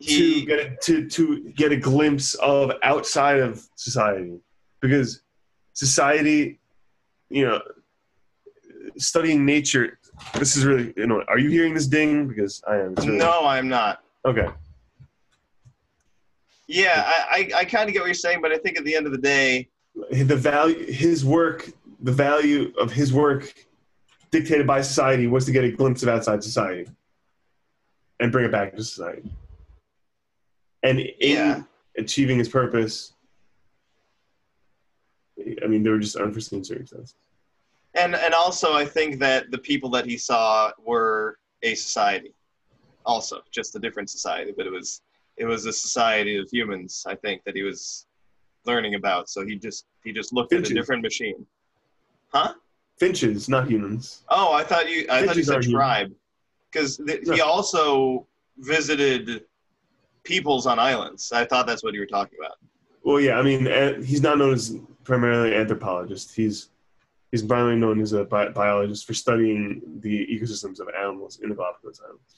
to 0.01 0.05
He, 0.07 0.45
get 0.45 0.59
a, 0.59 0.75
to 0.83 1.09
to 1.09 1.49
get 1.51 1.71
a 1.71 1.77
glimpse 1.77 2.35
of 2.35 2.71
outside 2.83 3.39
of 3.39 3.67
society. 3.75 4.39
Because 4.79 5.21
society 5.73 6.59
you 7.29 7.47
know 7.47 7.61
studying 8.97 9.45
nature 9.45 9.97
this 10.33 10.57
is 10.57 10.65
really 10.65 10.93
you 10.97 11.07
know 11.07 11.23
are 11.27 11.39
you 11.39 11.49
hearing 11.49 11.73
this 11.73 11.87
ding? 11.87 12.27
Because 12.27 12.61
i 12.67 12.75
am. 12.75 12.93
Really- 12.95 13.17
no, 13.17 13.45
I'm 13.45 13.67
not. 13.67 14.03
okay. 14.25 14.47
Yeah, 16.67 17.03
I, 17.05 17.51
I, 17.55 17.59
I 17.59 17.65
kind 17.65 17.89
of 17.89 17.93
get 17.93 17.99
what 17.99 18.05
you're 18.05 18.13
saying, 18.13 18.39
but 18.41 18.53
I 18.53 18.57
think 18.57 18.77
at 18.77 18.85
the 18.85 18.95
end 18.95 19.05
of 19.05 19.11
the 19.11 19.17
day, 19.17 19.67
the 20.11 20.37
value 20.37 20.89
his 20.89 21.25
work 21.25 21.69
the 22.01 22.11
value 22.11 22.71
of 22.79 22.91
his 22.91 23.11
work 23.11 23.53
dictated 24.31 24.65
by 24.67 24.81
society 24.81 25.27
was 25.27 25.45
to 25.45 25.51
get 25.51 25.63
a 25.63 25.71
glimpse 25.71 26.03
of 26.03 26.09
outside 26.09 26.43
society 26.43 26.89
and 28.19 28.31
bring 28.31 28.45
it 28.45 28.51
back 28.51 28.75
to 28.75 28.83
society 28.83 29.29
and 30.83 30.99
in 30.99 31.11
Yeah. 31.19 31.63
achieving 31.97 32.37
his 32.37 32.47
purpose 32.49 33.13
i 35.63 35.67
mean 35.67 35.83
there 35.83 35.93
were 35.93 35.99
just 35.99 36.15
unforeseen 36.15 36.63
circumstances 36.63 37.15
and 37.93 38.15
and 38.15 38.33
also 38.33 38.71
I 38.73 38.85
think 38.85 39.19
that 39.19 39.51
the 39.51 39.57
people 39.57 39.89
that 39.89 40.05
he 40.05 40.15
saw 40.17 40.71
were 40.81 41.37
a 41.61 41.75
society, 41.75 42.33
also 43.05 43.41
just 43.51 43.75
a 43.75 43.79
different 43.79 44.09
society, 44.09 44.53
but 44.55 44.65
it 44.65 44.71
was 44.71 45.01
it 45.35 45.43
was 45.43 45.65
a 45.65 45.73
society 45.73 46.37
of 46.37 46.49
humans. 46.49 47.03
I 47.05 47.15
think 47.15 47.43
that 47.43 47.53
he 47.53 47.63
was 47.63 48.05
learning 48.65 48.95
about. 48.95 49.29
So 49.29 49.45
he 49.45 49.57
just 49.57 49.87
he 50.05 50.13
just 50.13 50.31
looked 50.31 50.53
at 50.53 50.59
Finches. 50.59 50.71
a 50.71 50.75
different 50.75 51.03
machine. 51.03 51.45
Huh? 52.29 52.53
Finches 53.01 53.49
not 53.55 53.63
humans 53.73 54.03
Oh, 54.29 54.49
I 54.61 54.63
thought 54.69 54.85
you 54.91 54.99
I 55.15 55.25
thought 55.25 55.35
you 55.35 55.43
said 55.43 55.63
tribe, 55.63 56.11
because 56.71 56.91
th- 57.07 57.21
he 57.33 57.39
also 57.41 58.27
visited 58.57 59.23
peoples 60.31 60.63
on 60.71 60.77
islands. 60.77 61.23
I 61.41 61.43
thought 61.49 61.65
that's 61.69 61.83
what 61.85 61.93
you 61.95 62.01
were 62.03 62.13
talking 62.17 62.37
about. 62.41 62.57
well 63.07 63.19
yeah 63.27 63.35
i 63.41 63.43
mean 63.49 63.61
uh, 63.67 63.93
he's 64.09 64.23
not 64.27 64.35
known 64.41 64.53
as 64.59 64.63
primarily 65.09 65.51
anthropologist 65.61 66.27
he's 66.41 66.57
he's 67.31 67.43
primarily 67.51 67.79
known 67.83 67.97
as 68.05 68.11
a 68.13 68.23
bi- 68.33 68.49
biologist 68.61 69.01
for 69.07 69.15
studying 69.25 69.63
the 70.05 70.15
ecosystems 70.33 70.77
of 70.83 70.87
animals 71.03 71.33
in 71.43 71.47
the 71.51 71.55
galapagos 71.59 71.99
islands 72.07 72.33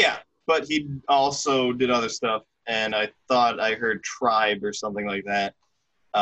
Yeah, 0.00 0.16
but 0.50 0.60
he 0.70 0.76
also 1.18 1.54
did 1.80 1.90
other 1.98 2.10
stuff, 2.20 2.42
and 2.80 2.90
I 3.02 3.04
thought 3.28 3.54
I 3.68 3.70
heard 3.82 3.98
tribe 4.16 4.60
or 4.68 4.72
something 4.82 5.06
like 5.12 5.24
that. 5.34 5.50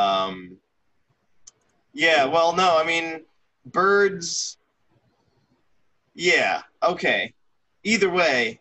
Um, 0.03 0.57
yeah, 1.93 2.25
well, 2.25 2.55
no, 2.55 2.79
I 2.79 2.85
mean, 2.85 3.23
birds. 3.67 4.59
Yeah, 6.15 6.63
okay. 6.83 7.33
Either 7.85 8.11
way, 8.11 8.61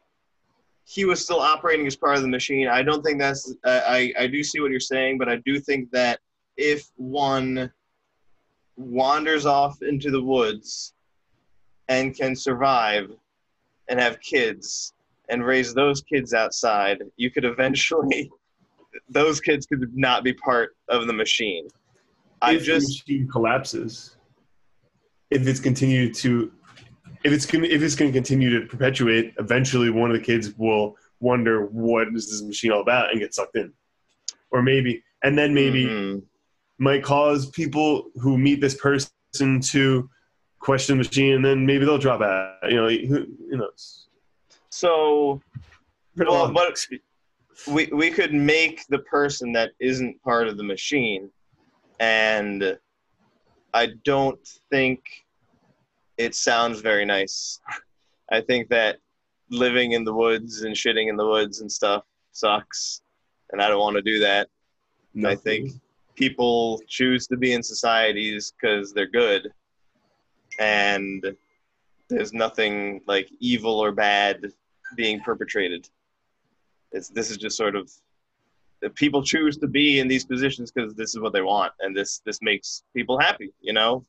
he 0.86 1.06
was 1.06 1.24
still 1.24 1.40
operating 1.40 1.86
as 1.86 1.96
part 1.96 2.16
of 2.16 2.22
the 2.22 2.28
machine. 2.28 2.68
I 2.68 2.82
don't 2.82 3.04
think 3.04 3.20
that's. 3.20 3.54
Uh, 3.64 3.82
I 3.86 4.14
I 4.18 4.28
do 4.28 4.44
see 4.44 4.60
what 4.60 4.72
you're 4.72 4.80
saying, 4.80 5.18
but 5.18 5.30
I 5.30 5.38
do 5.46 5.60
think 5.60 5.92
that 5.92 6.20
if 6.58 6.90
one 6.96 7.72
wanders 8.76 9.46
off 9.46 9.82
into 9.82 10.10
the 10.10 10.22
woods 10.22 10.94
and 11.90 12.16
can 12.16 12.36
survive 12.36 13.12
and 13.88 14.00
have 14.00 14.22
kids 14.22 14.94
and 15.30 15.46
raise 15.46 15.74
those 15.74 16.02
kids 16.02 16.34
outside, 16.34 17.04
you 17.18 17.30
could 17.30 17.46
eventually 17.46 18.32
those 19.10 19.40
kids 19.40 19.66
could 19.66 19.96
not 19.96 20.24
be 20.24 20.34
part 20.34 20.76
of 20.88 21.08
the 21.08 21.14
machine. 21.14 21.68
I 22.42 22.54
if 22.54 22.60
the 22.62 22.66
just 22.66 22.88
machine 23.08 23.28
collapses, 23.28 24.16
if 25.30 25.48
it's 25.48 25.60
continued 25.60 26.14
to, 26.16 26.52
if 27.24 27.32
it's 27.34 27.46
gonna, 27.46 27.68
if 27.68 27.82
it's 27.82 27.96
going 27.96 28.12
to 28.12 28.18
continue 28.18 28.60
to 28.60 28.66
perpetuate, 28.68 29.34
eventually 29.40 29.90
one 29.90 30.10
of 30.12 30.18
the 30.18 30.24
kids 30.24 30.54
will 30.58 30.96
wonder 31.20 31.66
what 31.66 32.08
is 32.16 32.30
this 32.32 32.42
machine 32.42 32.72
all 32.72 32.82
about 32.82 33.12
and 33.12 33.20
get 33.20 33.34
sucked 33.34 33.56
in, 33.58 33.74
or 34.52 34.62
maybe, 34.62 35.04
and 35.24 35.38
then 35.38 35.54
maybe 35.54 35.86
Mhm. 35.86 36.24
might 36.78 37.04
cause 37.04 37.50
people 37.50 38.10
who 38.16 38.38
meet 38.38 38.62
this 38.62 38.76
person 38.76 39.60
to 39.62 40.10
question 40.60 40.98
the 40.98 41.04
machine, 41.04 41.34
and 41.36 41.44
then 41.46 41.66
maybe 41.66 41.86
they'll 41.86 41.98
drop 41.98 42.22
out. 42.22 42.72
You 42.72 42.76
know, 42.78 42.90
who, 42.90 43.28
who 43.50 43.58
knows? 43.58 44.06
so 44.72 45.42
well, 46.16 46.52
but 46.54 46.86
we 47.68 47.88
we 47.88 48.10
could 48.12 48.34
make 48.34 48.86
the 48.88 49.00
person 49.00 49.52
that 49.54 49.72
isn't 49.80 50.22
part 50.22 50.48
of 50.48 50.58
the 50.58 50.64
machine, 50.64 51.30
and 52.00 52.78
I 53.74 53.90
don't 54.04 54.40
think 54.70 55.00
it 56.18 56.36
sounds 56.36 56.82
very 56.82 57.06
nice. 57.06 57.60
I 58.32 58.42
think 58.42 58.70
that 58.70 58.98
living 59.50 59.94
in 59.94 60.04
the 60.04 60.14
woods 60.14 60.64
and 60.64 60.76
shitting 60.76 61.10
in 61.10 61.18
the 61.18 61.26
woods 61.26 61.62
and 61.62 61.72
stuff 61.72 62.04
sucks, 62.32 63.02
and 63.52 63.62
I 63.62 63.68
don't 63.68 63.80
want 63.80 63.96
to 63.96 64.02
do 64.02 64.20
that. 64.20 64.50
I 65.26 65.36
think 65.36 65.72
people 66.16 66.82
choose 66.88 67.28
to 67.28 67.38
be 67.38 67.54
in 67.54 67.64
societies 67.64 68.54
because 68.54 68.94
they're 68.94 69.08
good, 69.08 69.50
and 70.60 71.36
there's 72.10 72.34
nothing 72.34 73.02
like 73.08 73.30
evil 73.40 73.80
or 73.80 73.92
bad 73.92 74.52
being 74.96 75.20
perpetrated. 75.22 75.90
It's 76.92 77.10
this 77.10 77.32
is 77.32 77.38
just 77.38 77.58
sort 77.58 77.76
of 77.76 77.92
people 78.96 79.24
choose 79.24 79.58
to 79.58 79.68
be 79.68 80.00
in 80.00 80.08
these 80.08 80.26
positions 80.26 80.72
because 80.72 80.94
this 80.94 81.10
is 81.10 81.20
what 81.20 81.34
they 81.34 81.42
want, 81.42 81.74
and 81.82 81.96
this 81.96 82.22
this 82.26 82.42
makes 82.42 82.84
people 82.96 83.20
happy. 83.20 83.52
You 83.62 83.74
know, 83.74 84.06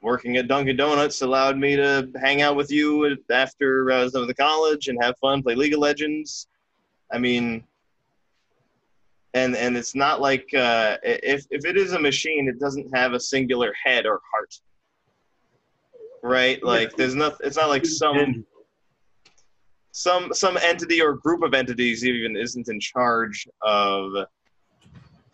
working 0.00 0.36
at 0.36 0.48
Dunkin' 0.48 0.76
Donuts 0.76 1.22
allowed 1.22 1.58
me 1.58 1.76
to 1.76 2.08
hang 2.20 2.42
out 2.42 2.56
with 2.56 2.70
you 2.70 3.16
after 3.30 3.90
I 3.92 4.02
was 4.02 4.12
done 4.12 4.22
with 4.22 4.28
the 4.28 4.42
college 4.42 4.88
and 4.88 5.02
have 5.02 5.18
fun, 5.18 5.42
play 5.42 5.54
League 5.54 5.74
of 5.74 5.80
Legends. 5.80 6.48
I 7.12 7.18
mean, 7.18 7.64
and 9.34 9.56
and 9.56 9.76
it's 9.76 9.94
not 9.94 10.20
like 10.20 10.52
uh, 10.54 10.96
if 11.02 11.46
if 11.50 11.64
it 11.64 11.76
is 11.76 11.92
a 11.92 11.98
machine, 11.98 12.48
it 12.48 12.58
doesn't 12.58 12.94
have 12.94 13.12
a 13.12 13.20
singular 13.20 13.72
head 13.84 14.06
or 14.06 14.20
heart, 14.32 14.54
right? 16.22 16.62
Like 16.62 16.96
there's 16.96 17.14
not. 17.14 17.36
It's 17.40 17.56
not 17.56 17.68
like 17.68 17.84
some. 17.84 18.44
Some 19.92 20.32
some 20.32 20.56
entity 20.58 21.00
or 21.02 21.14
group 21.14 21.42
of 21.42 21.54
entities 21.54 22.04
even 22.04 22.36
isn't 22.36 22.68
in 22.68 22.78
charge 22.80 23.48
of 23.62 24.12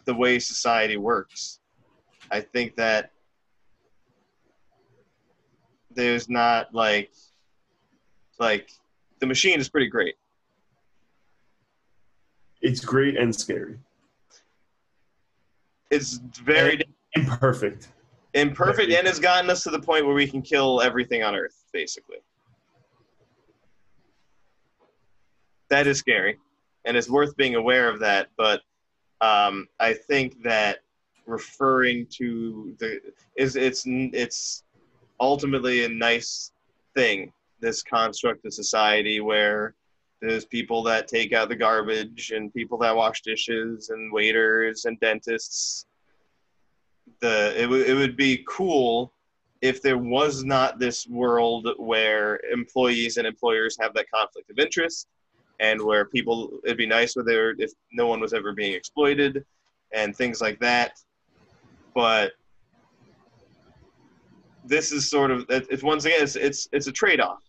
the 0.05 0.15
way 0.15 0.39
society 0.39 0.97
works. 0.97 1.61
I 2.31 2.41
think 2.41 2.77
that 2.77 3.11
there's 5.91 6.29
not 6.29 6.75
like 6.75 7.11
like 8.39 8.71
the 9.21 9.27
machine 9.27 9.61
is 9.61 9.69
pretty 9.69 9.89
great. 9.89 10.15
It's 12.61 12.81
great 12.81 13.17
and 13.17 13.35
scary. 13.35 13.79
It's 15.91 16.15
very 16.43 16.81
Imperfect. 17.15 17.89
imperfect 18.33 18.91
and 18.91 19.07
has 19.07 19.21
gotten 19.21 19.49
us 19.49 19.63
to 19.63 19.71
the 19.71 19.79
point 19.79 20.05
where 20.05 20.15
we 20.15 20.27
can 20.27 20.43
kill 20.43 20.81
everything 20.81 21.23
on 21.23 21.37
Earth, 21.37 21.65
basically. 21.73 22.17
That 25.71 25.87
is 25.87 25.99
scary, 25.99 26.39
and 26.85 26.97
it's 26.97 27.09
worth 27.09 27.37
being 27.37 27.55
aware 27.55 27.89
of 27.89 28.01
that. 28.01 28.29
But 28.37 28.63
um, 29.21 29.67
I 29.81 29.95
think 29.95 30.43
that 30.43 30.79
referring 31.27 32.07
to 32.19 32.75
the 32.79 33.01
is 33.37 33.57
it's 33.57 33.85
it's 33.87 34.65
ultimately 35.21 35.85
a 35.85 35.89
nice 35.89 36.53
thing. 36.95 37.33
This 37.61 37.83
construct 37.83 38.45
of 38.45 38.53
society 38.53 39.21
where 39.21 39.75
there's 40.21 40.45
people 40.45 40.83
that 40.85 41.09
take 41.09 41.33
out 41.33 41.49
the 41.49 41.57
garbage 41.57 42.33
and 42.35 42.53
people 42.53 42.79
that 42.79 42.95
wash 42.95 43.23
dishes 43.23 43.91
and 43.91 44.13
waiters 44.13 44.85
and 44.85 44.99
dentists 45.01 45.87
the 47.21 47.55
it, 47.57 47.65
w- 47.65 47.85
it 47.85 47.95
would 47.95 48.17
be 48.17 48.45
cool 48.49 49.13
if 49.61 49.81
there 49.81 49.99
was 49.99 50.45
not 50.45 50.79
this 50.79 51.07
world 51.07 51.69
where 51.79 52.41
employees 52.53 53.17
and 53.17 53.27
employers 53.27 53.77
have 53.81 53.95
that 53.95 54.11
conflict 54.11 54.51
of 54.51 54.59
interest 54.59 55.09
and 55.61 55.81
where 55.81 56.05
people 56.07 56.59
it'd 56.65 56.77
be 56.77 56.87
nice 56.87 57.15
where 57.15 57.25
there 57.25 57.55
if 57.59 57.73
no 57.93 58.07
one 58.07 58.21
was 58.21 58.33
ever 58.33 58.53
being 58.53 58.73
exploited 58.73 59.45
and 59.93 60.17
things 60.17 60.41
like 60.41 60.59
that. 60.61 60.99
But 61.95 62.33
this 64.65 64.93
is 64.93 65.09
sort 65.09 65.31
of 65.31 65.47
it's 65.49 65.83
once 65.83 66.05
again 66.05 66.23
it's 66.23 66.37
it's, 66.37 66.69
it's 66.73 66.87
a 66.87 66.93
trade-off. 66.93 67.43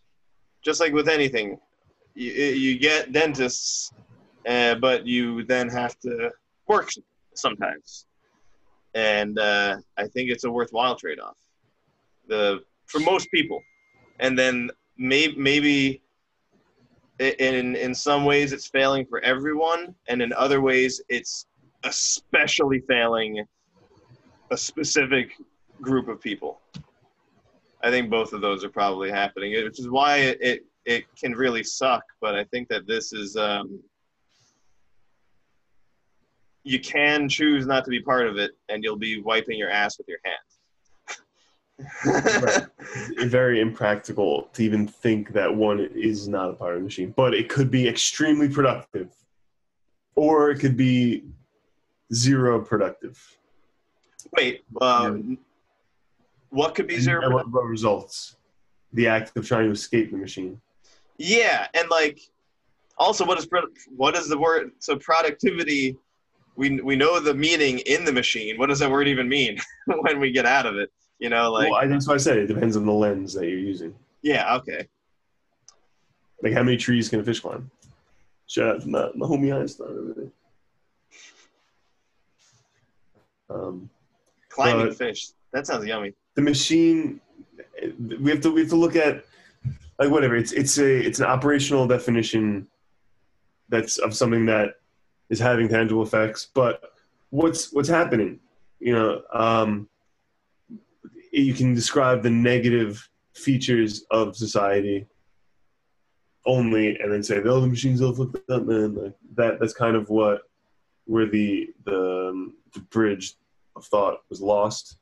Just 0.64 0.80
like 0.80 0.94
with 0.94 1.10
anything 1.10 1.58
you, 2.14 2.32
you 2.32 2.80
get 2.80 3.12
dentists 3.12 3.92
uh, 4.48 4.76
but 4.76 5.06
you 5.06 5.44
then 5.44 5.70
have 5.70 5.98
to 6.00 6.32
work 6.68 6.90
sometimes. 7.34 8.06
And 8.94 9.38
uh, 9.40 9.78
I 9.98 10.08
think 10.08 10.30
it's 10.30 10.46
a 10.46 10.52
worthwhile 10.52 10.96
trade-off. 10.96 11.38
The 12.28 12.62
for 12.86 13.00
most 13.00 13.30
people, 13.32 13.62
and 14.20 14.38
then 14.38 14.70
maybe 14.98 15.36
maybe 15.38 16.02
in 17.20 17.76
in 17.76 17.96
some 17.96 18.26
ways 18.26 18.52
it's 18.54 18.68
failing 18.68 19.06
for 19.06 19.20
everyone, 19.22 19.96
and 20.08 20.22
in 20.22 20.34
other 20.34 20.62
ways 20.62 21.02
it's 21.10 21.48
especially 21.84 22.82
failing 22.88 23.46
a 24.52 24.58
specific 24.58 25.32
group 25.82 26.08
of 26.08 26.20
people. 26.22 26.62
I 27.84 27.90
think 27.90 28.10
both 28.10 28.34
of 28.34 28.42
those 28.42 28.64
are 28.64 28.70
probably 28.70 29.12
happening, 29.12 29.54
which 29.64 29.80
is 29.80 29.90
why 29.90 30.18
it 30.18 30.38
it, 30.42 30.66
it 30.86 31.04
can 31.16 31.34
really 31.34 31.64
suck. 31.64 32.04
But 32.22 32.36
I 32.36 32.44
think 32.46 32.68
that 32.70 32.88
this 32.88 33.14
is. 33.14 33.36
Um, 33.36 33.82
you 36.68 36.80
can 36.80 37.30
choose 37.30 37.68
not 37.68 37.86
to 37.86 37.92
be 37.92 38.02
part 38.02 38.28
of 38.28 38.38
it, 38.38 38.52
and 38.70 38.84
you'll 38.84 38.98
be 38.98 39.22
wiping 39.22 39.56
your 39.56 39.70
ass 39.70 40.00
with 40.00 40.08
your 40.08 40.18
hands. 40.26 40.45
Right. 42.06 42.66
Very 43.26 43.60
impractical 43.60 44.50
to 44.54 44.64
even 44.64 44.88
think 44.88 45.34
that 45.34 45.54
one 45.54 45.80
is 45.94 46.28
not 46.28 46.50
a 46.50 46.54
part 46.54 46.76
of 46.76 46.80
the 46.80 46.86
machine, 46.86 47.14
but 47.16 47.34
it 47.34 47.50
could 47.50 47.70
be 47.70 47.88
extremely 47.88 48.48
productive, 48.48 49.14
or 50.16 50.52
it 50.52 50.60
could 50.60 50.78
be 50.78 51.24
zero 52.14 52.62
productive. 52.62 53.22
Wait, 54.34 54.64
um, 54.82 55.38
what 56.50 56.76
could 56.76 56.88
be 56.88 56.98
zero? 57.00 57.24
And 57.24 57.34
what, 57.34 57.52
what 57.52 57.66
results? 57.66 58.38
The 58.94 59.08
act 59.08 59.36
of 59.36 59.46
trying 59.46 59.66
to 59.66 59.72
escape 59.72 60.12
the 60.12 60.18
machine. 60.18 60.62
Yeah, 61.18 61.68
and 61.74 61.90
like, 61.90 62.22
also, 62.98 63.26
what 63.26 63.38
is 63.38 63.48
what 63.96 64.16
is 64.16 64.30
the 64.30 64.38
word? 64.38 64.72
So 64.80 64.96
productivity. 64.98 65.98
We 66.56 66.80
we 66.80 66.96
know 66.96 67.20
the 67.20 67.34
meaning 67.34 67.80
in 67.80 68.06
the 68.06 68.14
machine. 68.14 68.58
What 68.58 68.70
does 68.70 68.80
that 68.80 68.90
word 68.90 69.10
even 69.10 69.28
mean 69.28 69.60
when 69.86 70.22
we 70.22 70.32
get 70.32 70.46
out 70.46 70.66
of 70.66 70.78
it? 70.78 70.90
You 71.20 71.30
know, 71.30 71.52
like 71.52 71.72
well, 71.72 71.80
I, 71.80 71.88
that's 71.88 72.08
why 72.08 72.16
I 72.16 72.18
said 72.18 72.38
it 72.38 72.48
depends 72.48 72.76
on 72.76 72.86
the 72.86 72.92
lens 72.92 73.34
that 73.34 73.48
you're 73.48 73.58
using. 73.60 73.96
yeah, 74.22 74.56
okay, 74.58 74.88
Like 76.42 76.54
how 76.54 76.64
many 76.64 76.78
trees 76.78 77.10
can 77.10 77.20
a 77.20 77.24
fish 77.24 77.40
climb? 77.40 77.72
Shout 78.48 78.76
out 78.76 78.86
my, 78.86 79.10
my 79.16 79.26
homie 79.26 79.56
Einstein 79.58 79.88
over 79.88 80.14
there. 80.18 80.32
Um, 83.50 83.90
climbing 84.50 84.94
fish. 84.94 85.30
That 85.54 85.66
sounds 85.66 85.86
yummy. 85.86 86.14
the 86.36 86.42
machine 86.42 87.22
we 88.20 88.30
have 88.32 88.42
to 88.42 88.52
we 88.52 88.62
have 88.62 88.70
to 88.70 88.76
look 88.76 88.96
at 88.96 89.24
like 90.00 90.10
whatever 90.10 90.36
it's 90.36 90.52
it's 90.52 90.78
a 90.78 90.98
it's 91.06 91.20
an 91.20 91.26
operational 91.26 91.88
definition 91.88 92.68
that's 93.70 93.98
of 93.98 94.14
something 94.14 94.46
that 94.46 94.76
is 95.30 95.40
having 95.40 95.68
tangible 95.68 96.04
effects 96.04 96.48
but 96.54 96.82
what's 97.30 97.72
what's 97.74 97.90
happening 97.90 98.40
you 98.80 98.94
know 98.94 99.22
um 99.34 99.88
you 101.44 101.54
can 101.54 101.74
describe 101.74 102.24
the 102.24 102.30
negative 102.30 103.10
features 103.34 104.06
of 104.12 104.36
society 104.36 105.06
only 106.46 106.98
and 107.00 107.12
then 107.12 107.24
say 107.24 107.42
oh 107.44 107.60
the 107.60 107.68
machines 107.68 108.02
all 108.02 108.14
fucked 108.14 108.50
up 108.50 108.64
man 108.64 108.96
like 108.96 109.14
that 109.36 109.60
that's 109.60 109.74
kind 109.74 109.96
of 109.96 110.10
what 110.10 110.44
where 111.06 111.26
the 111.26 111.70
the, 111.86 112.30
um, 112.30 112.54
the 112.74 112.80
bridge 112.80 113.34
of 113.76 113.86
thought 113.86 114.20
was 114.30 114.42
lost 114.42 114.98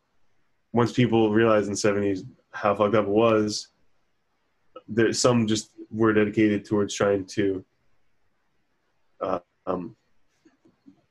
once 0.73 0.91
people 0.91 1.31
realized 1.31 1.67
in 1.67 1.73
the 1.73 1.77
70s 1.77 2.25
how 2.51 2.75
fucked 2.75 2.95
up 2.95 3.05
it 3.05 3.09
was, 3.09 3.69
there 4.87 5.13
some 5.13 5.47
just 5.47 5.71
were 5.91 6.13
dedicated 6.13 6.65
towards 6.65 6.93
trying 6.93 7.25
to. 7.25 7.63
Uh, 9.21 9.39
um, 9.65 9.95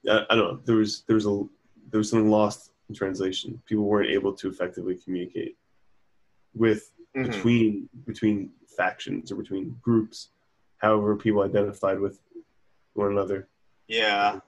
I, 0.08 0.24
I 0.28 0.34
don't 0.34 0.54
know. 0.54 0.60
There 0.64 0.76
was 0.76 1.04
there 1.06 1.14
was 1.14 1.26
a 1.26 1.44
there 1.90 1.98
was 1.98 2.10
something 2.10 2.30
lost 2.30 2.71
in 2.92 2.96
translation. 2.96 3.60
People 3.66 3.84
weren't 3.84 4.10
able 4.10 4.32
to 4.34 4.48
effectively 4.48 4.96
communicate 4.96 5.56
with 6.54 6.92
Mhm. 7.16 7.26
between 7.30 7.88
between 8.06 8.52
factions 8.76 9.32
or 9.32 9.36
between 9.36 9.76
groups, 9.82 10.30
however 10.78 11.16
people 11.16 11.42
identified 11.42 11.98
with 12.00 12.20
one 12.94 13.10
another. 13.10 13.48
Yeah, 13.88 14.40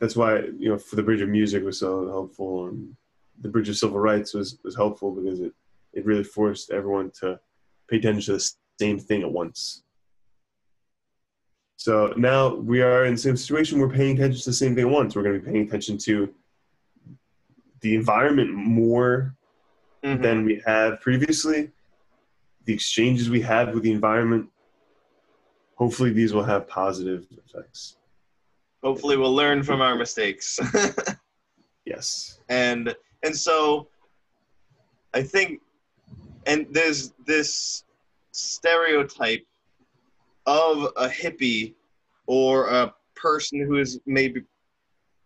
That's 0.00 0.16
why 0.16 0.40
you 0.62 0.68
know 0.70 0.78
for 0.78 0.96
the 0.96 1.02
Bridge 1.02 1.22
of 1.22 1.28
Music 1.28 1.62
was 1.64 1.78
so 1.78 2.06
helpful, 2.08 2.66
and 2.68 2.96
the 3.40 3.48
Bridge 3.48 3.68
of 3.68 3.76
Civil 3.76 3.98
Rights 4.00 4.34
was 4.34 4.58
was 4.64 4.74
helpful 4.76 5.10
because 5.12 5.40
it 5.40 5.52
it 5.92 6.04
really 6.04 6.24
forced 6.24 6.70
everyone 6.70 7.10
to 7.20 7.38
pay 7.88 7.98
attention 7.98 8.22
to 8.26 8.32
the 8.38 8.52
same 8.80 8.98
thing 8.98 9.22
at 9.22 9.30
once. 9.30 9.82
So 11.76 12.12
now 12.16 12.54
we 12.54 12.82
are 12.82 13.04
in 13.04 13.14
the 13.14 13.18
same 13.26 13.36
situation. 13.36 13.78
We're 13.78 13.88
paying 14.00 14.16
attention 14.16 14.40
to 14.40 14.50
the 14.50 14.54
same 14.62 14.74
thing 14.74 14.86
at 14.86 14.90
once. 14.90 15.14
We're 15.14 15.22
going 15.22 15.38
to 15.38 15.44
be 15.44 15.50
paying 15.52 15.66
attention 15.68 15.98
to 15.98 16.34
the 17.84 17.94
environment 17.94 18.50
more 18.50 19.36
Mhm. 20.02 20.22
than 20.22 20.44
we 20.46 20.60
have 20.64 21.00
previously. 21.02 21.70
The 22.64 22.72
exchanges 22.72 23.28
we 23.28 23.42
have 23.42 23.74
with 23.74 23.82
the 23.82 23.92
environment. 23.92 24.48
Hopefully, 25.76 26.10
these 26.10 26.32
will 26.32 26.44
have 26.44 26.66
positive 26.66 27.26
effects. 27.46 27.96
hopefully 28.82 29.16
we'll 29.16 29.34
learn 29.34 29.62
from 29.62 29.80
our 29.80 29.94
mistakes. 29.96 30.58
Yes. 31.86 32.38
and 32.48 32.94
and 33.22 33.34
so 33.36 33.88
i 35.12 35.22
think 35.22 35.60
and 36.46 36.66
there's 36.70 37.12
this 37.26 37.84
stereotype 38.32 39.46
of 40.46 40.74
a 40.96 41.08
hippie 41.08 41.74
or 42.26 42.68
a 42.68 42.94
person 43.14 43.60
who 43.66 43.76
is 43.84 44.00
maybe 44.06 44.40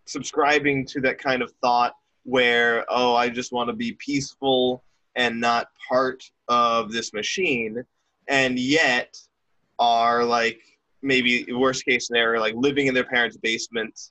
subscribing 0.07 0.85
to 0.87 1.01
that 1.01 1.19
kind 1.19 1.41
of 1.43 1.51
thought 1.63 1.95
where 2.29 2.85
oh 2.89 3.15
i 3.15 3.29
just 3.29 3.53
want 3.53 3.69
to 3.69 3.75
be 3.75 3.93
peaceful 3.93 4.83
and 5.17 5.41
not 5.41 5.69
part 5.89 6.23
of 6.49 6.93
this 6.93 7.13
machine 7.13 7.83
and 8.29 8.59
yet 8.59 9.17
are 9.79 10.25
like 10.25 10.61
maybe 11.03 11.47
worst 11.53 11.85
case 11.85 12.07
scenario 12.07 12.41
like 12.41 12.55
living 12.57 12.87
in 12.87 12.95
their 12.95 13.05
parents 13.05 13.37
basement 13.37 14.11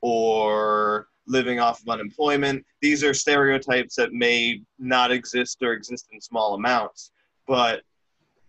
or 0.00 1.08
living 1.30 1.60
off 1.60 1.80
of 1.80 1.88
unemployment. 1.88 2.64
These 2.80 3.04
are 3.04 3.14
stereotypes 3.14 3.94
that 3.96 4.12
may 4.12 4.62
not 4.78 5.12
exist 5.12 5.58
or 5.62 5.72
exist 5.72 6.08
in 6.12 6.20
small 6.20 6.54
amounts, 6.54 7.12
but 7.46 7.82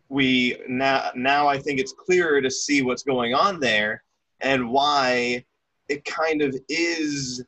we 0.10 0.58
now 0.68 1.12
now 1.16 1.48
I 1.48 1.58
think 1.58 1.80
it's 1.80 1.94
clearer 1.94 2.42
to 2.42 2.52
see 2.52 2.82
what's 2.82 3.04
going 3.04 3.34
on 3.34 3.60
there 3.60 4.04
and 4.42 4.70
why 4.70 5.46
it 5.88 6.04
kind 6.04 6.42
of 6.42 6.56
is 6.68 7.44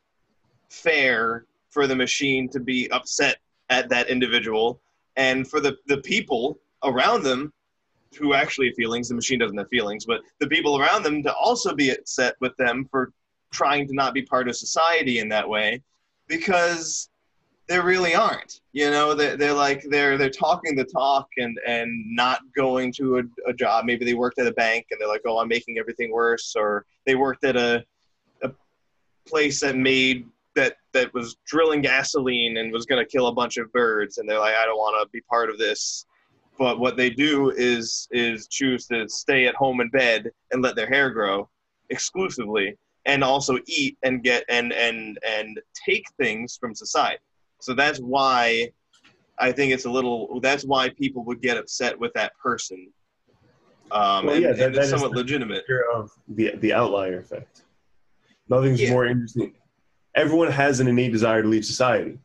fair 0.70 1.46
for 1.74 1.88
the 1.88 1.96
machine 1.96 2.48
to 2.50 2.60
be 2.60 2.90
upset 2.92 3.38
at 3.70 3.90
that 3.90 4.10
individual 4.10 4.80
and 5.16 5.48
for 5.48 5.60
the, 5.60 5.76
the 5.88 5.98
people 5.98 6.60
around 6.84 7.24
them 7.24 7.52
who 8.20 8.34
actually 8.34 8.68
have 8.68 8.76
feelings. 8.76 9.10
The 9.10 9.16
machine 9.16 9.40
doesn't 9.40 9.58
have 9.58 9.70
feelings, 9.70 10.06
but 10.06 10.22
the 10.40 10.48
people 10.48 10.80
around 10.80 11.04
them 11.04 11.24
to 11.24 11.34
also 11.34 11.74
be 11.74 11.90
upset 11.90 12.36
with 12.40 12.56
them 12.58 12.88
for 12.92 13.12
trying 13.52 13.88
to 13.88 13.94
not 13.94 14.14
be 14.14 14.22
part 14.22 14.48
of 14.48 14.56
society 14.56 15.20
in 15.20 15.30
that 15.30 15.48
way, 15.48 15.82
because 16.28 17.10
they 17.68 17.80
really 17.80 18.14
aren't. 18.14 18.62
You 18.72 18.92
know, 18.92 19.14
they're, 19.14 19.38
they're 19.38 19.54
like 19.54 19.84
they're 19.90 20.18
they're 20.18 20.30
talking 20.30 20.76
the 20.76 20.84
talk 20.84 21.28
and 21.38 21.58
and 21.66 21.90
not 22.16 22.42
going 22.56 22.92
to 22.94 23.20
a, 23.20 23.24
a 23.50 23.54
job. 23.54 23.86
Maybe 23.86 24.06
they 24.06 24.14
worked 24.14 24.40
at 24.40 24.48
a 24.48 24.54
bank 24.54 24.88
and 24.92 25.00
they're 25.00 25.08
like, 25.08 25.22
oh, 25.26 25.40
I'm 25.40 25.48
making 25.48 25.78
everything 25.80 26.12
worse, 26.12 26.56
or 26.56 26.86
they 27.06 27.16
worked 27.16 27.44
at 27.44 27.56
a 27.56 27.84
a 28.44 28.52
place 29.26 29.60
that 29.62 29.76
made 29.76 30.28
that 30.56 30.78
that 30.94 31.14
was 31.14 31.38
drilling 31.46 31.82
gasoline 31.82 32.58
and 32.58 32.72
was 32.72 32.86
going 32.86 33.04
to 33.04 33.10
kill 33.10 33.28
a 33.28 33.34
bunch 33.34 33.58
of 33.58 33.72
birds, 33.72 34.18
and 34.18 34.30
they're 34.30 34.40
like, 34.40 34.56
I 34.56 34.66
don't 34.66 34.78
want 34.78 35.02
to 35.04 35.10
be 35.12 35.22
part 35.22 35.50
of 35.50 35.58
this. 35.58 36.06
But 36.60 36.80
what 36.80 36.98
they 36.98 37.10
do 37.10 37.50
is 37.52 38.08
is 38.12 38.48
choose 38.48 38.86
to 38.88 39.08
stay 39.10 39.48
at 39.48 39.56
home 39.56 39.82
in 39.82 39.90
bed 39.90 40.30
and 40.52 40.62
let 40.62 40.76
their 40.76 40.88
hair 40.88 41.10
grow 41.10 41.50
exclusively, 41.90 42.78
and 43.06 43.24
also 43.24 43.58
eat 43.68 43.98
and 44.04 44.24
get 44.24 44.44
and 44.50 44.72
and 44.74 45.18
and 45.28 45.60
take 45.88 46.06
things 46.20 46.58
from 46.60 46.76
society. 46.76 47.20
So 47.60 47.74
that's 47.74 48.00
why 48.00 48.70
I 49.40 49.52
think 49.52 49.74
it's 49.74 49.86
a 49.86 49.90
little. 49.90 50.40
That's 50.42 50.64
why 50.64 50.90
people 50.90 51.24
would 51.26 51.42
get 51.42 51.58
upset 51.58 52.00
with 52.00 52.14
that 52.14 52.34
person. 52.38 52.88
Um, 53.92 54.26
Well, 54.26 54.36
and, 54.36 54.44
yeah, 54.44 54.50
and 54.52 54.60
that- 54.60 54.70
it's 54.70 54.78
that 54.78 54.84
is 54.86 54.90
somewhat 54.92 55.12
the- 55.12 55.18
legitimate. 55.18 55.66
Of 55.96 56.12
the 56.28 56.52
the 56.58 56.72
outlier 56.74 57.20
effect. 57.20 57.64
Nothing's 58.48 58.82
Yeah. 58.82 58.92
more 58.92 59.06
interesting. 59.08 59.54
Everyone 60.16 60.52
has 60.52 60.80
an 60.80 60.88
innate 60.88 61.12
desire 61.12 61.42
to 61.42 61.48
leave 61.48 61.66
society. 61.66 62.20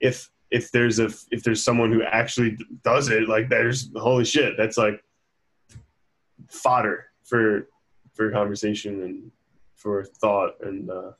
If 0.00 0.30
if 0.50 0.70
there's 0.70 0.98
a 0.98 1.06
if 1.30 1.42
there's 1.42 1.62
someone 1.62 1.92
who 1.92 2.02
actually 2.02 2.56
does 2.84 3.08
it, 3.08 3.28
like 3.28 3.48
there's 3.48 3.90
holy 3.96 4.24
shit, 4.24 4.56
that's 4.56 4.76
like 4.78 5.02
fodder 6.48 7.06
for 7.24 7.68
for 8.14 8.30
conversation 8.30 9.02
and 9.02 9.30
for 9.74 10.04
thought 10.04 10.54
and 10.62 10.90
uh, 10.90 11.10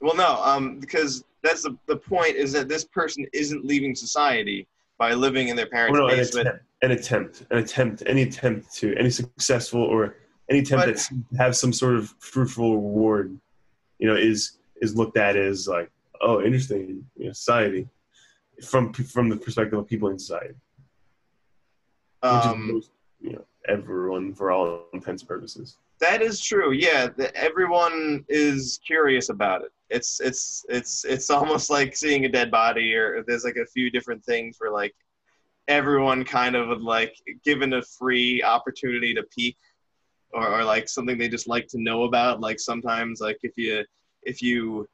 Well, 0.00 0.16
no, 0.16 0.40
um, 0.42 0.78
because 0.80 1.24
that's 1.42 1.62
the 1.62 1.76
the 1.86 1.96
point 1.96 2.36
is 2.36 2.52
that 2.52 2.68
this 2.68 2.84
person 2.84 3.26
isn't 3.32 3.64
leaving 3.64 3.94
society 3.94 4.66
by 4.98 5.14
living 5.14 5.48
in 5.48 5.56
their 5.56 5.66
parents' 5.68 5.92
well, 5.98 6.08
no, 6.08 6.12
an 6.12 6.18
basement. 6.18 6.48
attempt, 6.48 6.64
an 6.82 6.90
attempt, 6.90 7.42
an 7.50 7.58
attempt, 7.58 8.02
any 8.06 8.22
attempt 8.22 8.74
to 8.74 8.94
any 8.96 9.10
successful 9.10 9.82
or 9.82 10.16
any 10.50 10.58
attempt 10.60 10.86
But- 10.86 10.96
that 10.96 11.08
to 11.32 11.38
have 11.38 11.56
some 11.56 11.72
sort 11.72 11.94
of 11.96 12.12
fruitful 12.18 12.74
reward, 12.74 13.38
you 13.98 14.08
know, 14.08 14.16
is 14.16 14.58
is 14.80 14.96
looked 14.96 15.16
at 15.16 15.36
as 15.36 15.68
like, 15.68 15.90
oh, 16.20 16.42
interesting, 16.42 17.04
you 17.16 17.26
know, 17.26 17.32
society, 17.32 17.88
from 18.64 18.92
from 18.92 19.28
the 19.28 19.36
perspective 19.36 19.78
of 19.78 19.86
people 19.86 20.08
in 20.08 20.18
society, 20.18 20.54
Um, 22.22 22.72
most, 22.72 22.90
you 23.20 23.32
know, 23.32 23.44
everyone 23.68 24.34
for 24.34 24.50
all 24.50 24.86
intents 24.92 25.22
and 25.22 25.28
purposes. 25.28 25.76
That 26.00 26.22
is 26.22 26.40
true. 26.40 26.72
Yeah, 26.72 27.08
the, 27.16 27.34
everyone 27.36 28.24
is 28.28 28.80
curious 28.86 29.30
about 29.30 29.62
it. 29.62 29.72
It's 29.90 30.20
it's 30.20 30.64
it's 30.68 31.04
it's 31.04 31.30
almost 31.38 31.70
like 31.70 31.96
seeing 31.96 32.24
a 32.24 32.28
dead 32.28 32.50
body, 32.50 32.94
or 32.94 33.22
there's 33.26 33.44
like 33.44 33.56
a 33.56 33.66
few 33.66 33.90
different 33.90 34.24
things 34.24 34.56
where 34.58 34.72
like 34.72 34.94
everyone 35.66 36.24
kind 36.24 36.56
of 36.56 36.68
would 36.68 36.82
like 36.82 37.14
given 37.44 37.74
a 37.74 37.82
free 37.82 38.42
opportunity 38.42 39.12
to 39.14 39.22
peek, 39.24 39.56
or, 40.32 40.60
or 40.60 40.64
like 40.64 40.88
something 40.88 41.18
they 41.18 41.28
just 41.28 41.48
like 41.48 41.66
to 41.68 41.80
know 41.80 42.04
about. 42.04 42.40
Like 42.40 42.60
sometimes, 42.60 43.20
like 43.20 43.38
if 43.42 43.52
you 43.56 43.84
if 44.22 44.42
you 44.42 44.88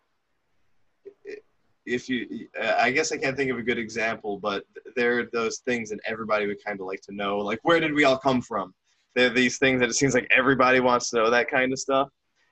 if 1.86 2.08
you 2.08 2.48
uh, 2.60 2.74
i 2.78 2.90
guess 2.90 3.12
i 3.12 3.16
can't 3.16 3.36
think 3.36 3.50
of 3.50 3.58
a 3.58 3.62
good 3.62 3.78
example 3.78 4.38
but 4.38 4.64
there 4.96 5.18
are 5.18 5.28
those 5.32 5.58
things 5.58 5.90
that 5.90 6.00
everybody 6.06 6.46
would 6.46 6.62
kind 6.64 6.80
of 6.80 6.86
like 6.86 7.00
to 7.02 7.14
know 7.14 7.38
like 7.38 7.58
where 7.62 7.80
did 7.80 7.92
we 7.92 8.04
all 8.04 8.18
come 8.18 8.40
from? 8.40 8.72
There 9.14 9.26
are 9.26 9.34
these 9.34 9.58
things 9.58 9.80
that 9.80 9.88
it 9.88 9.94
seems 9.94 10.14
like 10.14 10.26
everybody 10.30 10.80
wants 10.80 11.10
to 11.10 11.16
know 11.16 11.30
that 11.30 11.48
kind 11.48 11.72
of 11.72 11.78
stuff. 11.78 12.08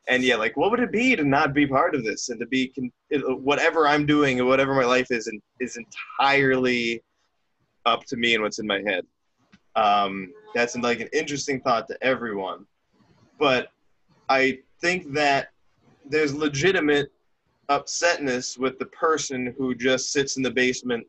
And 0.08 0.22
yeah 0.22 0.36
like 0.36 0.56
what 0.56 0.70
would 0.70 0.80
it 0.80 0.92
be 0.92 1.16
to 1.16 1.24
not 1.24 1.54
be 1.54 1.66
part 1.66 1.94
of 1.94 2.04
this 2.04 2.28
and 2.28 2.38
to 2.40 2.46
be 2.46 2.68
con- 2.68 2.92
whatever 3.42 3.86
i'm 3.86 4.04
doing 4.04 4.40
and 4.40 4.48
whatever 4.48 4.74
my 4.74 4.84
life 4.84 5.10
is 5.10 5.28
in, 5.28 5.40
is 5.60 5.78
entirely 5.78 7.02
up 7.86 8.04
to 8.06 8.16
me 8.16 8.34
and 8.34 8.42
what's 8.42 8.58
in 8.58 8.66
my 8.66 8.82
head. 8.82 9.04
Um, 9.76 10.32
that's 10.54 10.76
like 10.76 11.00
an 11.00 11.08
interesting 11.12 11.60
thought 11.60 11.86
to 11.88 11.96
everyone 12.02 12.66
but 13.38 13.68
i 14.28 14.58
think 14.80 15.12
that 15.12 15.48
there's 16.08 16.34
legitimate 16.34 17.10
upsetness 17.68 18.58
with 18.58 18.78
the 18.78 18.86
person 18.86 19.54
who 19.56 19.74
just 19.74 20.12
sits 20.12 20.36
in 20.36 20.42
the 20.42 20.50
basement 20.50 21.06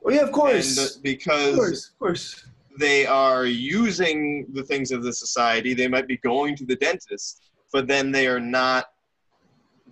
Well, 0.00 0.14
yeah, 0.14 0.22
of 0.22 0.28
and 0.28 0.34
course, 0.34 0.78
uh, 0.78 0.96
of 0.96 1.02
because 1.02 1.56
course, 1.56 1.88
of 1.90 1.98
course. 1.98 2.44
they 2.78 3.06
are 3.06 3.44
using 3.46 4.46
the 4.52 4.62
things 4.64 4.90
of 4.90 5.02
the 5.04 5.12
society. 5.12 5.74
They 5.74 5.88
might 5.88 6.08
be 6.08 6.16
going 6.18 6.56
to 6.56 6.64
the 6.66 6.76
dentist, 6.76 7.42
but 7.72 7.86
then 7.86 8.10
they 8.10 8.26
are 8.26 8.40
not 8.40 8.86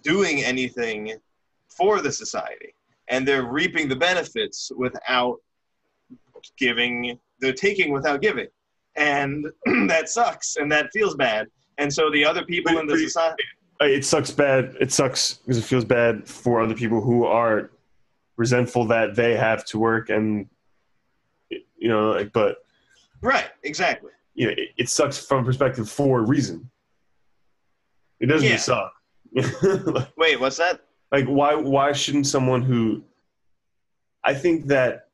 doing 0.03 0.43
anything 0.43 1.13
for 1.69 2.01
the 2.01 2.11
society. 2.11 2.75
And 3.09 3.27
they're 3.29 3.45
reaping 3.61 3.87
the 3.89 3.97
benefits 3.97 4.73
without 4.77 5.37
giving, 6.59 7.19
they're 7.41 7.53
taking 7.53 7.93
without 7.93 8.21
giving. 8.23 8.49
And 8.97 9.47
that 9.89 10.09
sucks 10.09 10.57
and 10.57 10.73
that 10.73 10.91
feels 10.93 11.15
bad. 11.15 11.47
And 11.81 11.93
so 11.93 12.11
the 12.11 12.25
other 12.25 12.45
people 12.45 12.79
in 12.79 12.87
the 12.87 12.97
society, 12.99 13.43
Uh, 13.83 13.87
it 13.87 14.05
sucks 14.05 14.31
bad. 14.31 14.77
It 14.81 14.93
sucks 14.93 15.35
because 15.35 15.57
it 15.59 15.65
feels 15.65 15.85
bad 15.87 16.29
for 16.29 16.61
other 16.61 16.75
people 16.75 17.01
who 17.01 17.25
are 17.25 17.71
resentful 18.37 18.85
that 18.87 19.17
they 19.17 19.35
have 19.37 19.65
to 19.67 19.79
work 19.79 20.11
and 20.11 20.47
you 21.51 21.89
know, 21.89 22.11
like, 22.11 22.33
but 22.33 22.59
right, 23.23 23.49
exactly. 23.63 24.11
you 24.35 24.47
know, 24.47 24.53
it, 24.53 24.69
it 24.77 24.89
sucks 24.91 25.17
from 25.19 25.45
perspective 25.45 25.89
for 25.91 26.21
a 26.21 26.23
reason. 26.27 26.71
It 28.21 28.27
doesn't 28.27 28.47
Yeah. 28.49 28.57
suck. 28.59 28.93
Wait, 30.19 30.39
what's 30.39 30.59
that? 30.59 30.81
like, 31.11 31.25
why? 31.27 31.55
Why 31.55 31.93
shouldn't 31.93 32.27
someone 32.27 32.61
who? 32.63 33.03
I 34.23 34.35
think 34.35 34.67
that. 34.67 35.09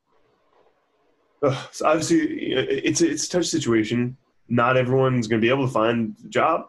Ugh, 1.42 1.68
so 1.70 1.86
obviously, 1.86 2.18
it's 2.18 3.00
a, 3.00 3.10
it's 3.10 3.24
a 3.26 3.30
touch 3.30 3.46
situation. 3.46 4.16
Not 4.48 4.76
everyone's 4.76 5.26
going 5.26 5.40
to 5.40 5.44
be 5.44 5.50
able 5.50 5.66
to 5.66 5.72
find 5.72 6.16
a 6.24 6.28
job. 6.28 6.66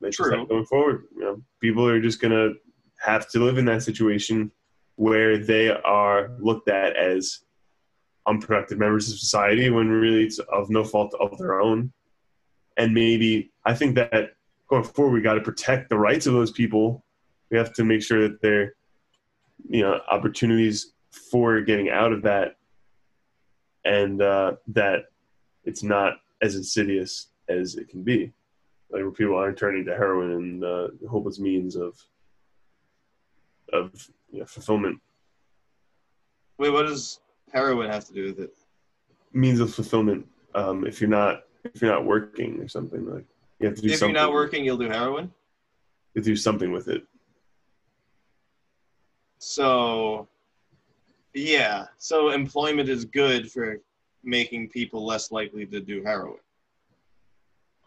That's 0.00 0.16
True. 0.16 0.46
going 0.46 0.64
forward. 0.66 1.04
You 1.14 1.22
know, 1.22 1.42
people 1.60 1.86
are 1.86 2.00
just 2.00 2.20
going 2.20 2.32
to 2.32 2.54
have 3.00 3.28
to 3.30 3.44
live 3.44 3.58
in 3.58 3.64
that 3.66 3.82
situation 3.82 4.50
where 4.96 5.38
they 5.38 5.70
are 5.70 6.30
looked 6.38 6.68
at 6.68 6.96
as 6.96 7.40
unproductive 8.26 8.78
members 8.78 9.10
of 9.10 9.18
society 9.18 9.70
when 9.70 9.88
really 9.88 10.24
it's 10.24 10.38
of 10.38 10.70
no 10.70 10.84
fault 10.84 11.14
of 11.20 11.36
their 11.38 11.60
own. 11.60 11.92
And 12.76 12.94
maybe 12.94 13.52
I 13.64 13.74
think 13.74 13.94
that 13.96 14.32
going 14.68 14.84
forward, 14.84 15.12
we 15.12 15.20
got 15.20 15.34
to 15.34 15.40
protect 15.40 15.88
the 15.88 15.98
rights 15.98 16.26
of 16.26 16.34
those 16.34 16.50
people. 16.50 17.04
We 17.50 17.56
have 17.56 17.72
to 17.74 17.84
make 17.84 18.02
sure 18.02 18.28
that 18.28 18.40
there, 18.42 18.74
you 19.68 19.82
know, 19.82 20.00
opportunities 20.10 20.92
for 21.30 21.60
getting 21.62 21.90
out 21.90 22.12
of 22.12 22.22
that, 22.22 22.56
and 23.84 24.20
uh, 24.20 24.52
that 24.68 25.06
it's 25.64 25.82
not 25.82 26.14
as 26.42 26.54
insidious 26.56 27.28
as 27.48 27.76
it 27.76 27.88
can 27.88 28.02
be. 28.02 28.32
Like 28.90 29.02
where 29.02 29.10
people 29.10 29.36
aren't 29.36 29.58
turning 29.58 29.84
to 29.86 29.94
heroin 29.94 30.30
and 30.32 30.64
uh, 30.64 30.88
hopeless 31.08 31.38
means 31.38 31.76
of 31.76 31.96
of 33.72 34.08
you 34.32 34.40
know, 34.40 34.46
fulfillment, 34.46 34.98
Wait, 36.58 36.70
what 36.70 36.84
does 36.84 37.20
heroin 37.52 37.90
have 37.90 38.06
to 38.06 38.12
do 38.14 38.24
with 38.24 38.38
it? 38.40 38.54
means 39.32 39.60
of 39.60 39.74
fulfillment. 39.74 40.26
Um, 40.54 40.86
if 40.86 41.00
you're 41.00 41.10
not 41.10 41.42
if 41.64 41.82
you're 41.82 41.90
not 41.90 42.06
working 42.06 42.60
or 42.60 42.68
something 42.68 43.04
like 43.06 43.26
you 43.60 43.66
have 43.66 43.76
to 43.76 43.82
do 43.82 43.88
If 43.88 44.00
you're 44.00 44.12
not 44.12 44.32
working, 44.32 44.64
you'll 44.64 44.78
do 44.78 44.88
heroin. 44.88 45.30
you 46.14 46.22
do 46.22 46.34
something 46.34 46.72
with 46.72 46.88
it. 46.88 47.04
So, 49.38 50.26
yeah. 51.34 51.86
So 51.98 52.30
employment 52.30 52.88
is 52.88 53.04
good 53.04 53.50
for 53.52 53.80
making 54.24 54.68
people 54.68 55.04
less 55.04 55.30
likely 55.30 55.66
to 55.66 55.80
do 55.80 56.02
heroin. 56.02 56.38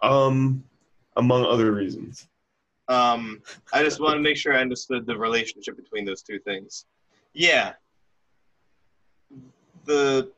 Um, 0.01 0.63
among 1.17 1.45
other 1.45 1.71
reasons. 1.71 2.27
Um, 2.87 3.41
I 3.73 3.83
just 3.83 3.99
want 3.99 4.15
to 4.15 4.21
make 4.21 4.37
sure 4.37 4.53
I 4.53 4.61
understood 4.61 5.05
the 5.05 5.17
relationship 5.17 5.77
between 5.77 6.05
those 6.05 6.21
two 6.21 6.39
things. 6.39 6.85
Yeah. 7.33 7.73
The 9.85 10.31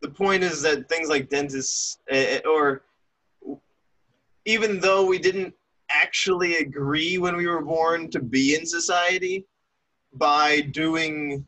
the 0.00 0.08
point 0.08 0.42
is 0.42 0.62
that 0.62 0.88
things 0.88 1.08
like 1.08 1.28
dentists, 1.28 1.98
eh, 2.08 2.40
or 2.44 2.82
even 4.44 4.80
though 4.80 5.06
we 5.06 5.18
didn't 5.18 5.54
actually 5.90 6.56
agree 6.56 7.18
when 7.18 7.36
we 7.36 7.46
were 7.46 7.62
born 7.62 8.10
to 8.10 8.20
be 8.20 8.56
in 8.56 8.66
society, 8.66 9.46
by 10.14 10.60
doing, 10.60 11.46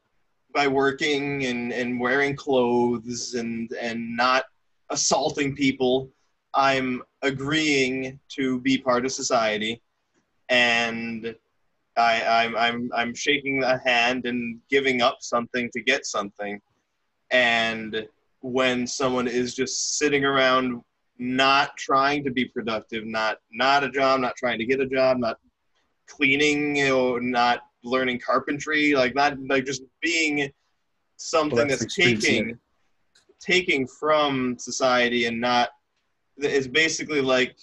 by 0.54 0.68
working 0.68 1.44
and, 1.46 1.72
and 1.72 2.00
wearing 2.00 2.36
clothes 2.36 3.34
and 3.34 3.70
and 3.72 4.16
not 4.16 4.44
assaulting 4.90 5.54
people, 5.56 6.10
I'm 6.54 7.02
agreeing 7.22 8.20
to 8.30 8.60
be 8.60 8.78
part 8.78 9.04
of 9.04 9.12
society, 9.12 9.82
and 10.48 11.34
I, 11.96 12.22
I'm 12.22 12.56
I'm 12.56 12.90
I'm 12.94 13.14
shaking 13.14 13.64
a 13.64 13.78
hand 13.78 14.26
and 14.26 14.60
giving 14.70 15.02
up 15.02 15.18
something 15.20 15.68
to 15.72 15.82
get 15.82 16.06
something, 16.06 16.60
and 17.30 18.06
when 18.40 18.86
someone 18.86 19.26
is 19.26 19.54
just 19.54 19.98
sitting 19.98 20.24
around 20.24 20.82
not 21.18 21.76
trying 21.76 22.22
to 22.24 22.30
be 22.30 22.44
productive, 22.44 23.04
not 23.04 23.38
not 23.52 23.82
a 23.82 23.90
job, 23.90 24.20
not 24.20 24.36
trying 24.36 24.58
to 24.58 24.66
get 24.66 24.80
a 24.80 24.86
job, 24.86 25.18
not 25.18 25.38
cleaning 26.06 26.90
or 26.90 27.20
not 27.20 27.62
learning 27.84 28.20
carpentry, 28.24 28.94
like 28.94 29.14
not 29.14 29.36
like 29.48 29.64
just 29.64 29.82
being 30.00 30.50
something 31.16 31.56
Well, 31.56 31.66
that's 31.68 31.82
that's 31.82 31.94
taking 31.94 32.58
taking 33.40 33.86
from 33.86 34.58
society 34.58 35.26
and 35.26 35.40
not 35.40 35.68
it's 36.38 36.66
basically 36.66 37.20
like 37.20 37.56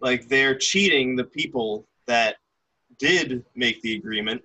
like 0.00 0.28
they're 0.28 0.56
cheating 0.56 1.16
the 1.16 1.24
people 1.24 1.86
that 2.06 2.36
did 2.98 3.44
make 3.54 3.80
the 3.82 3.94
agreement 3.96 4.42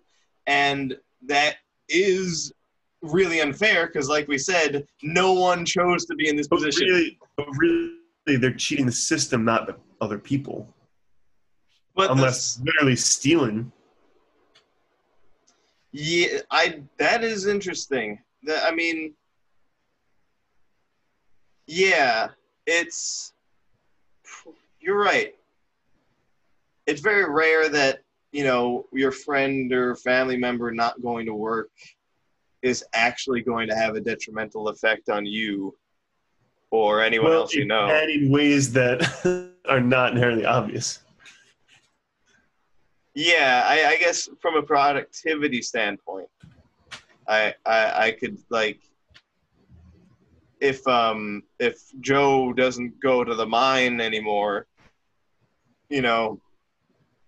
and 0.47 0.95
that 1.25 1.55
is 1.89 2.53
really 3.01 3.41
unfair 3.41 3.87
because 3.87 4.07
like 4.07 4.27
we 4.27 4.37
said 4.37 4.87
no 5.01 5.33
one 5.33 5.65
chose 5.65 6.05
to 6.05 6.15
be 6.15 6.29
in 6.29 6.35
this 6.35 6.47
But 6.47 6.57
position 6.57 6.87
really, 6.87 7.19
really, 7.57 8.37
they're 8.39 8.53
cheating 8.53 8.85
the 8.85 8.91
system, 8.91 9.43
not 9.43 9.67
the 9.67 9.75
other 9.99 10.17
people. 10.17 10.73
but 11.95 12.09
Unless 12.11 12.55
this, 12.55 12.65
literally 12.65 12.95
stealing. 12.95 13.71
Yeah 15.93 16.39
i 16.51 16.81
that 16.97 17.23
is 17.23 17.47
interesting. 17.47 18.19
That 18.43 18.63
i 18.69 18.75
mean 18.75 19.13
yeah 21.67 22.29
it's 22.65 23.33
you're 24.83 24.99
right. 24.99 25.33
It's 26.85 27.01
very 27.01 27.29
rare 27.29 27.69
that 27.69 27.99
you 28.31 28.43
know 28.43 28.85
your 28.91 29.11
friend 29.11 29.71
or 29.71 29.95
family 29.95 30.37
member 30.37 30.71
not 30.71 31.01
going 31.01 31.25
to 31.27 31.33
work 31.33 31.69
is 32.61 32.83
actually 32.93 33.41
going 33.41 33.67
to 33.69 33.75
have 33.75 33.95
a 33.95 34.01
detrimental 34.01 34.69
effect 34.69 35.09
on 35.09 35.25
you 35.25 35.75
or 36.71 37.01
anyone 37.01 37.29
well, 37.29 37.41
else 37.41 37.53
you 37.53 37.65
know. 37.65 37.87
in 38.09 38.31
ways 38.31 38.73
that 38.73 39.51
are 39.69 39.81
not 39.81 40.13
inherently 40.13 40.45
obvious. 40.45 40.99
Yeah, 43.15 43.63
I, 43.65 43.93
I 43.93 43.97
guess 43.97 44.27
from 44.41 44.55
a 44.55 44.63
productivity 44.63 45.61
standpoint, 45.61 46.27
I, 47.27 47.53
I 47.65 48.05
I 48.05 48.11
could 48.11 48.37
like 48.49 48.79
if 50.59 50.85
um 50.87 51.43
if 51.59 51.77
Joe 51.99 52.53
doesn't 52.53 52.99
go 53.01 53.23
to 53.23 53.35
the 53.35 53.45
mine 53.45 54.01
anymore, 54.01 54.67
you 55.89 56.01
know, 56.01 56.41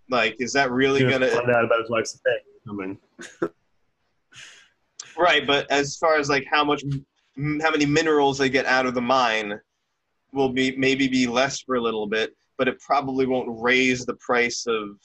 like 0.10 0.38
is 0.40 0.54
that 0.54 0.72
really 0.72 1.02
gonna 1.02 1.28
find 1.28 1.52
out 1.52 1.66
about 1.66 1.82
his 1.82 1.90
wife's 1.90 2.20
thing 2.20 2.40
coming. 2.66 2.98
right? 5.18 5.46
But 5.46 5.70
as 5.72 5.98
far 5.98 6.18
as 6.18 6.30
like 6.30 6.46
how 6.50 6.64
much 6.64 6.84
how 7.62 7.72
many 7.72 7.86
minerals 7.86 8.38
they 8.38 8.50
get 8.50 8.66
out 8.66 8.86
of 8.86 8.94
the 8.94 9.02
mine 9.02 9.60
will 10.32 10.50
be 10.50 10.76
maybe 10.76 11.08
be 11.08 11.28
less 11.28 11.60
for 11.60 11.76
a 11.76 11.82
little 11.82 12.08
bit, 12.08 12.36
but 12.58 12.68
it 12.68 12.80
probably 12.80 13.26
won't 13.26 13.50
raise 13.62 14.06
the 14.06 14.16
price 14.16 14.66
of 14.68 14.98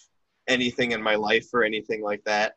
anything 0.51 0.93
in 0.93 1.03
my 1.03 1.15
life 1.15 1.47
or 1.55 1.63
anything 1.63 2.03
like 2.03 2.23
that. 2.25 2.55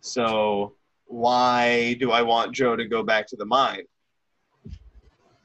So 0.00 0.74
why 1.06 1.94
do 2.00 2.10
I 2.10 2.22
want 2.22 2.54
Joe 2.54 2.74
to 2.76 2.86
go 2.86 3.02
back 3.02 3.26
to 3.28 3.36
the 3.36 3.44
mine? 3.44 3.84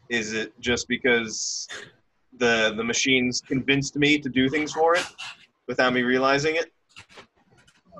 Is 0.10 0.34
it 0.34 0.60
just 0.60 0.88
because 0.88 1.68
the 2.38 2.74
the 2.76 2.84
machines 2.84 3.42
convinced 3.46 3.96
me 3.96 4.18
to 4.20 4.30
do 4.30 4.50
things 4.50 4.72
for 4.74 4.96
it 4.96 5.06
without 5.68 5.94
me 5.94 6.02
realizing 6.02 6.56
it? 6.56 6.72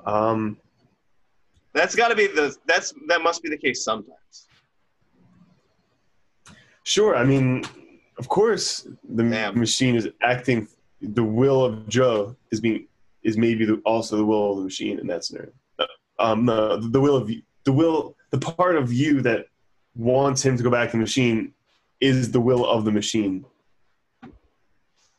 Um, 0.06 0.58
That's 1.74 1.94
got 1.94 2.08
to 2.08 2.16
be 2.16 2.26
the 2.26 2.54
that's 2.66 2.92
that 3.08 3.22
must 3.22 3.42
be 3.42 3.48
the 3.48 3.56
case 3.58 3.84
sometimes. 3.84 4.48
sure. 6.84 7.16
I 7.16 7.24
mean, 7.24 7.64
of 8.18 8.28
course, 8.28 8.86
the 9.08 9.22
Damn. 9.22 9.58
machine 9.58 9.94
is 9.96 10.08
acting. 10.20 10.68
The 11.00 11.24
will 11.24 11.64
of 11.64 11.88
Joe 11.88 12.36
is 12.50 12.60
being 12.60 12.86
is 13.22 13.36
maybe 13.38 13.64
the, 13.64 13.76
also 13.84 14.16
the 14.16 14.24
will 14.24 14.52
of 14.52 14.58
the 14.58 14.64
machine 14.64 14.98
in 14.98 15.06
that 15.08 15.24
scenario. 15.24 15.52
Um, 16.18 16.44
no, 16.44 16.76
the 16.76 17.00
will 17.00 17.16
of 17.16 17.30
you- 17.30 17.42
the 17.64 17.72
will, 17.72 18.16
the 18.30 18.38
part 18.38 18.76
of 18.76 18.92
you 18.92 19.20
that 19.22 19.46
wants 19.94 20.44
him 20.44 20.56
to 20.56 20.62
go 20.62 20.70
back 20.70 20.90
to 20.90 20.96
the 20.96 21.00
machine 21.00 21.52
is 22.00 22.30
the 22.32 22.40
will 22.40 22.66
of 22.66 22.84
the 22.84 22.90
machine. 22.92 23.44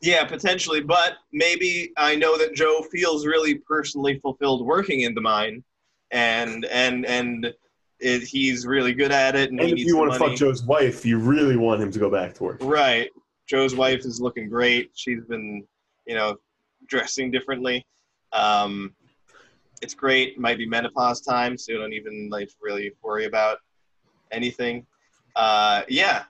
Yeah, 0.00 0.24
potentially, 0.26 0.82
but 0.82 1.14
maybe 1.32 1.92
I 1.96 2.14
know 2.14 2.36
that 2.36 2.54
Joe 2.54 2.82
feels 2.92 3.24
really 3.24 3.54
personally 3.54 4.18
fulfilled 4.18 4.66
working 4.66 5.00
in 5.00 5.14
the 5.14 5.20
mine, 5.22 5.64
and 6.10 6.66
and 6.66 7.06
and 7.06 7.52
it, 8.00 8.22
he's 8.22 8.66
really 8.66 8.92
good 8.92 9.12
at 9.12 9.34
it, 9.34 9.50
and, 9.50 9.60
And 9.60 9.70
if 9.70 9.78
you 9.78 9.96
want 9.96 10.12
to 10.12 10.18
money. 10.18 10.32
fuck 10.32 10.38
Joe's 10.38 10.62
wife, 10.64 11.06
you 11.06 11.18
really 11.18 11.56
want 11.56 11.80
him 11.80 11.90
to 11.90 11.98
go 11.98 12.10
back 12.10 12.34
to 12.34 12.42
work. 12.44 12.58
Right. 12.62 13.08
Joe's 13.46 13.74
wife 13.74 14.00
is 14.00 14.20
looking 14.20 14.48
great. 14.50 14.90
She's 14.94 15.24
been, 15.24 15.64
you 16.06 16.14
know, 16.14 16.36
dressing 16.86 17.30
differently. 17.30 17.86
Um, 18.32 18.94
it's 19.82 19.94
great. 19.94 20.38
Might 20.38 20.58
be 20.58 20.66
menopause 20.66 21.20
time, 21.20 21.56
so 21.58 21.72
you 21.72 21.78
don't 21.78 21.92
even 21.92 22.28
like 22.30 22.50
really 22.62 22.92
worry 23.02 23.26
about 23.26 23.58
anything. 24.30 24.86
Uh, 25.36 25.82
yeah. 25.88 26.24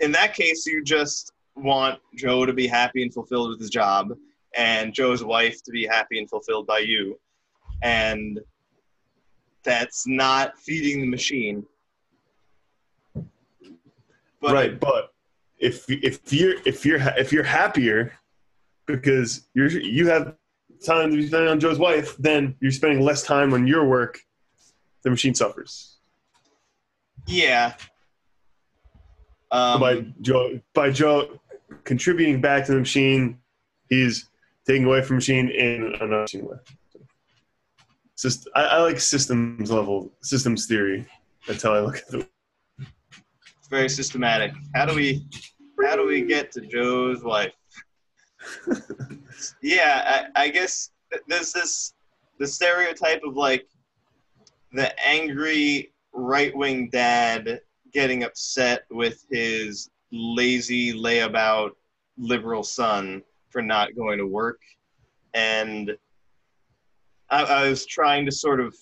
In 0.00 0.12
that 0.12 0.34
case, 0.34 0.66
you 0.66 0.82
just 0.82 1.32
want 1.54 2.00
Joe 2.16 2.46
to 2.46 2.52
be 2.52 2.66
happy 2.66 3.02
and 3.02 3.12
fulfilled 3.12 3.50
with 3.50 3.60
his 3.60 3.70
job, 3.70 4.12
and 4.56 4.92
Joe's 4.92 5.22
wife 5.22 5.62
to 5.64 5.70
be 5.70 5.86
happy 5.86 6.18
and 6.18 6.28
fulfilled 6.28 6.66
by 6.66 6.78
you, 6.78 7.18
and 7.82 8.40
that's 9.62 10.06
not 10.06 10.58
feeding 10.58 11.00
the 11.00 11.06
machine. 11.06 11.64
But 14.40 14.54
right, 14.54 14.80
but 14.80 15.12
if 15.58 15.88
if 15.88 16.32
you're 16.32 16.56
if 16.64 16.84
you're 16.84 17.00
if 17.16 17.32
you're 17.32 17.44
happier 17.44 18.12
because 18.86 19.48
you're 19.54 19.68
you 19.68 20.08
have 20.08 20.34
time 20.84 21.10
to 21.10 21.16
be 21.16 21.26
spending 21.26 21.48
on 21.48 21.60
Joe's 21.60 21.78
wife, 21.78 22.16
then 22.18 22.56
you're 22.60 22.72
spending 22.72 23.00
less 23.00 23.22
time 23.22 23.54
on 23.54 23.66
your 23.66 23.86
work. 23.86 24.20
The 25.02 25.10
machine 25.10 25.34
suffers. 25.34 25.98
Yeah. 27.26 27.74
Um, 29.50 29.80
by 29.80 30.06
Joe 30.20 30.60
by 30.74 30.90
Joe 30.90 31.40
contributing 31.84 32.40
back 32.40 32.66
to 32.66 32.72
the 32.72 32.78
machine, 32.78 33.38
he's 33.88 34.28
taking 34.66 34.84
away 34.84 35.02
from 35.02 35.16
the 35.16 35.18
machine 35.18 35.48
in 35.48 35.94
another 36.00 36.22
machine 36.22 36.46
way. 36.46 36.56
Just 38.18 38.48
I, 38.54 38.62
I 38.62 38.82
like 38.82 39.00
systems 39.00 39.70
level 39.70 40.12
systems 40.22 40.66
theory. 40.66 41.06
That's 41.46 41.62
how 41.62 41.74
I 41.74 41.80
look 41.80 41.96
at 41.96 42.14
it. 42.14 42.28
it's 42.78 43.68
very 43.68 43.88
systematic. 43.88 44.52
How 44.74 44.86
do 44.86 44.94
we 44.94 45.26
how 45.84 45.96
do 45.96 46.06
we 46.06 46.22
get 46.22 46.52
to 46.52 46.60
Joe's 46.60 47.22
wife? 47.22 47.52
Yeah, 49.62 50.28
I, 50.34 50.44
I 50.44 50.48
guess 50.48 50.90
there's 51.28 51.52
this 51.52 51.94
the 52.38 52.46
stereotype 52.46 53.22
of 53.24 53.36
like 53.36 53.66
the 54.72 54.92
angry 55.06 55.92
right 56.12 56.54
wing 56.56 56.88
dad 56.90 57.60
getting 57.92 58.24
upset 58.24 58.84
with 58.90 59.24
his 59.30 59.90
lazy 60.10 60.92
layabout 60.92 61.70
liberal 62.18 62.62
son 62.62 63.22
for 63.50 63.62
not 63.62 63.94
going 63.96 64.18
to 64.18 64.26
work. 64.26 64.60
And 65.34 65.96
I, 67.30 67.42
I 67.44 67.68
was 67.68 67.86
trying 67.86 68.24
to 68.26 68.32
sort 68.32 68.60
of 68.60 68.74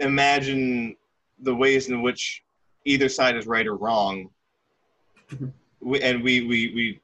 imagine 0.00 0.96
the 1.40 1.54
ways 1.54 1.88
in 1.88 2.02
which 2.02 2.42
either 2.84 3.08
side 3.08 3.36
is 3.36 3.46
right 3.46 3.66
or 3.66 3.76
wrong. 3.76 4.28
Mm-hmm. 5.30 5.46
We, 5.80 6.00
and 6.00 6.22
we, 6.22 6.40
we, 6.42 6.72
we, 6.74 7.00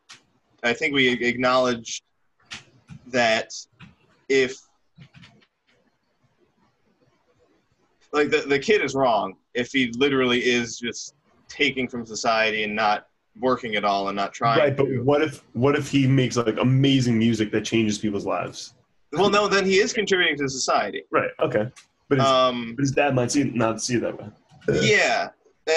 I 0.63 0.73
think 0.73 0.95
we 0.95 1.09
acknowledge 1.09 2.03
that 3.09 3.51
if, 4.29 4.57
like, 8.13 8.31
the, 8.31 8.39
the 8.49 8.59
kid 8.59 8.83
is 8.83 8.95
wrong 8.95 9.35
if 9.55 9.71
he 9.73 9.93
literally 9.97 10.41
is 10.41 10.79
just 10.79 11.15
taking 11.49 11.89
from 11.89 12.05
society 12.05 12.65
and 12.65 12.75
not 12.75 13.07
working 13.41 13.77
at 13.77 13.85
all 13.85 14.09
and 14.09 14.17
not 14.17 14.33
trying 14.33 14.59
Right, 14.59 14.77
but 14.77 14.87
to. 14.87 15.01
what 15.03 15.23
if 15.23 15.43
what 15.53 15.77
if 15.77 15.89
he 15.89 16.07
makes 16.09 16.37
like 16.37 16.57
amazing 16.59 17.19
music 17.19 17.53
that 17.53 17.65
changes 17.65 17.99
people's 17.99 18.27
lives? 18.27 18.75
Well, 19.13 19.31
no, 19.31 19.47
then 19.49 19.65
he 19.65 19.79
is 19.79 19.93
contributing 19.93 20.37
to 20.39 20.49
society. 20.49 21.05
Right. 21.11 21.31
Okay. 21.41 21.71
But 22.09 22.19
his, 22.19 22.27
Um, 22.27 22.75
but 22.77 22.83
his 22.83 22.91
dad 22.93 23.15
might 23.15 23.31
see 23.31 23.45
not 23.45 23.81
see 23.81 23.97
it 23.97 24.01
that 24.01 24.19
way. 24.19 24.29
yeah, 24.83 25.29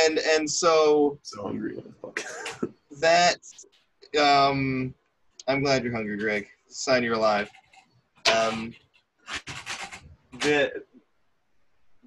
and 0.05 0.17
and 0.19 0.49
so 0.49 1.19
So 1.21 1.43
hungry. 1.43 1.75
What 1.75 1.85
the 2.15 2.21
fuck? 2.23 2.71
that 2.99 3.37
um 4.19 4.93
i'm 5.47 5.61
glad 5.61 5.83
you're 5.83 5.93
hungry 5.95 6.17
greg. 6.17 6.47
Sign 6.67 7.03
you're 7.03 7.13
alive. 7.15 7.49
Um 8.33 8.73
the 10.39 10.83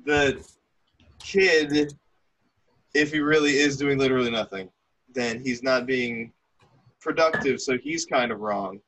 the 0.04 0.44
kid 1.18 1.94
if 2.94 3.12
he 3.12 3.20
really 3.20 3.52
is 3.52 3.76
doing 3.76 3.98
literally 3.98 4.30
nothing 4.30 4.68
then 5.12 5.40
he's 5.40 5.62
not 5.62 5.86
being 5.86 6.32
productive 7.00 7.60
so 7.60 7.76
he's 7.78 8.04
kind 8.06 8.32
of 8.32 8.40
wrong. 8.40 8.80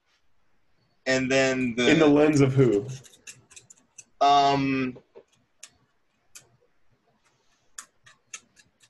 And 1.07 1.31
then 1.31 1.75
the, 1.77 1.91
In 1.91 1.99
the 1.99 2.07
lens 2.07 2.41
of 2.41 2.53
who? 2.55 2.87
um 4.21 4.99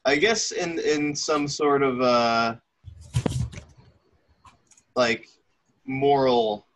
I 0.04 0.14
guess 0.16 0.52
in 0.52 0.78
in 0.78 1.14
some 1.16 1.48
sort 1.48 1.82
of 1.82 2.00
uh 2.00 2.54
like 4.96 5.28
moral 5.86 6.66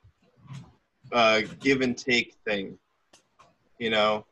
uh 1.13 1.41
give 1.59 1.81
and 1.81 1.99
take 1.99 2.37
thing. 2.47 2.79
You 3.79 3.91
know, 3.91 4.27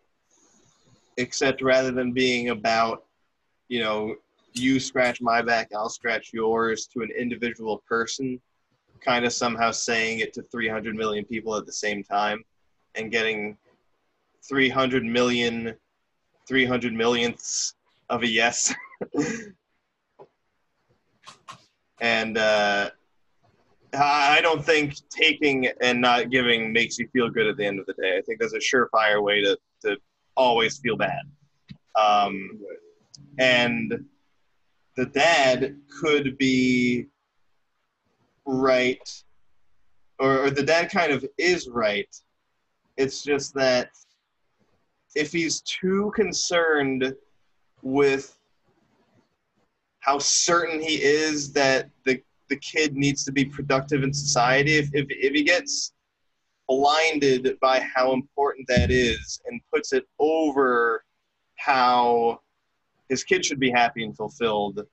except 1.16 1.62
rather 1.62 1.90
than 1.90 2.12
being 2.12 2.50
about, 2.50 3.04
you 3.68 3.80
know, 3.80 4.14
you 4.52 4.78
scratch 4.78 5.20
my 5.20 5.42
back, 5.42 5.70
I'll 5.74 5.88
scratch 5.88 6.32
yours 6.32 6.86
to 6.88 7.00
an 7.00 7.10
individual 7.18 7.82
person, 7.88 8.40
kind 9.00 9.24
of 9.24 9.32
somehow 9.32 9.70
saying 9.70 10.20
it 10.20 10.32
to 10.34 10.42
300 10.42 10.94
million 10.94 11.24
people 11.24 11.56
at 11.56 11.66
the 11.66 11.72
same 11.72 12.04
time 12.04 12.44
and 12.94 13.10
getting 13.10 13.56
300 14.48 15.04
million 15.04 15.74
300 16.46 16.94
millionths 16.94 17.74
of 18.08 18.22
a 18.22 18.26
yes. 18.26 18.74
and 22.00 22.38
uh, 22.38 22.90
I 23.94 24.40
don't 24.42 24.64
think 24.64 24.96
taking 25.08 25.68
and 25.80 26.00
not 26.00 26.30
giving 26.30 26.72
makes 26.72 26.98
you 26.98 27.08
feel 27.12 27.30
good 27.30 27.46
at 27.46 27.56
the 27.56 27.64
end 27.64 27.80
of 27.80 27.86
the 27.86 27.94
day. 27.94 28.18
I 28.18 28.22
think 28.22 28.40
that's 28.40 28.52
a 28.52 28.58
surefire 28.58 29.22
way 29.22 29.42
to, 29.42 29.56
to 29.82 29.96
always 30.36 30.78
feel 30.78 30.96
bad. 30.96 31.22
Um, 31.98 32.60
and 33.38 34.04
the 34.96 35.06
dad 35.06 35.76
could 36.00 36.36
be 36.38 37.06
right, 38.44 39.24
or, 40.18 40.44
or 40.44 40.50
the 40.50 40.62
dad 40.62 40.90
kind 40.90 41.12
of 41.12 41.24
is 41.38 41.68
right. 41.68 42.14
It's 42.96 43.22
just 43.22 43.54
that 43.54 43.90
if 45.14 45.32
he's 45.32 45.60
too 45.62 46.12
concerned 46.14 47.14
with 47.82 48.38
how 50.00 50.18
certain 50.18 50.80
he 50.80 51.02
is 51.02 51.52
that 51.52 51.90
the 52.04 52.22
the 52.48 52.56
kid 52.56 52.96
needs 52.96 53.24
to 53.24 53.32
be 53.32 53.44
productive 53.44 54.02
in 54.02 54.12
society, 54.12 54.76
if, 54.76 54.88
if, 54.94 55.06
if 55.08 55.32
he 55.32 55.42
gets 55.42 55.92
blinded 56.68 57.56
by 57.60 57.80
how 57.80 58.12
important 58.12 58.66
that 58.68 58.90
is 58.90 59.40
and 59.46 59.60
puts 59.72 59.92
it 59.92 60.04
over 60.18 61.04
how 61.56 62.40
his 63.08 63.24
kid 63.24 63.44
should 63.44 63.58
be 63.58 63.70
happy 63.70 64.04
and 64.04 64.16
fulfilled, 64.16 64.86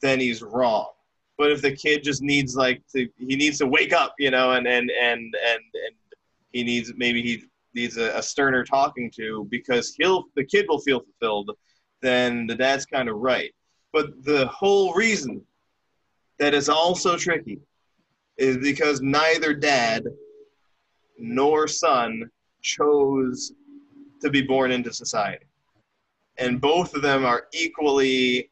then 0.00 0.18
he's 0.18 0.42
wrong. 0.42 0.88
But 1.36 1.50
if 1.50 1.62
the 1.62 1.72
kid 1.72 2.04
just 2.04 2.22
needs 2.22 2.56
like 2.56 2.82
to, 2.94 3.08
he 3.18 3.36
needs 3.36 3.58
to 3.58 3.66
wake 3.66 3.92
up, 3.92 4.14
you 4.18 4.30
know, 4.30 4.52
and 4.52 4.66
and 4.66 4.90
and 4.90 5.20
and 5.20 5.60
and 5.74 5.94
he 6.52 6.62
needs 6.62 6.92
maybe 6.96 7.22
he 7.22 7.44
needs 7.74 7.96
a, 7.96 8.16
a 8.16 8.22
sterner 8.22 8.64
talking 8.64 9.10
to 9.16 9.46
because 9.50 9.94
he'll 9.98 10.24
the 10.36 10.44
kid 10.44 10.66
will 10.68 10.80
feel 10.80 11.00
fulfilled, 11.00 11.50
then 12.02 12.46
the 12.46 12.54
dad's 12.54 12.86
kind 12.86 13.08
of 13.08 13.16
right. 13.16 13.52
But 13.92 14.24
the 14.24 14.46
whole 14.46 14.94
reason 14.94 15.44
that 16.38 16.54
is 16.54 16.68
also 16.68 17.16
tricky 17.16 17.60
is 18.36 18.58
because 18.58 19.00
neither 19.00 19.54
dad 19.54 20.04
nor 21.18 21.68
son 21.68 22.28
chose 22.62 23.52
to 24.20 24.30
be 24.30 24.42
born 24.42 24.70
into 24.70 24.92
society. 24.92 25.46
And 26.38 26.60
both 26.60 26.94
of 26.94 27.02
them 27.02 27.24
are 27.24 27.46
equally 27.52 28.50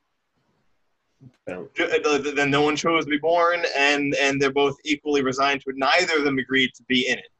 Yeah. 1.48 1.62
Uh, 2.04 2.18
then 2.18 2.50
no 2.50 2.62
one 2.62 2.76
chose 2.76 3.04
to 3.04 3.10
be 3.10 3.18
born 3.18 3.64
and 3.76 4.14
and 4.16 4.40
they're 4.40 4.52
both 4.52 4.76
equally 4.84 5.22
resigned 5.22 5.60
to 5.60 5.70
it 5.70 5.76
neither 5.76 6.18
of 6.18 6.24
them 6.24 6.38
agreed 6.38 6.70
to 6.74 6.82
be 6.84 7.06
in 7.08 7.18
it 7.18 7.32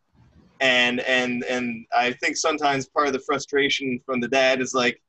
and 0.60 1.00
and 1.00 1.42
and 1.44 1.84
i 1.96 2.12
think 2.12 2.36
sometimes 2.36 2.88
part 2.88 3.08
of 3.08 3.12
the 3.12 3.18
frustration 3.20 3.98
from 4.06 4.20
the 4.20 4.28
dad 4.28 4.60
is 4.60 4.72
like 4.72 5.02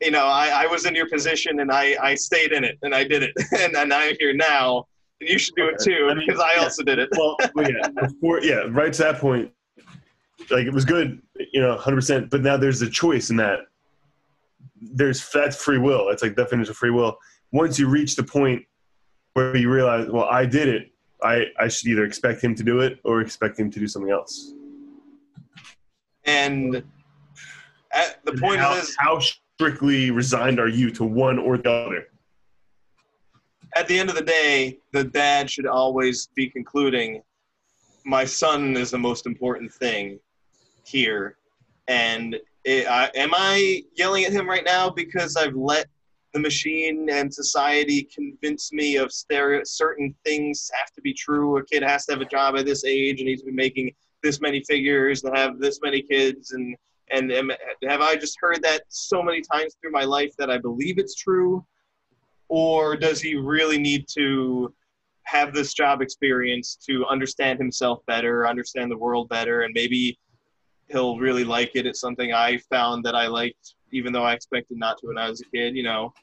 you 0.00 0.10
know 0.10 0.26
i, 0.26 0.64
I 0.64 0.66
was 0.66 0.86
in 0.86 0.94
your 0.94 1.08
position 1.08 1.60
and 1.60 1.70
i 1.72 1.96
i 2.02 2.14
stayed 2.14 2.52
in 2.52 2.64
it 2.64 2.78
and 2.82 2.94
i 2.94 3.04
did 3.04 3.22
it 3.22 3.32
and, 3.58 3.74
and 3.76 3.92
i'm 3.92 4.14
here 4.20 4.34
now 4.34 4.86
and 5.20 5.28
you 5.30 5.38
should 5.38 5.54
do 5.56 5.68
it 5.68 5.76
Okay. 5.80 5.96
too 5.96 6.08
I 6.10 6.14
mean, 6.14 6.26
because 6.26 6.40
i 6.40 6.54
yeah. 6.56 6.62
also 6.62 6.82
did 6.82 6.98
it 6.98 7.08
well, 7.16 7.36
well, 7.54 7.70
yeah, 7.70 7.88
before, 7.88 8.40
yeah, 8.42 8.62
right 8.70 8.92
to 8.92 9.02
that 9.02 9.18
point, 9.18 9.50
like 10.50 10.66
it 10.66 10.72
was 10.72 10.84
good, 10.84 11.20
you 11.52 11.60
know, 11.60 11.76
hundred 11.76 11.96
percent. 11.96 12.30
But 12.30 12.42
now 12.42 12.56
there's 12.58 12.82
a 12.82 12.90
choice 12.90 13.30
in 13.30 13.36
that. 13.36 13.60
There's 14.80 15.26
that's 15.30 15.56
free 15.56 15.78
will. 15.78 16.10
It's 16.10 16.22
like 16.22 16.36
definition 16.36 16.70
of 16.70 16.76
free 16.76 16.90
will. 16.90 17.16
Once 17.52 17.78
you 17.78 17.88
reach 17.88 18.14
the 18.16 18.22
point 18.22 18.62
where 19.32 19.56
you 19.56 19.70
realize, 19.70 20.08
well, 20.08 20.24
I 20.30 20.44
did 20.44 20.68
it. 20.68 20.92
I 21.22 21.46
I 21.58 21.68
should 21.68 21.88
either 21.88 22.04
expect 22.04 22.42
him 22.44 22.54
to 22.54 22.62
do 22.62 22.80
it 22.80 23.00
or 23.04 23.22
expect 23.22 23.58
him 23.58 23.70
to 23.70 23.80
do 23.80 23.88
something 23.88 24.10
else. 24.12 24.52
and 26.26 26.82
at 27.92 28.22
the 28.26 28.32
point 28.32 28.60
how, 28.60 28.74
is 28.76 28.94
how 28.98 29.18
strictly 29.56 30.10
resigned 30.10 30.60
are 30.60 30.68
you 30.68 30.90
to 30.90 31.04
one 31.04 31.38
or 31.38 31.56
the 31.58 31.70
other? 31.70 32.06
at 33.76 33.86
the 33.86 33.98
end 33.98 34.08
of 34.08 34.16
the 34.16 34.22
day, 34.22 34.78
the 34.92 35.04
dad 35.04 35.50
should 35.50 35.66
always 35.66 36.28
be 36.34 36.48
concluding, 36.48 37.22
my 38.04 38.24
son 38.24 38.74
is 38.76 38.90
the 38.90 38.98
most 38.98 39.26
important 39.26 39.72
thing 39.72 40.18
here. 40.84 41.36
And 41.86 42.36
it, 42.64 42.86
I, 42.88 43.10
am 43.14 43.32
I 43.34 43.82
yelling 43.94 44.24
at 44.24 44.32
him 44.32 44.48
right 44.48 44.64
now 44.64 44.88
because 44.88 45.36
I've 45.36 45.54
let 45.54 45.86
the 46.32 46.40
machine 46.40 47.08
and 47.10 47.32
society 47.32 48.08
convince 48.14 48.72
me 48.72 48.96
of 48.96 49.12
stereo, 49.12 49.60
certain 49.64 50.14
things 50.24 50.70
have 50.74 50.92
to 50.92 51.02
be 51.02 51.12
true? 51.12 51.58
A 51.58 51.64
kid 51.64 51.82
has 51.82 52.06
to 52.06 52.12
have 52.12 52.22
a 52.22 52.26
job 52.26 52.56
at 52.56 52.64
this 52.64 52.84
age 52.84 53.20
and 53.20 53.26
needs 53.26 53.42
to 53.42 53.46
be 53.46 53.52
making 53.52 53.92
this 54.22 54.40
many 54.40 54.62
figures 54.64 55.22
and 55.22 55.36
have 55.36 55.58
this 55.60 55.80
many 55.82 56.00
kids 56.00 56.52
and 56.52 56.76
and 57.10 57.32
am, 57.32 57.50
have 57.88 58.00
I 58.00 58.16
just 58.16 58.36
heard 58.40 58.62
that 58.62 58.82
so 58.88 59.22
many 59.22 59.40
times 59.40 59.76
through 59.80 59.92
my 59.92 60.04
life 60.04 60.32
that 60.38 60.50
I 60.50 60.58
believe 60.58 60.98
it's 60.98 61.14
true? 61.14 61.64
or 62.48 62.96
does 62.96 63.20
he 63.20 63.34
really 63.34 63.78
need 63.78 64.06
to 64.08 64.72
have 65.24 65.52
this 65.52 65.74
job 65.74 66.02
experience 66.02 66.76
to 66.88 67.04
understand 67.06 67.58
himself 67.58 68.00
better, 68.06 68.46
understand 68.46 68.90
the 68.90 68.96
world 68.96 69.28
better, 69.28 69.62
and 69.62 69.72
maybe 69.74 70.18
he'll 70.88 71.18
really 71.18 71.42
like 71.42 71.72
it. 71.74 71.86
It's 71.86 72.00
something 72.00 72.32
I 72.32 72.58
found 72.70 73.04
that 73.04 73.16
I 73.16 73.26
liked, 73.26 73.74
even 73.92 74.12
though 74.12 74.22
I 74.22 74.34
expected 74.34 74.78
not 74.78 74.98
to 74.98 75.08
when 75.08 75.18
I 75.18 75.28
was 75.28 75.40
a 75.40 75.44
kid. 75.46 75.74
You 75.74 75.82
know, 75.82 76.14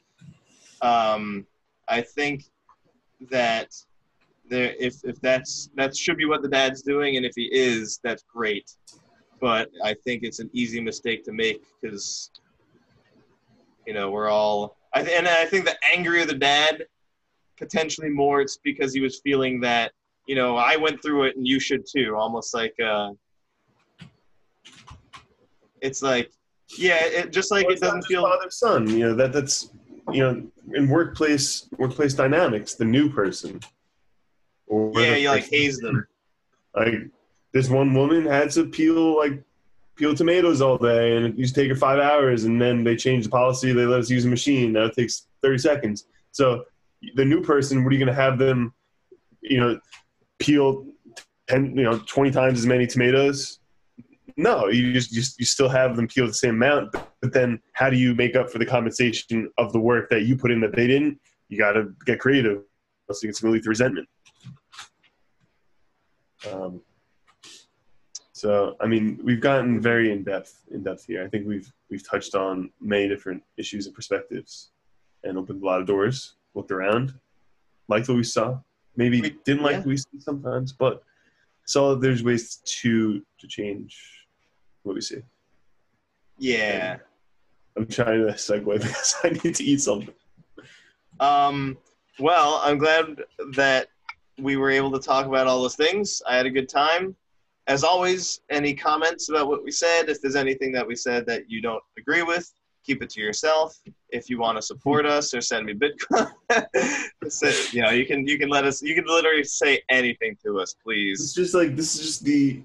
um, 0.80 1.46
I 1.88 2.00
think 2.00 2.44
that 3.30 3.74
there, 4.48 4.74
if 4.78 5.04
if 5.04 5.20
that's 5.20 5.68
that 5.74 5.94
should 5.94 6.16
be 6.16 6.24
what 6.24 6.40
the 6.40 6.48
dad's 6.48 6.80
doing, 6.80 7.18
and 7.18 7.26
if 7.26 7.32
he 7.36 7.50
is, 7.52 8.00
that's 8.02 8.22
great. 8.22 8.70
But 9.40 9.70
I 9.84 9.94
think 10.04 10.22
it's 10.22 10.38
an 10.38 10.50
easy 10.52 10.80
mistake 10.80 11.24
to 11.24 11.32
make 11.32 11.62
because 11.80 12.30
you 13.86 13.92
know 13.92 14.10
we're 14.10 14.28
all 14.28 14.76
I 14.94 15.02
th- 15.02 15.16
and 15.18 15.28
I 15.28 15.44
think 15.44 15.64
the 15.64 15.76
angrier 15.92 16.24
the 16.24 16.34
dad, 16.34 16.84
potentially 17.58 18.08
more 18.08 18.40
it's 18.40 18.58
because 18.58 18.94
he 18.94 19.00
was 19.00 19.20
feeling 19.20 19.60
that 19.60 19.92
you 20.26 20.36
know 20.36 20.56
I 20.56 20.76
went 20.76 21.02
through 21.02 21.24
it 21.24 21.36
and 21.36 21.46
you 21.46 21.58
should 21.60 21.84
too. 21.86 22.14
Almost 22.16 22.54
like 22.54 22.74
uh, 22.80 23.10
it's 25.80 26.02
like 26.02 26.30
yeah, 26.78 27.04
it 27.04 27.32
just 27.32 27.50
like 27.50 27.66
Well, 27.66 27.74
it 27.74 27.80
doesn't 27.80 28.02
feel 28.02 28.22
father 28.22 28.50
son. 28.50 28.88
You 28.88 29.08
know 29.08 29.14
that 29.14 29.32
that's 29.32 29.70
you 30.12 30.22
know 30.22 30.42
in 30.74 30.88
workplace 30.88 31.68
workplace 31.76 32.14
dynamics, 32.14 32.74
the 32.74 32.84
new 32.84 33.10
person. 33.10 33.60
Or 34.66 34.92
yeah, 34.94 35.14
the 35.14 35.20
you 35.20 35.28
like 35.28 35.50
haze 35.50 35.78
them. 35.78 36.06
Like 36.74 36.94
this 37.54 37.70
one 37.70 37.94
woman 37.94 38.26
had 38.26 38.50
to 38.50 38.66
peel 38.66 39.16
like 39.16 39.42
peel 39.96 40.14
tomatoes 40.14 40.60
all 40.60 40.76
day, 40.76 41.16
and 41.16 41.24
it 41.24 41.38
used 41.38 41.54
to 41.54 41.60
take 41.62 41.70
her 41.70 41.76
five 41.76 42.00
hours, 42.00 42.44
and 42.44 42.60
then 42.60 42.84
they 42.84 42.96
changed 42.96 43.28
the 43.28 43.30
policy. 43.30 43.72
They 43.72 43.86
let 43.86 44.00
us 44.00 44.10
use 44.10 44.24
a 44.26 44.28
machine. 44.28 44.72
Now 44.72 44.86
it 44.86 44.94
takes 44.94 45.28
thirty 45.40 45.58
seconds. 45.58 46.06
So 46.32 46.64
the 47.14 47.24
new 47.24 47.40
person, 47.40 47.84
what 47.84 47.90
are 47.90 47.96
you 47.96 48.04
going 48.04 48.14
to 48.14 48.22
have 48.22 48.38
them? 48.38 48.74
You 49.40 49.60
know, 49.60 49.80
peel 50.38 50.84
ten, 51.48 51.76
you 51.76 51.84
know, 51.84 51.98
twenty 52.06 52.32
times 52.32 52.58
as 52.58 52.66
many 52.66 52.86
tomatoes. 52.86 53.60
No, 54.36 54.66
you 54.66 54.92
just, 54.92 55.12
just 55.12 55.38
you 55.38 55.46
still 55.46 55.68
have 55.68 55.94
them 55.94 56.08
peel 56.08 56.26
the 56.26 56.34
same 56.34 56.56
amount, 56.56 56.90
but, 56.90 57.08
but 57.20 57.32
then 57.32 57.60
how 57.74 57.88
do 57.88 57.96
you 57.96 58.16
make 58.16 58.34
up 58.34 58.50
for 58.50 58.58
the 58.58 58.66
compensation 58.66 59.48
of 59.58 59.72
the 59.72 59.78
work 59.78 60.10
that 60.10 60.22
you 60.22 60.36
put 60.36 60.50
in 60.50 60.60
that 60.60 60.74
they 60.74 60.88
didn't? 60.88 61.20
You 61.48 61.56
got 61.56 61.74
to 61.74 61.94
get 62.04 62.18
creative, 62.18 62.62
else 63.08 63.22
going 63.22 63.32
to 63.32 63.50
lead 63.50 63.62
to 63.62 63.68
resentment. 63.68 64.08
Um, 66.50 66.80
so, 68.44 68.76
I 68.78 68.86
mean, 68.86 69.18
we've 69.24 69.40
gotten 69.40 69.80
very 69.80 70.12
in 70.12 70.22
depth 70.22 70.64
in 70.70 70.82
depth 70.82 71.06
here. 71.06 71.24
I 71.24 71.28
think 71.28 71.46
we've 71.46 71.72
we've 71.90 72.06
touched 72.06 72.34
on 72.34 72.68
many 72.78 73.08
different 73.08 73.42
issues 73.56 73.86
and 73.86 73.94
perspectives, 73.94 74.68
and 75.22 75.38
opened 75.38 75.62
a 75.62 75.64
lot 75.64 75.80
of 75.80 75.86
doors. 75.86 76.34
Looked 76.52 76.70
around, 76.70 77.14
liked 77.88 78.06
what 78.06 78.18
we 78.18 78.22
saw. 78.22 78.58
Maybe 78.96 79.22
We- 79.22 79.38
didn't 79.46 79.62
like 79.62 79.72
yeah. 79.72 79.78
what 79.78 79.86
we 79.86 79.96
see 79.96 80.20
sometimes, 80.20 80.74
but 80.74 81.02
saw 81.64 81.94
there's 81.94 82.22
ways 82.22 82.56
to 82.82 83.22
to 83.38 83.46
change 83.46 83.98
what 84.82 84.94
we 84.94 85.00
see. 85.00 85.22
Yeah. 86.36 86.98
I'm 87.78 87.86
trying 87.86 88.26
to 88.26 88.34
segue 88.34 88.74
because 88.82 89.14
I 89.24 89.30
need 89.30 89.54
to 89.54 89.64
eat 89.64 89.80
something. 89.80 90.12
Um, 91.18 91.78
well, 92.18 92.60
I'm 92.62 92.76
glad 92.76 93.22
that 93.54 93.88
we 94.38 94.58
were 94.58 94.70
able 94.70 94.92
to 94.92 94.98
talk 94.98 95.24
about 95.24 95.46
all 95.46 95.62
those 95.62 95.76
things. 95.76 96.20
I 96.28 96.36
had 96.36 96.44
a 96.44 96.50
good 96.50 96.68
time. 96.68 97.16
As 97.66 97.82
always, 97.82 98.40
any 98.50 98.74
comments 98.74 99.28
about 99.30 99.48
what 99.48 99.64
we 99.64 99.70
said? 99.70 100.08
If 100.08 100.20
there's 100.20 100.36
anything 100.36 100.70
that 100.72 100.86
we 100.86 100.94
said 100.94 101.24
that 101.26 101.48
you 101.50 101.62
don't 101.62 101.82
agree 101.98 102.22
with, 102.22 102.52
keep 102.84 103.02
it 103.02 103.08
to 103.10 103.20
yourself. 103.20 103.80
If 104.10 104.28
you 104.28 104.38
want 104.38 104.58
to 104.58 104.62
support 104.62 105.06
us 105.06 105.32
or 105.32 105.40
send 105.40 105.64
me 105.66 105.72
Bitcoin, 105.74 106.30
you 107.72 107.80
know, 107.82 107.90
you 107.90 108.04
can 108.06 108.26
you 108.26 108.38
can 108.38 108.50
let 108.50 108.64
us. 108.64 108.82
You 108.82 108.94
can 108.94 109.06
literally 109.06 109.44
say 109.44 109.82
anything 109.88 110.36
to 110.44 110.60
us, 110.60 110.74
please. 110.84 111.20
It's 111.20 111.32
just 111.32 111.54
like 111.54 111.74
this 111.74 111.94
is 111.94 112.00
just 112.02 112.24
the 112.24 112.60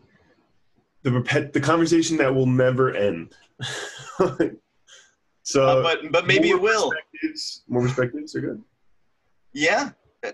the 1.04 1.12
repet 1.12 1.54
the 1.54 1.62
conversation 1.62 2.18
that 2.18 2.34
will 2.36 2.46
never 2.46 2.94
end. 2.94 3.34
so, 5.44 5.66
Uh, 5.68 5.82
but 5.82 6.12
but 6.12 6.28
maybe 6.28 6.50
it 6.50 6.62
will. 6.62 6.92
perspectives- 6.92 7.64
More 7.70 7.82
perspectives 7.84 8.36
are 8.36 8.42
good. 8.42 8.62
Yeah. 9.54 9.92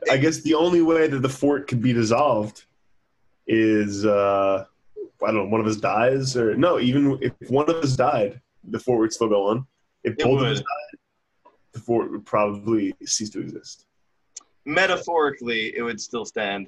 I 0.10 0.18
guess 0.18 0.40
the 0.42 0.56
only 0.56 0.82
way 0.82 1.08
that 1.08 1.20
the 1.20 1.30
fort 1.30 1.68
could 1.68 1.80
be 1.82 1.94
dissolved 1.94 2.66
is 3.48 4.06
uh, 4.06 4.66
I 5.24 5.26
don't 5.28 5.36
know, 5.36 5.46
one 5.46 5.62
of 5.62 5.68
us 5.68 5.78
dies 5.78 6.36
or 6.36 6.56
no, 6.56 6.80
even 6.80 7.18
if 7.22 7.34
one 7.50 7.70
of 7.70 7.78
us 7.78 7.96
died, 7.96 8.42
the 8.64 8.80
fort 8.80 9.00
would 9.00 9.14
still 9.14 9.30
go 9.30 9.48
on. 9.48 9.66
If 10.04 10.14
It 10.14 10.24
both 10.24 10.42
of 10.42 10.48
us 10.48 10.60
died, 10.60 11.52
the 11.74 11.80
fort 11.80 12.12
would 12.12 12.26
probably 12.26 12.94
cease 13.06 13.30
to 13.32 13.42
exist. 13.42 13.86
Metaphorically, 14.66 15.76
it 15.76 15.82
would 15.82 16.02
still 16.02 16.26
stand. 16.26 16.68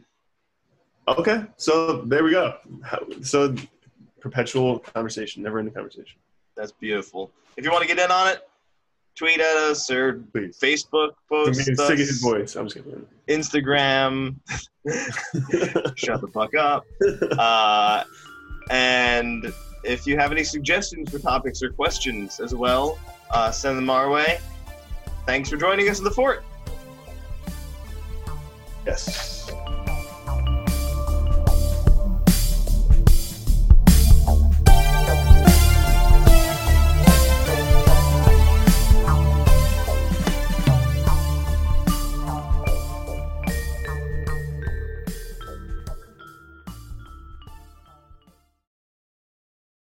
Okay, 1.07 1.45
so 1.55 2.01
there 2.01 2.23
we 2.23 2.31
go. 2.31 2.55
So 3.21 3.55
perpetual 4.19 4.79
conversation, 4.79 5.43
never 5.43 5.59
ending 5.59 5.73
conversation. 5.73 6.19
That's 6.55 6.71
beautiful. 6.71 7.31
If 7.55 7.63
you 7.63 7.71
want 7.71 7.83
to 7.83 7.87
get 7.87 7.97
in 8.03 8.11
on 8.11 8.27
it, 8.27 8.47
tweet 9.18 9.39
at 9.39 9.57
us 9.57 9.89
or 9.89 10.23
Please. 10.31 10.57
Facebook 10.61 11.11
post 11.30 11.60
getting 11.60 11.76
sick 11.76 11.98
his 11.98 12.11
us, 12.11 12.22
voice. 12.22 12.56
I'm 12.56 12.68
just 12.68 12.76
kidding. 12.76 13.06
Instagram. 13.27 14.35
Shut 15.98 16.22
the 16.22 16.27
fuck 16.31 16.56
up. 16.56 16.85
Uh, 17.38 18.03
and 18.69 19.52
if 19.84 20.06
you 20.06 20.18
have 20.18 20.31
any 20.31 20.44
suggestions 20.44 21.10
for 21.10 21.19
topics 21.19 21.61
or 21.64 21.69
questions 21.72 22.39
as 22.39 22.53
well, 22.53 22.99
uh, 23.31 23.52
send 23.52 23.77
them 23.77 23.89
our 23.89 24.10
way. 24.10 24.39
Thanks 25.26 25.49
for 25.49 25.57
joining 25.57 25.89
us 25.89 25.98
in 25.98 26.06
the 26.06 26.11
fort. 26.11 26.44
yes. 28.85 29.49